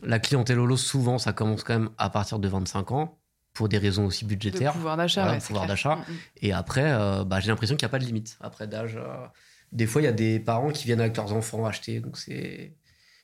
la 0.04 0.20
clientèle 0.20 0.60
holo, 0.60 0.78
souvent, 0.78 1.18
ça 1.18 1.34
commence 1.34 1.64
quand 1.64 1.74
même 1.78 1.90
à 1.98 2.10
partir 2.10 2.40
de 2.40 2.48
25 2.48 2.92
ans, 2.92 3.20
pour 3.54 3.70
des 3.70 3.78
raisons 3.78 4.06
aussi 4.06 4.26
De 4.26 4.30
budgétaires. 4.30 4.74
pouvoir 4.74 4.98
d'achat, 4.98 5.22
Voilà, 5.22 5.36
ouais, 5.38 5.42
de 5.42 5.46
pouvoir 5.46 5.68
d'achat. 5.68 5.96
Mm, 5.96 6.00
mm. 6.12 6.18
Et 6.42 6.54
après, 6.54 6.92
euh, 6.92 7.24
bah, 7.24 7.40
j'ai 7.40 7.50
l'impression 7.50 7.76
qu'il 7.76 7.86
n'y 7.86 7.90
a 7.90 7.92
pas 7.92 8.00
de 8.00 8.06
limite. 8.06 8.38
Après 8.42 8.68
d'âge, 8.68 8.96
euh, 8.98 9.26
des 9.72 9.86
fois, 9.88 10.02
il 10.02 10.06
y 10.06 10.08
a 10.08 10.12
des 10.14 10.40
parents 10.40 10.72
qui 10.72 10.86
viennent 10.86 11.02
avec 11.02 11.16
leurs 11.18 11.34
enfants 11.34 11.66
acheter. 11.66 12.00
Donc 12.00 12.18
c'est... 12.18 12.76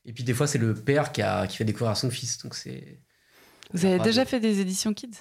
Et 0.05 0.13
puis 0.13 0.23
des 0.23 0.33
fois, 0.33 0.47
c'est 0.47 0.57
le 0.57 0.73
père 0.73 1.11
qui, 1.11 1.21
a, 1.21 1.45
qui 1.47 1.57
fait 1.57 1.65
découvrir 1.65 1.91
à 1.91 1.95
son 1.95 2.09
fils. 2.09 2.37
Donc 2.39 2.55
c'est 2.55 2.99
Vous 3.73 3.85
avez 3.85 3.99
déjà 3.99 4.23
de- 4.23 4.29
fait 4.29 4.39
des 4.39 4.59
éditions 4.59 4.93
kids? 4.93 5.11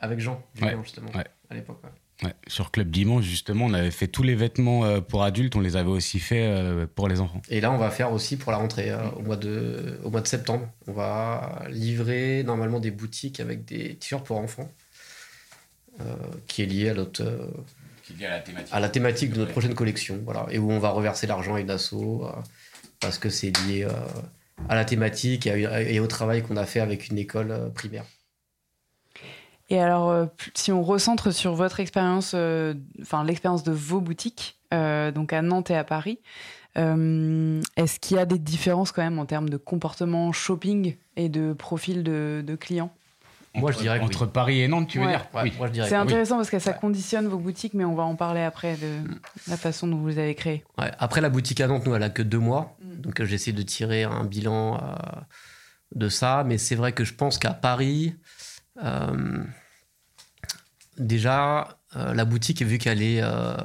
Avec 0.00 0.20
Jean, 0.20 0.42
Ouais, 0.62 0.74
justement, 0.82 1.10
ouais. 1.12 1.26
à 1.50 1.54
l'époque. 1.54 1.82
Ouais. 2.22 2.34
Sur 2.46 2.70
Club 2.70 2.90
Dimanche, 2.90 3.24
justement, 3.24 3.66
on 3.66 3.74
avait 3.74 3.90
fait 3.90 4.08
tous 4.08 4.22
les 4.22 4.34
vêtements 4.34 4.84
euh, 4.84 5.00
pour 5.00 5.22
adultes, 5.22 5.56
on 5.56 5.60
les 5.60 5.76
avait 5.76 5.90
aussi 5.90 6.18
fait 6.18 6.46
euh, 6.46 6.86
pour 6.92 7.08
les 7.08 7.20
enfants. 7.20 7.42
Et 7.48 7.60
là, 7.60 7.70
on 7.72 7.76
va 7.78 7.90
faire 7.90 8.12
aussi 8.12 8.36
pour 8.36 8.52
la 8.52 8.58
rentrée 8.58 8.90
euh, 8.90 8.98
au, 9.16 9.22
mois 9.22 9.36
de, 9.36 9.98
au 10.04 10.10
mois 10.10 10.20
de 10.20 10.26
septembre. 10.28 10.68
On 10.86 10.92
va 10.92 11.62
livrer 11.68 12.42
normalement 12.44 12.80
des 12.80 12.90
boutiques 12.90 13.40
avec 13.40 13.64
des 13.64 13.96
t-shirts 13.96 14.24
pour 14.26 14.38
enfants, 14.38 14.70
euh, 16.00 16.04
qui 16.46 16.62
est 16.62 16.66
lié 16.66 16.90
à, 16.90 16.94
notre, 16.94 17.22
euh, 17.22 17.46
à 18.20 18.28
la 18.30 18.40
thématique. 18.40 18.68
à 18.74 18.80
la 18.80 18.88
thématique 18.88 19.32
de 19.32 19.38
notre 19.38 19.52
prochaine 19.52 19.74
collection. 19.74 20.20
Voilà, 20.24 20.46
et 20.50 20.58
où 20.58 20.70
on 20.70 20.78
va 20.78 20.90
reverser 20.90 21.26
l'argent 21.26 21.54
à 21.54 21.60
une 21.60 21.70
asso 21.70 21.94
euh, 21.94 22.30
parce 23.00 23.18
que 23.18 23.28
c'est 23.30 23.50
lié 23.66 23.84
euh, 23.84 23.90
à 24.68 24.74
la 24.74 24.84
thématique 24.84 25.46
et, 25.46 25.66
à- 25.66 25.82
et 25.82 26.00
au 26.00 26.06
travail 26.06 26.42
qu'on 26.42 26.56
a 26.56 26.64
fait 26.66 26.80
avec 26.80 27.08
une 27.08 27.18
école 27.18 27.70
primaire. 27.74 28.04
Et 29.68 29.80
alors, 29.80 30.10
euh, 30.10 30.26
si 30.54 30.70
on 30.70 30.82
recentre 30.82 31.32
sur 31.32 31.54
votre 31.54 31.80
expérience, 31.80 32.32
euh, 32.34 32.74
enfin 33.02 33.24
l'expérience 33.24 33.64
de 33.64 33.72
vos 33.72 34.00
boutiques, 34.00 34.58
euh, 34.72 35.10
donc 35.10 35.32
à 35.32 35.42
Nantes 35.42 35.70
et 35.70 35.76
à 35.76 35.82
Paris, 35.84 36.20
euh, 36.78 37.60
est-ce 37.76 37.98
qu'il 37.98 38.16
y 38.16 38.20
a 38.20 38.26
des 38.26 38.38
différences 38.38 38.92
quand 38.92 39.02
même 39.02 39.18
en 39.18 39.26
termes 39.26 39.48
de 39.48 39.56
comportement 39.56 40.30
shopping 40.32 40.96
et 41.16 41.28
de 41.28 41.52
profil 41.52 42.04
de, 42.04 42.44
de 42.46 42.54
clients? 42.54 42.92
Moi, 43.54 43.72
je 43.72 43.78
dirais 43.78 43.98
que 43.98 44.04
Entre 44.04 44.26
Paris 44.26 44.60
et 44.60 44.68
Nantes, 44.68 44.86
tu 44.88 44.98
veux 44.98 45.06
Ouais. 45.06 45.12
dire? 45.12 45.26
Ouais, 45.34 45.44
Oui. 45.44 45.52
moi, 45.56 45.66
je 45.68 45.72
dirais 45.72 45.88
C'est 45.88 45.96
oui. 45.96 46.02
intéressant 46.02 46.36
parce 46.36 46.50
que 46.50 46.58
ça 46.58 46.72
Ouais. 46.72 46.76
conditionne 46.78 47.26
vos 47.26 47.38
boutiques, 47.38 47.72
mais 47.74 47.86
on 47.86 47.94
va 47.94 48.02
en 48.02 48.14
parler 48.14 48.42
après 48.42 48.76
de 48.76 48.98
la 49.48 49.56
façon 49.56 49.86
dont 49.86 49.96
vous 49.96 50.08
les 50.08 50.18
avez 50.18 50.34
créées. 50.34 50.62
Ouais, 50.78 50.92
Après, 50.98 51.22
la 51.22 51.30
boutique 51.30 51.60
à 51.62 51.66
Nantes, 51.66 51.86
nous, 51.86 51.94
elle 51.94 52.02
a 52.02 52.10
que 52.10 52.22
deux 52.22 52.38
mois. 52.38 52.76
Donc, 52.82 53.20
euh, 53.20 53.24
j'essaie 53.24 53.52
de 53.52 53.62
tirer 53.62 54.04
un 54.04 54.24
bilan 54.24 54.76
euh, 54.76 55.20
de 55.94 56.08
ça. 56.10 56.44
Mais 56.44 56.58
c'est 56.58 56.74
vrai 56.74 56.92
que 56.92 57.04
je 57.04 57.14
pense 57.14 57.38
qu'à 57.38 57.54
Paris, 57.54 58.14
euh, 58.14 58.20
déjà, 60.98 61.78
euh, 61.96 62.14
la 62.14 62.24
boutique, 62.24 62.62
vu 62.62 62.78
qu'elle 62.78 63.02
est 63.02 63.22
euh, 63.22 63.56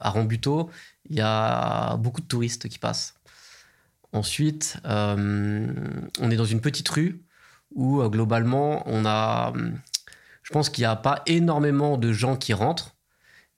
à 0.00 0.10
Rambuteau, 0.10 0.70
il 1.08 1.16
y 1.16 1.20
a 1.20 1.96
beaucoup 1.96 2.20
de 2.20 2.26
touristes 2.26 2.68
qui 2.68 2.78
passent. 2.78 3.14
Ensuite, 4.12 4.78
euh, 4.86 5.66
on 6.20 6.30
est 6.30 6.36
dans 6.36 6.44
une 6.44 6.60
petite 6.60 6.88
rue 6.88 7.22
où, 7.74 8.00
euh, 8.00 8.08
globalement, 8.08 8.82
on 8.86 9.04
a. 9.04 9.52
Je 10.42 10.52
pense 10.52 10.70
qu'il 10.70 10.82
n'y 10.82 10.86
a 10.86 10.96
pas 10.96 11.22
énormément 11.26 11.98
de 11.98 12.12
gens 12.12 12.36
qui 12.36 12.54
rentrent 12.54 12.96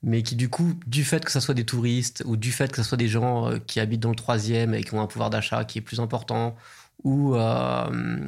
mais 0.01 0.23
qui 0.23 0.35
du 0.35 0.49
coup, 0.49 0.73
du 0.87 1.03
fait 1.03 1.25
que 1.25 1.31
ce 1.31 1.39
soit 1.39 1.53
des 1.53 1.65
touristes 1.65 2.23
ou 2.25 2.37
du 2.37 2.51
fait 2.51 2.71
que 2.71 2.77
ce 2.77 2.83
soit 2.83 2.97
des 2.97 3.07
gens 3.07 3.49
euh, 3.49 3.59
qui 3.59 3.79
habitent 3.79 4.01
dans 4.01 4.09
le 4.09 4.15
troisième 4.15 4.73
et 4.73 4.83
qui 4.83 4.93
ont 4.93 5.01
un 5.01 5.07
pouvoir 5.07 5.29
d'achat 5.29 5.65
qui 5.65 5.79
est 5.79 5.81
plus 5.81 5.99
important, 5.99 6.55
ou, 7.03 7.35
euh, 7.35 8.27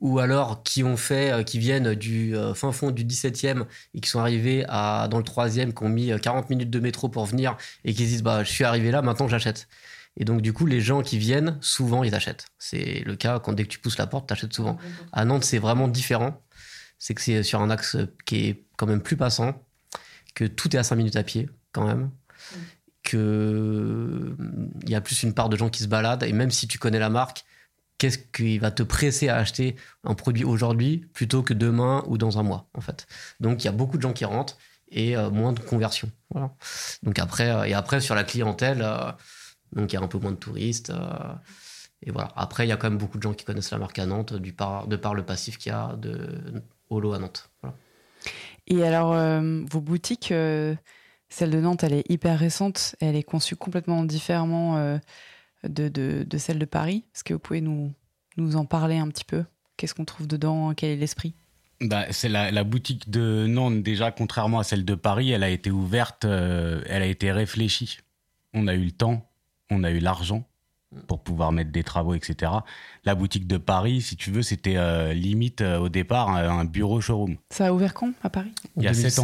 ou 0.00 0.18
alors 0.18 0.62
qui 0.62 0.84
ont 0.84 0.96
fait, 0.96 1.32
euh, 1.32 1.42
qui 1.42 1.58
viennent 1.58 1.94
du 1.94 2.36
euh, 2.36 2.54
fin 2.54 2.72
fond 2.72 2.90
du 2.90 3.04
17e 3.04 3.64
et 3.94 4.00
qui 4.00 4.08
sont 4.08 4.20
arrivés 4.20 4.64
à, 4.68 5.08
dans 5.08 5.18
le 5.18 5.24
troisième, 5.24 5.74
qui 5.74 5.82
ont 5.82 5.88
mis 5.88 6.12
euh, 6.12 6.18
40 6.18 6.50
minutes 6.50 6.70
de 6.70 6.80
métro 6.80 7.08
pour 7.08 7.26
venir 7.26 7.56
et 7.84 7.92
qui 7.92 8.04
se 8.04 8.08
disent 8.08 8.22
bah 8.22 8.44
je 8.44 8.50
suis 8.50 8.64
arrivé 8.64 8.90
là, 8.90 9.02
maintenant 9.02 9.28
j'achète. 9.28 9.68
Et 10.16 10.24
donc 10.24 10.40
du 10.40 10.52
coup, 10.52 10.66
les 10.66 10.80
gens 10.80 11.02
qui 11.02 11.18
viennent, 11.18 11.58
souvent 11.60 12.04
ils 12.04 12.14
achètent. 12.14 12.46
C'est 12.58 13.02
le 13.04 13.16
cas 13.16 13.38
quand 13.38 13.52
dès 13.52 13.64
que 13.64 13.68
tu 13.68 13.78
pousses 13.78 13.98
la 13.98 14.06
porte, 14.06 14.28
t'achètes 14.28 14.52
souvent. 14.52 14.76
À 15.12 15.24
Nantes, 15.24 15.44
c'est 15.44 15.58
vraiment 15.58 15.86
différent. 15.86 16.42
C'est 16.98 17.14
que 17.14 17.20
c'est 17.20 17.44
sur 17.44 17.60
un 17.60 17.70
axe 17.70 17.96
qui 18.26 18.48
est 18.48 18.64
quand 18.76 18.86
même 18.86 19.00
plus 19.00 19.16
passant, 19.16 19.64
que 20.34 20.44
tout 20.44 20.74
est 20.74 20.78
à 20.78 20.82
5 20.82 20.96
minutes 20.96 21.14
à 21.14 21.22
pied, 21.22 21.48
quand 21.70 21.86
même. 21.86 22.10
Que 23.04 24.34
il 24.82 24.90
y 24.90 24.96
a 24.96 25.00
plus 25.00 25.22
une 25.22 25.34
part 25.34 25.48
de 25.48 25.56
gens 25.56 25.68
qui 25.68 25.84
se 25.84 25.88
baladent. 25.88 26.24
Et 26.24 26.32
même 26.32 26.50
si 26.50 26.66
tu 26.66 26.80
connais 26.80 26.98
la 26.98 27.10
marque, 27.10 27.44
qu'est-ce 27.98 28.18
qui 28.18 28.58
va 28.58 28.70
te 28.70 28.82
presser 28.82 29.28
à 29.28 29.36
acheter 29.36 29.76
un 30.04 30.14
produit 30.14 30.44
aujourd'hui 30.44 31.06
plutôt 31.12 31.42
que 31.42 31.52
demain 31.52 32.04
ou 32.06 32.16
dans 32.16 32.38
un 32.38 32.42
mois, 32.42 32.68
en 32.74 32.80
fait. 32.80 33.06
Donc 33.40 33.62
il 33.62 33.66
y 33.66 33.68
a 33.68 33.72
beaucoup 33.72 33.96
de 33.96 34.02
gens 34.02 34.12
qui 34.12 34.24
rentrent 34.24 34.56
et 34.90 35.16
euh, 35.16 35.30
moins 35.30 35.52
de 35.52 35.60
conversion. 35.60 36.10
Donc 37.02 37.18
après, 37.18 37.50
euh, 37.50 37.64
et 37.64 37.74
après 37.74 38.00
sur 38.00 38.14
la 38.14 38.24
clientèle, 38.24 38.82
euh, 38.82 39.12
donc 39.72 39.92
il 39.92 39.96
y 39.96 39.98
a 39.98 40.02
un 40.02 40.08
peu 40.08 40.18
moins 40.18 40.32
de 40.32 40.36
touristes. 40.36 40.92
et 42.02 42.10
voilà. 42.10 42.32
Après, 42.36 42.64
il 42.64 42.68
y 42.68 42.72
a 42.72 42.76
quand 42.76 42.88
même 42.88 42.98
beaucoup 42.98 43.18
de 43.18 43.22
gens 43.22 43.34
qui 43.34 43.44
connaissent 43.44 43.72
la 43.72 43.78
marque 43.78 43.98
à 43.98 44.06
Nantes, 44.06 44.32
du 44.34 44.52
par, 44.52 44.86
de 44.86 44.96
par 44.96 45.14
le 45.14 45.24
passif 45.24 45.58
qu'il 45.58 45.72
y 45.72 45.74
a 45.74 45.94
de 45.96 46.62
Holo 46.88 47.12
à 47.12 47.18
Nantes. 47.18 47.50
Et 48.66 48.82
alors, 48.82 49.14
vos 49.70 49.80
boutiques, 49.82 50.28
celle 50.28 51.50
de 51.50 51.60
Nantes, 51.60 51.84
elle 51.84 51.92
est 51.92 52.10
hyper 52.10 52.38
récente. 52.38 52.96
Elle 53.00 53.14
est 53.14 53.22
conçue 53.22 53.56
complètement 53.56 54.04
différemment 54.04 54.98
de, 55.66 55.88
de, 55.88 56.24
de 56.28 56.38
celle 56.38 56.58
de 56.58 56.64
Paris. 56.64 57.04
Est-ce 57.14 57.24
que 57.24 57.34
vous 57.34 57.40
pouvez 57.40 57.60
nous, 57.60 57.92
nous 58.36 58.56
en 58.56 58.64
parler 58.64 58.98
un 58.98 59.08
petit 59.08 59.24
peu? 59.24 59.44
Qu'est-ce 59.76 59.94
qu'on 59.94 60.04
trouve 60.04 60.26
dedans? 60.26 60.74
Quel 60.74 60.90
est 60.90 60.96
l'esprit? 60.96 61.34
Bah, 61.80 62.06
c'est 62.10 62.28
la, 62.28 62.50
la 62.50 62.64
boutique 62.64 63.08
de 63.08 63.46
Nantes, 63.48 63.82
déjà, 63.82 64.10
contrairement 64.10 64.58
à 64.58 64.64
celle 64.64 64.84
de 64.84 64.96
Paris, 64.96 65.30
elle 65.30 65.44
a 65.44 65.48
été 65.50 65.70
ouverte, 65.70 66.24
euh, 66.24 66.82
elle 66.86 67.02
a 67.02 67.06
été 67.06 67.30
réfléchie. 67.30 67.98
On 68.52 68.66
a 68.66 68.74
eu 68.74 68.84
le 68.84 68.90
temps, 68.90 69.24
on 69.70 69.84
a 69.84 69.90
eu 69.90 70.00
l'argent 70.00 70.44
pour 71.06 71.22
pouvoir 71.22 71.52
mettre 71.52 71.70
des 71.70 71.84
travaux, 71.84 72.14
etc. 72.14 72.50
La 73.04 73.14
boutique 73.14 73.46
de 73.46 73.58
Paris, 73.58 74.00
si 74.00 74.16
tu 74.16 74.32
veux, 74.32 74.42
c'était 74.42 74.76
euh, 74.76 75.12
limite 75.12 75.60
euh, 75.60 75.78
au 75.78 75.88
départ 75.88 76.30
un, 76.30 76.60
un 76.60 76.64
bureau 76.64 77.00
showroom. 77.00 77.36
Ça 77.50 77.66
a 77.66 77.72
ouvert 77.72 77.94
quand? 77.94 78.12
À 78.22 78.30
Paris? 78.30 78.52
Il 78.76 78.82
y 78.82 78.88
a 78.88 78.94
sept 78.94 79.18
ans. 79.18 79.22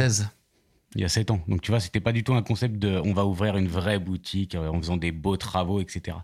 2016. 0.94 0.96
Il 0.96 1.00
y 1.02 1.04
a 1.04 1.08
7 1.08 1.30
ans. 1.30 1.40
Donc 1.48 1.62
tu 1.62 1.70
vois, 1.70 1.80
c'était 1.80 2.00
pas 2.00 2.12
du 2.12 2.24
tout 2.24 2.34
un 2.34 2.42
concept 2.42 2.76
de 2.78 3.00
on 3.04 3.12
va 3.12 3.24
ouvrir 3.24 3.56
une 3.56 3.68
vraie 3.68 3.98
boutique 3.98 4.54
euh, 4.54 4.68
en 4.68 4.78
faisant 4.78 4.96
des 4.96 5.12
beaux 5.12 5.36
travaux, 5.36 5.80
etc. 5.80 6.16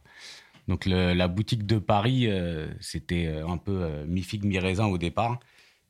Donc 0.71 0.87
la 0.87 1.27
boutique 1.27 1.67
de 1.67 1.79
Paris, 1.79 2.29
euh, 2.29 2.69
c'était 2.81 3.27
euh, 3.27 3.45
un 3.49 3.57
peu 3.57 3.83
euh, 3.83 4.07
mi-figue, 4.07 4.45
mi-raisin 4.45 4.87
au 4.87 4.99
départ. 4.99 5.41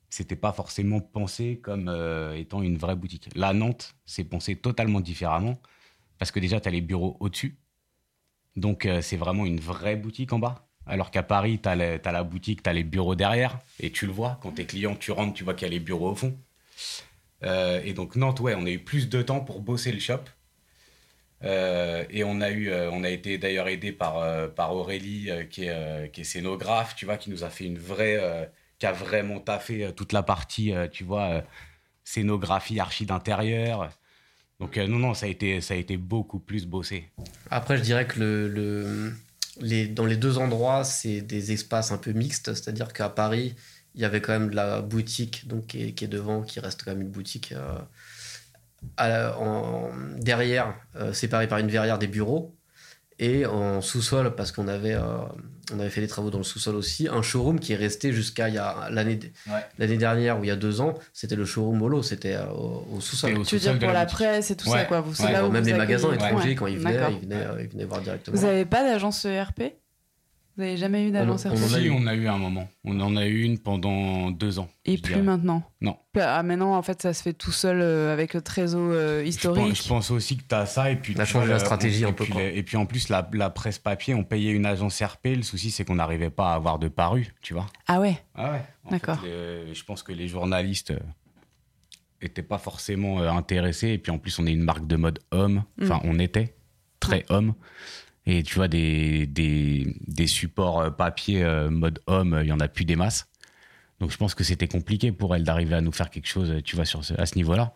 C'était 0.09 0.35
pas 0.35 0.51
forcément 0.53 0.99
pensé 0.99 1.59
comme 1.61 1.87
étant 2.35 2.63
une 2.63 2.77
vraie 2.77 2.97
boutique. 2.97 3.29
Là, 3.33 3.53
Nantes, 3.53 3.93
c'est 4.05 4.25
pensé 4.25 4.55
totalement 4.57 4.99
différemment 4.99 5.57
parce 6.17 6.31
que 6.31 6.39
déjà, 6.41 6.59
tu 6.59 6.67
as 6.67 6.71
les 6.71 6.81
bureaux 6.81 7.15
au-dessus. 7.21 7.59
Donc 8.57 8.89
c'est 9.01 9.15
vraiment 9.15 9.45
une 9.45 9.61
vraie 9.61 9.95
boutique 9.95 10.33
en 10.33 10.39
bas. 10.39 10.67
Alors 10.85 11.11
qu'à 11.11 11.23
Paris, 11.23 11.61
tu 11.63 11.69
as, 11.69 11.75
la 11.75 12.23
boutique, 12.23 12.61
tu 12.61 12.69
as 12.69 12.73
les 12.73 12.83
bureaux 12.83 13.15
derrière 13.15 13.59
et 13.79 13.89
tu 13.89 14.05
le 14.05 14.11
vois. 14.11 14.37
Quand 14.41 14.51
tu 14.51 14.63
es 14.63 14.65
client, 14.65 14.95
tu 14.95 15.13
rentres, 15.13 15.33
tu 15.33 15.45
vois 15.45 15.53
qu'il 15.53 15.65
y 15.67 15.71
a 15.71 15.71
les 15.71 15.79
bureaux 15.79 16.09
au 16.09 16.15
fond. 16.15 16.37
Euh, 17.43 17.81
et 17.83 17.93
donc 17.93 18.15
Nantes, 18.15 18.39
ouais, 18.39 18.55
on 18.55 18.65
a 18.65 18.69
eu 18.69 18.79
plus 18.79 19.09
de 19.09 19.21
temps 19.21 19.41
pour 19.41 19.61
bosser 19.61 19.91
le 19.91 19.99
shop. 19.99 20.21
Euh, 21.43 22.05
et 22.11 22.23
on 22.23 22.39
a 22.39 22.51
eu, 22.51 22.69
euh, 22.69 22.91
on 22.91 23.03
a 23.03 23.09
été 23.09 23.37
d'ailleurs 23.39 23.67
aidé 23.67 23.91
par 23.91 24.53
par 24.53 24.75
Aurélie 24.75 25.29
qui 25.49 25.65
est 25.65 26.11
qui 26.11 26.21
est 26.21 26.23
scénographe, 26.23 26.95
tu 26.95 27.05
vois, 27.05 27.17
qui 27.17 27.31
nous 27.31 27.43
a 27.43 27.49
fait 27.49 27.65
une 27.65 27.79
vraie, 27.79 28.51
qui 28.77 28.85
a 28.85 28.91
vraiment 28.91 29.39
taffé 29.39 29.91
toute 29.95 30.13
la 30.13 30.21
partie, 30.21 30.71
tu 30.91 31.03
vois, 31.03 31.43
scénographie, 32.03 32.79
archi 32.79 33.05
d'intérieur. 33.07 33.89
Donc 34.59 34.77
non 34.77 34.99
non, 34.99 35.13
ça 35.15 35.25
a 35.25 35.29
été 35.29 35.61
ça 35.61 35.73
a 35.73 35.77
été 35.77 35.97
beaucoup 35.97 36.39
plus 36.39 36.67
bossé. 36.67 37.09
Après, 37.49 37.77
je 37.77 37.81
dirais 37.81 38.05
que 38.05 38.19
le, 38.19 38.47
le- 38.47 39.13
les, 39.59 39.87
dans 39.87 40.05
les 40.05 40.17
deux 40.17 40.37
endroits, 40.37 40.83
c'est 40.83 41.21
des 41.21 41.51
espaces 41.51 41.91
un 41.91 41.97
peu 41.97 42.11
mixtes. 42.13 42.53
C'est-à-dire 42.53 42.93
qu'à 42.93 43.09
Paris, 43.09 43.55
il 43.95 44.01
y 44.01 44.05
avait 44.05 44.21
quand 44.21 44.33
même 44.33 44.49
la 44.51 44.81
boutique 44.81 45.47
donc, 45.47 45.67
qui, 45.67 45.83
est, 45.87 45.91
qui 45.91 46.05
est 46.05 46.07
devant, 46.07 46.41
qui 46.43 46.59
reste 46.59 46.83
quand 46.83 46.91
même 46.91 47.01
une 47.01 47.09
boutique 47.11 47.51
euh, 47.51 47.77
à 48.97 49.09
la- 49.09 49.37
en- 49.37 49.89
derrière, 50.17 50.73
euh, 50.95 51.13
séparée 51.13 51.47
par 51.47 51.59
une 51.59 51.67
verrière 51.69 51.99
des 51.99 52.07
bureaux. 52.07 52.55
Et 53.19 53.45
en 53.45 53.81
sous-sol, 53.81 54.33
parce 54.35 54.51
qu'on 54.51 54.67
avait, 54.67 54.95
euh, 54.95 55.03
on 55.71 55.79
avait 55.79 55.91
fait 55.91 56.01
des 56.01 56.07
travaux 56.07 56.31
dans 56.31 56.39
le 56.39 56.43
sous-sol 56.43 56.73
aussi, 56.75 57.07
un 57.07 57.21
showroom 57.21 57.59
qui 57.59 57.73
est 57.73 57.75
resté 57.75 58.11
jusqu'à 58.11 58.49
il 58.49 58.55
y 58.55 58.57
a 58.57 58.89
l'année 58.89 59.19
Ouais. 59.47 59.59
l'année 59.77 59.97
dernière 59.97 60.39
ou 60.39 60.43
il 60.43 60.47
y 60.47 60.51
a 60.51 60.55
deux 60.55 60.81
ans, 60.81 60.95
c'était 61.13 61.35
le 61.35 61.45
showroom 61.45 61.79
Holo, 61.83 62.01
c'était 62.01 62.33
euh, 62.33 62.47
au, 62.47 62.87
au 62.95 62.99
sous-sol. 62.99 63.33
Tu 63.45 63.55
veux 63.55 63.61
dire 63.61 63.73
de 63.75 63.77
pour 63.79 63.91
la 63.93 64.07
presse 64.07 64.49
et 64.49 64.55
tout 64.57 64.67
Ouais. 64.69 64.79
ça, 64.79 64.85
quoi. 64.85 65.01
Vous, 65.01 65.13
Ouais. 65.23 65.31
là 65.33 65.45
où 65.45 65.51
même 65.51 65.61
vous 65.61 65.67
les 65.69 65.75
magasins 65.75 66.11
étrangers, 66.13 66.49
Ouais. 66.49 66.55
quand 66.55 66.65
ils 66.65 66.79
venaient, 66.79 66.97
ils 67.11 67.19
venaient, 67.29 67.45
ils 67.59 67.67
venaient 67.67 67.85
voir 67.85 68.01
directement. 68.01 68.35
Vous 68.35 68.43
n'avez 68.47 68.65
pas 68.65 68.81
d'agence 68.83 69.23
ERP 69.25 69.75
Vous 70.57 70.63
n'avez 70.63 70.75
jamais 70.77 71.07
eu 71.07 71.11
d'agence 71.11 71.45
On- 71.45 71.49
on 71.51 71.53
a 71.53 71.57
Si, 71.79 71.85
eu. 71.85 71.91
on 71.91 72.05
a 72.07 72.13
eu 72.13 72.27
un 72.27 72.37
moment. 72.37 72.67
On 72.83 72.99
en 72.99 73.15
a 73.15 73.25
eu 73.25 73.43
une 73.43 73.57
pendant 73.57 74.31
deux 74.31 74.59
ans. 74.59 74.69
Et 74.85 74.97
plus 74.97 75.13
dirais. 75.13 75.23
maintenant 75.23 75.63
Non. 75.79 75.97
Ah, 76.19 76.43
maintenant, 76.43 76.75
en 76.75 76.81
fait, 76.81 77.01
ça 77.01 77.13
se 77.13 77.23
fait 77.23 77.31
tout 77.33 77.53
seul 77.53 77.79
euh, 77.81 78.11
avec 78.11 78.33
le 78.33 78.41
trésor 78.41 78.81
euh, 78.91 79.19
Je 79.19 79.23
pense, 79.23 79.29
historique. 79.29 79.81
je 79.83 79.87
pense 79.87 80.11
aussi 80.11 80.35
que 80.37 80.43
tu 80.47 80.53
as 80.53 80.65
ça. 80.65 80.91
Et 80.91 80.97
puis, 80.97 81.13
On 81.17 81.21
a 81.21 81.25
tu 81.25 81.31
changé 81.31 81.49
la 81.49 81.59
stratégie 81.59 82.05
on- 82.05 82.09
un 82.09 82.13
peu, 82.13 82.25
puis 82.25 82.37
et 82.39 82.63
puis 82.63 82.75
en 82.75 82.85
plus, 82.85 83.07
la, 83.09 83.27
la 83.33 83.49
presse 83.49 83.79
papier, 83.79 84.13
on 84.13 84.23
payait 84.25 84.51
une 84.51 84.65
agence 84.65 85.01
RP. 85.01 85.27
Le 85.37 85.41
souci, 85.43 85.71
c'est 85.71 85.85
qu'on 85.85 85.95
n'arrivait 85.95 86.29
pas 86.29 86.51
à 86.51 86.55
avoir 86.55 86.79
de 86.79 86.89
paru, 86.89 87.33
tu 87.41 87.53
vois. 87.53 87.67
Ah 87.87 87.99
ouais 88.01 88.17
Ah 88.35 88.51
ouais. 88.51 88.61
D'accord. 88.91 89.19
je 89.23 89.83
pense 89.85 90.03
que 90.03 90.11
les 90.11 90.27
journalistes 90.27 90.93
n'étaient 92.21 92.43
pas 92.43 92.57
forcément 92.57 93.21
euh, 93.21 93.29
intéressés. 93.31 93.89
Et 93.89 93.97
puis 93.97 94.11
en 94.11 94.17
plus, 94.17 94.37
on 94.37 94.45
est 94.45 94.51
une 94.53 94.63
marque 94.63 94.85
de 94.85 94.95
mode 94.95 95.19
homme. 95.31 95.63
Enfin, 95.81 96.01
on 96.03 96.19
était 96.19 96.55
très 96.99 97.25
homme. 97.29 97.53
Et 98.25 98.43
tu 98.43 98.55
vois, 98.55 98.67
des, 98.67 99.25
des, 99.27 99.95
des 100.07 100.27
supports 100.27 100.81
euh, 100.81 100.89
papier 100.91 101.43
euh, 101.43 101.69
mode 101.69 102.01
homme, 102.07 102.39
il 102.43 102.47
y 102.47 102.51
en 102.51 102.59
a 102.59 102.67
plus 102.67 102.85
des 102.85 102.95
masses. 102.95 103.27
Donc 103.99 104.11
je 104.11 104.17
pense 104.17 104.35
que 104.35 104.43
c'était 104.43 104.67
compliqué 104.67 105.11
pour 105.11 105.35
elle 105.35 105.43
d'arriver 105.43 105.75
à 105.75 105.81
nous 105.81 105.91
faire 105.91 106.09
quelque 106.09 106.27
chose, 106.27 106.53
tu 106.63 106.75
vois, 106.75 106.85
sur 106.85 107.03
ce- 107.05 107.13
à 107.19 107.25
ce 107.25 107.35
niveau-là. 107.35 107.73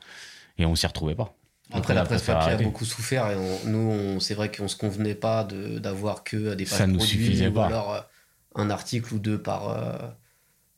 Et 0.58 0.66
on 0.66 0.76
s'y 0.76 0.88
retrouvait 0.88 1.16
pas. 1.16 1.36
Après, 1.72 1.94
la 1.94 2.04
presse 2.04 2.24
papier 2.24 2.52
a 2.54 2.58
beaucoup 2.58 2.86
souffert 2.86 3.30
et 3.32 3.36
on- 3.36 3.70
nous, 3.70 4.20
c'est 4.20 4.36
vrai 4.36 4.52
qu'on 4.52 4.68
se 4.68 4.76
convenait 4.78 5.16
pas 5.16 5.44
de- 5.44 5.80
d'avoir 5.80 6.24
que 6.24 6.54
des 6.56 6.66
pages 6.66 6.80
Ça 6.80 6.88
nous 6.88 6.98
produits 6.98 7.26
suffisait 7.26 7.48
ou 7.50 7.54
pas. 7.54 7.68
alors 7.68 7.94
euh, 7.94 8.02
un 8.56 8.70
article 8.70 9.14
ou 9.16 9.20
deux 9.20 9.42
par, 9.42 9.70
euh, 9.70 10.10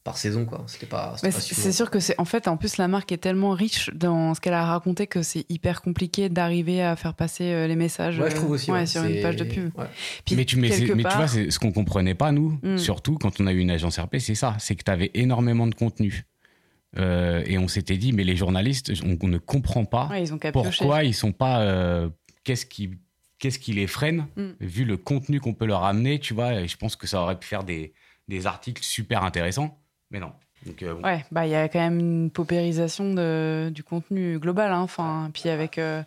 par 0.07 0.17
saison, 0.17 0.45
quoi. 0.45 0.63
C'était 0.67 0.85
pas. 0.85 1.15
c'est 1.17 1.71
sûr 1.73 1.91
que 1.91 1.99
c'est 1.99 2.15
en 2.17 2.23
fait 2.25 2.47
en 2.47 2.55
plus 2.55 2.77
la 2.77 2.87
marque 2.87 3.11
est 3.11 3.17
tellement 3.17 3.51
riche 3.51 3.89
dans 3.93 4.33
ce 4.33 4.39
qu'elle 4.39 4.53
a 4.53 4.63
raconté 4.65 5.05
que 5.05 5.21
c'est 5.21 5.45
hyper 5.49 5.81
compliqué 5.81 6.29
d'arriver 6.29 6.81
à 6.81 6.95
faire 6.95 7.13
passer 7.13 7.43
euh, 7.51 7.67
les 7.67 7.75
messages 7.75 8.17
Ouais, 8.19 8.31
je 8.31 8.35
trouve 8.35 8.51
euh, 8.51 8.53
aussi. 8.55 8.71
ouais, 8.71 8.79
ouais, 8.79 8.85
sur 8.85 9.03
une 9.03 9.21
page 9.21 9.35
de 9.35 9.43
pub. 9.43 9.77
ouais. 9.77 9.85
Puis 10.25 10.35
mais 10.37 10.45
tu, 10.45 10.55
mais, 10.55 10.69
mais 10.95 11.03
tu 11.03 11.15
vois, 11.17 11.27
c'est 11.27 11.51
ce 11.51 11.59
qu'on 11.59 11.73
comprenait 11.73 12.15
pas, 12.15 12.31
nous, 12.31 12.57
Mm. 12.63 12.77
surtout 12.77 13.17
quand 13.17 13.41
on 13.41 13.47
a 13.47 13.51
eu 13.51 13.59
une 13.59 13.69
agence 13.71 13.99
RP, 13.99 14.17
c'est 14.19 14.33
ça. 14.35 14.55
C'est 14.59 14.75
que 14.75 14.83
tu 14.83 14.91
avais 14.91 15.11
énormément 15.13 15.67
de 15.67 15.75
contenu. 15.75 16.25
Euh, 16.97 17.43
et 17.45 17.57
on 17.57 17.67
s'était 17.67 17.97
dit, 17.97 18.13
mais 18.13 18.23
les 18.23 18.35
journalistes, 18.37 18.93
on, 19.03 19.17
on 19.21 19.27
ne 19.27 19.37
comprend 19.37 19.83
pas 19.85 20.07
Ouais, 20.07 20.23
ils 20.23 20.33
ont 20.33 20.37
qu'à 20.37 20.51
piocher. 20.53 20.69
pourquoi 20.79 21.03
ils 21.03 21.13
sont 21.13 21.33
pas. 21.33 21.61
euh, 21.61 22.09
Qu'est-ce 22.45 22.65
qui, 22.65 22.91
qu'est-ce 23.39 23.59
qui 23.59 23.73
les 23.73 23.87
freine, 23.87 24.25
Mm. 24.37 24.51
vu 24.61 24.85
le 24.85 24.95
contenu 24.95 25.41
qu'on 25.41 25.53
peut 25.53 25.65
leur 25.65 25.83
amener, 25.83 26.17
tu 26.19 26.33
vois. 26.33 26.53
Et 26.61 26.67
je 26.69 26.77
pense 26.77 26.95
que 26.95 27.05
ça 27.05 27.21
aurait 27.21 27.37
pu 27.37 27.45
faire 27.47 27.65
des, 27.65 27.93
des 28.29 28.47
articles 28.47 28.83
super 28.83 29.23
intéressants. 29.23 29.77
Mais 30.11 30.19
non. 30.19 30.31
Donc, 30.65 30.81
euh, 30.83 30.95
bon. 30.95 31.03
Ouais, 31.03 31.25
bah 31.31 31.45
il 31.45 31.51
y 31.51 31.55
a 31.55 31.67
quand 31.69 31.79
même 31.79 31.99
une 31.99 32.31
paupérisation 32.31 33.13
de, 33.13 33.69
du 33.73 33.83
contenu 33.83 34.39
global, 34.39 34.71
hein, 34.71 34.79
enfin, 34.79 35.29
puis 35.33 35.49
avec 35.49 35.77
euh, 35.77 36.03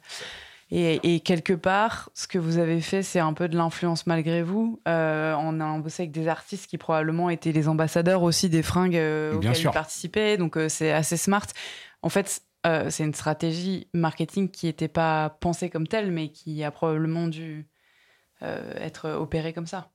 et, 0.71 1.15
et 1.15 1.21
quelque 1.21 1.53
part, 1.53 2.11
ce 2.15 2.27
que 2.27 2.39
vous 2.39 2.59
avez 2.59 2.81
fait, 2.81 3.03
c'est 3.03 3.21
un 3.21 3.33
peu 3.33 3.49
de 3.49 3.57
l'influence 3.57 4.07
malgré 4.07 4.43
vous. 4.43 4.81
Euh, 4.87 5.35
on 5.39 5.61
a 5.61 5.79
bossé 5.79 6.05
avec 6.05 6.13
des 6.13 6.29
artistes 6.29 6.69
qui 6.69 6.79
probablement 6.79 7.31
étaient 7.31 7.53
les 7.53 7.69
ambassadeurs 7.69 8.23
aussi 8.23 8.49
des 8.49 8.63
fringues 8.63 9.01
auxquelles 9.35 9.59
ils 9.59 9.71
participaient, 9.71 10.37
donc 10.37 10.59
c'est 10.69 10.93
assez 10.93 11.17
smart. 11.17 11.47
En 12.03 12.09
fait, 12.09 12.43
c'est 12.65 13.05
une 13.05 13.15
stratégie 13.15 13.89
marketing 13.95 14.51
qui 14.51 14.67
n'était 14.67 14.89
pas 14.89 15.39
pensée 15.41 15.71
comme 15.71 15.87
telle, 15.89 16.13
mais 16.13 16.29
qui 16.29 16.63
a 16.63 16.71
probablement 16.71 17.27
dû 17.27 17.67
être 18.43 19.11
opérée 19.11 19.53
comme 19.53 19.67
ça. 19.67 19.91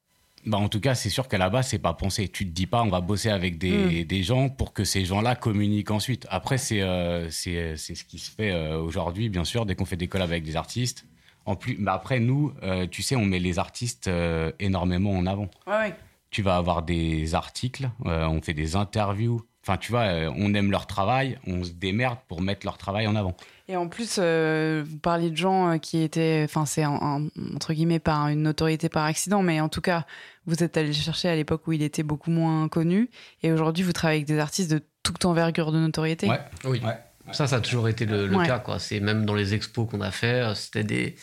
Bah, 0.46 0.58
en 0.58 0.70
tout 0.70 0.80
cas, 0.80 0.94
c'est 0.96 1.10
sûr 1.10 1.28
qu'à 1.28 1.38
la 1.38 1.50
base, 1.50 1.68
c'est 1.70 1.80
pas 1.80 1.94
pensé. 1.94 2.28
Tu 2.28 2.46
te 2.46 2.52
dis 2.52 2.68
pas, 2.68 2.84
on 2.84 2.90
va 2.90 3.02
bosser 3.02 3.30
avec 3.30 3.58
des, 3.58 4.04
Mm. 4.04 4.04
des 4.06 4.24
gens 4.24 4.50
pour 4.50 4.74
que 4.74 4.84
ces 4.84 5.04
gens-là 5.06 5.36
communiquent 5.36 5.92
ensuite. 5.92 6.28
Après, 6.30 6.58
c'est 6.58 6.82
euh, 6.82 7.30
c'est 7.32 7.78
c'est 7.78 7.96
ce 7.96 8.04
qui 8.06 8.20
se 8.20 8.30
fait 8.32 8.52
euh, 8.52 8.80
aujourd'hui, 8.80 9.30
bien 9.30 9.44
sûr, 9.44 9.66
dès 9.66 9.76
qu'on 9.76 9.86
fait 9.86 9.98
des 9.98 10.08
collabs 10.08 10.30
avec 10.32 10.44
des 10.44 10.56
artistes. 10.56 11.06
En 11.48 11.56
plus, 11.56 11.78
mais 11.80 11.92
après, 11.92 12.20
nous, 12.20 12.54
euh, 12.64 12.88
tu 12.88 13.02
sais, 13.04 13.16
on 13.16 13.26
met 13.26 13.40
les 13.40 13.60
artistes 13.60 14.08
euh, 14.08 14.52
énormément 14.60 15.12
en 15.12 15.26
avant. 15.28 15.50
Ouais, 15.68 15.74
ouais. 15.78 15.96
Tu 16.32 16.42
vas 16.42 16.58
avoir 16.58 16.82
des 16.84 17.34
articles, 17.36 17.90
euh, 18.08 18.26
on 18.28 18.42
fait 18.42 18.54
des 18.56 18.76
interviews. 18.76 19.42
Enfin, 19.68 19.78
tu 19.78 19.92
vois, 19.92 20.02
euh, 20.02 20.32
on 20.38 20.54
aime 20.54 20.70
leur 20.70 20.86
travail, 20.86 21.40
on 21.48 21.64
se 21.64 21.72
démerde 21.72 22.20
pour 22.28 22.40
mettre 22.42 22.68
leur 22.68 22.78
travail 22.78 23.08
en 23.08 23.16
avant. 23.16 23.36
Et 23.68 23.76
en 23.76 23.88
plus, 23.88 24.18
euh, 24.20 24.84
vous 24.88 25.00
parliez 25.00 25.32
de 25.32 25.36
gens 25.38 25.72
euh, 25.72 25.78
qui 25.80 26.04
étaient, 26.04 26.44
enfin, 26.46 26.68
c'est 26.68 26.84
un- 26.84 27.00
un- 27.02 27.28
entre 27.56 27.74
guillemets 27.74 27.98
par 27.98 28.28
une 28.28 28.44
notoriété 28.44 28.90
par 28.90 29.06
accident, 29.06 29.42
mais 29.42 29.60
en 29.62 29.70
tout 29.70 29.82
cas, 29.82 30.06
vous 30.46 30.64
êtes 30.64 30.78
allé 30.78 30.90
le 30.90 30.94
chercher 30.94 31.30
à 31.30 31.36
l'époque 31.36 31.66
où 31.68 31.72
il 31.74 31.82
était 31.82 32.04
beaucoup 32.04 32.30
moins 32.30 32.68
connu, 32.68 33.10
et 33.42 33.52
aujourd'hui, 33.52 33.84
vous 33.84 33.92
travaillez 33.92 34.20
avec 34.20 34.28
des 34.28 34.38
artistes 34.38 34.70
de 34.70 34.84
toute 35.02 35.26
envergure 35.26 35.72
de 35.72 35.80
notoriété. 35.80 36.30
Ouais. 36.30 36.42
Oui. 36.66 36.80
Ouais. 36.86 37.00
Ça, 37.32 37.48
ça 37.48 37.56
a 37.56 37.60
toujours 37.60 37.88
été 37.90 38.06
le, 38.06 38.28
le 38.28 38.36
Ouais. 38.38 38.46
cas, 38.46 38.60
quoi. 38.60 38.78
C'est 38.78 39.00
même 39.00 39.26
dans 39.26 39.34
les 39.34 39.56
expos 39.56 39.90
qu'on 39.90 40.02
a 40.02 40.12
fait, 40.12 40.54
c'était 40.54 40.84
des. 40.84 41.16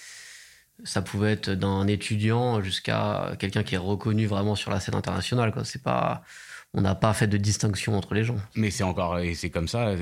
Ça 0.83 1.01
pouvait 1.01 1.31
être 1.35 1.51
d'un 1.51 1.87
étudiant 1.87 2.61
jusqu'à 2.61 3.37
quelqu'un 3.39 3.63
qui 3.63 3.77
est 3.77 3.79
reconnu 3.79 4.27
vraiment 4.27 4.57
sur 4.57 4.73
la 4.73 4.81
scène 4.81 4.97
internationale, 4.97 5.53
quoi. 5.53 5.65
C'est 5.65 5.83
pas. 5.85 6.25
On 6.75 6.81
n'a 6.81 6.95
pas 6.95 7.13
fait 7.13 7.27
de 7.27 7.37
distinction 7.37 7.97
entre 7.97 8.15
les 8.15 8.25
gens. 8.25 8.37
Mais 8.57 8.71
c'est 8.71 8.85
encore, 8.85 9.19
et 9.19 9.35
c'est 9.35 9.51
comme 9.51 9.69
ça, 9.69 9.95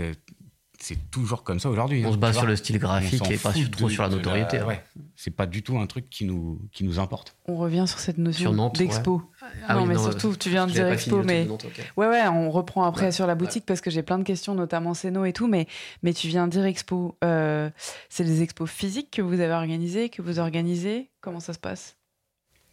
c'est 0.79 1.11
toujours 1.11 1.43
comme 1.45 1.61
ça 1.61 1.69
aujourd'hui. 1.69 2.03
On 2.07 2.09
hein, 2.09 2.13
se 2.13 2.17
base 2.17 2.37
sur 2.37 2.47
le 2.47 2.57
style 2.57 2.79
graphique 2.79 3.21
On 3.27 3.29
et 3.31 3.37
pas 3.37 3.53
sur- 3.53 3.71
trop 3.71 3.89
de- 3.89 3.93
sur 3.93 4.03
la 4.03 4.09
notoriété. 4.09 4.59
hein. 4.61 4.67
ouais. 4.67 4.83
C'est 5.15 5.31
pas 5.31 5.47
du 5.47 5.63
tout 5.63 5.79
un 5.79 5.87
truc 5.87 6.09
qui 6.09 6.25
nous, 6.25 6.63
qui 6.73 6.85
nous 6.85 6.99
importe. 6.99 7.37
On 7.47 7.57
revient 7.57 7.85
sur 7.87 7.99
cette 7.99 8.17
notion 8.17 8.41
Sur 8.51 8.53
Nantes, 8.55 8.79
d'expo. 8.79 9.23
Ah 9.69 9.75
non, 9.75 9.83
oui, 9.83 9.89
mais 9.89 9.95
non, 9.95 10.05
surtout, 10.05 10.35
tu 10.37 10.49
viens 10.49 10.67
de 10.67 10.73
dire 10.73 10.87
expo, 10.89 11.23
mais 11.23 11.45
Nantes. 11.45 11.67
Ouais, 11.97 12.07
ouais, 12.09 12.27
on 12.29 12.51
reprend 12.51 12.85
après 12.85 13.07
Ouais, 13.07 13.13
sur 13.13 13.27
la 13.27 13.35
boutique 13.35 13.67
parce 13.67 13.81
que 13.83 13.91
j'ai 13.91 14.03
plein 14.03 14.19
de 14.19 14.25
questions, 14.25 14.55
notamment 14.55 14.95
Céno 14.95 15.25
et 15.27 15.33
tout, 15.35 15.49
mais, 15.49 15.67
mais 16.03 16.15
tu 16.15 16.29
viens 16.29 16.47
de 16.47 16.53
dire 16.53 16.65
expo. 16.65 17.19
Euh, 17.25 17.69
c'est 18.09 18.25
des 18.25 18.43
expos 18.43 18.71
physiques 18.71 19.11
que 19.11 19.23
vous 19.23 19.41
avez 19.41 19.53
organisées, 19.53 20.09
que 20.09 20.23
vous 20.23 20.39
organisez 20.39 21.11
Comment 21.21 21.41
ça 21.41 21.53
se 21.53 21.59
passe? 21.59 21.97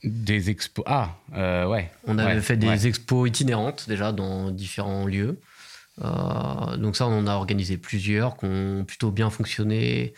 Des 0.04 0.50
expos. 0.50 0.86
Ah, 0.88 1.16
euh, 1.36 1.66
ouais. 1.68 1.92
On 2.06 2.18
avait 2.20 2.36
Ouais, 2.36 2.42
fait 2.42 2.58
des 2.58 2.68
ouais. 2.68 2.88
expos 2.88 3.28
itinérantes 3.28 3.86
déjà 3.88 4.12
dans 4.12 4.52
différents 4.52 5.06
lieux. 5.06 5.40
Euh, 6.04 6.78
donc 6.78 6.96
ça, 6.96 7.08
on 7.08 7.18
en 7.20 7.28
a 7.28 7.34
organisé 7.34 7.78
plusieurs 7.78 8.38
qui 8.38 8.46
ont 8.46 8.86
plutôt 8.86 9.10
bien 9.12 9.30
fonctionné 9.32 10.14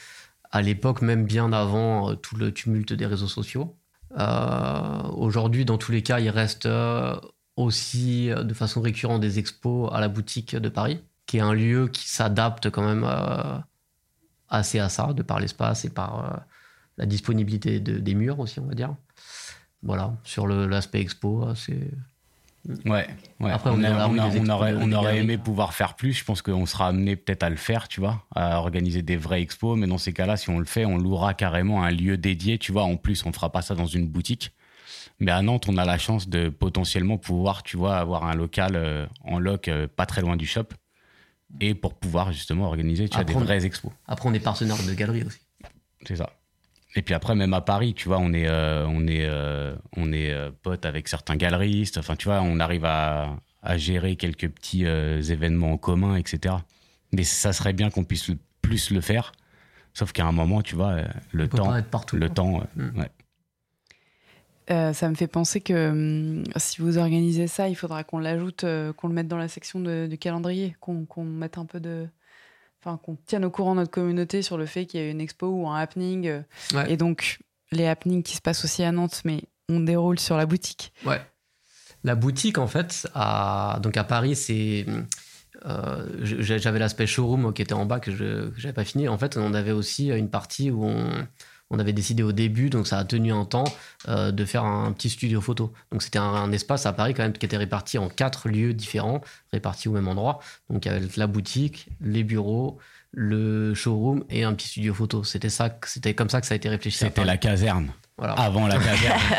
à 0.52 0.62
l'époque, 0.62 1.02
même 1.02 1.26
bien 1.26 1.54
avant 1.54 2.12
euh, 2.12 2.16
tout 2.16 2.36
le 2.36 2.54
tumulte 2.54 2.92
des 2.94 3.06
réseaux 3.06 3.28
sociaux. 3.30 3.78
Euh, 4.18 5.02
Aujourd'hui, 5.14 5.64
dans 5.66 5.78
tous 5.78 5.92
les 5.94 6.02
cas, 6.04 6.20
il 6.20 6.30
reste 6.30 6.68
aussi 7.56 8.30
de 8.30 8.54
façon 8.54 8.82
récurrente 8.82 9.22
des 9.22 9.40
expos 9.40 9.90
à 9.94 10.02
la 10.02 10.08
boutique 10.10 10.56
de 10.56 10.70
Paris, 10.70 11.02
qui 11.26 11.38
est 11.38 11.42
un 11.42 11.54
lieu 11.54 11.88
qui 11.88 12.10
s'adapte 12.10 12.70
quand 12.70 12.84
même 12.86 13.06
assez 14.50 14.80
à 14.80 14.90
ça, 14.90 15.14
de 15.14 15.22
par 15.24 15.40
l'espace 15.40 15.86
et 15.86 15.90
par 15.90 16.42
la 16.98 17.06
disponibilité 17.06 17.80
de- 17.80 18.00
des 18.00 18.16
murs 18.16 18.40
aussi, 18.40 18.60
on 18.60 18.66
va 18.66 18.74
dire. 18.74 18.96
Voilà, 19.84 20.14
sur 20.24 20.48
l'aspect 20.48 21.00
expo, 21.02 21.44
euh, 21.44 21.56
c'est 21.56 21.90
Ouais, 22.86 23.08
ouais. 23.40 23.52
Après, 23.52 23.70
on 23.70 23.82
a- 23.84 24.08
on 24.08 24.18
a- 24.18 24.30
des 24.30 24.50
aurait, 24.50 24.74
des 24.74 24.78
on 24.84 24.92
aurait 24.92 25.18
aimé 25.20 25.38
pouvoir 25.38 25.74
faire 25.74 25.96
plus. 25.96 26.14
Je 26.14 26.24
pense 26.26 26.42
qu'on 26.42 26.66
sera 26.66 26.88
amené 26.90 27.16
peut-être 27.16 27.44
à 27.44 27.50
le 27.50 27.56
faire, 27.56 27.88
tu 27.88 28.00
vois, 28.02 28.24
à 28.36 28.58
organiser 28.60 29.02
des 29.02 29.16
vrais 29.16 29.42
expos. 29.42 29.78
Mais 29.80 29.88
dans 29.88 29.98
ces 29.98 30.12
cas-là, 30.12 30.36
si 30.38 30.50
on 30.50 30.60
le 30.60 30.66
fait, 30.66 30.86
on 30.86 30.98
louera 30.98 31.34
carrément 31.34 31.84
un 31.84 31.90
lieu 31.90 32.18
dédié, 32.18 32.58
tu 32.58 32.72
vois. 32.74 32.84
En 32.84 32.98
plus, 32.98 33.26
on 33.26 33.32
fera 33.32 33.50
pas 33.52 33.62
ça 33.62 33.76
dans 33.76 33.86
une 33.86 34.08
boutique. 34.08 34.52
Mais 35.20 35.32
à 35.32 35.42
Nantes, 35.42 35.68
on 35.70 35.78
a 35.78 35.86
la 35.86 35.98
chance 35.98 36.28
de 36.28 36.50
potentiellement 36.50 37.18
pouvoir, 37.18 37.64
tu 37.64 37.78
vois, 37.78 37.98
avoir 37.98 38.26
un 38.26 38.36
local 38.36 38.74
euh, 38.76 39.06
en 39.24 39.40
loc 39.40 39.68
euh, 39.70 39.88
pas 39.88 40.06
très 40.06 40.22
loin 40.22 40.36
du 40.36 40.46
shop. 40.46 40.66
Et 41.62 41.74
pour 41.74 41.94
pouvoir 41.96 42.32
justement 42.34 42.66
organiser, 42.66 43.08
tu 43.10 43.16
vois, 43.16 43.24
des 43.24 43.32
Après, 43.34 43.42
on- 43.42 43.46
vrais 43.46 43.66
expos. 43.66 43.92
Après, 44.08 44.30
on 44.30 44.34
est 44.34 44.40
partenaire 44.40 44.76
de 44.86 44.94
galeries 44.94 45.24
aussi. 45.24 45.40
C'est 46.06 46.18
ça. 46.18 46.30
Et 46.96 47.02
puis 47.04 47.14
après, 47.14 47.36
même 47.36 47.54
à 47.54 47.62
Paris, 47.62 47.94
tu 47.94 48.08
vois, 48.08 48.18
on 48.20 48.34
est, 48.34 48.48
euh, 48.48 48.86
on 48.88 49.06
est, 49.08 49.26
euh, 49.26 49.76
on 49.96 50.12
est 50.12 50.32
euh, 50.32 50.50
potes 50.64 50.86
avec 50.86 51.08
certains 51.08 51.36
galeristes. 51.36 51.98
Enfin, 51.98 52.16
tu 52.16 52.26
vois, 52.28 52.42
on 52.42 52.60
arrive 52.60 52.86
à, 52.86 53.38
à 53.62 53.78
gérer 53.78 54.16
quelques 54.16 54.50
petits 54.50 54.86
euh, 54.86 55.22
événements 55.22 55.74
en 55.74 55.78
commun, 55.78 56.16
etc. 56.16 56.56
Mais 57.14 57.24
ça 57.24 57.54
serait 57.54 57.74
bien 57.74 57.90
qu'on 57.92 58.04
puisse 58.04 58.28
le- 58.30 58.38
plus 58.62 58.90
le 58.92 59.02
faire. 59.02 59.32
Sauf 59.94 60.12
qu'à 60.14 60.26
un 60.26 60.32
moment, 60.32 60.62
tu 60.62 60.76
vois, 60.76 60.90
euh, 60.94 61.06
le 61.32 61.44
On 61.46 61.48
temps, 61.48 61.76
être 61.76 61.90
partout. 61.90 62.16
le 62.18 62.28
quoi. 62.28 62.36
temps, 62.36 62.62
euh, 62.78 62.84
Mm. 62.92 63.00
ouais. 63.00 63.10
Euh, 64.72 64.94
ça 64.94 65.10
me 65.10 65.16
fait 65.16 65.28
penser 65.28 65.62
que 65.62 65.90
hum, 65.90 66.44
si 66.58 66.82
vous 66.82 66.98
organisez 67.00 67.48
ça, 67.48 67.70
il 67.70 67.76
faudra 67.76 68.04
qu'on 68.04 68.20
l'ajoute, 68.20 68.64
euh, 68.66 68.94
qu'on 68.94 69.08
le 69.08 69.16
mette 69.16 69.28
dans 69.28 69.38
la 69.38 69.48
section 69.48 69.80
de- 69.80 70.06
du 70.08 70.18
calendrier, 70.20 70.76
qu'on 70.80 71.06
qu'on 71.06 71.24
mette 71.24 71.58
un 71.58 71.66
peu 71.66 71.80
de. 71.80 72.08
Enfin, 72.82 72.98
qu'on 73.04 73.18
tienne 73.26 73.44
au 73.44 73.50
courant 73.52 73.76
notre 73.76 73.92
communauté 73.92 74.42
sur 74.42 74.58
le 74.58 74.66
fait 74.66 74.86
qu'il 74.86 75.02
y 75.02 75.04
a 75.04 75.10
une 75.10 75.20
expo 75.20 75.48
ou 75.48 75.68
un 75.68 75.76
happening. 75.78 76.28
euh, 76.28 76.42
Ouais. 76.74 76.92
Et 76.92 76.98
donc, 76.98 77.40
les 77.72 77.86
happenings 77.88 78.24
qui 78.24 78.36
se 78.38 78.42
passent 78.42 78.64
aussi 78.64 78.84
à 78.84 78.92
Nantes, 78.94 79.22
mais 79.26 79.42
on 79.68 79.82
déroule 79.82 80.18
sur 80.20 80.38
la 80.38 80.46
boutique. 80.46 80.94
Ouais. 81.06 81.22
La 82.06 82.16
boutique, 82.16 82.58
en 82.58 82.68
fait, 82.68 83.08
à, 83.14 83.80
donc 83.84 83.98
à 83.98 84.06
Paris, 84.06 84.36
c'est. 84.38 84.86
euh, 85.66 86.08
J'avais 86.24 86.80
l'aspect 86.80 87.06
showroom 87.06 87.54
qui 87.54 87.62
était 87.62 87.74
en 87.74 87.86
bas 87.86 88.00
que 88.00 88.12
je 88.16 88.46
n'avais 88.62 88.72
pas 88.74 88.86
fini. 88.86 89.10
En 89.10 89.18
fait, 89.18 89.36
on 89.36 89.54
avait 89.54 89.74
aussi 89.74 90.08
une 90.08 90.30
partie 90.30 90.72
où 90.72 90.86
on, 90.86 91.28
on 91.72 91.80
avait 91.80 91.94
décidé 91.94 92.24
au 92.24 92.32
début, 92.32 92.70
donc 92.70 92.88
ça 92.88 92.98
a 92.98 93.06
tenu 93.06 93.32
un 93.32 93.46
temps, 93.46 93.66
euh, 94.08 94.32
de 94.32 94.46
faire 94.46 94.64
un 94.66 94.92
petit 94.92 95.10
studio 95.10 95.40
photo. 95.42 95.72
Donc 95.92 96.02
c'était 96.04 96.20
un, 96.20 96.24
un 96.24 96.52
espace 96.52 96.86
à 96.86 96.94
Paris 96.94 97.14
quand 97.14 97.24
même 97.24 97.34
qui 97.34 97.46
était 97.46 97.58
réparti 97.58 97.98
en 97.98 98.10
quatre 98.10 98.50
lieux 98.50 98.74
différents, 98.74 99.22
répartis 99.54 99.88
au 99.88 99.92
même 99.92 100.08
endroit. 100.08 100.40
Donc 100.70 100.86
il 100.86 100.92
y 100.92 100.96
avait 100.96 101.08
la 101.18 101.28
boutique, 101.28 101.88
les 102.02 102.24
bureaux, 102.24 102.78
le 103.12 103.74
showroom 103.74 104.24
et 104.30 104.44
un 104.44 104.54
petit 104.54 104.68
studio 104.68 104.94
photo. 104.94 105.24
C'était 105.24 105.50
ça, 105.50 105.76
c'était 105.86 106.14
comme 106.14 106.30
ça 106.30 106.42
que 106.42 106.48
ça 106.48 106.54
a 106.54 106.58
été 106.58 106.70
réfléchi. 106.70 106.98
C'était 106.98 107.26
la 107.26 107.38
caserne. 107.38 107.92
Voilà. 108.18 108.34
Avant 108.34 108.68
la 108.68 108.78
caserne. 108.78 109.20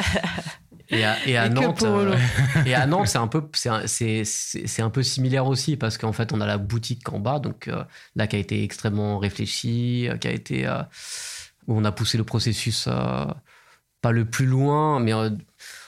Et 0.92 1.04
à, 1.04 1.16
et 1.24 1.36
à 1.36 1.46
Et 1.46 1.48
que 1.50 1.54
Nantes, 1.54 1.82
euh, 1.84 2.16
et 2.66 2.74
à 2.74 2.84
Nantes, 2.84 3.06
c'est 3.06 3.18
un 3.18 3.28
peu, 3.28 3.48
c'est 3.54 3.68
un, 3.68 3.86
c'est- 3.86 4.24
c'est- 4.24 4.66
c'est 4.66 4.82
un 4.82 4.90
peu 4.90 5.04
similaire 5.04 5.46
aussi 5.46 5.76
parce 5.76 5.96
qu'en 5.98 6.12
fait, 6.12 6.32
on 6.32 6.40
a 6.40 6.46
la 6.46 6.58
boutique 6.58 7.12
en 7.12 7.20
bas, 7.20 7.38
donc 7.38 7.68
euh, 7.68 7.84
là 8.16 8.26
qui 8.26 8.34
a 8.34 8.40
été 8.40 8.64
extrêmement 8.64 9.18
réfléchie, 9.20 10.08
qui 10.20 10.26
a 10.26 10.32
été, 10.32 10.66
euh, 10.66 10.82
où 11.66 11.76
on 11.78 11.84
a 11.84 11.92
poussé 11.92 12.18
le 12.18 12.24
processus 12.24 12.86
euh, 12.88 13.24
pas 14.02 14.12
le 14.12 14.24
plus 14.24 14.46
loin, 14.46 14.98
mais 15.00 15.12
euh, 15.12 15.30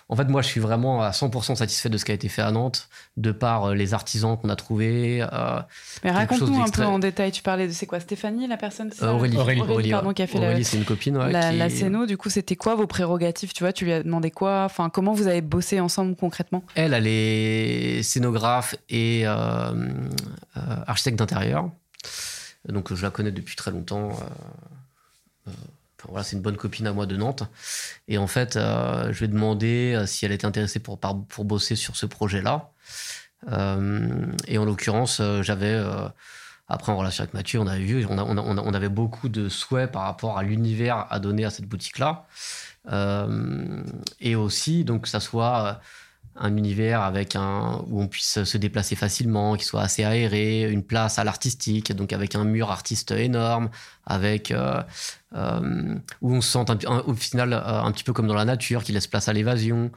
en 0.09 0.17
fait, 0.17 0.25
moi, 0.27 0.43
je 0.43 0.49
suis 0.49 0.61
vraiment 0.61 1.01
à 1.03 1.11
100% 1.13 1.55
satisfait 1.57 1.89
de 1.89 1.97
ce 1.97 2.05
qui 2.05 2.11
a 2.11 2.15
été 2.15 2.29
fait 2.29 2.43
à 2.43 2.51
Nantes, 2.51 2.91
de 3.17 3.33
par 3.33 3.65
euh, 3.71 3.75
les 3.75 3.95
artisans 3.95 4.37
qu'on 4.37 4.51
a 4.51 4.57
trouvés. 4.57 5.23
euh, 5.33 5.61
Mais 6.05 6.11
raconte-nous 6.11 6.61
un 6.61 6.69
peu 6.69 6.85
en 6.85 6.99
détail. 6.99 7.33
Tu 7.33 7.43
parlais 7.43 7.67
de 7.67 7.73
c'est 7.73 7.87
quoi 7.87 7.99
Stéphanie, 8.01 8.47
la 8.47 8.59
personne 8.59 8.91
euh, 9.01 9.13
Aurélie, 9.13 9.39
Aurélie. 9.39 9.61
Aurélie, 9.63 9.91
pardon, 9.91 10.13
qui 10.13 10.21
a 10.21 10.27
fait 10.27 10.39
la- 10.39 10.49
Aurélie, 10.49 10.65
c'est 10.67 10.77
une 10.77 10.85
copine. 10.85 11.17
ouais, 11.17 11.33
la, 11.33 11.51
qui- 11.51 11.57
la 11.57 11.71
Céno, 11.71 12.05
du 12.05 12.19
coup, 12.19 12.29
c'était 12.29 12.57
quoi 12.57 12.75
vos 12.75 12.87
prérogatives 12.87 13.55
Tu 13.55 13.65
vois, 13.65 13.73
tu 13.73 13.87
lui 13.87 13.93
as 13.95 14.03
demandé 14.03 14.31
quoi? 14.31 14.65
Enfin, 14.67 14.91
comment 14.91 15.15
vous 15.15 15.29
avez 15.29 15.41
bossé 15.41 15.81
ensemble 15.81 16.15
concrètement? 16.15 16.63
Elle, 16.75 16.93
elle 16.93 17.07
est 17.07 18.03
scénographe 18.03 18.75
et 18.91 19.23
euh, 19.25 19.33
euh, 19.33 20.61
architecte 20.87 21.19
d'intérieur. 21.19 21.71
Donc 22.69 22.93
je 22.93 23.03
la 23.03 23.11
connais 23.11 23.33
depuis 23.33 23.57
très 23.57 23.71
longtemps. 23.71 24.11
Euh, 25.49 25.51
euh, 26.03 26.09
voilà, 26.09 26.25
c'est 26.25 26.37
une 26.37 26.43
bonne 26.43 26.57
copine 26.57 26.87
à 26.87 26.93
moi 26.93 27.07
de 27.07 27.17
Nantes. 27.17 27.45
Et 28.09 28.19
en 28.19 28.27
fait, 28.27 28.57
euh, 28.57 29.13
je 29.13 29.19
lui 29.21 29.25
ai 29.27 29.29
demandé 29.29 29.95
euh, 29.95 30.07
si 30.07 30.25
elle 30.25 30.33
était 30.33 30.47
intéressée 30.47 30.81
pour, 30.81 30.99
pour 30.99 31.45
bosser 31.45 31.77
sur 31.77 31.97
ce 31.97 32.07
projet-là. 32.07 32.71
et 34.47 34.59
en 34.59 34.65
l'occurrence, 34.65 35.21
j'avais 35.41 35.77
après, 36.69 36.93
en 36.93 36.97
relation 36.97 37.23
avec 37.23 37.35
Mathieu, 37.35 37.59
on 37.59 37.67
avait 37.67 37.85
vu, 37.85 38.07
on, 38.09 38.19
on, 38.19 38.75
avait 38.75 38.89
beaucoup 38.89 39.29
de 39.29 39.49
souhaits 39.49 39.91
par 39.91 40.03
rapport 40.03 40.39
à 40.39 40.45
l'univers 40.45 41.07
à 41.11 41.19
donner 41.19 41.45
à 41.45 41.51
cette 41.51 41.67
boutique-là. 41.67 42.27
et 44.21 44.37
aussi, 44.37 44.85
donc, 44.85 45.03
que 45.03 45.09
ça 45.09 45.19
soit 45.19 45.81
un 46.37 46.57
univers 46.57 47.03
avec 47.03 47.37
un 47.37 47.85
où 47.89 48.01
on 48.01 48.09
puisse 48.09 48.45
se 48.45 48.59
déplacer 48.59 48.97
facilement, 48.97 49.57
qui 49.57 49.65
soit 49.65 49.83
assez 49.83 50.05
aéré, 50.05 50.71
une 50.71 50.83
place 50.83 51.19
à 51.19 51.25
l'artistique, 51.25 51.93
donc 51.93 52.13
avec 52.13 52.35
un 52.35 52.45
mur 52.45 52.71
artiste 52.71 53.11
énorme, 53.11 53.71
avec 54.07 54.51
euh, 54.51 54.83
euh, 55.35 55.95
où 56.21 56.35
on 56.35 56.41
se 56.41 56.53
sent 56.53 56.87
au 56.87 57.15
final 57.15 57.53
euh, 57.53 57.83
un 57.83 57.91
petit 57.93 58.05
peu 58.05 58.13
comme 58.13 58.27
dans 58.27 58.35
la 58.35 58.45
nature, 58.45 58.83
qui 58.83 58.93
laisse 58.93 59.07
place 59.07 59.29
à 59.29 59.33
l'évasion, 59.33 59.91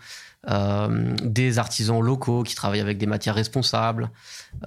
des 1.23 1.57
artisans 1.57 1.99
locaux 1.99 2.43
qui 2.43 2.53
travaillent 2.53 2.79
avec 2.79 2.99
des 2.99 3.07
matières 3.07 3.33
responsables, 3.33 4.11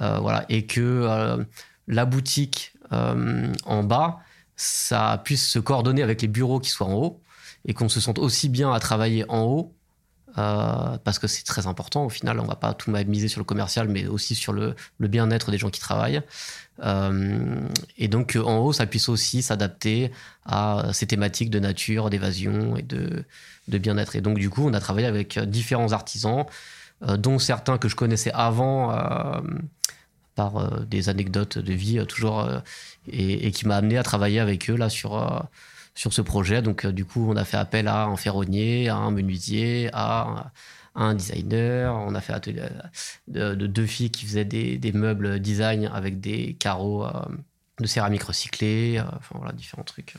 voilà, 0.00 0.44
et 0.48 0.66
que 0.66 1.46
la 1.86 2.04
boutique 2.04 2.72
en 2.90 3.84
bas, 3.84 4.18
ça 4.56 5.22
puisse 5.22 5.48
se 5.48 5.60
coordonner 5.60 6.02
avec 6.02 6.20
les 6.20 6.26
bureaux 6.26 6.58
qui 6.58 6.70
soient 6.70 6.88
en 6.88 6.94
haut, 6.94 7.22
et 7.64 7.74
qu'on 7.74 7.88
se 7.88 8.00
sente 8.00 8.18
aussi 8.18 8.48
bien 8.48 8.72
à 8.72 8.80
travailler 8.80 9.24
en 9.28 9.42
haut 9.42 9.77
euh, 10.36 10.98
parce 11.04 11.18
que 11.18 11.26
c'est 11.26 11.44
très 11.44 11.66
important. 11.66 12.04
Au 12.04 12.08
final, 12.10 12.38
on 12.38 12.44
va 12.44 12.56
pas 12.56 12.74
tout 12.74 12.90
miser 12.90 13.28
sur 13.28 13.40
le 13.40 13.44
commercial, 13.44 13.88
mais 13.88 14.06
aussi 14.06 14.34
sur 14.34 14.52
le, 14.52 14.74
bien-être 14.98 15.50
des 15.50 15.58
gens 15.58 15.70
qui 15.70 15.80
travaillent. 15.80 16.20
Euh, 16.84 17.60
et 17.96 18.08
donc, 18.08 18.36
en 18.42 18.58
haut, 18.58 18.72
ça 18.72 18.86
puisse 18.86 19.08
aussi 19.08 19.42
s'adapter 19.42 20.12
à 20.44 20.90
ces 20.92 21.06
thématiques 21.06 21.50
de 21.50 21.58
nature, 21.58 22.10
d'évasion 22.10 22.76
et 22.76 22.82
de, 22.82 23.24
bien-être. 23.68 24.16
Et 24.16 24.20
donc, 24.20 24.38
du 24.38 24.50
coup, 24.50 24.66
on 24.66 24.74
a 24.74 24.80
travaillé 24.80 25.06
avec 25.06 25.38
différents 25.38 25.92
artisans, 25.92 26.44
euh, 27.06 27.16
dont 27.16 27.38
certains 27.38 27.78
que 27.78 27.88
je 27.88 27.96
connaissais 27.96 28.32
avant 28.32 28.94
par 30.34 30.84
des 30.86 31.08
anecdotes 31.08 31.58
de 31.58 31.72
vie, 31.72 32.04
toujours, 32.06 32.48
et, 33.10 33.50
qui 33.50 33.66
m'a 33.66 33.76
amené 33.76 33.98
à 33.98 34.02
travailler 34.02 34.38
avec 34.38 34.70
eux 34.70 34.76
là 34.76 34.88
sur 34.88 35.48
sur 35.98 36.12
ce 36.12 36.22
projet. 36.22 36.62
Donc, 36.62 36.84
euh, 36.84 36.92
du 36.92 37.04
coup, 37.04 37.28
on 37.28 37.34
a 37.34 37.44
fait 37.44 37.56
appel 37.56 37.88
à 37.88 38.04
un 38.04 38.16
ferronnier, 38.16 38.88
à 38.88 38.94
un 38.94 39.10
menuisier, 39.10 39.90
à, 39.92 40.52
un 40.94 41.14
designer. 41.14 41.92
On 41.92 42.14
a 42.14 42.20
fait 42.20 42.32
atelier 42.32 42.62
de, 43.26 43.54
deux 43.54 43.86
filles 43.86 44.10
qui 44.10 44.24
faisaient 44.24 44.44
des, 44.44 44.92
meubles 44.92 45.40
design 45.40 45.90
avec 45.92 46.20
des 46.20 46.54
carreaux 46.54 47.04
euh, 47.04 47.10
de 47.80 47.86
céramique 47.88 48.22
recyclée. 48.22 48.98
Euh, 48.98 49.02
enfin, 49.16 49.38
voilà, 49.38 49.52
différents 49.52 49.82
trucs. 49.82 50.14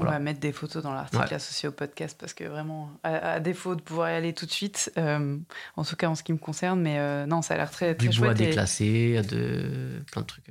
On 0.00 0.04
va 0.04 0.18
mettre 0.18 0.40
des 0.40 0.50
photos 0.50 0.82
dans 0.82 0.92
l'article 0.92 1.32
associé 1.32 1.68
au 1.68 1.72
podcast 1.72 2.16
parce 2.18 2.34
que 2.34 2.42
vraiment, 2.42 2.90
à, 3.04 3.38
défaut 3.38 3.76
de 3.76 3.82
pouvoir 3.82 4.10
y 4.10 4.14
aller 4.14 4.32
tout 4.32 4.46
de 4.46 4.50
suite, 4.50 4.92
en 4.96 5.84
tout 5.84 5.94
cas 5.94 6.08
en 6.08 6.16
ce 6.16 6.24
qui 6.24 6.32
me 6.32 6.38
concerne, 6.38 6.80
mais 6.80 7.26
non, 7.26 7.40
ça 7.40 7.54
a 7.54 7.56
l'air 7.58 7.70
très, 7.70 7.94
très 7.94 8.08
du 8.08 8.12
chouette. 8.12 8.36
bois 8.36 8.46
déclassé, 8.46 9.22
de 9.22 10.02
plein 10.10 10.22
de 10.22 10.26
trucs. 10.26 10.50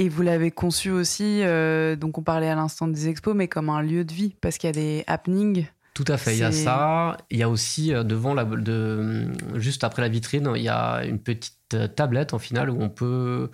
Et 0.00 0.08
vous 0.08 0.22
l'avez 0.22 0.52
conçu 0.52 0.90
aussi, 0.92 1.42
euh, 1.42 1.96
donc 1.96 2.18
on 2.18 2.22
parlait 2.22 2.48
à 2.48 2.54
l'instant 2.54 2.86
des 2.86 3.08
expos, 3.08 3.34
mais 3.34 3.48
comme 3.48 3.68
un 3.68 3.82
lieu 3.82 4.04
de 4.04 4.12
vie, 4.12 4.36
parce 4.40 4.56
qu'il 4.56 4.68
y 4.68 4.70
a 4.70 4.72
des 4.72 5.04
happenings. 5.08 5.66
Tout 5.92 6.04
à 6.06 6.16
fait, 6.16 6.36
il 6.36 6.38
y 6.38 6.44
a 6.44 6.52
ça. 6.52 7.16
Il 7.30 7.38
y 7.38 7.42
a 7.42 7.48
aussi 7.48 7.92
euh, 7.92 8.04
devant 8.04 8.32
la, 8.32 8.44
de, 8.44 9.26
juste 9.54 9.82
après 9.82 10.02
la 10.02 10.08
vitrine, 10.08 10.52
il 10.54 10.62
y 10.62 10.68
a 10.68 11.04
une 11.04 11.18
petite 11.18 11.74
euh, 11.74 11.88
tablette 11.88 12.32
en 12.32 12.38
finale 12.38 12.70
où 12.70 12.80
on 12.80 12.88
peut, 12.88 13.50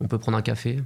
on 0.00 0.08
peut 0.08 0.16
prendre 0.16 0.38
un 0.38 0.42
café. 0.42 0.82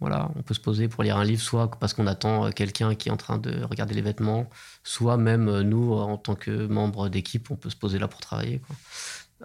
Voilà, 0.00 0.30
on 0.36 0.42
peut 0.42 0.54
se 0.54 0.60
poser 0.60 0.88
pour 0.88 1.02
lire 1.02 1.18
un 1.18 1.24
livre, 1.24 1.42
soit 1.42 1.70
parce 1.78 1.92
qu'on 1.92 2.06
attend 2.06 2.50
quelqu'un 2.50 2.94
qui 2.94 3.10
est 3.10 3.12
en 3.12 3.16
train 3.18 3.36
de 3.36 3.64
regarder 3.64 3.94
les 3.94 4.00
vêtements, 4.00 4.48
soit 4.82 5.18
même 5.18 5.60
nous, 5.62 5.92
en 5.92 6.16
tant 6.16 6.36
que 6.36 6.66
membres 6.68 7.10
d'équipe, 7.10 7.50
on 7.50 7.56
peut 7.56 7.68
se 7.68 7.76
poser 7.76 7.98
là 7.98 8.06
pour 8.06 8.20
travailler. 8.20 8.62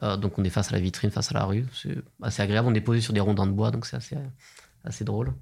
donc 0.02 0.38
on 0.38 0.44
est 0.44 0.52
face 0.52 0.70
à 0.70 0.74
la 0.74 0.80
vitrine, 0.80 1.10
face 1.10 1.32
à 1.32 1.34
la 1.34 1.46
rue. 1.46 1.66
C'est 1.74 1.98
assez 2.22 2.44
agréable. 2.44 2.68
On 2.70 2.74
est 2.76 2.82
posé 2.82 3.02
sur 3.02 3.14
des 3.14 3.20
rondins 3.20 3.48
de 3.48 3.52
bois, 3.52 3.72
donc 3.72 3.88
c'est 3.88 3.98
assez, 3.98 4.16
assez 4.84 5.04
drôle. 5.04 5.34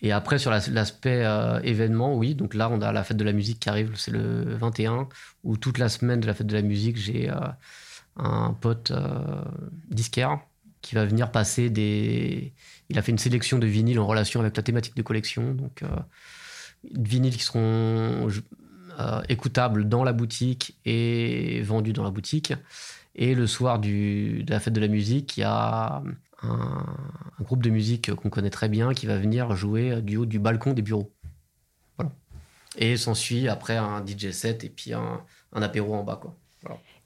Et 0.00 0.12
après, 0.12 0.38
sur 0.38 0.50
l'aspect 0.50 1.24
euh, 1.24 1.60
événement, 1.62 2.14
oui, 2.14 2.34
donc 2.34 2.54
là, 2.54 2.68
on 2.70 2.80
a 2.80 2.92
la 2.92 3.02
fête 3.02 3.16
de 3.16 3.24
la 3.24 3.32
musique 3.32 3.60
qui 3.60 3.68
arrive, 3.68 3.94
c'est 3.96 4.12
le 4.12 4.54
21, 4.54 5.08
où 5.42 5.56
toute 5.56 5.78
la 5.78 5.88
semaine 5.88 6.20
de 6.20 6.26
la 6.26 6.34
fête 6.34 6.46
de 6.46 6.54
la 6.54 6.62
musique, 6.62 6.96
j'ai 6.96 7.30
euh, 7.30 7.36
un 8.16 8.52
pote 8.52 8.92
euh, 8.92 9.42
disquaire 9.90 10.38
qui 10.82 10.94
va 10.94 11.04
venir 11.04 11.32
passer 11.32 11.68
des. 11.68 12.52
Il 12.88 12.98
a 12.98 13.02
fait 13.02 13.10
une 13.10 13.18
sélection 13.18 13.58
de 13.58 13.66
vinyles 13.66 13.98
en 13.98 14.06
relation 14.06 14.40
avec 14.40 14.56
la 14.56 14.62
thématique 14.62 14.96
de 14.96 15.02
collection, 15.02 15.52
donc 15.52 15.82
vinyles 16.94 17.36
qui 17.36 17.42
seront 17.42 18.28
écoutables 19.28 19.88
dans 19.88 20.04
la 20.04 20.12
boutique 20.12 20.78
et 20.84 21.60
vendus 21.62 21.92
dans 21.92 22.04
la 22.04 22.10
boutique. 22.10 22.54
Et 23.16 23.34
le 23.34 23.48
soir 23.48 23.80
du, 23.80 24.44
de 24.44 24.50
la 24.52 24.60
fête 24.60 24.72
de 24.72 24.80
la 24.80 24.86
musique, 24.86 25.36
il 25.36 25.40
y 25.40 25.44
a 25.44 26.02
un, 26.42 26.84
groupe 27.40 27.62
de 27.62 27.70
musique 27.70 28.14
qu'on 28.14 28.30
connaît 28.30 28.50
très 28.50 28.68
bien 28.68 28.94
qui 28.94 29.06
va 29.06 29.16
venir 29.16 29.54
jouer 29.56 30.02
du 30.02 30.16
haut 30.16 30.26
du 30.26 30.38
balcon 30.38 30.72
des 30.72 30.82
bureaux. 30.82 31.12
Voilà. 31.96 32.12
Et 32.76 32.96
s'ensuit 32.96 33.48
après 33.48 33.76
un 33.76 34.04
DJ 34.04 34.30
set 34.30 34.64
et 34.64 34.68
puis 34.68 34.92
un, 34.92 35.22
apéro 35.52 35.94
en 35.94 36.02
bas. 36.02 36.20
Quoi. 36.20 36.36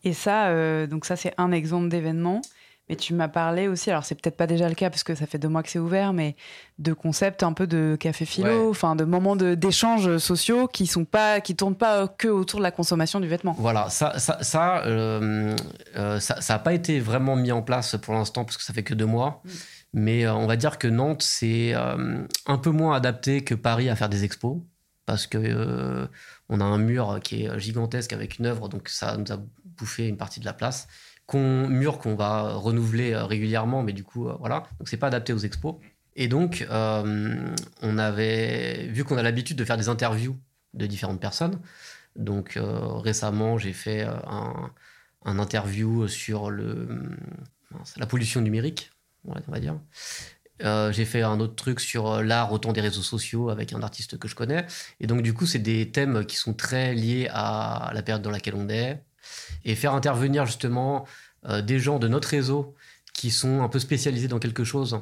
Et 0.05 0.13
ça, 0.13 0.49
euh, 0.49 0.87
donc 0.87 1.05
ça 1.05 1.17
c'est 1.17 1.35
un 1.39 1.53
exemple 1.53 1.89
d'événement. 1.89 2.43
Mais 2.89 2.97
tu 2.97 3.15
m'as 3.15 3.29
parlé 3.29 3.69
aussi, 3.69 3.91
alors 3.91 4.05
c'est 4.05 4.17
peut-être 4.17 4.37
pas 4.37 4.49
déjà 4.49 4.69
le 4.69 4.75
cas 4.75 4.91
parce 4.91 5.05
que 5.05 5.15
ça 5.15 5.27
fait 5.27 5.39
deux 5.39 5.49
mois 5.49 5.63
que 5.63 5.71
c'est 5.71 5.79
ouvert, 5.79 6.13
mais 6.13 6.35
de 6.81 6.93
concepts 6.93 7.45
un 7.45 7.53
peu 7.53 7.69
de 7.69 7.97
café 7.99 8.25
philo, 8.25 8.71
enfin 8.71 8.97
de 8.97 9.05
moments 9.05 9.37
d'échanges 9.37 10.19
sociaux 10.19 10.67
qui 10.67 10.89
sont 10.89 11.05
pas, 11.05 11.41
qui 11.41 11.55
tournent 11.55 11.77
pas 11.77 12.09
que 12.09 12.27
autour 12.27 12.59
de 12.59 12.65
la 12.65 12.73
consommation 12.73 13.21
du 13.21 13.29
vêtement. 13.29 13.55
Voilà, 13.57 13.89
ça, 13.89 14.19
ça, 14.19 14.43
ça, 14.43 14.85
euh, 14.85 15.55
euh, 15.97 16.19
ça, 16.19 16.41
ça 16.41 16.57
a 16.57 16.59
pas 16.59 16.75
été 16.75 16.99
vraiment 16.99 17.37
mis 17.37 17.53
en 17.53 17.63
place 17.63 17.97
pour 18.03 18.15
l'instant 18.15 18.45
parce 18.45 18.57
que 18.57 18.65
ça 18.65 18.75
fait 18.75 18.83
que 18.83 18.95
deux 18.95 19.07
mois. 19.07 19.43
Mm. 19.45 19.51
Mais 19.95 20.27
euh, 20.27 20.35
on 20.35 20.47
va 20.47 20.57
dire 20.57 20.79
que 20.79 20.89
Nantes 20.89 21.23
c'est 21.23 21.75
un 21.75 22.59
peu 22.59 22.71
moins 22.71 22.97
adapté 22.97 23.45
que 23.45 23.55
Paris 23.55 23.91
à 23.91 23.97
faire 23.97 24.09
des 24.09 24.25
expos 24.25 24.59
parce 25.07 25.29
que 25.29 26.09
on 26.49 26.61
a 26.61 26.65
un 26.65 26.79
mur 26.79 27.21
qui 27.23 27.45
est 27.45 27.59
gigantesque 27.61 28.13
avec 28.13 28.39
une 28.39 28.47
œuvre, 28.47 28.69
donc 28.69 28.89
ça 28.89 29.17
nous 29.17 29.33
a 29.33 29.39
bouffé 29.65 30.09
une 30.09 30.17
partie 30.17 30.41
de 30.41 30.45
la 30.45 30.53
place 30.53 30.89
qu'on 31.33 31.93
qu'on 32.03 32.15
va 32.15 32.53
renouveler 32.53 33.13
euh, 33.13 33.25
régulièrement, 33.25 33.83
mais 33.83 33.95
du 33.95 34.05
coup, 34.05 34.29
euh, 34.29 34.37
voilà. 34.39 34.65
Donc, 34.79 34.89
c'est 34.89 34.99
pas 34.99 35.07
adapté 35.07 35.33
aux 35.33 35.39
expos. 35.39 35.77
Et 36.15 36.29
donc, 36.29 36.67
euh, 36.71 37.55
on 37.81 37.99
avait 37.99 38.89
vu 38.89 39.05
qu'on 39.05 39.17
a 39.17 39.23
l'habitude 39.23 39.57
de 39.57 39.65
faire 39.65 39.79
des 39.79 39.89
interviews 39.89 40.39
de 40.75 40.87
différentes 40.87 41.21
personnes. 41.21 41.59
Donc, 42.17 42.59
récemment, 42.59 43.57
j'ai 43.57 43.73
fait 43.73 44.03
un, 44.03 44.71
interview 45.25 46.07
sur 46.09 46.51
le, 46.51 46.87
la 47.97 48.05
pollution 48.05 48.43
numérique, 48.43 48.91
on 49.25 49.33
va 49.51 49.61
dire. 49.61 49.79
j'ai 50.93 51.07
fait 51.07 51.23
un 51.23 51.41
autre 51.41 51.55
truc 51.55 51.81
sur 51.81 52.23
l'art 52.23 52.53
autant 52.53 52.75
des 52.75 52.83
réseaux 52.83 53.03
sociaux 53.03 53.49
avec 53.49 53.73
un 53.73 53.83
artiste 53.83 54.19
que 54.19 54.29
je 54.29 54.35
connais. 54.35 54.67
Et 55.01 55.07
donc, 55.07 55.23
du 55.23 55.33
coup, 55.33 55.47
c'est 55.47 55.59
des 55.59 55.91
thèmes 55.91 56.27
qui 56.27 56.37
sont 56.37 56.53
très 56.53 56.95
liés 56.95 57.29
à 57.33 57.91
la 57.95 58.03
période 58.03 58.23
dans 58.23 58.31
laquelle 58.31 58.55
on 58.55 58.69
est, 58.69 59.03
et 59.65 59.75
faire 59.75 59.95
intervenir 59.95 60.47
justement 60.47 61.07
euh, 61.49 61.61
des 61.61 61.81
gens 61.81 61.99
de 61.99 62.07
notre 62.07 62.29
réseau 62.29 62.77
qui 63.15 63.33
sont 63.33 63.63
un 63.63 63.69
peu 63.69 63.81
spécialisés 63.81 64.29
dans 64.29 64.39
quelque 64.39 64.63
chose 64.63 65.01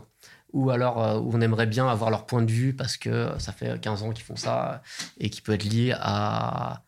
ou 0.54 0.70
alors 0.70 1.04
euh, 1.04 1.18
où 1.18 1.32
on 1.34 1.40
aimerait 1.42 1.66
bien 1.66 1.86
avoir 1.86 2.08
leur 2.10 2.24
point 2.24 2.40
de 2.40 2.50
vue 2.50 2.72
parce 2.72 2.96
que 2.96 3.28
ça 3.38 3.52
fait 3.52 3.78
15 3.78 4.02
ans 4.02 4.10
qu'ils 4.12 4.24
font 4.24 4.36
ça 4.36 4.82
et 5.18 5.28
qui 5.28 5.42
peut 5.42 5.52
être 5.52 5.64
lié 5.64 5.94
à, 6.00 6.82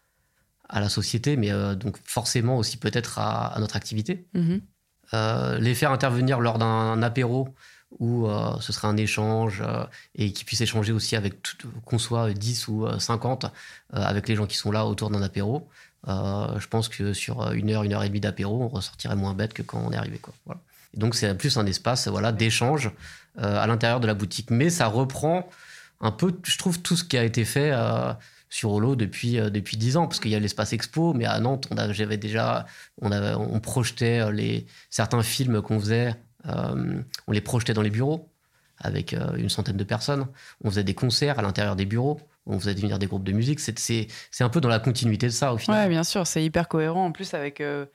à 0.70 0.80
la 0.80 0.88
société, 0.88 1.36
mais 1.36 1.52
euh, 1.52 1.74
donc 1.74 1.98
forcément 2.02 2.56
aussi 2.56 2.78
peut-être 2.78 3.18
à, 3.18 3.54
notre 3.58 3.76
activité. 3.76 4.26
Mm-hmm. 4.34 5.58
les 5.58 5.74
faire 5.74 5.92
intervenir 5.92 6.40
lors 6.40 6.58
d'un 6.58 7.02
apéro 7.02 7.54
où 7.98 8.26
ce 8.58 8.72
serait 8.72 8.88
un 8.88 8.96
échange 8.96 9.62
et 10.14 10.32
qui 10.32 10.46
puisse 10.46 10.62
échanger 10.62 10.92
aussi 10.92 11.14
avec 11.14 11.34
qu'on 11.84 11.98
soit 11.98 12.32
10 12.32 12.68
ou 12.68 12.86
50 12.98 13.52
avec 13.92 14.28
les 14.28 14.34
gens 14.34 14.46
qui 14.46 14.56
sont 14.56 14.72
là 14.72 14.86
autour 14.86 15.10
d'un 15.10 15.20
apéro. 15.20 15.68
Euh, 16.08 16.58
je 16.58 16.66
pense 16.66 16.88
que 16.88 17.12
sur 17.12 17.52
une 17.52 17.70
heure, 17.70 17.84
une 17.84 17.92
heure 17.92 18.02
et 18.02 18.08
demie 18.08 18.20
d'apéro, 18.20 18.62
on 18.62 18.68
ressortirait 18.68 19.16
moins 19.16 19.34
bête 19.34 19.52
que 19.52 19.62
quand 19.62 19.78
on 19.78 19.92
est 19.92 19.96
arrivé. 19.96 20.18
Quoi. 20.18 20.34
donc 20.94 21.14
c'est 21.14 21.32
plus 21.36 21.56
un 21.56 21.66
espace 21.66 22.08
voilà, 22.08 22.32
d'échange 22.32 22.90
euh, 23.38 23.62
à 23.62 23.66
l'intérieur 23.66 24.00
de 24.00 24.06
la 24.06 24.14
boutique. 24.14 24.50
Mais 24.50 24.70
ça 24.70 24.86
reprend 24.86 25.48
un 26.00 26.10
peu, 26.10 26.36
je 26.42 26.58
trouve, 26.58 26.80
tout 26.80 26.96
ce 26.96 27.04
qui 27.04 27.16
a 27.16 27.24
été 27.24 27.44
fait 27.44 27.70
euh, 27.72 28.12
sur 28.50 28.72
Holo 28.72 28.96
depuis, 28.96 29.36
depuis 29.36 29.76
10 29.76 29.96
ans. 29.96 30.06
Parce 30.08 30.18
qu'il 30.18 30.32
y 30.32 30.34
a 30.34 30.40
l'espace 30.40 30.72
expo, 30.72 31.14
mais 31.14 31.24
à 31.24 31.38
Nantes, 31.38 31.68
on 31.70 31.92
j'avais 31.92 32.16
déjà, 32.16 32.66
on 33.00 33.60
projetait 33.60 34.30
les, 34.32 34.66
certains 34.90 35.22
films 35.22 35.62
qu'on 35.62 35.78
faisait, 35.78 36.14
on 36.44 37.32
les 37.32 37.40
projetait 37.40 37.74
dans 37.74 37.82
les 37.82 37.90
bureaux 37.90 38.28
avec 38.78 39.12
une 39.12 39.48
centaine 39.48 39.76
de 39.76 39.84
personnes. 39.84 40.26
On 40.64 40.70
faisait 40.70 40.84
des 40.84 40.94
concerts 40.94 41.38
à 41.38 41.42
l'intérieur 41.42 41.76
des 41.76 41.86
bureaux 41.86 42.20
on 42.46 42.58
faisait 42.58 42.74
devenir 42.74 42.98
des 42.98 43.06
groupes 43.06 43.24
de 43.24 43.32
musique. 43.32 43.60
C'est 43.60 44.06
un 44.40 44.48
peu 44.48 44.60
dans 44.60 44.68
la 44.68 44.78
continuité 44.80 45.26
de 45.26 45.32
ça 45.32 45.52
au 45.54 45.58
final. 45.58 45.84
Ouais, 45.84 45.88
bien 45.88 46.04
sûr, 46.04 46.26
c'est 46.26 46.42
hyper 46.44 46.68
cohérent 46.68 47.06
en 47.06 47.12
plus 47.12 47.34
avec 47.34 47.60
euh, 47.60 47.86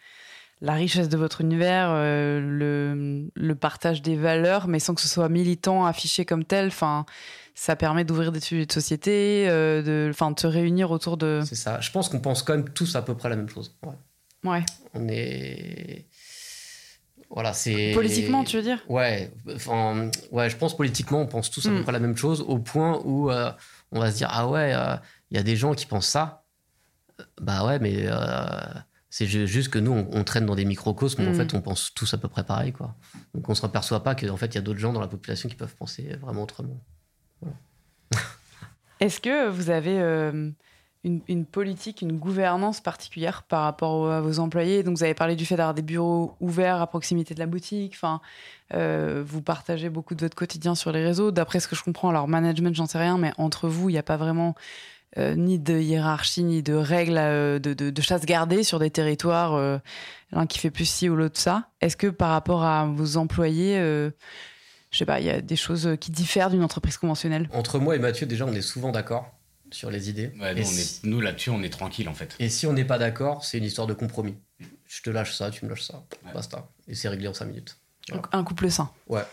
la 0.62 0.74
richesse 0.74 1.10
de 1.10 1.18
votre 1.18 1.42
univers, 1.42 1.90
euh, 1.92 3.30
le, 3.36 3.56
partage 3.56 4.02
des 4.02 4.16
valeurs, 4.16 4.68
mais 4.68 4.80
sans 4.80 4.96
que 4.96 5.02
ce 5.02 5.08
soit 5.08 5.30
militant, 5.30 5.86
affiché 5.86 6.26
comme 6.26 6.44
tel. 6.46 6.68
Enfin, 6.68 7.06
ça 7.56 7.76
permet 7.76 8.06
d'ouvrir 8.06 8.32
des 8.32 8.40
sujets 8.40 8.66
de 8.66 8.72
société, 8.72 9.48
euh, 9.50 9.82
de, 9.82 10.10
enfin, 10.12 10.32
de 10.32 10.40
se 10.40 10.48
réunir 10.48 10.92
autour 10.92 11.18
de. 11.18 11.42
C'est 11.46 11.56
ça. 11.56 11.80
Je 11.82 11.92
pense 11.92 12.10
qu'on 12.10 12.20
pense 12.20 12.44
quand 12.44 12.54
même 12.54 12.70
tous 12.70 12.96
à 12.96 13.02
peu 13.02 13.16
près 13.16 13.30
la 13.30 13.36
même 13.36 13.50
chose. 13.50 13.76
Ouais. 14.44 14.64
On 14.94 15.08
est 15.10 16.06
Voilà, 17.30 17.52
c'est. 17.54 17.92
Politiquement, 17.94 18.44
tu 18.46 18.56
veux 18.58 18.64
dire? 18.64 18.82
Ouais, 18.88 19.30
enfin, 19.54 20.10
ouais, 20.32 20.50
je 20.50 20.56
pense 20.56 20.78
politiquement, 20.78 21.20
on 21.22 21.28
pense 21.28 21.52
tous 21.52 21.66
à 21.66 21.70
peu 21.70 21.80
Mm. 21.80 21.84
près 21.84 21.92
la 21.92 22.00
même 22.00 22.16
chose, 22.16 22.42
au 22.48 22.58
point 22.60 23.02
où 23.04 23.30
on 23.92 24.00
va 24.00 24.12
se 24.12 24.18
dire 24.18 24.30
ah 24.32 24.48
ouais, 24.48 24.74
euh, 24.74 24.96
il 25.32 25.38
y 25.38 25.40
a 25.40 25.44
des 25.44 25.56
gens 25.56 25.74
qui 25.74 25.86
pensent 25.86 26.08
ça. 26.08 26.44
Bah 27.42 27.66
ouais, 27.66 27.80
mais 27.80 28.04
euh, 28.06 28.18
c'est 29.10 29.26
ju- 29.26 29.48
juste 29.48 29.70
que 29.70 29.80
nous, 29.80 29.92
on, 29.92 30.08
on 30.12 30.24
traîne 30.24 30.46
dans 30.46 30.56
des 30.56 30.66
microcosmes 30.66 31.24
où 31.24 31.28
en 31.28 31.32
Mm. 31.32 31.36
fait, 31.36 31.54
on 31.56 31.62
pense 31.62 31.94
tous 31.94 32.14
à 32.14 32.18
peu 32.18 32.28
près 32.28 32.44
pareil, 32.44 32.74
quoi. 32.74 32.96
Donc 33.34 33.50
on 33.50 33.56
se 33.56 33.66
aperçoit 33.66 34.04
pas 34.04 34.14
qu'en 34.14 34.38
fait, 34.38 34.48
il 34.48 34.56
y 34.56 34.58
a 34.60 34.62
d'autres 34.62 34.80
gens 34.80 34.94
dans 34.94 35.02
la 35.02 35.08
population 35.08 35.50
qui 35.50 35.56
peuvent 35.56 35.76
penser 35.76 36.16
vraiment 36.22 36.44
autrement. 36.44 36.80
Est-ce 39.00 39.20
que 39.22 39.48
vous 39.50 39.70
avez 39.70 40.00
euh, 40.00 40.50
une, 41.28 41.46
politique, 41.46 42.02
une 42.02 42.18
gouvernance 42.18 42.82
particulière 42.82 43.44
par 43.44 43.64
rapport 43.64 44.12
à 44.12 44.22
vos 44.22 44.40
employés 44.40 44.84
Donc, 44.84 44.98
vous 44.98 45.04
avez 45.04 45.14
parlé 45.14 45.36
du 45.36 45.46
fait 45.46 45.56
d'avoir 45.56 45.74
des 45.74 45.82
bureaux 45.82 46.36
ouverts 46.40 46.82
à 46.82 46.88
proximité 46.88 47.34
de 47.34 47.40
la 47.40 47.46
boutique. 47.46 47.94
Enfin, 47.96 48.22
euh, 48.74 49.24
vous 49.26 49.42
partagez 49.42 49.90
beaucoup 49.90 50.16
de 50.16 50.22
votre 50.22 50.36
quotidien 50.36 50.76
sur 50.76 50.92
les 50.92 51.04
réseaux. 51.04 51.32
D'après 51.32 51.60
ce 51.60 51.68
que 51.68 51.76
je 51.76 51.84
comprends, 51.84 52.10
alors 52.10 52.28
management, 52.28 52.76
j'en 52.76 52.86
sais 52.86 52.98
rien, 52.98 53.18
mais 53.18 53.32
entre 53.38 53.68
vous, 53.68 53.90
il 53.90 53.94
n'y 53.94 54.00
a 54.00 54.04
pas 54.04 54.18
vraiment 54.18 54.56
euh, 55.18 55.36
ni 55.36 55.58
de 55.58 55.80
hiérarchie, 55.80 56.44
ni 56.44 56.62
de 56.62 56.74
règles 56.74 57.18
euh, 57.18 57.60
de, 57.60 58.02
chasse 58.02 58.26
gardée 58.26 58.64
sur 58.64 58.80
des 58.80 58.92
territoires, 58.92 59.80
l'un 60.32 60.46
qui 60.48 60.60
fait 60.60 60.72
plus 60.72 60.86
ci 60.86 61.10
ou 61.10 61.16
l'autre 61.16 61.40
ça. 61.40 61.70
Est-ce 61.82 61.98
que 61.98 62.08
par 62.08 62.30
rapport 62.30 62.64
à 62.64 62.86
vos 62.86 63.18
employés, 63.18 63.78
je 63.78 64.98
sais 64.98 65.06
pas, 65.06 65.20
il 65.20 65.26
y 65.26 65.30
a 65.30 65.42
des 65.42 65.56
choses 65.56 65.96
qui 66.00 66.12
diffèrent 66.12 66.50
d'une 66.50 66.64
entreprise 66.64 66.98
conventionnelle? 66.98 67.50
Entre 67.54 67.80
moi 67.80 67.96
et 67.96 68.00
Mathieu, 68.00 68.28
déjà, 68.28 68.46
on 68.46 68.54
est 68.54 68.62
souvent 68.62 68.92
d'accord 68.92 69.37
sur 69.72 69.90
les 69.92 70.10
idées. 70.10 70.32
Ouais, 70.40 70.54
nous, 70.56 70.64
si, 70.64 71.02
là-dessus, 71.22 71.50
on 71.50 71.62
est 71.64 71.70
tranquille 71.70 72.08
en 72.10 72.14
fait. 72.14 72.36
et 72.40 72.50
si 72.50 72.66
on 72.68 72.74
n'est 72.74 72.86
pas 72.86 72.98
d'accord, 72.98 73.44
c'est 73.46 73.58
une 73.58 73.64
histoire 73.66 73.88
de 73.88 73.94
compromis. 73.94 74.36
Je 74.88 75.02
te 75.02 75.10
lâche 75.10 75.34
ça, 75.36 75.52
tu 75.52 75.66
me 75.66 75.70
lâches 75.70 75.84
ça, 75.84 76.04
Ouais. 76.26 76.32
basta. 76.34 76.70
Et 76.88 76.96
c'est 76.96 77.10
réglé 77.10 77.28
en 77.28 77.34
5 77.34 77.46
minutes. 77.46 77.78
Voilà. 78.10 78.24
Un 78.32 78.44
couple 78.44 78.70
sain. 78.72 78.90
Ouais. 79.08 79.24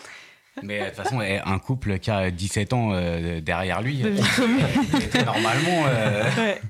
Mais 0.63 0.81
de 0.81 0.87
toute 0.87 0.95
façon, 0.97 1.21
eh, 1.21 1.39
un 1.45 1.59
couple 1.59 1.99
qui 1.99 2.11
a 2.11 2.31
17 2.31 2.73
ans 2.73 2.91
euh, 2.93 3.41
derrière 3.41 3.81
lui, 3.83 3.99
De 4.03 4.09
euh, 4.11 5.25
normalement, 5.25 5.87
euh, 5.87 6.25
Ouais. 6.37 6.61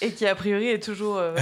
Et 0.00 0.12
qui, 0.12 0.26
a 0.26 0.34
priori, 0.36 0.68
est 0.68 0.82
toujours 0.82 1.16
euh, 1.18 1.34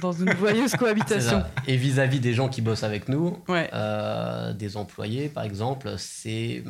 dans 0.00 0.12
une 0.12 0.32
joyeuse 0.36 0.72
cohabitation. 0.76 1.42
Et 1.66 1.76
vis-à-vis 1.76 2.20
des 2.20 2.32
gens 2.32 2.48
qui 2.48 2.62
bossent 2.62 2.84
avec 2.84 3.08
nous, 3.08 3.42
Ouais. 3.48 3.68
euh, 3.72 4.52
des 4.52 4.76
employés 4.76 5.28
par 5.28 5.42
exemple, 5.44 5.94
c'est. 5.98 6.62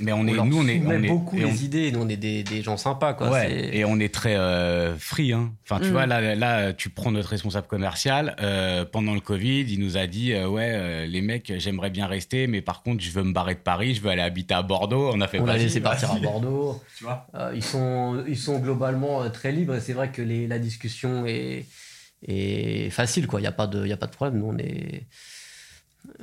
Mais 0.00 0.12
on 0.12 0.26
est, 0.26 0.32
leur 0.34 0.44
nous, 0.46 0.58
on 0.58 0.68
est, 0.68 0.80
on 0.84 0.90
est 1.02 1.08
beaucoup 1.08 1.36
et 1.38 1.44
on- 1.44 1.48
les 1.50 1.64
idées. 1.64 1.90
Nous, 1.92 2.00
on 2.00 2.08
est 2.08 2.16
des, 2.16 2.42
des 2.42 2.62
gens 2.62 2.76
sympas, 2.76 3.14
quoi. 3.14 3.30
ouais, 3.30 3.76
et 3.76 3.84
on 3.84 3.98
est 3.98 4.12
très 4.14 4.36
euh, 4.36 4.96
free. 4.96 5.32
Hein. 5.32 5.52
Enfin, 5.64 5.80
tu 5.80 5.88
Mm. 5.88 5.92
vois, 5.92 6.06
là, 6.06 6.34
là, 6.34 6.72
tu 6.72 6.90
prends 6.90 7.10
notre 7.10 7.28
responsable 7.30 7.66
commercial. 7.66 8.36
euh, 8.40 8.84
pendant 8.84 9.14
le 9.14 9.20
Covid, 9.20 9.62
il 9.62 9.80
nous 9.80 9.96
a 9.96 10.06
dit 10.06 10.32
euh, 10.32 10.46
Ouais, 10.48 10.70
euh, 10.72 11.06
les 11.06 11.20
mecs, 11.22 11.52
j'aimerais 11.58 11.90
bien 11.90 12.06
rester, 12.06 12.46
mais 12.46 12.62
par 12.62 12.82
contre, 12.82 13.02
je 13.02 13.10
veux 13.10 13.22
me 13.22 13.32
barrer 13.32 13.54
de 13.54 13.60
Paris, 13.60 13.94
je 13.94 14.00
veux 14.00 14.10
aller 14.10 14.22
habiter 14.22 14.54
à 14.54 14.62
Bordeaux. 14.62 15.10
On 15.12 15.20
a 15.20 15.28
fait 15.28 15.40
On 15.40 15.46
l'a 15.46 15.54
vas-y, 15.54 15.62
laissé 15.64 15.80
partir 15.80 16.10
à. 16.12 16.18
Bordeaux. 16.20 16.80
Tu 16.96 17.04
vois 17.04 17.26
Euh, 17.34 17.52
ils, 17.54 17.62
sont, 17.64 18.22
ils 18.28 18.36
sont 18.38 18.58
globalement 18.60 19.22
euh, 19.22 19.28
très 19.28 19.52
libres 19.52 19.74
et 19.74 19.80
c'est 19.80 19.92
vrai 19.92 20.10
que 20.10 20.22
les, 20.22 20.46
la 20.46 20.58
discussion 20.58 21.26
est, 21.26 21.66
est 22.26 22.90
facile. 22.90 23.26
quoi. 23.26 23.40
Il 23.40 23.42
n'y 23.42 23.48
a, 23.48 23.52
pas 23.52 23.66
de- 23.66 23.84
il 23.84 23.88
y 23.88 23.92
a 23.92 23.96
pas 23.96 24.06
de 24.06 24.12
problème. 24.12 24.38
Nous, 24.40 24.46
on 24.46 24.58
est. 24.58 25.02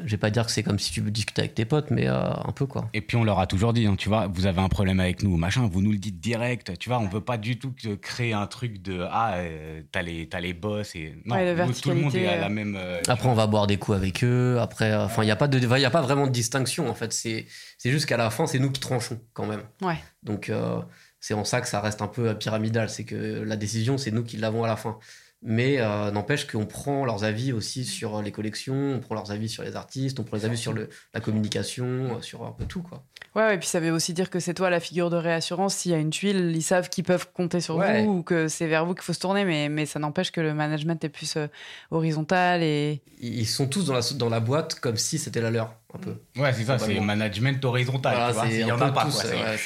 Je 0.03 0.11
vais 0.11 0.17
pas 0.17 0.29
dire 0.29 0.45
que 0.45 0.51
c'est 0.51 0.63
comme 0.63 0.79
si 0.79 0.91
tu 0.91 1.01
discutais 1.11 1.41
avec 1.43 1.55
tes 1.55 1.65
potes, 1.65 1.89
mais 1.91 2.07
euh, 2.07 2.29
un 2.31 2.51
peu 2.51 2.65
quoi. 2.65 2.89
Et 2.93 3.01
puis 3.01 3.15
on 3.17 3.23
leur 3.23 3.39
a 3.39 3.47
toujours 3.47 3.71
dit, 3.73 3.85
hein, 3.85 3.95
tu 3.97 4.09
vois, 4.09 4.27
vous 4.27 4.45
avez 4.45 4.59
un 4.59 4.67
problème 4.69 4.99
avec 4.99 5.23
nous, 5.23 5.37
machin, 5.37 5.67
vous 5.71 5.81
nous 5.81 5.91
le 5.91 5.97
dites 5.97 6.19
direct, 6.19 6.77
tu 6.77 6.89
vois, 6.89 6.99
on 6.99 7.07
veut 7.07 7.21
pas 7.21 7.37
du 7.37 7.57
tout 7.59 7.71
que- 7.71 7.95
créer 7.95 8.33
un 8.33 8.47
truc 8.47 8.81
de 8.81 9.05
ah 9.09 9.35
euh, 9.35 9.81
t'as 9.91 10.01
les 10.01 10.27
t'as 10.27 10.39
les 10.39 10.53
boss 10.53 10.95
et 10.95 11.15
non, 11.25 11.35
Ouais, 11.35 11.55
de 11.55 11.61
nous, 11.63 11.73
tout 11.73 11.89
le 11.89 11.95
monde 11.95 12.15
est 12.15 12.27
à 12.27 12.37
la 12.41 12.49
même. 12.49 12.75
euh, 12.77 12.99
Après, 13.07 13.29
on 13.29 13.33
va 13.35 13.47
boire 13.47 13.67
des 13.67 13.77
coups 13.77 13.97
avec 13.97 14.23
eux. 14.23 14.57
Après, 14.59 14.91
euh, 14.91 15.05
enfin, 15.05 15.23
il 15.23 15.27
n'y 15.27 15.31
a 15.31 15.35
pas 15.35 15.47
de, 15.47 15.57
il 15.59 15.81
y 15.81 15.85
a 15.85 15.89
pas 15.89 16.01
vraiment 16.01 16.27
de 16.27 16.31
distinction 16.31 16.89
en 16.89 16.93
fait. 16.93 17.13
C'est, 17.13 17.45
c'est 17.77 17.91
juste 17.91 18.05
qu'à 18.05 18.17
la 18.17 18.29
fin, 18.29 18.47
c'est 18.47 18.59
nous 18.59 18.71
qui 18.71 18.81
tranchons 18.81 19.19
quand 19.33 19.45
même. 19.45 19.61
Ouais. 19.81 19.97
Donc, 20.23 20.49
euh, 20.49 20.81
c'est 21.19 21.33
en 21.33 21.43
ça 21.43 21.61
que 21.61 21.67
ça 21.67 21.79
reste 21.81 22.01
un 22.01 22.07
peu 22.07 22.35
pyramidal. 22.37 22.89
C'est 22.89 23.03
que 23.05 23.43
la 23.43 23.55
décision, 23.55 23.97
c'est 23.97 24.11
nous 24.11 24.23
qui 24.23 24.37
l'avons 24.37 24.63
à 24.63 24.67
la 24.67 24.75
fin. 24.75 24.97
Mais 25.47 25.75
euh, 25.79 26.09
n'empêche 26.09 26.47
qu'on 26.47 26.65
prend 26.65 27.05
leurs 27.05 27.23
avis 27.23 27.53
aussi 27.53 27.85
sur 27.85 28.19
les 28.23 28.31
collections, 28.31 28.93
on 28.95 28.99
prend 28.99 29.13
leurs 29.13 29.31
avis 29.31 29.47
sur 29.47 29.61
les 29.61 29.75
artistes, 29.75 30.19
on 30.19 30.23
prend 30.23 30.37
les 30.37 30.45
avis 30.45 30.57
sur 30.57 30.73
le, 30.73 30.89
la 31.13 31.19
communication, 31.19 31.85
euh, 31.85 32.21
sur 32.21 32.43
un 32.43 32.51
peu 32.51 32.65
tout 32.65 32.81
quoi. 32.81 33.03
Ouais, 33.35 33.53
et 33.53 33.57
puis 33.59 33.67
ça 33.67 33.79
veut 33.79 33.91
aussi 33.91 34.13
dire 34.13 34.31
que 34.31 34.39
c'est 34.39 34.55
toi 34.55 34.71
la 34.71 34.79
figure 34.79 35.11
de 35.11 35.17
réassurance. 35.17 35.75
S'il 35.75 35.91
y 35.91 35.93
a 35.93 35.97
une 35.97 36.09
tuile, 36.09 36.53
ils 36.55 36.63
savent 36.63 36.89
qu'ils 36.89 37.03
peuvent 37.03 37.27
compter 37.31 37.61
sur 37.61 37.75
Ouais. 37.75 38.01
vous 38.03 38.11
ou 38.11 38.23
que 38.23 38.47
c'est 38.47 38.65
vers 38.65 38.85
vous 38.87 38.95
qu'il 38.95 39.03
faut 39.03 39.13
se 39.13 39.19
tourner, 39.19 39.45
mais, 39.45 39.69
mais 39.69 39.85
ça 39.85 39.99
n'empêche 39.99 40.31
que 40.31 40.41
le 40.41 40.55
management 40.55 41.03
est 41.03 41.09
plus 41.09 41.35
euh, 41.37 41.45
horizontal 41.91 42.63
et. 42.63 43.01
Ils 43.19 43.45
sont 43.47 43.67
tous 43.67 43.85
dans 43.85 43.93
la, 43.93 44.01
dans 44.15 44.29
la 44.29 44.39
boîte 44.39 44.79
comme 44.79 44.97
si 44.97 45.19
c'était 45.19 45.41
la 45.41 45.51
leur, 45.51 45.75
un 45.93 45.99
peu. 45.99 46.15
Ouais, 46.37 46.53
c'est 46.53 46.63
ça, 46.63 46.79
c'est 46.79 46.99
management 46.99 47.63
horizontal. 47.63 48.15
Voilà, 48.15 48.27
tu 48.29 48.33
vois, 48.33 48.47
c'est 48.47 48.53
il 48.61 48.67
y 48.67 48.71
en 48.71 48.81
a 48.81 48.91
pas. 48.91 49.05
ouais, 49.05 49.57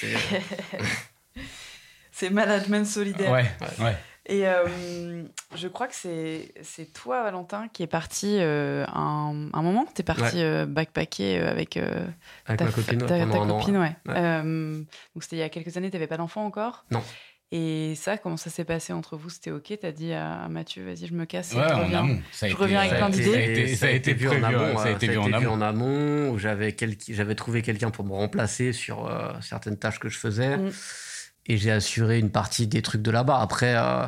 C'est 2.12 2.30
management 2.32 2.86
solidaire. 2.86 3.32
ouais, 3.32 3.46
ouais. 3.80 3.96
Et 4.32 4.48
euh, 4.48 5.24
je 5.56 5.68
crois 5.68 5.88
que 5.88 5.96
c'est 5.96 6.54
c'est 6.62 6.94
toi, 6.94 7.24
Valentin, 7.24 7.68
qui 7.68 7.82
est 7.84 7.88
parti 7.88 8.38
euh, 8.40 8.86
un, 8.94 9.50
un 9.52 9.62
moment. 9.64 9.86
T'es 9.94 10.04
parti 10.04 10.42
euh, 10.44 10.66
backpacker 10.68 11.40
euh, 11.40 11.50
avec, 11.50 11.78
euh, 11.78 12.06
Avec 12.46 12.60
ta, 12.60 12.66
ma 12.66 12.72
copine 12.72 13.02
ouais, 13.02 13.08
ta- 13.08 13.26
copine, 13.26 13.78
ouais. 13.78 13.96
Ouais. 14.06 14.14
Euh, 14.16 14.74
donc 15.16 15.24
c'était 15.24 15.38
il 15.38 15.40
y 15.40 15.44
a 15.44 15.50
quelques 15.50 15.76
années, 15.78 15.90
t'avais 15.90 16.06
pas 16.08 16.18
d'enfant 16.18 16.46
encore? 16.46 16.86
Non. 16.92 17.02
Et 17.52 17.96
ça, 17.96 18.20
comment 18.20 18.38
ça 18.38 18.52
s'est 18.52 18.64
passé 18.66 18.94
entre 18.94 19.18
vous? 19.18 19.32
C'était 19.32 19.50
ok? 19.50 19.74
T'as 19.82 19.92
dit 19.92 20.14
à, 20.14 20.48
Mathieu, 20.48 20.86
vas-y, 20.86 21.08
je 21.08 21.16
me 21.16 21.26
casse. 21.26 21.54
Ouais, 21.56 21.64
je 21.68 21.74
en 21.74 21.80
reviens. 21.80 22.00
amont. 22.02 22.20
Ça 22.32 22.46
a 22.46 22.50
Je 22.50 22.54
été- 22.54 22.62
reviens 22.64 22.80
avec 22.82 22.96
plein 22.98 23.10
d'idées. 23.10 23.32
Ça 23.34 23.38
a 23.40 23.42
été, 23.42 23.76
ça 23.76 23.86
a 23.88 23.90
été 23.90 24.14
vu 24.14 24.30
en 24.30 24.44
amont. 24.44 24.78
ça 24.78 24.84
a 24.84 24.92
été 24.92 25.08
vu 25.08 25.18
en 25.18 25.62
amont. 25.62 26.38
j'avais 26.38 27.36
trouvé 27.36 27.64
quelqu'un 27.64 27.90
pour 27.90 28.06
me 28.06 28.14
remplacer 28.14 28.72
sur 28.74 29.08
euh, 29.08 29.32
certaines 29.42 29.78
tâches 29.80 29.98
que 30.00 30.10
je 30.10 30.20
faisais. 30.20 30.58
Mm. 30.58 30.72
Et 31.50 31.58
j'ai 31.58 31.72
assuré 31.72 32.20
une 32.20 32.30
partie 32.30 32.68
des 32.68 32.82
trucs 32.82 33.02
de 33.02 33.12
là-bas. 33.12 33.40
Après, 33.40 33.76
euh, 33.76 34.06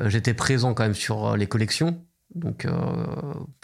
euh, 0.00 0.08
j'étais 0.08 0.34
présent 0.34 0.74
quand 0.74 0.82
même 0.82 0.94
sur 0.94 1.26
euh, 1.26 1.36
les 1.36 1.46
collections. 1.46 2.02
Donc, 2.34 2.64
euh, 2.64 2.72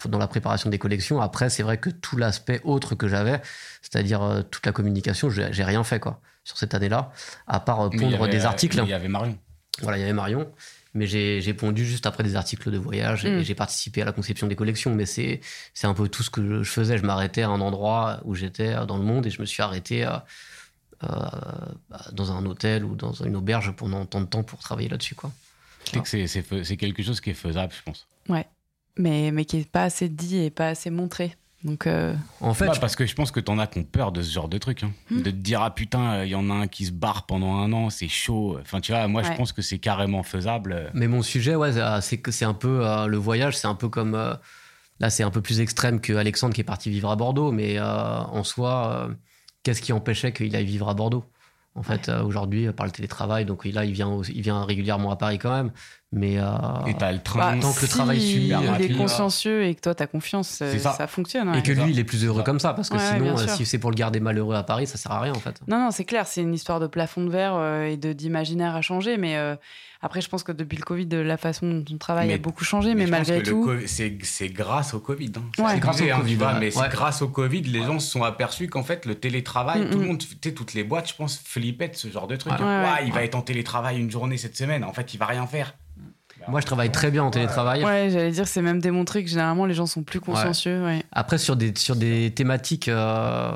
dans 0.05 0.17
la 0.17 0.27
préparation 0.27 0.69
des 0.69 0.77
collections. 0.77 1.21
Après, 1.21 1.49
c'est 1.49 1.63
vrai 1.63 1.77
que 1.77 1.89
tout 1.89 2.17
l'aspect 2.17 2.61
autre 2.63 2.95
que 2.95 3.07
j'avais, 3.07 3.41
c'est-à-dire 3.81 4.21
euh, 4.21 4.41
toute 4.43 4.65
la 4.65 4.71
communication, 4.71 5.29
j'ai 5.29 5.63
rien 5.63 5.83
fait, 5.83 5.99
quoi, 5.99 6.21
sur 6.43 6.57
cette 6.57 6.73
année-là, 6.73 7.11
à 7.47 7.59
part 7.59 7.81
euh, 7.81 7.89
pondre 7.89 8.23
avait, 8.23 8.31
des 8.31 8.45
articles. 8.45 8.79
Il 8.83 8.89
y 8.89 8.93
avait 8.93 9.07
Marion. 9.07 9.37
Voilà, 9.81 9.97
il 9.97 10.01
y 10.01 10.03
avait 10.03 10.13
Marion. 10.13 10.51
Mais 10.95 11.05
j'ai 11.05 11.53
pondu 11.53 11.85
juste 11.85 12.07
après 12.07 12.23
des 12.23 12.35
articles 12.35 12.71
de 12.71 12.77
voyage 12.77 13.23
et 13.23 13.37
Mm. 13.37 13.41
j'ai 13.43 13.53
participé 13.53 14.01
à 14.01 14.05
la 14.05 14.11
conception 14.11 14.47
des 14.47 14.55
collections. 14.55 14.93
Mais 14.93 15.05
c'est 15.05 15.39
c'est 15.75 15.85
un 15.85 15.93
peu 15.93 16.09
tout 16.09 16.23
ce 16.23 16.31
que 16.31 16.63
je, 16.63 16.69
faisais. 16.69 16.97
Je 16.97 17.05
m'arrêtais 17.05 17.43
à 17.43 17.49
un 17.49 17.61
endroit 17.61 18.21
où 18.25 18.33
j'étais 18.33 18.73
dans 18.87 18.97
le 18.97 19.03
monde 19.03 19.27
et 19.27 19.29
je 19.29 19.39
me 19.39 19.45
suis 19.45 19.61
arrêté 19.61 20.07
dans 21.01 22.31
un 22.31 22.45
hôtel 22.45 22.83
ou 22.83 22.95
dans 22.95 23.13
une 23.13 23.35
auberge 23.35 23.71
pendant 23.75 24.05
tant 24.05 24.21
de 24.21 24.25
temps 24.25 24.43
pour 24.43 24.59
travailler 24.59 24.89
là-dessus. 24.89 25.15
quoi. 25.15 25.31
C'est 25.85 26.01
que 26.01 26.07
c'est- 26.09 26.27
c'est 26.27 26.41
fais- 26.41 26.63
c'est 26.63 26.77
quelque 26.77 27.01
chose 27.03 27.21
qui 27.21 27.29
est 27.31 27.33
faisable, 27.33 27.73
je 27.75 27.81
pense. 27.83 28.07
Mais, 28.97 29.31
mais 29.31 29.45
qui 29.45 29.57
est 29.59 29.69
pas 29.71 29.83
assez 29.83 30.09
dit 30.09 30.37
et 30.37 30.49
pas 30.49 30.67
assez 30.69 30.89
montré. 30.89 31.35
Donc, 31.63 31.87
euh, 31.87 32.13
En 32.41 32.53
fait, 32.53 32.67
Bah, 32.67 32.73
je- 32.73 32.79
parce 32.81 32.95
que 32.97 33.05
je 33.05 33.15
pense 33.15 33.31
que 33.31 33.39
t'en 33.39 33.59
as 33.59 33.67
qui 33.67 33.79
ont 33.79 33.83
peur 33.83 34.11
de 34.11 34.21
ce 34.21 34.31
genre 34.31 34.49
de 34.49 34.57
truc. 34.57 34.83
hein. 34.83 34.91
Hmm. 35.09 35.17
De 35.21 35.31
te 35.31 35.35
dire, 35.35 35.61
ah 35.61 35.71
putain, 35.73 36.23
il 36.25 36.29
y 36.31 36.35
en 36.35 36.49
a 36.49 36.53
un 36.53 36.67
qui 36.67 36.85
se 36.85 36.91
barre 36.91 37.25
pendant 37.25 37.55
un 37.55 37.71
an, 37.73 37.89
c'est 37.89 38.07
chaud. 38.09 38.57
Enfin, 38.61 38.81
tu 38.81 38.91
vois, 38.91 39.07
moi, 39.07 39.23
je 39.23 39.29
Ouais. 39.29 39.35
pense 39.37 39.51
que 39.53 39.61
c'est 39.61 39.79
carrément 39.79 40.23
faisable. 40.23 40.89
Mais 40.93 41.07
mon 41.07 41.21
sujet, 41.21 41.55
ouais, 41.55 41.71
c'est- 41.73 42.01
c'est 42.01 42.17
que 42.17 42.31
c'est 42.31 42.45
un 42.45 42.53
peu 42.53 42.85
euh, 42.85 43.07
le 43.07 43.17
voyage, 43.17 43.57
c'est 43.57 43.67
un 43.67 43.75
peu 43.75 43.87
comme 43.89 44.15
euh, 44.15 44.33
là, 44.99 45.09
c'est 45.09 45.23
un 45.23 45.31
peu 45.31 45.41
plus 45.41 45.59
extrême 45.61 45.99
que 46.01 46.13
Alexandre 46.13 46.53
qui 46.53 46.61
est 46.61 46.65
parti 46.65 46.89
vivre 46.89 47.09
à 47.09 47.15
Bordeaux, 47.15 47.51
mais 47.51 47.77
euh, 47.77 47.83
en 47.85 48.43
soi, 48.43 49.07
euh, 49.09 49.13
qu'est-ce 49.63 49.81
qui 49.81 49.93
empêchait 49.93 50.31
qu'il 50.33 50.55
aille 50.55 50.65
vivre 50.65 50.89
à 50.89 50.93
Bordeaux? 50.93 51.23
En 51.75 51.83
fait, 51.83 52.09
euh, 52.09 52.23
aujourd'hui, 52.23 52.67
euh, 52.67 52.73
par 52.73 52.87
le 52.87 52.91
télétravail, 52.91 53.45
donc 53.45 53.63
là, 53.63 53.85
il 53.85 53.93
vient, 53.93 54.19
il 54.27 54.41
vient 54.41 54.65
régulièrement 54.65 55.11
à 55.11 55.15
Paris 55.15 55.37
quand 55.37 55.55
même, 55.55 55.71
mais 56.11 56.39
euh, 56.39 56.43
Et 56.87 56.95
t'as 56.95 57.11
le 57.11 57.19
bah, 57.19 57.23
train. 57.23 57.59
tant 57.59 57.71
que 57.71 57.83
le 57.83 57.87
travail 57.87 58.19
suit, 58.19 58.47
il 58.47 58.53
euh, 58.53 58.75
est 58.79 58.97
consciencieux 58.97 59.63
et 59.63 59.75
que 59.75 59.81
toi, 59.81 59.93
t'as 59.93 60.07
confiance, 60.07 60.47
ça. 60.47 60.77
ça. 60.77 61.07
fonctionne. 61.07 61.47
ouais. 61.49 61.59
et 61.59 61.63
que 61.63 61.71
lui, 61.71 61.91
il 61.91 61.99
est 61.99 62.03
plus 62.03 62.25
heureux 62.25 62.41
comme 62.43 62.59
ça, 62.59 62.73
parce 62.73 62.89
que 62.89 62.97
Ouais, 62.97 63.03
sinon, 63.13 63.37
euh, 63.37 63.47
si 63.47 63.65
c'est 63.67 63.77
pour 63.77 63.91
le 63.91 63.95
garder 63.95 64.19
malheureux 64.19 64.55
à 64.55 64.63
Paris, 64.63 64.87
ça 64.87 64.97
sert 64.97 65.11
à 65.11 65.21
rien 65.21 65.31
en 65.31 65.39
fait. 65.39 65.61
Non, 65.67 65.79
non, 65.79 65.91
c'est 65.91 66.05
clair, 66.05 66.25
c'est 66.25 66.41
une 66.41 66.55
histoire 66.55 66.79
de 66.79 66.87
plafond 66.87 67.23
de 67.23 67.29
verre 67.29 67.53
euh, 67.55 67.85
et 67.85 67.97
de 67.97 68.13
d'imaginaire 68.13 68.75
à 68.75 68.81
changer. 68.81 69.17
Mais 69.17 69.37
euh, 69.37 69.55
après, 70.01 70.21
je 70.21 70.29
pense 70.29 70.43
que 70.43 70.51
depuis 70.51 70.77
le 70.77 70.83
Covid, 70.83 71.05
de 71.05 71.17
la 71.17 71.35
façon 71.37 71.67
dont 71.69 71.85
on 71.93 71.97
travaille 71.97 72.27
Mais- 72.29 72.35
a 72.35 72.37
beaucoup 72.37 72.63
changé. 72.63 72.95
Mais, 72.95 73.05
malgré 73.05 73.43
tout, 73.43 73.69
c'est 73.85 74.49
grâce 74.49 74.93
au 74.93 74.99
Covid. 74.99 75.31
hein. 75.37 75.41
Ouais. 75.61 75.73
C'est 75.73 75.79
grâce 75.79 76.01
au 76.01 76.03
hein, 76.05 76.59
ouais. 76.59 76.71
grâce 76.89 77.21
au 77.21 77.27
Covid, 77.27 77.61
les 77.63 77.83
gens 77.83 77.99
se 77.99 78.09
sont 78.09 78.23
aperçus 78.23 78.67
qu'en 78.67 78.83
fait, 78.83 79.05
le 79.05 79.15
télétravail, 79.15 79.81
Mm, 79.81 79.89
tout 79.89 79.97
le 79.99 80.03
mm. 80.05 80.07
monde, 80.07 80.23
toutes 80.55 80.73
les 80.73 80.83
boîtes, 80.83 81.09
je 81.09 81.15
pense, 81.15 81.37
flippaient 81.43 81.89
de 81.89 81.95
ce 81.95 82.07
genre 82.09 82.27
de 82.27 82.35
truc. 82.35 82.53
Ouais. 82.53 82.59
hein. 82.61 82.83
Ouais, 82.83 82.89
Ouais, 82.89 82.99
ouais. 83.01 83.07
il 83.07 83.13
va 83.13 83.23
être 83.23 83.35
en 83.35 83.41
télétravail 83.41 83.99
une 83.99 84.09
journée 84.09 84.37
cette 84.37 84.55
semaine. 84.55 84.83
En 84.83 84.93
fait, 84.93 85.13
il 85.13 85.17
va 85.17 85.25
rien 85.25 85.45
faire. 85.47 85.73
Moi, 86.47 86.61
je 86.61 86.65
travaille 86.65 86.91
très 86.91 87.11
bien 87.11 87.23
en 87.23 87.31
télétravail. 87.31 87.83
Ouais, 87.83 88.09
j'allais 88.11 88.31
dire, 88.31 88.47
c'est 88.47 88.61
même 88.61 88.79
démontré 88.79 89.23
que 89.23 89.29
généralement 89.29 89.65
les 89.65 89.73
gens 89.73 89.85
sont 89.85 90.03
plus 90.03 90.19
consciencieux. 90.19 90.83
Ouais. 90.83 91.03
Après, 91.11 91.37
sur 91.37 91.55
des, 91.55 91.73
sur 91.75 91.95
des 91.95 92.31
thématiques, 92.31 92.87
euh, 92.87 93.51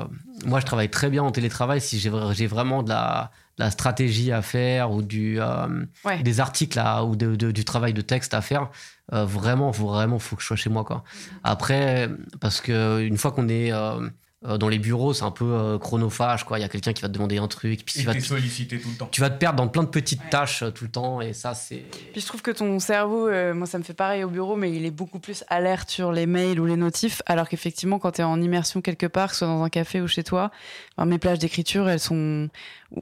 moi, 0.46 0.60
je 0.60 0.66
travaille 0.66 0.90
très 0.90 1.10
bien 1.10 1.22
en 1.22 1.30
télétravail 1.32 1.80
si 1.80 1.98
j'ai 1.98 2.10
vra- 2.10 2.32
j'ai 2.34 2.46
vraiment 2.46 2.82
de 2.82 2.90
la, 2.90 3.30
de 3.58 3.64
la 3.64 3.70
stratégie 3.70 4.30
à 4.32 4.42
faire 4.42 4.90
ou 4.92 5.02
du, 5.02 5.40
euh, 5.40 5.84
Ouais. 6.04 6.22
des 6.22 6.40
articles 6.40 6.80
ou 7.04 7.16
de- 7.16 7.34
de- 7.36 7.50
du 7.52 7.64
travail 7.64 7.94
de 7.94 8.00
texte 8.02 8.34
à 8.34 8.40
faire. 8.40 8.68
euh, 9.12 9.24
vraiment, 9.26 9.70
vraiment, 9.70 10.18
faut 10.18 10.34
que 10.34 10.40
je 10.40 10.46
sois 10.46 10.56
chez 10.56 10.70
moi. 10.70 10.82
Quoi. 10.82 11.04
Après, 11.42 12.08
parce 12.40 12.62
que 12.62 13.02
une 13.02 13.18
fois 13.18 13.32
qu'on 13.32 13.48
est 13.50 13.70
euh, 13.70 14.08
dans 14.44 14.68
les 14.68 14.78
bureaux, 14.78 15.14
c'est 15.14 15.24
un 15.24 15.30
peu 15.30 15.44
euh, 15.46 15.78
chronophage. 15.78 16.44
quoi. 16.44 16.58
Il 16.58 16.62
y 16.62 16.64
a 16.64 16.68
quelqu'un 16.68 16.92
qui 16.92 17.00
va 17.00 17.08
te 17.08 17.14
demander 17.14 17.38
un 17.38 17.48
truc, 17.48 17.84
puis 17.84 18.00
tu 18.00 18.06
vas, 18.06 18.14
te, 18.14 18.20
sollicité 18.20 18.78
tout 18.78 18.90
le 18.90 18.96
temps. 18.96 19.08
tu 19.10 19.22
vas 19.22 19.30
te 19.30 19.38
perdre 19.38 19.56
dans 19.56 19.68
plein 19.68 19.82
de 19.82 19.88
petites 19.88 20.28
tâches 20.28 20.62
euh, 20.62 20.70
tout 20.70 20.84
le 20.84 20.90
temps, 20.90 21.20
et 21.22 21.32
ça, 21.32 21.54
c'est. 21.54 21.84
Puis 22.12 22.20
je 22.20 22.26
trouve 22.26 22.42
que 22.42 22.50
ton 22.50 22.78
cerveau, 22.78 23.26
euh, 23.28 23.54
moi 23.54 23.66
ça 23.66 23.78
me 23.78 23.82
fait 23.82 23.94
pareil 23.94 24.22
au 24.22 24.28
bureau, 24.28 24.56
mais 24.56 24.70
il 24.70 24.84
est 24.84 24.90
beaucoup 24.90 25.18
plus 25.18 25.44
alerte 25.48 25.88
sur 25.90 26.12
les 26.12 26.26
mails 26.26 26.60
ou 26.60 26.66
les 26.66 26.76
notifs, 26.76 27.22
alors 27.26 27.48
qu'effectivement 27.48 27.98
quand 27.98 28.12
tu 28.12 28.20
es 28.20 28.24
en 28.24 28.40
immersion 28.42 28.82
quelque 28.82 29.06
part, 29.06 29.28
que 29.28 29.32
ce 29.32 29.38
soit 29.38 29.48
dans 29.48 29.62
un 29.62 29.70
café 29.70 30.00
ou 30.02 30.08
chez 30.08 30.24
toi, 30.24 30.50
enfin, 30.96 31.06
mes 31.06 31.18
plages 31.18 31.38
d'écriture, 31.38 31.88
elles 31.88 32.00
sont... 32.00 32.48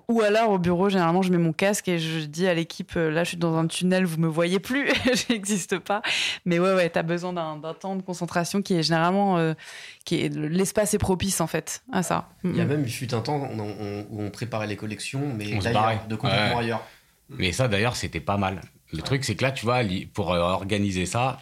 ou- 0.09 0.21
alors 0.23 0.51
au 0.51 0.59
bureau, 0.59 0.89
généralement 0.91 1.23
je 1.23 1.33
mets 1.33 1.39
mon 1.39 1.53
casque 1.53 1.89
et 1.89 1.99
je 1.99 2.21
dis 2.21 2.47
à 2.47 2.55
l'équipe, 2.55 2.93
euh, 2.97 3.11
là 3.11 3.25
je 3.25 3.31
suis 3.31 3.37
dans 3.39 3.57
un 3.57 3.67
tunnel, 3.67 4.05
vous 4.05 4.19
me 4.19 4.29
voyez 4.29 4.61
plus, 4.61 4.89
j'existe 5.29 5.79
pas. 5.81 6.03
Mais 6.45 6.61
ouais, 6.61 6.75
ouais, 6.75 6.89
t'as 6.89 7.03
besoin 7.03 7.33
d'un 7.33 7.57
d'un 7.57 7.75
temps 7.75 7.97
de 7.97 8.03
concentration 8.03 8.63
qui 8.63 8.75
est 8.75 8.83
généralement... 8.85 9.39
euh, 9.39 9.55
qui 10.05 10.23
est 10.23 10.29
L'espace 10.29 10.95
est 10.95 10.99
propice 10.99 11.41
en 11.41 11.47
fait 11.47 11.83
à 11.93 12.03
ça. 12.03 12.29
Il 12.45 12.57
y 12.57 12.61
a 12.61 12.65
Mhm. 12.65 12.71
même, 12.71 12.85
il 12.85 12.91
fut 12.93 13.13
un 13.15 13.21
temps 13.21 13.37
on- 13.37 13.61
on- 13.61 14.07
où 14.11 14.23
on 14.23 14.31
préparait 14.31 14.67
les 14.67 14.77
collections, 14.77 15.33
mais 15.35 15.55
On 15.55 15.61
se 15.61 15.65
d'ailleurs, 15.65 15.83
barrait. 15.83 16.01
de 16.09 16.17
complètement 16.17 16.57
Ouais. 16.57 16.65
ailleurs. 16.65 16.85
Mais 17.29 17.53
ça, 17.53 17.69
d'ailleurs, 17.69 17.97
c'était 17.97 18.21
pas 18.21 18.37
mal. 18.37 18.61
Le 18.93 19.01
truc, 19.03 19.25
c'est 19.25 19.37
que 19.37 19.43
là, 19.43 19.53
tu 19.53 19.65
vois, 19.65 19.81
pour 20.13 20.33
euh, 20.33 20.39
organiser 20.41 21.07
ça, 21.07 21.41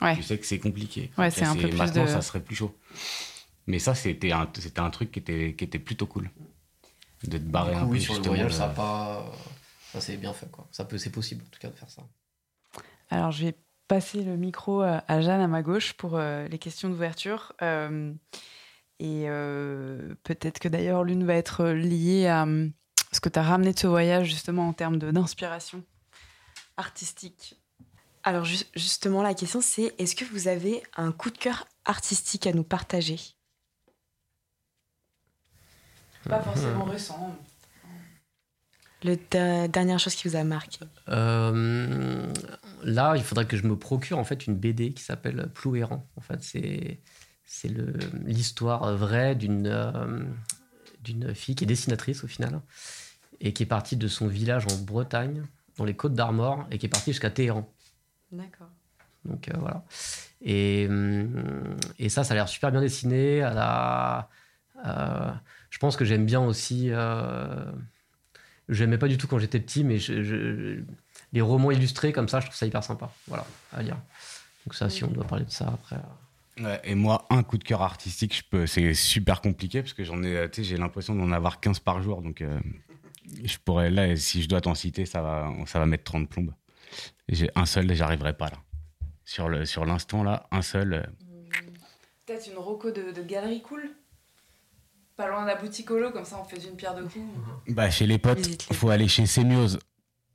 Ouais. 0.00 0.14
tu 0.16 0.22
sais 0.22 0.38
que 0.38 0.44
c'est 0.46 0.58
compliqué. 0.58 1.10
Ouais, 1.16 1.30
c'est 1.30 1.44
un 1.44 1.54
peu 1.56 1.68
plus 1.68 1.76
Maintenant, 1.78 2.04
de- 2.04 2.08
ça 2.08 2.20
serait 2.22 2.40
plus 2.40 2.56
chaud. 2.56 2.74
Mais 3.66 3.78
ça, 3.78 3.94
c'était 3.94 4.32
un, 4.32 4.48
c'était 4.58 4.80
un 4.80 4.90
truc 4.90 5.10
qui 5.12 5.18
était, 5.18 5.54
qui 5.56 5.64
était 5.64 5.78
plutôt 5.78 6.06
cool. 6.06 6.30
De 7.24 7.36
te 7.38 7.42
barrer 7.42 7.72
Du 7.72 7.76
un 7.78 7.80
coup, 7.82 7.86
peu. 7.88 7.92
oui, 7.94 8.00
sur 8.00 8.14
le 8.14 8.20
voyage, 8.22 8.52
ça 8.52 8.66
a 8.66 8.68
pas. 8.68 9.32
Ça, 9.92 10.00
c'est 10.00 10.16
bien 10.18 10.32
fait, 10.32 10.50
quoi. 10.50 10.66
Ça 10.70 10.84
peut, 10.84 10.98
c'est 10.98 11.10
possible, 11.10 11.42
en 11.46 11.50
tout 11.50 11.58
cas, 11.58 11.68
de 11.68 11.74
faire 11.76 11.90
ça. 11.90 12.02
Alors, 13.10 13.30
je 13.32 13.46
vais 13.46 13.54
passer 13.88 14.22
le 14.22 14.36
micro 14.36 14.82
à 14.82 15.02
à 15.08 15.20
Jeanne 15.20 15.40
à 15.40 15.48
ma 15.48 15.62
gauche 15.62 15.94
pour 15.94 16.16
euh, 16.16 16.46
les 16.48 16.58
questions 16.58 16.88
d'ouverture. 16.88 17.52
Euh, 17.62 18.12
et 19.00 19.24
euh, 19.28 20.14
peut-être 20.24 20.58
que 20.58 20.68
d'ailleurs, 20.68 21.04
l'une 21.04 21.24
va 21.24 21.34
être 21.34 21.64
liée 21.66 22.26
à 22.26 22.44
euh, 22.46 22.68
ce 23.12 23.20
que 23.20 23.28
tu 23.28 23.38
as 23.38 23.42
ramené 23.42 23.72
de 23.72 23.78
ce 23.78 23.86
voyage, 23.86 24.28
justement, 24.28 24.68
en 24.68 24.72
termes 24.72 24.98
d'inspiration 24.98 25.82
artistique. 26.76 27.56
Alors 28.24 28.44
ju- 28.44 28.64
justement, 28.76 29.22
la 29.22 29.34
question 29.34 29.60
c'est 29.60 29.94
est-ce 29.98 30.14
que 30.14 30.24
vous 30.24 30.48
avez 30.48 30.82
un 30.96 31.12
coup 31.12 31.30
de 31.30 31.38
cœur 31.38 31.66
artistique 31.84 32.46
à 32.46 32.52
nous 32.52 32.64
partager? 32.64 33.18
Pas 36.28 36.42
forcément 36.42 36.84
récent. 36.84 37.34
Le 39.04 39.16
da- 39.30 39.68
dernière 39.68 39.98
chose 40.00 40.14
qui 40.16 40.28
vous 40.28 40.36
a 40.36 40.44
marqué? 40.44 40.80
Euh, 41.08 42.30
là, 42.82 43.14
il 43.16 43.22
faudrait 43.22 43.46
que 43.46 43.56
je 43.56 43.66
me 43.66 43.76
procure 43.76 44.18
en 44.18 44.24
fait 44.24 44.46
une 44.46 44.54
BD 44.56 44.92
qui 44.92 45.02
s'appelle 45.02 45.48
Plouéran. 45.54 46.08
En 46.16 46.20
fait, 46.20 46.42
c'est 46.42 47.00
c'est 47.44 47.70
l'histoire 48.24 48.94
vraie 48.96 49.34
d'une 49.34 49.66
euh, 49.66 50.24
d'une 51.02 51.34
fille 51.34 51.54
qui 51.54 51.64
est 51.64 51.66
dessinatrice 51.66 52.24
au 52.24 52.26
final 52.26 52.60
et 53.40 53.52
qui 53.52 53.62
est 53.62 53.66
partie 53.66 53.96
de 53.96 54.08
son 54.08 54.26
village 54.26 54.64
en 54.66 54.76
Bretagne, 54.78 55.44
dans 55.76 55.84
les 55.84 55.94
Côtes 55.94 56.14
d'Armor, 56.14 56.66
et 56.70 56.78
qui 56.78 56.86
est 56.86 56.88
partie 56.88 57.12
jusqu'à 57.12 57.30
Téhéran. 57.30 57.72
D'accord. 58.32 58.68
Donc 59.24 59.48
euh, 59.48 59.52
voilà. 59.58 59.84
Et, 60.42 60.86
hum, 60.88 61.76
et 61.98 62.08
ça, 62.08 62.24
ça 62.24 62.32
a 62.32 62.36
l'air 62.36 62.48
super 62.48 62.70
bien 62.72 62.80
dessiné. 62.80 63.42
Euh, 63.44 65.30
je 65.70 65.78
pense 65.78 65.96
que 65.96 66.04
j'aime 66.04 66.26
bien 66.26 66.40
aussi. 66.40 66.88
Euh, 66.90 67.70
je 68.68 68.84
n'aimais 68.84 68.98
pas 68.98 69.08
du 69.08 69.16
tout 69.18 69.26
quand 69.26 69.38
j'étais 69.38 69.60
petit, 69.60 69.84
mais 69.84 69.98
je- 69.98 70.22
je- 70.22 70.80
les 71.32 71.40
romans 71.40 71.70
illustrés 71.70 72.12
comme 72.12 72.28
ça, 72.28 72.40
je 72.40 72.46
trouve 72.46 72.56
ça 72.56 72.66
hyper 72.66 72.82
sympa. 72.84 73.10
Voilà, 73.26 73.46
à 73.72 73.82
lire. 73.82 73.96
Donc 74.66 74.74
ça, 74.74 74.88
si 74.90 75.04
on 75.04 75.08
doit 75.08 75.24
parler 75.24 75.44
de 75.44 75.50
ça 75.50 75.68
après. 75.68 75.96
euh. 75.96 76.64
Ouais, 76.64 76.80
et 76.84 76.94
moi, 76.94 77.24
un 77.30 77.42
coup 77.44 77.56
de 77.56 77.64
cœur 77.64 77.82
artistique, 77.82 78.36
je 78.36 78.42
peux, 78.42 78.66
c'est 78.66 78.92
super 78.94 79.40
compliqué 79.40 79.80
parce 79.82 79.92
que 79.92 80.02
j'en 80.04 80.22
ai, 80.24 80.48
tu 80.50 80.62
sais, 80.62 80.68
j'ai 80.70 80.76
l'impression 80.76 81.14
d'en 81.14 81.30
avoir 81.30 81.60
15 81.60 81.78
par 81.78 82.02
jour. 82.02 82.20
Donc, 82.20 82.42
euh, 82.42 82.58
je 83.44 83.56
pourrais, 83.64 83.90
là, 83.90 84.16
si 84.16 84.42
je 84.42 84.48
dois 84.48 84.60
t'en 84.60 84.74
citer, 84.74 85.06
ça 85.06 85.22
va, 85.22 85.50
ça 85.66 85.78
va 85.78 85.86
mettre 85.86 86.04
30 86.04 86.28
plombes. 86.28 86.52
J'ai 87.28 87.48
un 87.54 87.64
seul, 87.66 87.94
j'arriverai 87.94 88.32
pas 88.36 88.46
là. 88.46 88.56
Sur 89.24 89.48
le, 89.48 89.66
sur 89.66 89.84
l'instant, 89.84 90.22
là, 90.24 90.46
un 90.50 90.62
seul. 90.62 90.94
euh, 90.94 91.02
Peut-être 92.26 92.46
une 92.48 92.58
roco 92.58 92.90
de, 92.90 93.12
de 93.12 93.22
galerie 93.22 93.62
cool 93.62 93.90
Pas 95.16 95.28
loin 95.28 95.42
de 95.42 95.46
la 95.48 95.54
boutique 95.56 95.90
holo, 95.90 96.10
comme 96.10 96.24
ça 96.24 96.38
on 96.40 96.44
fait 96.44 96.56
une 96.66 96.76
pierre 96.76 96.94
de 96.94 97.02
coups. 97.04 97.24
Bah, 97.68 97.90
chez 97.90 98.06
les 98.06 98.18
potes, 98.18 98.38
Visite-les. 98.38 98.76
faut 98.76 98.90
aller 98.90 99.08
chez 99.08 99.26
Sémiose. 99.26 99.78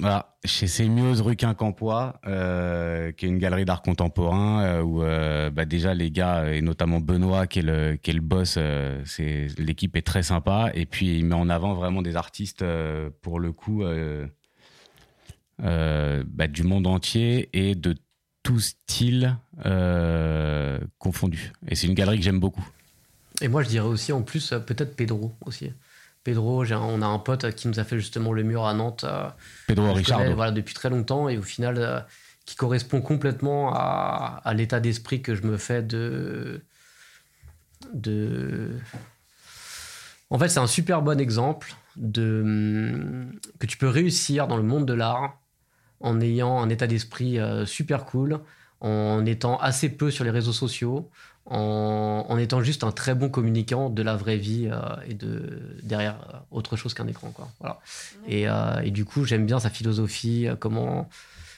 Voilà, 0.04 0.36
chez 0.44 0.68
Sémiose, 0.68 1.22
rue 1.22 1.38
Quincampoix, 1.38 2.20
euh, 2.28 3.14
qui 3.14 3.26
est 3.26 3.30
une 3.30 3.38
galerie 3.38 3.64
d'art 3.64 3.82
contemporain, 3.82 4.62
euh, 4.62 4.82
où 4.82 5.02
euh, 5.02 5.50
bah, 5.50 5.64
déjà 5.64 5.94
les 5.94 6.12
gars, 6.12 6.52
et 6.52 6.62
notamment 6.62 7.00
Benoît, 7.00 7.48
qui 7.48 7.60
est 7.60 7.62
le, 7.62 8.20
boss, 8.20 8.56
euh, 8.58 9.02
l'équipe 9.58 9.96
est 9.96 10.02
très 10.02 10.22
sympa. 10.22 10.72
Et 10.74 10.86
puis, 10.86 11.20
il 11.20 11.26
met 11.26 11.36
en 11.36 11.48
avant 11.48 11.74
vraiment 11.74 12.02
des 12.02 12.18
artistes, 12.18 12.64
euh, 12.64 13.12
pour 13.22 13.40
le 13.40 13.54
coup, 13.54 13.84
euh, 13.84 14.28
euh, 15.64 16.26
bah, 16.28 16.48
du 16.48 16.64
monde 16.64 16.86
entier 16.86 17.48
et 17.54 17.74
de 17.74 17.96
tout 18.44 18.60
style 18.60 19.38
euh, 19.66 20.80
confondu. 20.98 21.54
Et 21.70 21.76
c'est 21.76 21.88
une 21.88 21.94
galerie 21.94 22.18
que 22.18 22.26
j'aime 22.26 22.42
beaucoup. 22.42 22.68
Et 23.40 23.48
moi, 23.48 23.64
je 23.64 23.70
dirais 23.70 23.88
aussi 23.88 24.12
en 24.12 24.22
plus, 24.22 24.52
euh, 24.52 24.60
peut-être 24.60 24.98
Pedro 24.98 25.34
aussi. 25.46 25.72
Pedro, 26.24 26.64
on 26.66 27.02
a 27.02 27.06
un 27.06 27.20
pote 27.20 27.54
qui 27.56 27.68
nous 27.68 27.80
a 27.80 27.84
fait 27.84 27.98
justement 27.98 28.32
le 28.32 28.44
mur 28.44 28.66
à 28.66 28.74
Nantes. 28.74 29.04
euh, 29.04 29.30
Pedro 29.68 29.92
Richard. 29.94 30.24
voilà, 30.36 30.52
depuis 30.52 30.74
très 30.74 30.90
longtemps 30.90 31.28
et 31.30 31.38
au 31.38 31.42
final 31.42 31.78
euh, 31.78 32.00
qui 32.46 32.56
correspond 32.56 33.02
complètement 33.02 33.74
à, 33.74 34.42
à 34.44 34.54
l'état 34.54 34.80
d'esprit 34.80 35.22
que 35.22 35.36
je 35.36 35.44
me 35.44 35.58
fais 35.58 35.82
de 35.84 36.62
de 37.94 38.72
en 40.30 40.40
fait 40.40 40.50
c'est 40.50 40.60
un 40.60 40.68
super 40.68 41.02
bon 41.02 41.20
exemple 41.20 41.74
de 41.96 42.42
hum, 42.44 43.40
que 43.60 43.66
tu 43.66 43.78
peux 43.78 43.90
réussir 43.90 44.48
dans 44.48 44.58
le 44.58 44.64
monde 44.64 44.86
de 44.86 44.94
l'art 44.94 45.38
en 46.00 46.20
ayant 46.22 46.60
un 46.62 46.70
état 46.70 46.88
d'esprit 46.88 47.40
euh, 47.40 47.66
super 47.66 48.06
cool 48.06 48.40
en 48.82 49.26
étant 49.26 49.58
assez 49.58 49.90
peu 49.90 50.12
sur 50.12 50.24
les 50.24 50.30
réseaux 50.32 50.54
sociaux 50.54 51.10
en, 51.46 52.26
en 52.30 52.38
étant 52.38 52.62
juste 52.64 52.84
un 52.84 52.92
très 52.92 53.16
bon 53.16 53.30
communicant 53.30 53.90
de 53.90 54.02
la 54.02 54.16
vraie 54.16 54.38
vie 54.38 54.70
euh, 54.72 54.80
et 55.08 55.14
de 55.14 55.60
derrière 55.84 56.16
euh, 56.34 56.38
autre 56.52 56.78
chose 56.78 56.94
qu'un 56.94 57.08
écran 57.08 57.32
quoi 57.32 57.50
voilà 57.60 57.80
et, 58.28 58.48
euh, 58.48 58.80
et 58.82 58.92
du 58.92 59.04
coup, 59.06 59.26
j'aime 59.26 59.46
bien 59.46 59.60
sa 59.60 59.70
philosophie, 59.70 60.48
comment 60.60 61.10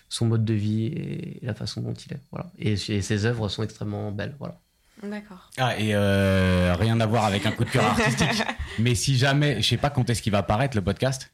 son 0.09 0.25
mode 0.27 0.45
de 0.45 0.53
vie 0.53 0.85
et 0.85 1.39
la 1.43 1.53
façon 1.53 1.81
dont 1.81 1.93
il 1.93 2.13
est. 2.13 2.19
Voilà. 2.31 2.47
Et, 2.57 2.73
et 2.73 3.01
ses 3.01 3.25
œuvres 3.25 3.49
sont 3.49 3.63
extrêmement 3.63 4.11
belles. 4.11 4.35
Voilà. 4.39 4.59
D'accord. 5.03 5.49
Ah, 5.57 5.77
et 5.77 5.93
euh, 5.93 6.73
rien 6.79 6.99
à 6.99 7.05
voir 7.05 7.25
avec 7.25 7.45
un 7.45 7.51
coup 7.51 7.65
de 7.65 7.69
cœur 7.69 7.85
artistique. 7.85 8.43
mais 8.79 8.95
si 8.95 9.17
jamais, 9.17 9.61
je 9.61 9.67
sais 9.67 9.77
pas 9.77 9.89
quand 9.89 10.09
est-ce 10.09 10.21
qu'il 10.21 10.31
va 10.31 10.39
apparaître 10.39 10.75
le 10.75 10.83
podcast, 10.83 11.31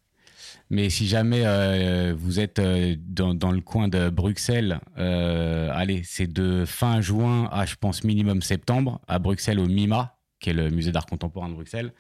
mais 0.72 0.89
si 0.89 1.06
jamais 1.06 1.45
euh, 1.45 2.15
vous 2.18 2.39
êtes 2.39 2.57
euh, 2.60 2.95
dans, 2.98 3.52
le 3.52 3.60
coin 3.60 3.89
de 3.89 4.10
Bruxelles, 4.10 4.80
euh, 4.98 5.69
allez, 5.73 6.02
c'est 6.06 6.31
de 6.31 6.64
fin 6.64 7.02
juin 7.02 7.49
à, 7.52 7.65
je 7.65 7.76
pense, 7.76 8.06
minimum 8.06 8.41
septembre, 8.41 9.02
à 9.10 9.19
Bruxelles 9.19 9.60
au 9.60 9.68
MIMA, 9.68 10.15
qui 10.39 10.49
est 10.49 10.53
le 10.53 10.69
musée 10.69 10.93
d'art 10.93 11.07
contemporain 11.07 11.49
de 11.49 11.56
Bruxelles, 11.56 11.93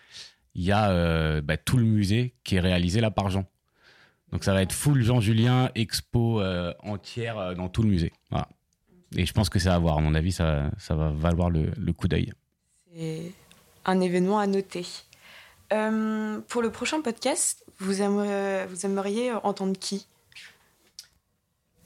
il 0.55 0.63
y 0.63 0.71
a 0.71 1.41
bah, 1.41 1.57
tout 1.57 1.77
le 1.77 1.83
musée 1.83 2.33
qui 2.45 2.55
est 2.55 2.59
réalisé 2.61 3.01
là 3.01 3.11
par 3.11 3.29
Jean. 3.29 3.45
Donc 4.31 4.45
ça 4.45 4.53
va 4.53 4.61
être 4.61 4.71
full 4.71 5.03
Jean 5.03 5.19
Julien, 5.19 5.69
expo 5.75 6.41
entière 6.81 7.55
dans 7.55 7.67
tout 7.67 7.83
le 7.83 7.89
musée. 7.89 8.13
Et 9.17 9.25
je 9.25 9.33
pense 9.33 9.49
que 9.49 9.59
ça 9.59 9.71
va 9.71 9.79
voir, 9.79 9.97
à 9.97 10.01
mon 10.01 10.15
avis, 10.15 10.31
ça, 10.31 10.71
va 10.89 11.11
valoir 11.11 11.49
le, 11.49 11.91
coup 11.91 12.07
d'œil. 12.07 12.31
C'est 12.95 13.33
un 13.83 13.99
événement 13.99 14.39
à 14.39 14.47
noter. 14.47 14.85
Pour 15.69 16.61
le 16.61 16.69
prochain 16.69 17.01
podcast, 17.01 17.65
vous 17.81 18.01
aimeriez, 18.01 18.65
vous 18.67 18.85
aimeriez 18.85 19.31
entendre 19.33 19.77
qui? 19.77 20.07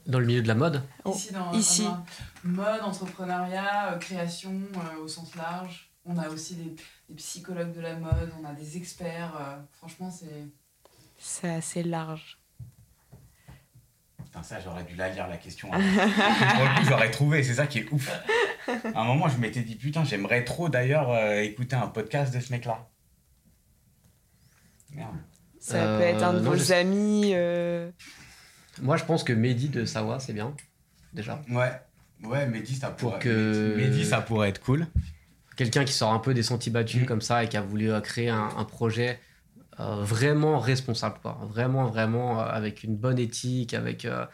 Dans 0.06 0.20
le 0.20 0.26
milieu 0.26 0.40
de 0.42 0.46
la 0.48 0.54
mode, 0.54 0.82
Oh, 1.04 1.12
Ici, 1.12 1.32
dans, 1.32 1.52
ici. 1.52 1.82
dans 1.84 1.90
un 1.90 2.04
mode, 2.44 2.82
entrepreneuriat, 2.82 3.92
euh, 3.94 3.98
création 3.98 4.52
euh, 4.76 5.02
au 5.02 5.08
sens 5.08 5.34
large. 5.34 5.90
On 6.04 6.16
a 6.18 6.28
aussi 6.28 6.54
des, 6.54 6.76
des 7.08 7.14
psychologues 7.16 7.72
de 7.74 7.80
la 7.80 7.96
mode, 7.96 8.32
on 8.40 8.44
a 8.44 8.52
des 8.52 8.76
experts. 8.76 9.34
euh, 9.40 9.56
franchement, 9.72 10.08
c'est. 10.10 10.46
C'est 11.18 11.50
assez 11.50 11.82
large. 11.82 12.38
Putain, 14.24 14.42
ça, 14.44 14.60
j'aurais 14.60 14.84
dû 14.84 14.94
la 14.94 15.08
lire 15.08 15.26
la 15.26 15.38
question. 15.38 15.68
Pour 15.70 15.78
le 15.80 16.78
coup, 16.80 16.86
j'aurais 16.88 17.10
trouvé, 17.10 17.42
c'est 17.42 17.54
ça 17.54 17.66
qui 17.66 17.78
est 17.80 17.90
ouf. 17.90 18.08
À 18.94 19.00
un 19.00 19.04
moment, 19.04 19.28
je 19.28 19.38
m'étais 19.38 19.62
dit, 19.62 19.74
putain, 19.76 20.04
j'aimerais 20.04 20.44
trop 20.44 20.68
d'ailleurs 20.68 21.10
euh, 21.10 21.40
écouter 21.40 21.74
un 21.74 21.88
podcast 21.88 22.32
de 22.32 22.38
ce 22.38 22.52
mec-là. 22.52 22.88
Merde. 24.90 25.16
Ça 25.66 25.78
Euh, 25.84 25.98
peut 25.98 26.04
être 26.04 26.22
un 26.22 26.34
de 26.34 26.40
non, 26.40 26.50
vos 26.52 26.56
je 26.56 26.72
amis. 26.72 27.32
euh, 27.34 27.90
Moi, 28.80 28.96
je 28.96 29.04
pense 29.04 29.24
que 29.24 29.32
Mehdi 29.32 29.68
de 29.68 29.84
Sawa, 29.84 30.20
c'est 30.20 30.32
bien, 30.32 30.54
déjà. 31.12 31.42
Ouais. 31.50 31.72
Ouais, 32.22 32.46
Mehdi, 32.46 32.76
ça 32.76 32.90
pourrait, 32.90 33.18
que... 33.18 33.74
Mehdi, 33.76 34.04
ça 34.04 34.20
pourrait 34.20 34.48
être 34.50 34.60
cool. 34.62 34.86
Quelqu'un 35.56 35.84
qui 35.84 35.92
sort 35.92 36.12
un 36.12 36.18
peu 36.20 36.34
des 36.34 36.42
sentiers 36.44 36.70
battus 36.72 37.02
Mm. 37.02 37.06
comme 37.06 37.20
ça 37.20 37.42
et 37.42 37.48
qui 37.48 37.56
a 37.56 37.62
voulu 37.62 37.90
euh, 37.90 38.00
créer 38.00 38.28
un, 38.28 38.48
un 38.56 38.64
projet 38.64 39.18
euh, 39.80 39.96
vraiment 40.04 40.58
responsable, 40.60 41.16
quoi. 41.20 41.38
Vraiment, 41.50 41.86
vraiment, 41.86 42.40
euh, 42.40 42.44
avec 42.44 42.84
une 42.84 42.96
bonne 42.96 43.18
éthique, 43.18 43.74
avec. 43.74 44.04
euh, 44.04 44.24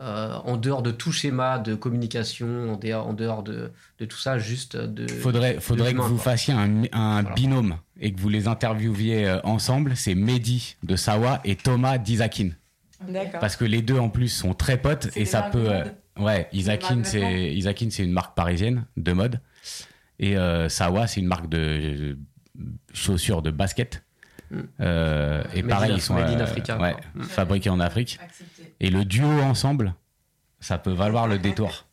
euh, 0.00 0.34
en 0.44 0.56
dehors 0.56 0.82
de 0.82 0.90
tout 0.90 1.12
schéma 1.12 1.58
de 1.58 1.74
communication, 1.74 2.72
en 2.72 2.76
dehors, 2.76 3.06
en 3.06 3.12
dehors 3.12 3.42
de, 3.42 3.70
de 3.98 4.04
tout 4.06 4.16
ça, 4.16 4.38
juste 4.38 4.76
de. 4.76 5.06
Faudrait, 5.06 5.54
de 5.56 5.60
faudrait 5.60 5.92
que 5.94 6.00
vous 6.00 6.14
quoi. 6.14 6.24
fassiez 6.24 6.54
un, 6.54 6.84
un 6.92 7.20
Voilà. 7.22 7.34
binôme 7.34 7.76
et 8.00 8.12
que 8.12 8.20
vous 8.20 8.28
les 8.30 8.48
interviewiez 8.48 9.28
euh, 9.28 9.40
ensemble. 9.44 9.96
C'est 9.96 10.14
Mehdi 10.14 10.76
de 10.82 10.96
Sawa 10.96 11.40
et 11.44 11.54
Thomas 11.56 11.98
d'Isakin. 11.98 12.50
D'accord. 13.06 13.40
Parce 13.40 13.56
que 13.56 13.64
les 13.64 13.82
deux 13.82 13.98
en 13.98 14.08
plus 14.10 14.28
sont 14.28 14.54
très 14.54 14.76
potes 14.78 15.08
et 15.16 15.24
ça 15.24 15.42
peut. 15.42 15.68
euh, 15.70 15.84
ouais, 16.18 16.48
Isakin 16.52 17.02
c'est 17.04 17.54
Isakin 17.54 17.88
c'est 17.90 18.04
une 18.04 18.12
marque 18.12 18.34
parisienne 18.36 18.84
de 18.98 19.12
mode 19.12 19.40
et 20.18 20.36
euh, 20.36 20.68
Sawa 20.68 21.06
c'est 21.06 21.20
une 21.20 21.26
marque 21.26 21.48
de 21.48 22.18
chaussures 22.92 23.40
de 23.42 23.50
basket. 23.50 24.02
Mm. 24.50 24.58
Euh, 24.80 25.42
et 25.54 25.62
Made 25.62 25.70
pareil 25.70 25.92
in- 25.92 25.94
ils 25.94 26.00
sont 26.02 26.16
euh, 26.16 26.78
ouais. 26.78 26.96
Mm. 27.14 27.22
fabriqués 27.22 27.70
en 27.70 27.80
Afrique. 27.80 28.18
Accepté. 28.22 28.59
Et 28.80 28.90
le 28.90 29.04
duo 29.04 29.28
ensemble, 29.28 29.94
ça 30.60 30.78
peut 30.78 30.92
valoir 30.92 31.26
le 31.28 31.38
détour. 31.38 31.86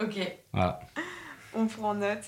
Ok. 0.00 0.18
Voilà. 0.52 0.80
On 1.54 1.66
prend 1.66 1.94
note. 1.94 2.24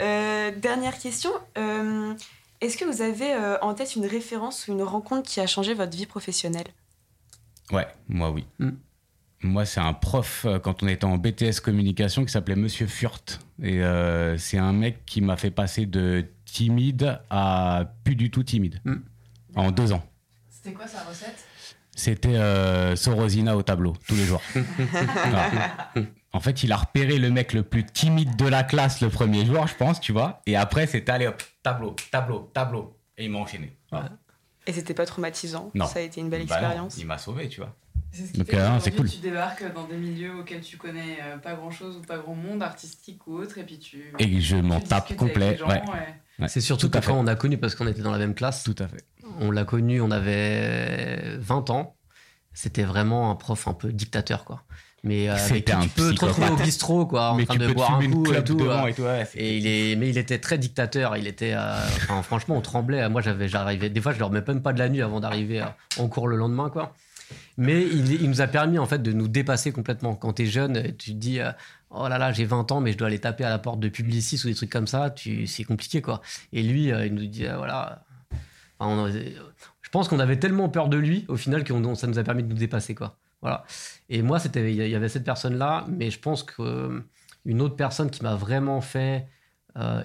Euh, 0.00 0.52
dernière 0.56 0.98
question. 0.98 1.30
euh, 1.58 2.14
Est-ce 2.60 2.76
que 2.76 2.84
vous 2.84 3.02
avez 3.02 3.32
euh, 3.34 3.58
en 3.62 3.74
tête 3.74 3.96
une 3.96 4.06
référence 4.06 4.68
ou 4.68 4.72
une 4.72 4.82
rencontre 4.82 5.28
qui 5.28 5.40
a 5.40 5.46
changé 5.46 5.74
votre 5.74 5.96
vie 5.96 6.06
professionnelle? 6.06 6.68
Ouais, 7.72 7.86
moi 8.08 8.30
oui. 8.30 8.46
Mm. 8.58 8.70
Moi, 9.42 9.64
c'est 9.64 9.80
un 9.80 9.94
prof 9.94 10.46
quand 10.62 10.82
on 10.82 10.86
était 10.88 11.06
en 11.06 11.16
BTS 11.16 11.60
communication 11.64 12.24
qui 12.26 12.30
s'appelait 12.32 12.56
Monsieur 12.56 12.86
Furt. 12.86 13.40
Et 13.62 13.82
euh, 13.82 14.36
c'est 14.36 14.58
un 14.58 14.72
mec 14.72 15.04
qui 15.06 15.22
m'a 15.22 15.36
fait 15.38 15.50
passer 15.50 15.86
de 15.86 16.26
timide 16.44 17.18
à 17.30 17.90
plus 18.04 18.16
du 18.16 18.30
tout 18.30 18.42
timide 18.42 18.80
Mm. 18.84 18.96
en 19.56 19.70
deux 19.72 19.92
ans. 19.92 20.02
C'était 20.50 20.74
quoi 20.74 20.86
sa 20.86 21.02
recette? 21.04 21.44
C'était 22.00 22.34
euh, 22.36 22.96
Sorosina 22.96 23.58
au 23.58 23.62
tableau, 23.62 23.94
tous 24.08 24.14
les 24.14 24.24
jours. 24.24 24.40
En 26.32 26.38
fait, 26.38 26.62
il 26.62 26.70
a 26.70 26.76
repéré 26.76 27.18
le 27.18 27.28
mec 27.30 27.52
le 27.52 27.64
plus 27.64 27.84
timide 27.84 28.36
de 28.36 28.46
la 28.46 28.62
classe 28.62 29.00
le 29.00 29.08
premier 29.08 29.44
jour, 29.44 29.66
je 29.66 29.74
pense, 29.74 30.00
tu 30.00 30.12
vois. 30.12 30.40
Et 30.46 30.54
après, 30.54 30.86
c'était 30.86 31.10
allez 31.10 31.26
hop, 31.26 31.42
tableau, 31.62 31.96
tableau, 32.12 32.48
tableau. 32.54 32.96
Et 33.18 33.24
il 33.24 33.30
m'a 33.32 33.40
enchaîné. 33.40 33.76
Voilà. 33.90 34.10
Et 34.68 34.72
c'était 34.72 34.94
pas 34.94 35.06
traumatisant? 35.06 35.72
Non. 35.74 35.86
Ça 35.86 35.98
a 35.98 36.02
été 36.02 36.20
une 36.20 36.30
belle 36.30 36.46
Bah 36.46 36.54
non, 36.54 36.66
expérience? 36.68 36.98
il 36.98 37.06
m'a 37.06 37.18
sauvé, 37.18 37.48
tu 37.48 37.60
vois. 37.60 37.74
C'est 38.12 38.26
ce 38.26 38.32
qui 38.32 38.38
Donc, 38.38 38.52
euh, 38.54 38.78
c'est 38.80 38.90
cool. 38.92 39.08
tu 39.08 39.18
débarques 39.18 39.72
dans 39.72 39.84
des 39.86 39.96
milieux 39.96 40.34
auxquels 40.40 40.60
tu 40.62 40.76
connais 40.76 41.18
euh, 41.22 41.38
pas 41.38 41.54
grand 41.54 41.70
chose 41.70 41.96
ou 41.98 42.00
pas 42.02 42.18
grand 42.18 42.34
monde, 42.34 42.62
artistique 42.62 43.26
ou 43.26 43.34
autre, 43.36 43.58
et 43.58 43.64
puis 43.64 43.78
tu. 43.78 44.12
Et 44.18 44.40
je 44.40 44.56
m'en 44.56 44.80
tape 44.80 45.14
complet. 45.16 45.56
gens, 45.56 45.68
ouais. 45.68 45.82
Ouais. 46.38 46.48
C'est 46.48 46.60
surtout 46.60 46.88
Tout 46.88 46.98
que 47.00 47.06
quand 47.06 47.14
on 47.18 47.26
a 47.26 47.36
connu, 47.36 47.58
parce 47.58 47.74
qu'on 47.74 47.86
était 47.86 48.02
dans 48.02 48.10
la 48.12 48.18
même 48.18 48.34
classe, 48.34 48.62
Tout 48.64 48.74
à 48.78 48.88
fait. 48.88 49.04
on 49.40 49.50
l'a 49.50 49.64
connu, 49.64 50.00
on 50.00 50.10
avait 50.10 51.36
20 51.38 51.70
ans. 51.70 51.96
C'était 52.52 52.82
vraiment 52.82 53.30
un 53.30 53.36
prof 53.36 53.68
un 53.68 53.74
peu 53.74 53.92
dictateur, 53.92 54.44
quoi. 54.44 54.64
Mais 55.02 55.30
euh, 55.30 55.34
avec 55.36 55.70
un 55.70 55.80
tu 55.80 55.88
peux 55.90 56.14
te 56.14 56.24
retrouver 56.26 56.50
au 56.50 56.56
bistrot, 56.56 57.06
quoi, 57.06 57.30
en 57.30 57.36
mais 57.36 57.46
train 57.46 57.56
de 57.56 57.72
boire 57.72 57.94
un 57.94 58.10
coup 58.10 58.32
et 58.34 58.44
tout. 58.44 58.60
euh, 58.60 58.86
et 58.86 58.92
tout. 58.94 59.02
ouais, 59.02 59.24
c'est- 59.30 59.38
Et 59.38 59.56
il 59.56 59.66
est, 59.66 59.96
mais 59.96 60.10
il 60.10 60.18
était 60.18 60.38
très 60.38 60.58
dictateur. 60.58 61.16
Il 61.16 61.26
était, 61.26 61.54
euh, 61.54 61.74
enfin, 62.02 62.22
franchement, 62.22 62.56
on 62.56 62.60
tremblait. 62.60 63.08
Moi, 63.08 63.22
j'avais, 63.22 63.48
j'arrivais. 63.48 63.88
Des 63.88 64.00
fois, 64.02 64.12
je 64.12 64.18
dormais 64.18 64.42
même 64.46 64.60
pas 64.62 64.72
de 64.74 64.78
la 64.78 64.88
nuit 64.90 65.00
avant 65.00 65.20
d'arriver 65.20 65.64
en 65.98 66.08
cours 66.08 66.28
le 66.28 66.36
lendemain, 66.36 66.68
quoi. 66.68 66.94
Mais 67.60 67.82
il, 67.86 68.26
nous 68.30 68.40
a 68.40 68.46
permis 68.46 68.78
en 68.78 68.86
fait 68.86 69.02
de 69.02 69.12
nous 69.12 69.28
dépasser 69.28 69.70
complètement. 69.70 70.14
Quand 70.14 70.32
tu 70.32 70.44
es 70.44 70.46
jeune, 70.46 70.96
tu 70.96 71.10
te 71.10 71.16
dis 71.18 71.40
euh, 71.40 71.52
oh 71.90 72.08
là 72.08 72.16
là, 72.16 72.32
j'ai 72.32 72.46
20 72.46 72.72
ans, 72.72 72.80
mais 72.80 72.92
je 72.92 72.96
dois 72.96 73.08
aller 73.08 73.18
taper 73.18 73.44
à 73.44 73.50
la 73.50 73.58
porte 73.58 73.78
de 73.80 73.90
Publicis 73.90 74.40
ou 74.42 74.48
des 74.48 74.54
trucs 74.54 74.70
comme 74.70 74.86
ça. 74.86 75.14
C'est 75.44 75.64
compliqué, 75.64 76.00
quoi. 76.00 76.22
Et 76.54 76.62
lui, 76.62 76.90
euh, 76.90 77.04
il 77.04 77.12
nous 77.12 77.26
dit 77.26 77.46
euh, 77.46 77.58
voilà. 77.58 78.02
Je 78.80 79.88
pense 79.92 80.08
qu'on 80.08 80.20
avait 80.20 80.38
tellement 80.38 80.70
peur 80.70 80.88
de 80.88 80.96
lui 80.96 81.26
au 81.28 81.36
final 81.36 81.62
que 81.62 81.74
ça 81.96 82.06
nous 82.06 82.18
a 82.18 82.22
permis 82.24 82.44
de 82.44 82.48
nous 82.48 82.56
dépasser, 82.56 82.94
quoi. 82.94 83.18
Voilà. 83.42 83.66
Et 84.08 84.22
moi, 84.22 84.38
c'était, 84.38 84.72
il 84.72 84.88
y 84.88 84.94
avait 84.94 85.10
cette 85.10 85.24
personne-là, 85.24 85.84
mais 85.86 86.10
je 86.10 86.18
pense 86.18 86.42
que 86.42 87.04
une 87.44 87.60
autre 87.60 87.76
personne 87.76 88.08
qui 88.08 88.22
m'a 88.22 88.36
vraiment 88.36 88.80
fait 88.80 89.28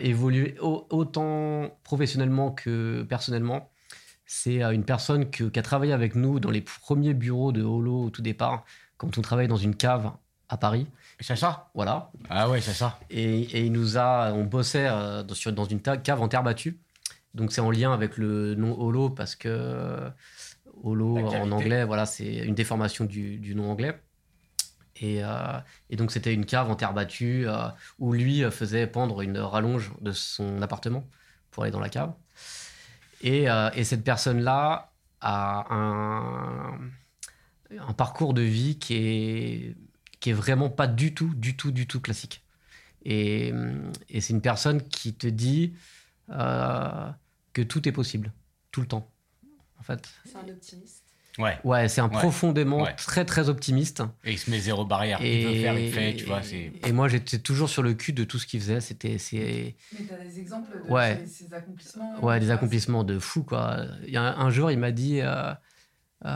évoluer 0.02 0.58
au- 0.60 0.88
autant 0.90 1.70
professionnellement 1.86 2.52
que 2.52 3.04
personnellement, 3.04 3.72
c'est 4.26 4.64
euh, 4.64 4.72
une 4.72 4.84
personne 4.86 5.30
que- 5.30 5.46
qui 5.46 5.60
a 5.60 5.62
travaillé 5.62 5.94
avec 5.94 6.16
nous 6.16 6.40
dans 6.40 6.52
les 6.52 6.62
premiers 6.62 7.14
bureaux 7.14 7.52
de 7.52 7.64
Holo 7.64 8.06
au 8.06 8.10
tout 8.10 8.22
départ, 8.22 8.66
quand 8.98 9.18
on 9.18 9.22
travaillait 9.22 9.48
dans 9.48 9.56
une 9.58 9.76
cave 9.76 10.12
à 10.50 10.58
Paris. 10.58 10.88
Chacha? 11.20 11.70
Voilà. 11.74 12.12
Ah 12.30 12.50
ouais, 12.50 12.62
Chacha. 12.62 13.00
Et, 13.10 13.42
et 13.42 13.66
il 13.66 13.72
nous 13.72 13.98
a, 13.98 14.32
on 14.34 14.44
bossait 14.44 14.88
euh, 14.90 15.24
dans, 15.24 15.34
sur- 15.36 15.52
dans 15.54 15.66
une 15.66 15.82
cave 15.82 16.22
en 16.22 16.28
terre 16.28 16.44
battue. 16.44 16.80
Donc 17.34 17.52
c'est 17.52 17.62
en 17.62 17.72
lien 17.72 17.94
avec 17.94 18.18
le 18.18 18.56
nom 18.56 18.80
Holo 18.80 19.10
parce 19.10 19.36
que 19.36 19.50
euh, 19.50 20.10
Holo 20.84 21.18
en 21.44 21.52
anglais, 21.52 21.84
voilà, 21.84 22.06
c'est 22.06 22.34
une 22.46 22.56
déformation 22.56 23.06
du, 23.06 23.38
du 23.38 23.56
nom 23.56 23.70
anglais. 23.72 24.00
Et, 24.98 25.24
euh, 25.24 25.60
et 25.90 25.98
donc 25.98 26.12
c'était 26.12 26.34
une 26.34 26.46
cave 26.46 26.70
en 26.72 26.76
terre 26.76 26.94
battue 26.94 27.46
euh, 27.48 27.68
où 28.00 28.14
lui 28.14 28.44
faisait 28.52 28.88
pendre 28.88 29.22
une 29.22 29.38
rallonge 29.38 29.92
de 30.00 30.12
son 30.14 30.62
appartement 30.62 31.06
pour 31.52 31.64
aller 31.64 31.72
dans 31.72 31.82
la 31.82 31.90
cave. 31.90 32.14
Et, 33.22 33.50
euh, 33.50 33.70
et 33.74 33.84
cette 33.84 34.04
personne-là 34.04 34.92
a 35.22 35.74
un, 35.74 36.80
parcours 37.98 38.34
de 38.34 38.42
vie 38.42 38.78
qui 38.78 38.96
est, 38.96 39.76
qui 40.20 40.30
est 40.30 40.34
vraiment 40.34 40.70
pas 40.70 40.88
du 40.88 41.14
tout, 41.14 41.34
du 41.36 41.56
tout, 41.56 41.72
du 41.72 41.88
tout 41.88 42.00
classique. 42.00 42.44
Et, 43.04 43.54
et 44.10 44.22
c'est 44.22 44.34
une 44.34 44.42
personne 44.42 44.82
qui 44.82 45.14
te 45.14 45.28
dit 45.28 45.74
euh, 46.30 47.10
que 47.54 47.62
tout 47.62 47.88
est 47.88 47.92
possible, 47.92 48.34
tout 48.72 48.82
le 48.82 48.88
temps. 48.88 49.12
En 49.80 49.84
fait, 49.84 50.10
C'est 50.26 50.38
un 50.38 50.48
optimiste. 50.50 51.05
Ouais. 51.38 51.58
ouais, 51.64 51.88
c'est 51.90 52.02
un 52.02 52.06
Ouais. 52.06 52.12
profondément 52.12 52.84
Ouais. 52.84 52.94
très 52.96 53.26
très 53.26 53.50
optimiste. 53.50 54.04
Et 54.24 54.32
il 54.34 54.40
se 54.40 54.50
met 54.50 54.60
zéro 54.60 54.86
barrière. 54.86 55.20
Et, 55.22 55.42
Il 55.42 55.48
veut 55.48 55.54
faire, 55.62 55.78
il 55.80 55.88
fait, 55.88 56.16
tu 56.16 56.26
vois. 56.26 56.42
et 56.84 56.92
moi 56.94 57.08
j'étais 57.10 57.40
toujours 57.40 57.70
sur 57.70 57.84
le 57.84 57.94
cul 57.94 58.14
de 58.14 58.24
tout 58.24 58.40
ce 58.40 58.48
qu'il 58.48 58.60
faisait. 58.62 58.80
C'était, 58.80 59.18
c'est, 59.18 59.76
Mais 60.00 60.06
t'as 60.08 60.18
des 60.24 60.40
exemples 60.40 60.68
de 60.72 60.92
Ouais. 60.92 61.22
ces, 61.38 61.48
ces 61.48 61.54
accomplissements 61.54 62.26
Ouais, 62.26 62.40
des 62.40 62.52
accomplissements 62.52 63.04
de 63.04 63.20
fou, 63.20 63.44
quoi. 63.44 63.78
Il 64.06 64.14
y 64.14 64.18
a 64.18 64.22
un, 64.22 64.46
un 64.46 64.50
jour, 64.50 64.72
il 64.72 64.80
m'a 64.80 64.92
dit 64.92 65.20
euh, 65.22 65.54
euh, 66.26 66.30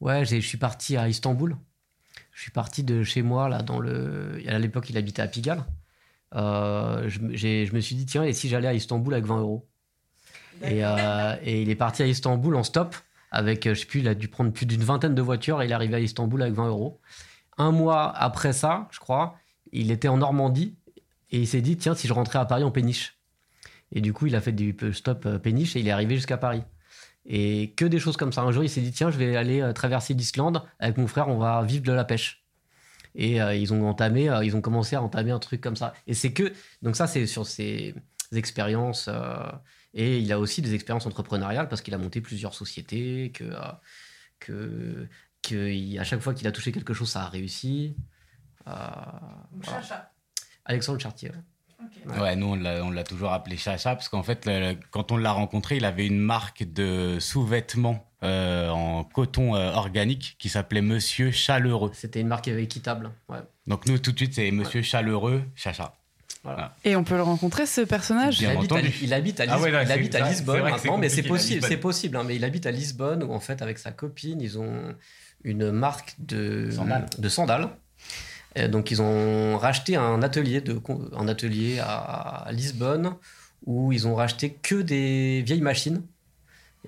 Ouais, 0.00 0.24
je 0.24 0.36
suis 0.40 0.58
parti 0.58 0.96
à 0.96 1.08
Istanbul. 1.08 1.56
Je 2.32 2.42
suis 2.42 2.50
parti 2.52 2.84
de 2.84 3.02
chez 3.04 3.22
moi, 3.22 3.48
là, 3.48 3.62
dans 3.62 3.80
le. 3.80 4.42
À 4.48 4.58
l'époque, 4.58 4.90
il 4.90 4.98
habitait 4.98 5.22
à 5.22 5.28
Pigalle. 5.28 5.64
Euh, 6.34 7.08
je, 7.08 7.20
me- 7.20 7.36
j'ai- 7.36 7.66
je 7.66 7.74
me 7.74 7.80
suis 7.80 7.96
dit 7.96 8.06
Tiens, 8.06 8.24
et 8.24 8.32
si 8.32 8.48
j'allais 8.48 8.68
à 8.68 8.74
Istanbul 8.74 9.14
avec 9.14 9.26
20 9.26 9.40
euros? 9.40 9.68
Et, 10.62 10.84
euh, 10.84 11.36
et 11.42 11.62
il 11.62 11.70
est 11.70 11.76
parti 11.76 12.02
à 12.02 12.06
Istanbul 12.06 12.54
en 12.56 12.62
stop. 12.62 12.94
Avec, 13.32 13.66
euh, 13.66 13.74
je 13.74 13.80
sais 13.80 13.86
plus, 13.86 14.00
il 14.00 14.08
a 14.08 14.14
dû 14.14 14.28
prendre 14.28 14.52
plus 14.52 14.66
d'une 14.66 14.82
vingtaine 14.82 15.14
de 15.14 15.22
voitures 15.22 15.62
et 15.62 15.64
il 15.64 15.70
est 15.70 15.74
arrivé 15.74 15.94
à 15.96 16.00
Istanbul 16.00 16.42
avec 16.42 16.54
20 16.54 16.68
euros. 16.68 17.00
Un 17.56 17.72
mois 17.72 18.14
après 18.14 18.52
ça, 18.52 18.88
je 18.92 19.00
crois, 19.00 19.36
il 19.72 19.90
était 19.90 20.08
en 20.08 20.18
Normandie 20.18 20.76
et 21.30 21.40
il 21.40 21.48
s'est 21.48 21.62
dit 21.62 21.78
Tiens, 21.78 21.94
si 21.94 22.06
je 22.06 22.12
rentrais 22.12 22.38
à 22.38 22.44
Paris 22.44 22.62
en 22.62 22.70
péniche. 22.70 23.18
Et 23.90 24.02
du 24.02 24.12
coup, 24.12 24.26
il 24.26 24.36
a 24.36 24.40
fait 24.42 24.52
du 24.52 24.76
stop 24.92 25.24
euh, 25.24 25.38
péniche 25.38 25.76
et 25.76 25.80
il 25.80 25.88
est 25.88 25.90
arrivé 25.90 26.14
jusqu'à 26.14 26.36
Paris. 26.36 26.62
Et 27.24 27.72
que 27.76 27.86
des 27.86 27.98
choses 27.98 28.16
comme 28.18 28.32
ça. 28.32 28.42
Un 28.42 28.52
jour, 28.52 28.64
il 28.64 28.68
s'est 28.68 28.80
dit 28.82 28.92
tiens, 28.92 29.10
je 29.10 29.16
vais 29.16 29.34
aller 29.36 29.62
euh, 29.62 29.72
traverser 29.72 30.12
l'Islande 30.12 30.62
avec 30.78 30.98
mon 30.98 31.06
frère, 31.06 31.28
on 31.28 31.38
va 31.38 31.62
vivre 31.62 31.84
de 31.84 31.92
la 31.92 32.04
pêche. 32.04 32.44
Et 33.14 33.36
ils 33.36 33.74
ont 33.74 33.86
entamé, 33.86 34.30
ils 34.42 34.56
ont 34.56 34.62
commencé 34.62 34.96
à 34.96 35.02
entamer 35.02 35.32
un 35.32 35.38
truc 35.38 35.60
comme 35.60 35.76
ça. 35.76 35.92
Et 36.06 36.14
c'est 36.14 36.32
que 36.32 36.50
donc 36.80 36.96
ça, 36.96 37.06
c'est 37.06 37.26
sur 37.26 37.46
ses 37.46 37.94
expériences. 38.32 39.10
Et 39.94 40.18
il 40.18 40.32
a 40.32 40.38
aussi 40.38 40.62
des 40.62 40.74
expériences 40.74 41.06
entrepreneuriales 41.06 41.68
parce 41.68 41.82
qu'il 41.82 41.94
a 41.94 41.98
monté 41.98 42.20
plusieurs 42.20 42.54
sociétés, 42.54 43.30
que 43.34 43.44
euh, 43.44 43.58
que 44.38 45.08
que 45.42 45.70
il- 45.70 45.98
à 45.98 46.04
chaque 46.04 46.20
fois 46.20 46.34
qu'il 46.34 46.46
a 46.46 46.52
touché 46.52 46.72
quelque 46.72 46.94
chose, 46.94 47.08
ça 47.10 47.22
a 47.22 47.28
réussi. 47.28 47.96
Euh, 48.68 48.72
voilà. 49.52 50.12
Alexandre 50.64 51.00
Chartier. 51.00 51.30
ouais. 51.30 51.36
Ok. 51.84 52.20
Ouais, 52.20 52.36
nous, 52.36 52.46
on 52.46 52.90
l'a, 52.90 53.02
toujours 53.02 53.32
appelé 53.32 53.56
Chacha, 53.56 53.96
parce 53.96 54.08
qu'en 54.08 54.22
fait, 54.22 54.46
le- 54.46 54.60
le- 54.74 54.78
quand 54.92 55.10
on 55.10 55.16
l'a 55.16 55.32
rencontré, 55.32 55.78
il 55.78 55.84
avait 55.84 56.06
une 56.06 56.20
marque 56.20 56.62
de 56.62 57.18
sous-vêtements 57.18 58.08
euh, 58.22 58.68
en 58.68 59.02
coton 59.02 59.56
euh, 59.56 59.72
organique 59.72 60.36
qui 60.38 60.48
s'appelait 60.48 60.80
Monsieur 60.80 61.32
Chaleureux. 61.32 61.90
C'était 61.92 62.20
une 62.20 62.28
marque 62.28 62.46
équitable. 62.46 63.10
Ouais. 63.28 63.40
Donc, 63.66 63.86
nous, 63.86 63.98
tout 63.98 64.12
de 64.12 64.16
suite, 64.16 64.34
c'est 64.34 64.48
Monsieur 64.52 64.80
Chaleureux, 64.82 65.42
Chacha. 65.56 65.96
Et 66.84 66.96
on 66.96 67.04
peut 67.04 67.16
le 67.16 67.22
rencontrer, 67.22 67.66
ce 67.66 67.82
personnage 67.82 68.38
Bien 68.38 68.52
il, 68.52 68.56
habite 68.58 68.72
à, 68.72 68.80
il 68.80 69.14
habite 69.14 69.40
à, 69.40 69.44
Ah 69.48 69.60
ouais, 69.60 69.70
il 69.70 69.92
habite 69.92 70.14
à 70.14 70.28
Lisbonne 70.28 70.62
maintenant, 70.62 70.98
mais 70.98 71.08
c'est 71.08 71.22
possible, 71.22 71.64
c'est 71.66 71.76
possible. 71.76 72.16
hein, 72.16 72.24
mais 72.26 72.36
il 72.36 72.44
habite 72.44 72.66
à 72.66 72.70
Lisbonne 72.70 73.22
où 73.22 73.32
en 73.32 73.40
fait 73.40 73.62
avec 73.62 73.78
sa 73.78 73.92
copine 73.92 74.40
ils 74.40 74.58
ont 74.58 74.94
une 75.44 75.70
marque 75.70 76.14
de 76.18 76.70
Sandales. 76.70 77.06
De 77.18 77.28
sandales. 77.28 77.68
Et 78.54 78.68
donc 78.68 78.90
ils 78.90 79.00
ont 79.00 79.56
racheté 79.56 79.96
un 79.96 80.22
atelier 80.22 80.60
de 80.60 80.80
un 81.16 81.28
atelier 81.28 81.78
à 81.80 82.48
Lisbonne 82.50 83.14
où 83.64 83.92
ils 83.92 84.06
ont 84.08 84.14
racheté 84.14 84.58
que 84.62 84.74
des 84.82 85.42
vieilles 85.42 85.60
machines 85.60 86.02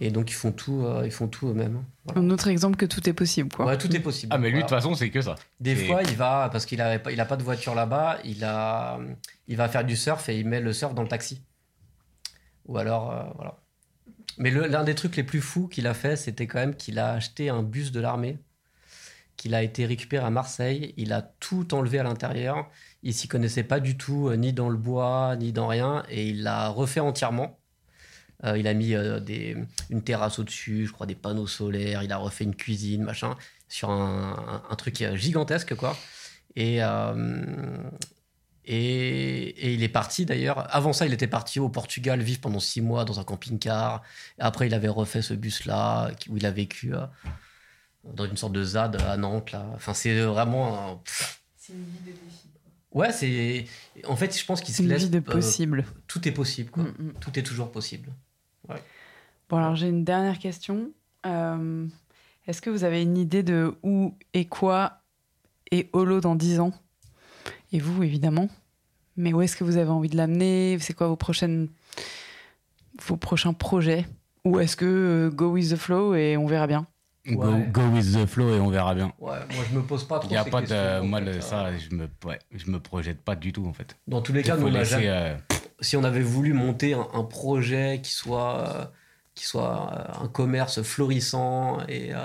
Et 0.00 0.10
donc 0.10 0.30
ils 0.30 0.34
font 0.34 0.50
tout, 0.50 0.84
ils 1.04 1.10
font 1.12 1.28
tout 1.28 1.48
eux-mêmes. 1.48 1.84
Un 2.16 2.28
autre 2.30 2.48
exemple 2.48 2.76
que 2.76 2.84
tout 2.84 3.08
est 3.08 3.12
possible, 3.12 3.48
quoi. 3.54 3.64
Ouais, 3.64 3.78
tout 3.78 3.94
est 3.94 4.00
possible. 4.00 4.32
Ah, 4.34 4.38
mais 4.38 4.50
lui, 4.50 4.56
de 4.56 4.62
toute 4.62 4.70
façon, 4.70 4.94
c'est 4.94 5.10
que 5.10 5.20
ça. 5.20 5.36
Des 5.60 5.76
fois, 5.76 6.02
il 6.02 6.16
va, 6.16 6.48
parce 6.50 6.66
qu'il 6.66 6.80
a, 6.80 6.98
il 7.10 7.20
a 7.20 7.24
pas 7.24 7.36
de 7.36 7.44
voiture 7.44 7.76
là-bas, 7.76 8.18
il, 8.24 8.44
a, 8.44 8.98
il 9.46 9.56
va 9.56 9.68
faire 9.68 9.84
du 9.84 9.94
surf 9.96 10.28
et 10.28 10.38
il 10.38 10.48
met 10.48 10.60
le 10.60 10.72
surf 10.72 10.94
dans 10.94 11.02
le 11.02 11.08
taxi. 11.08 11.42
Ou 12.66 12.76
alors, 12.78 13.12
euh, 13.12 13.22
voilà. 13.36 13.56
Mais 14.36 14.50
l'un 14.50 14.82
des 14.82 14.96
trucs 14.96 15.14
les 15.14 15.22
plus 15.22 15.40
fous 15.40 15.68
qu'il 15.68 15.86
a 15.86 15.94
fait, 15.94 16.16
c'était 16.16 16.48
quand 16.48 16.58
même 16.58 16.74
qu'il 16.74 16.98
a 16.98 17.12
acheté 17.12 17.48
un 17.48 17.62
bus 17.62 17.92
de 17.92 18.00
l'armée, 18.00 18.38
qu'il 19.36 19.54
a 19.54 19.62
été 19.62 19.86
récupéré 19.86 20.24
à 20.24 20.30
Marseille. 20.30 20.92
Il 20.96 21.12
a 21.12 21.22
tout 21.22 21.72
enlevé 21.72 22.00
à 22.00 22.02
l'intérieur. 22.02 22.68
Il 23.04 23.14
s'y 23.14 23.28
connaissait 23.28 23.62
pas 23.62 23.78
du 23.78 23.96
tout, 23.96 24.28
euh, 24.28 24.36
ni 24.36 24.52
dans 24.52 24.70
le 24.70 24.76
bois, 24.76 25.36
ni 25.36 25.52
dans 25.52 25.68
rien. 25.68 26.02
Et 26.08 26.28
il 26.30 26.42
l'a 26.42 26.68
refait 26.68 27.00
entièrement. 27.00 27.60
Euh, 28.44 28.58
il 28.58 28.66
a 28.66 28.74
mis 28.74 28.94
euh, 28.94 29.20
des, 29.20 29.56
une 29.90 30.02
terrasse 30.02 30.38
au-dessus, 30.38 30.86
je 30.86 30.92
crois 30.92 31.06
des 31.06 31.14
panneaux 31.14 31.46
solaires. 31.46 32.02
Il 32.02 32.12
a 32.12 32.16
refait 32.18 32.44
une 32.44 32.54
cuisine, 32.54 33.02
machin, 33.02 33.36
sur 33.68 33.90
un, 33.90 34.34
un- 34.36 34.62
un 34.70 34.76
truc 34.76 35.00
euh, 35.02 35.16
gigantesque, 35.16 35.74
quoi. 35.74 35.96
Et, 36.56 36.82
euh, 36.82 37.76
et, 38.66 39.48
et 39.66 39.74
il 39.74 39.82
est 39.82 39.88
parti 39.88 40.24
d'ailleurs. 40.26 40.66
Avant 40.74 40.92
ça, 40.92 41.06
il 41.06 41.12
était 41.12 41.26
parti 41.26 41.60
au 41.60 41.68
Portugal 41.68 42.20
vivre 42.22 42.40
pendant 42.40 42.60
six 42.60 42.80
mois 42.80 43.04
dans 43.04 43.20
un 43.20 43.24
camping-car. 43.24 44.02
Et 44.38 44.42
après, 44.42 44.66
il 44.66 44.74
avait 44.74 44.88
refait 44.88 45.22
ce 45.22 45.34
bus-là 45.34 46.10
où 46.28 46.36
il 46.36 46.46
a 46.46 46.50
vécu 46.50 46.94
euh, 46.94 47.00
dans 48.04 48.24
une 48.26 48.36
sorte 48.36 48.52
de 48.52 48.62
ZAD 48.64 49.00
à 49.02 49.16
Nantes. 49.16 49.52
Là. 49.52 49.66
Enfin, 49.74 49.92
c'est 49.94 50.18
vraiment. 50.20 50.92
un- 50.92 51.00
C'est 51.56 51.72
une 51.74 51.84
vie 51.84 51.98
de 52.00 52.12
défi. 52.12 52.48
Ouais, 52.92 53.10
c'est. 53.12 53.64
En 54.06 54.16
fait, 54.16 54.38
je 54.38 54.44
pense 54.46 54.60
qu'il 54.60 54.72
se 54.74 54.82
Une 54.82 54.88
laisse. 54.88 55.02
vie 55.04 55.10
de 55.10 55.18
euh, 55.18 55.20
possible. 55.22 55.84
tout 56.06 56.26
est 56.28 56.32
possible, 56.32 56.70
quoi. 56.70 56.84
Mm, 56.84 56.94
mm. 56.98 57.12
Tout 57.20 57.38
est 57.38 57.42
toujours 57.42 57.72
possible. 57.72 58.10
Bon, 59.48 59.56
alors 59.58 59.76
j'ai 59.76 59.88
une 59.88 60.04
dernière 60.04 60.38
question. 60.38 60.90
Euh, 61.26 61.86
Est-ce 62.46 62.60
que 62.62 62.70
vous 62.70 62.84
avez 62.84 63.02
une 63.02 63.16
idée 63.16 63.42
de 63.42 63.74
où 63.82 64.14
et 64.32 64.46
quoi 64.46 65.00
est 65.70 65.90
Holo 65.92 66.20
dans 66.20 66.34
10 66.34 66.60
ans? 66.60 66.72
Et 67.72 67.78
vous, 67.78 68.02
évidemment. 68.02 68.48
Mais 69.16 69.32
où 69.32 69.42
est-ce 69.42 69.56
que 69.56 69.64
vous 69.64 69.76
avez 69.76 69.90
envie 69.90 70.08
de 70.08 70.16
l'amener? 70.16 70.76
C'est 70.80 70.94
quoi 70.94 71.08
vos 71.08 71.16
prochaines 71.16 71.68
vos 73.06 73.16
prochains 73.16 73.52
projets? 73.52 74.06
Ou 74.44 74.58
est-ce 74.60 74.76
que 74.76 74.84
euh, 74.84 75.30
go 75.30 75.50
with 75.52 75.70
the 75.70 75.76
flow 75.76 76.14
et 76.14 76.36
on 76.36 76.46
verra 76.46 76.66
bien? 76.66 76.86
Go, 77.26 77.42
Ouais. 77.44 77.66
go 77.72 77.80
with 77.88 78.12
the 78.12 78.26
flow 78.26 78.54
et 78.54 78.60
on 78.60 78.68
verra 78.68 78.94
bien. 78.94 79.12
Ouais, 79.18 79.38
moi, 79.54 79.64
je 79.70 79.74
me 79.74 79.82
pose 79.82 80.04
pas 80.04 80.18
trop 80.18 80.28
Il 80.30 80.34
y 80.34 80.36
a 80.36 80.44
ces 80.44 80.50
pas 80.50 80.60
de. 80.60 81.00
Moi, 81.00 81.20
fait, 81.20 81.24
le- 81.24 81.30
euh. 81.36 81.40
ça, 81.40 81.74
je 81.76 81.94
me, 81.94 82.08
ouais, 82.26 82.38
je 82.54 82.70
me 82.70 82.78
projette 82.80 83.22
pas 83.22 83.34
du 83.36 83.52
tout, 83.52 83.64
en 83.66 83.72
fait. 83.72 83.96
Dans 84.06 84.20
tous 84.20 84.32
les 84.34 84.42
cas, 84.42 84.56
nous, 84.56 84.64
on 84.66 84.74
a 84.74 84.78
laisser, 84.80 84.90
jamais- 84.90 85.08
euh, 85.08 85.34
si 85.84 85.96
on 85.96 86.04
avait 86.04 86.22
voulu 86.22 86.52
monter 86.52 86.94
un, 86.94 87.06
un 87.14 87.24
projet 87.24 88.00
qui 88.02 88.12
soit, 88.12 88.58
euh, 88.68 88.84
qui 89.34 89.44
soit 89.46 89.92
euh, 90.20 90.24
un 90.24 90.28
commerce 90.28 90.82
florissant 90.82 91.80
et, 91.88 92.12
euh, 92.14 92.18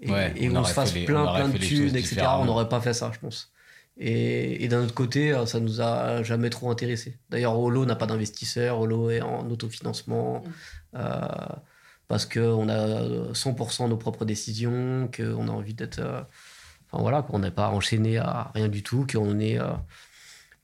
et, 0.00 0.10
Ouais, 0.10 0.32
et 0.36 0.48
on 0.50 0.52
se 0.64 0.72
fasse 0.74 0.94
les- 0.94 1.04
plein, 1.06 1.24
plein 1.36 1.48
de 1.48 1.58
thunes, 1.68 1.96
etc., 1.96 2.38
on 2.40 2.44
n'aurait 2.46 2.68
pas 2.68 2.80
fait 2.80 2.94
ça, 2.94 3.10
je 3.14 3.18
pense. 3.18 3.52
Et, 3.98 4.62
et 4.64 4.68
d'un 4.68 4.82
autre 4.84 4.92
côté, 4.94 5.34
ça 5.46 5.58
nous 5.60 5.80
a 5.80 6.22
jamais 6.22 6.50
trop 6.50 6.70
intéressé. 6.70 7.18
D'ailleurs, 7.30 7.58
Holo 7.58 7.86
n'a 7.86 7.96
pas 7.96 8.06
d'investisseur, 8.06 8.78
Holo 8.80 9.10
est 9.10 9.22
en 9.22 9.48
autofinancement. 9.50 10.44
euh, 10.94 11.20
parce 12.08 12.24
qu'on 12.26 12.68
a 12.68 13.32
100% 13.34 13.88
nos 13.88 13.96
propres 13.96 14.24
décisions, 14.26 15.10
qu'on 15.14 15.48
a 15.48 15.50
envie 15.50 15.74
d'être. 15.74 15.98
euh, 15.98 16.20
enfin 16.90 17.02
voilà, 17.02 17.22
qu'on 17.22 17.38
n'est 17.40 17.50
pas 17.50 17.70
enchaîné 17.70 18.18
à 18.18 18.52
rien 18.54 18.68
du 18.68 18.82
tout, 18.82 19.06
qu'on 19.10 19.40
est. 19.40 19.58
euh, 19.58 19.72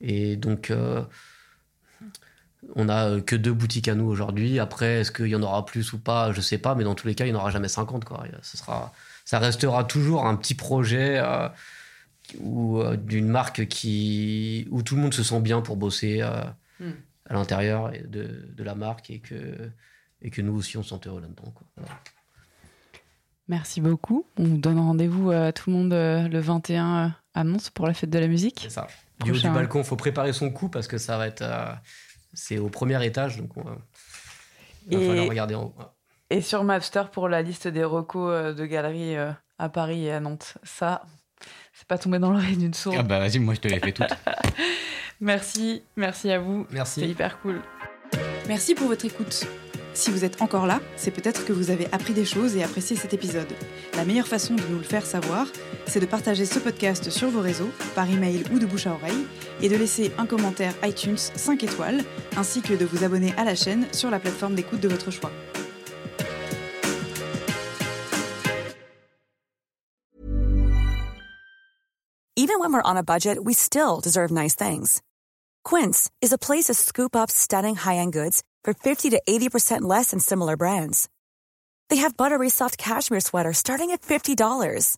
et 0.01 0.35
donc, 0.35 0.71
euh, 0.71 1.03
on 2.75 2.89
a 2.89 3.09
euh, 3.09 3.21
que 3.21 3.35
deux 3.35 3.53
boutiques 3.53 3.87
à 3.87 3.95
nous 3.95 4.05
aujourd'hui. 4.05 4.59
Après, 4.59 5.01
est-ce 5.01 5.11
qu'il 5.11 5.27
y 5.27 5.35
en 5.35 5.43
aura 5.43 5.65
plus 5.65 5.93
ou 5.93 5.99
pas? 5.99 6.31
Je 6.31 6.41
sais 6.41 6.57
pas, 6.57 6.75
mais 6.75 6.83
dans 6.83 6.95
tous 6.95 7.07
les 7.07 7.15
cas, 7.15 7.25
il 7.25 7.31
n'y 7.31 7.37
en 7.37 7.39
aura 7.41 7.51
jamais 7.51 7.67
50. 7.67 8.05
Quoi. 8.05 8.25
Ce 8.41 8.57
sera, 8.57 8.93
ça 9.25 9.39
restera 9.39 9.83
toujours 9.83 10.25
un 10.25 10.35
petit 10.35 10.55
projet 10.55 11.19
euh, 11.19 11.47
ou 12.39 12.79
euh, 12.79 12.95
d'une 12.97 13.27
marque 13.27 13.67
qui, 13.67 14.67
où 14.71 14.81
tout 14.81 14.95
le 14.95 15.01
monde 15.01 15.13
se 15.13 15.23
sent 15.23 15.39
bien 15.41 15.61
pour 15.61 15.75
bosser 15.77 16.21
euh, 16.21 16.41
Hmm. 16.79 16.89
à 17.29 17.33
l'intérieur 17.35 17.91
de, 17.91 18.49
de 18.51 18.63
la 18.63 18.73
marque 18.73 19.11
et 19.11 19.19
que, 19.19 19.69
et 20.23 20.31
que 20.31 20.41
nous 20.41 20.55
aussi, 20.55 20.75
on 20.75 20.81
se 20.83 20.89
sent 20.89 21.01
heureux 21.05 21.21
là-dedans. 21.21 21.51
quoi. 21.53 21.67
Voilà. 21.77 21.93
Merci 23.47 23.79
beaucoup. 23.79 24.25
On 24.37 24.43
vous 24.43 24.57
donne 24.57 24.79
rendez-vous 24.79 25.29
à 25.29 25.51
tout 25.51 25.69
le 25.69 25.75
monde 25.75 25.93
euh, 25.93 26.27
le 26.27 26.39
21 26.39 27.15
à 27.35 27.43
Mons 27.43 27.69
pour 27.73 27.85
la 27.85 27.93
fête 27.93 28.09
de 28.09 28.17
la 28.17 28.27
musique. 28.27 28.61
C'est 28.63 28.71
ça. 28.71 28.87
Du 29.23 29.31
haut 29.31 29.35
du 29.35 29.47
balcon, 29.49 29.79
il 29.79 29.85
faut 29.85 29.95
préparer 29.95 30.33
son 30.33 30.49
coup 30.49 30.67
parce 30.69 30.87
que 30.87 30.97
ça 30.97 31.17
va 31.17 31.27
être. 31.27 31.43
C'est 32.33 32.57
au 32.57 32.69
premier 32.69 33.03
étage, 33.05 33.37
donc 33.37 33.55
on 33.57 33.61
va, 33.63 33.77
il 34.89 34.97
va 34.97 35.03
Et- 35.03 35.07
falloir 35.07 35.27
regarder 35.27 35.55
en 35.55 35.63
haut. 35.65 35.75
Et 36.29 36.41
sur 36.41 36.63
Mapster 36.63 37.03
pour 37.11 37.29
la 37.29 37.41
liste 37.41 37.67
des 37.67 37.83
recos 37.83 38.31
euh, 38.31 38.53
de 38.53 38.65
galeries 38.65 39.15
euh, 39.17 39.31
à 39.59 39.69
Paris 39.69 40.05
et 40.05 40.11
à 40.13 40.19
Nantes. 40.19 40.57
Ça, 40.63 41.03
c'est 41.73 41.87
pas 41.87 41.97
tombé 41.97 42.17
dans 42.19 42.31
l'oreille 42.31 42.57
d'une 42.57 42.73
sourde. 42.73 42.97
Ah 42.99 43.03
bah 43.03 43.19
vas-y, 43.19 43.37
moi 43.39 43.53
je 43.53 43.59
te 43.59 43.67
les 43.67 43.79
fais 43.79 43.91
toutes. 43.91 44.07
Merci, 45.19 45.83
merci 45.95 46.31
à 46.31 46.39
vous. 46.39 46.65
Merci. 46.71 47.01
C'est 47.01 47.07
hyper 47.07 47.39
cool. 47.41 47.61
Merci 48.47 48.75
pour 48.75 48.87
votre 48.87 49.05
écoute. 49.05 49.45
Si 49.93 50.09
vous 50.11 50.25
êtes 50.25 50.41
encore 50.41 50.65
là, 50.65 50.81
c'est 50.97 51.11
peut-être 51.11 51.45
que 51.45 51.53
vous 51.53 51.69
avez 51.69 51.87
appris 51.93 52.13
des 52.13 52.25
choses 52.25 52.55
et 52.57 52.63
apprécié 52.63 52.95
cet 52.97 53.13
épisode. 53.13 53.47
La 53.95 54.03
meilleure 54.05 54.27
façon 54.27 54.55
de 54.55 54.61
nous 54.69 54.77
le 54.79 54.83
faire 54.83 55.05
savoir, 55.05 55.45
c'est 55.87 55.99
de 55.99 56.05
partager 56.05 56.45
ce 56.45 56.59
podcast 56.59 57.09
sur 57.09 57.29
vos 57.29 57.41
réseaux, 57.41 57.69
par 57.95 58.09
email 58.09 58.43
ou 58.53 58.59
de 58.59 58.65
bouche 58.65 58.87
à 58.87 58.93
oreille, 58.93 59.27
et 59.61 59.69
de 59.69 59.75
laisser 59.75 60.11
un 60.17 60.25
commentaire 60.25 60.73
iTunes 60.83 61.17
5 61.17 61.63
étoiles, 61.63 62.03
ainsi 62.37 62.61
que 62.61 62.73
de 62.73 62.85
vous 62.85 63.03
abonner 63.03 63.33
à 63.37 63.43
la 63.43 63.55
chaîne 63.55 63.87
sur 63.91 64.09
la 64.09 64.19
plateforme 64.19 64.55
d'écoute 64.55 64.79
de 64.79 64.87
votre 64.87 65.11
choix. 65.11 65.31
Even 72.35 72.59
when 72.59 72.73
we're 72.73 72.81
on 72.83 72.97
a 72.97 73.03
budget, 73.03 73.37
we 73.41 73.53
still 73.53 74.01
deserve 74.01 74.29
nice 74.29 74.53
things. 74.53 75.01
Quince 75.63 76.09
is 76.21 76.33
a 76.33 76.37
place 76.37 76.65
to 76.65 76.73
scoop 76.73 77.15
up 77.15 77.31
stunning 77.31 77.75
high-end 77.75 78.11
goods 78.11 78.43
for 78.63 78.73
50 78.73 79.11
to 79.11 79.21
80% 79.27 79.81
less 79.81 80.11
than 80.11 80.19
similar 80.19 80.57
brands. 80.57 81.07
They 81.89 81.97
have 81.97 82.17
buttery 82.17 82.49
soft 82.49 82.77
cashmere 82.77 83.21
sweaters 83.21 83.59
starting 83.59 83.91
at 83.91 84.01
$50, 84.01 84.97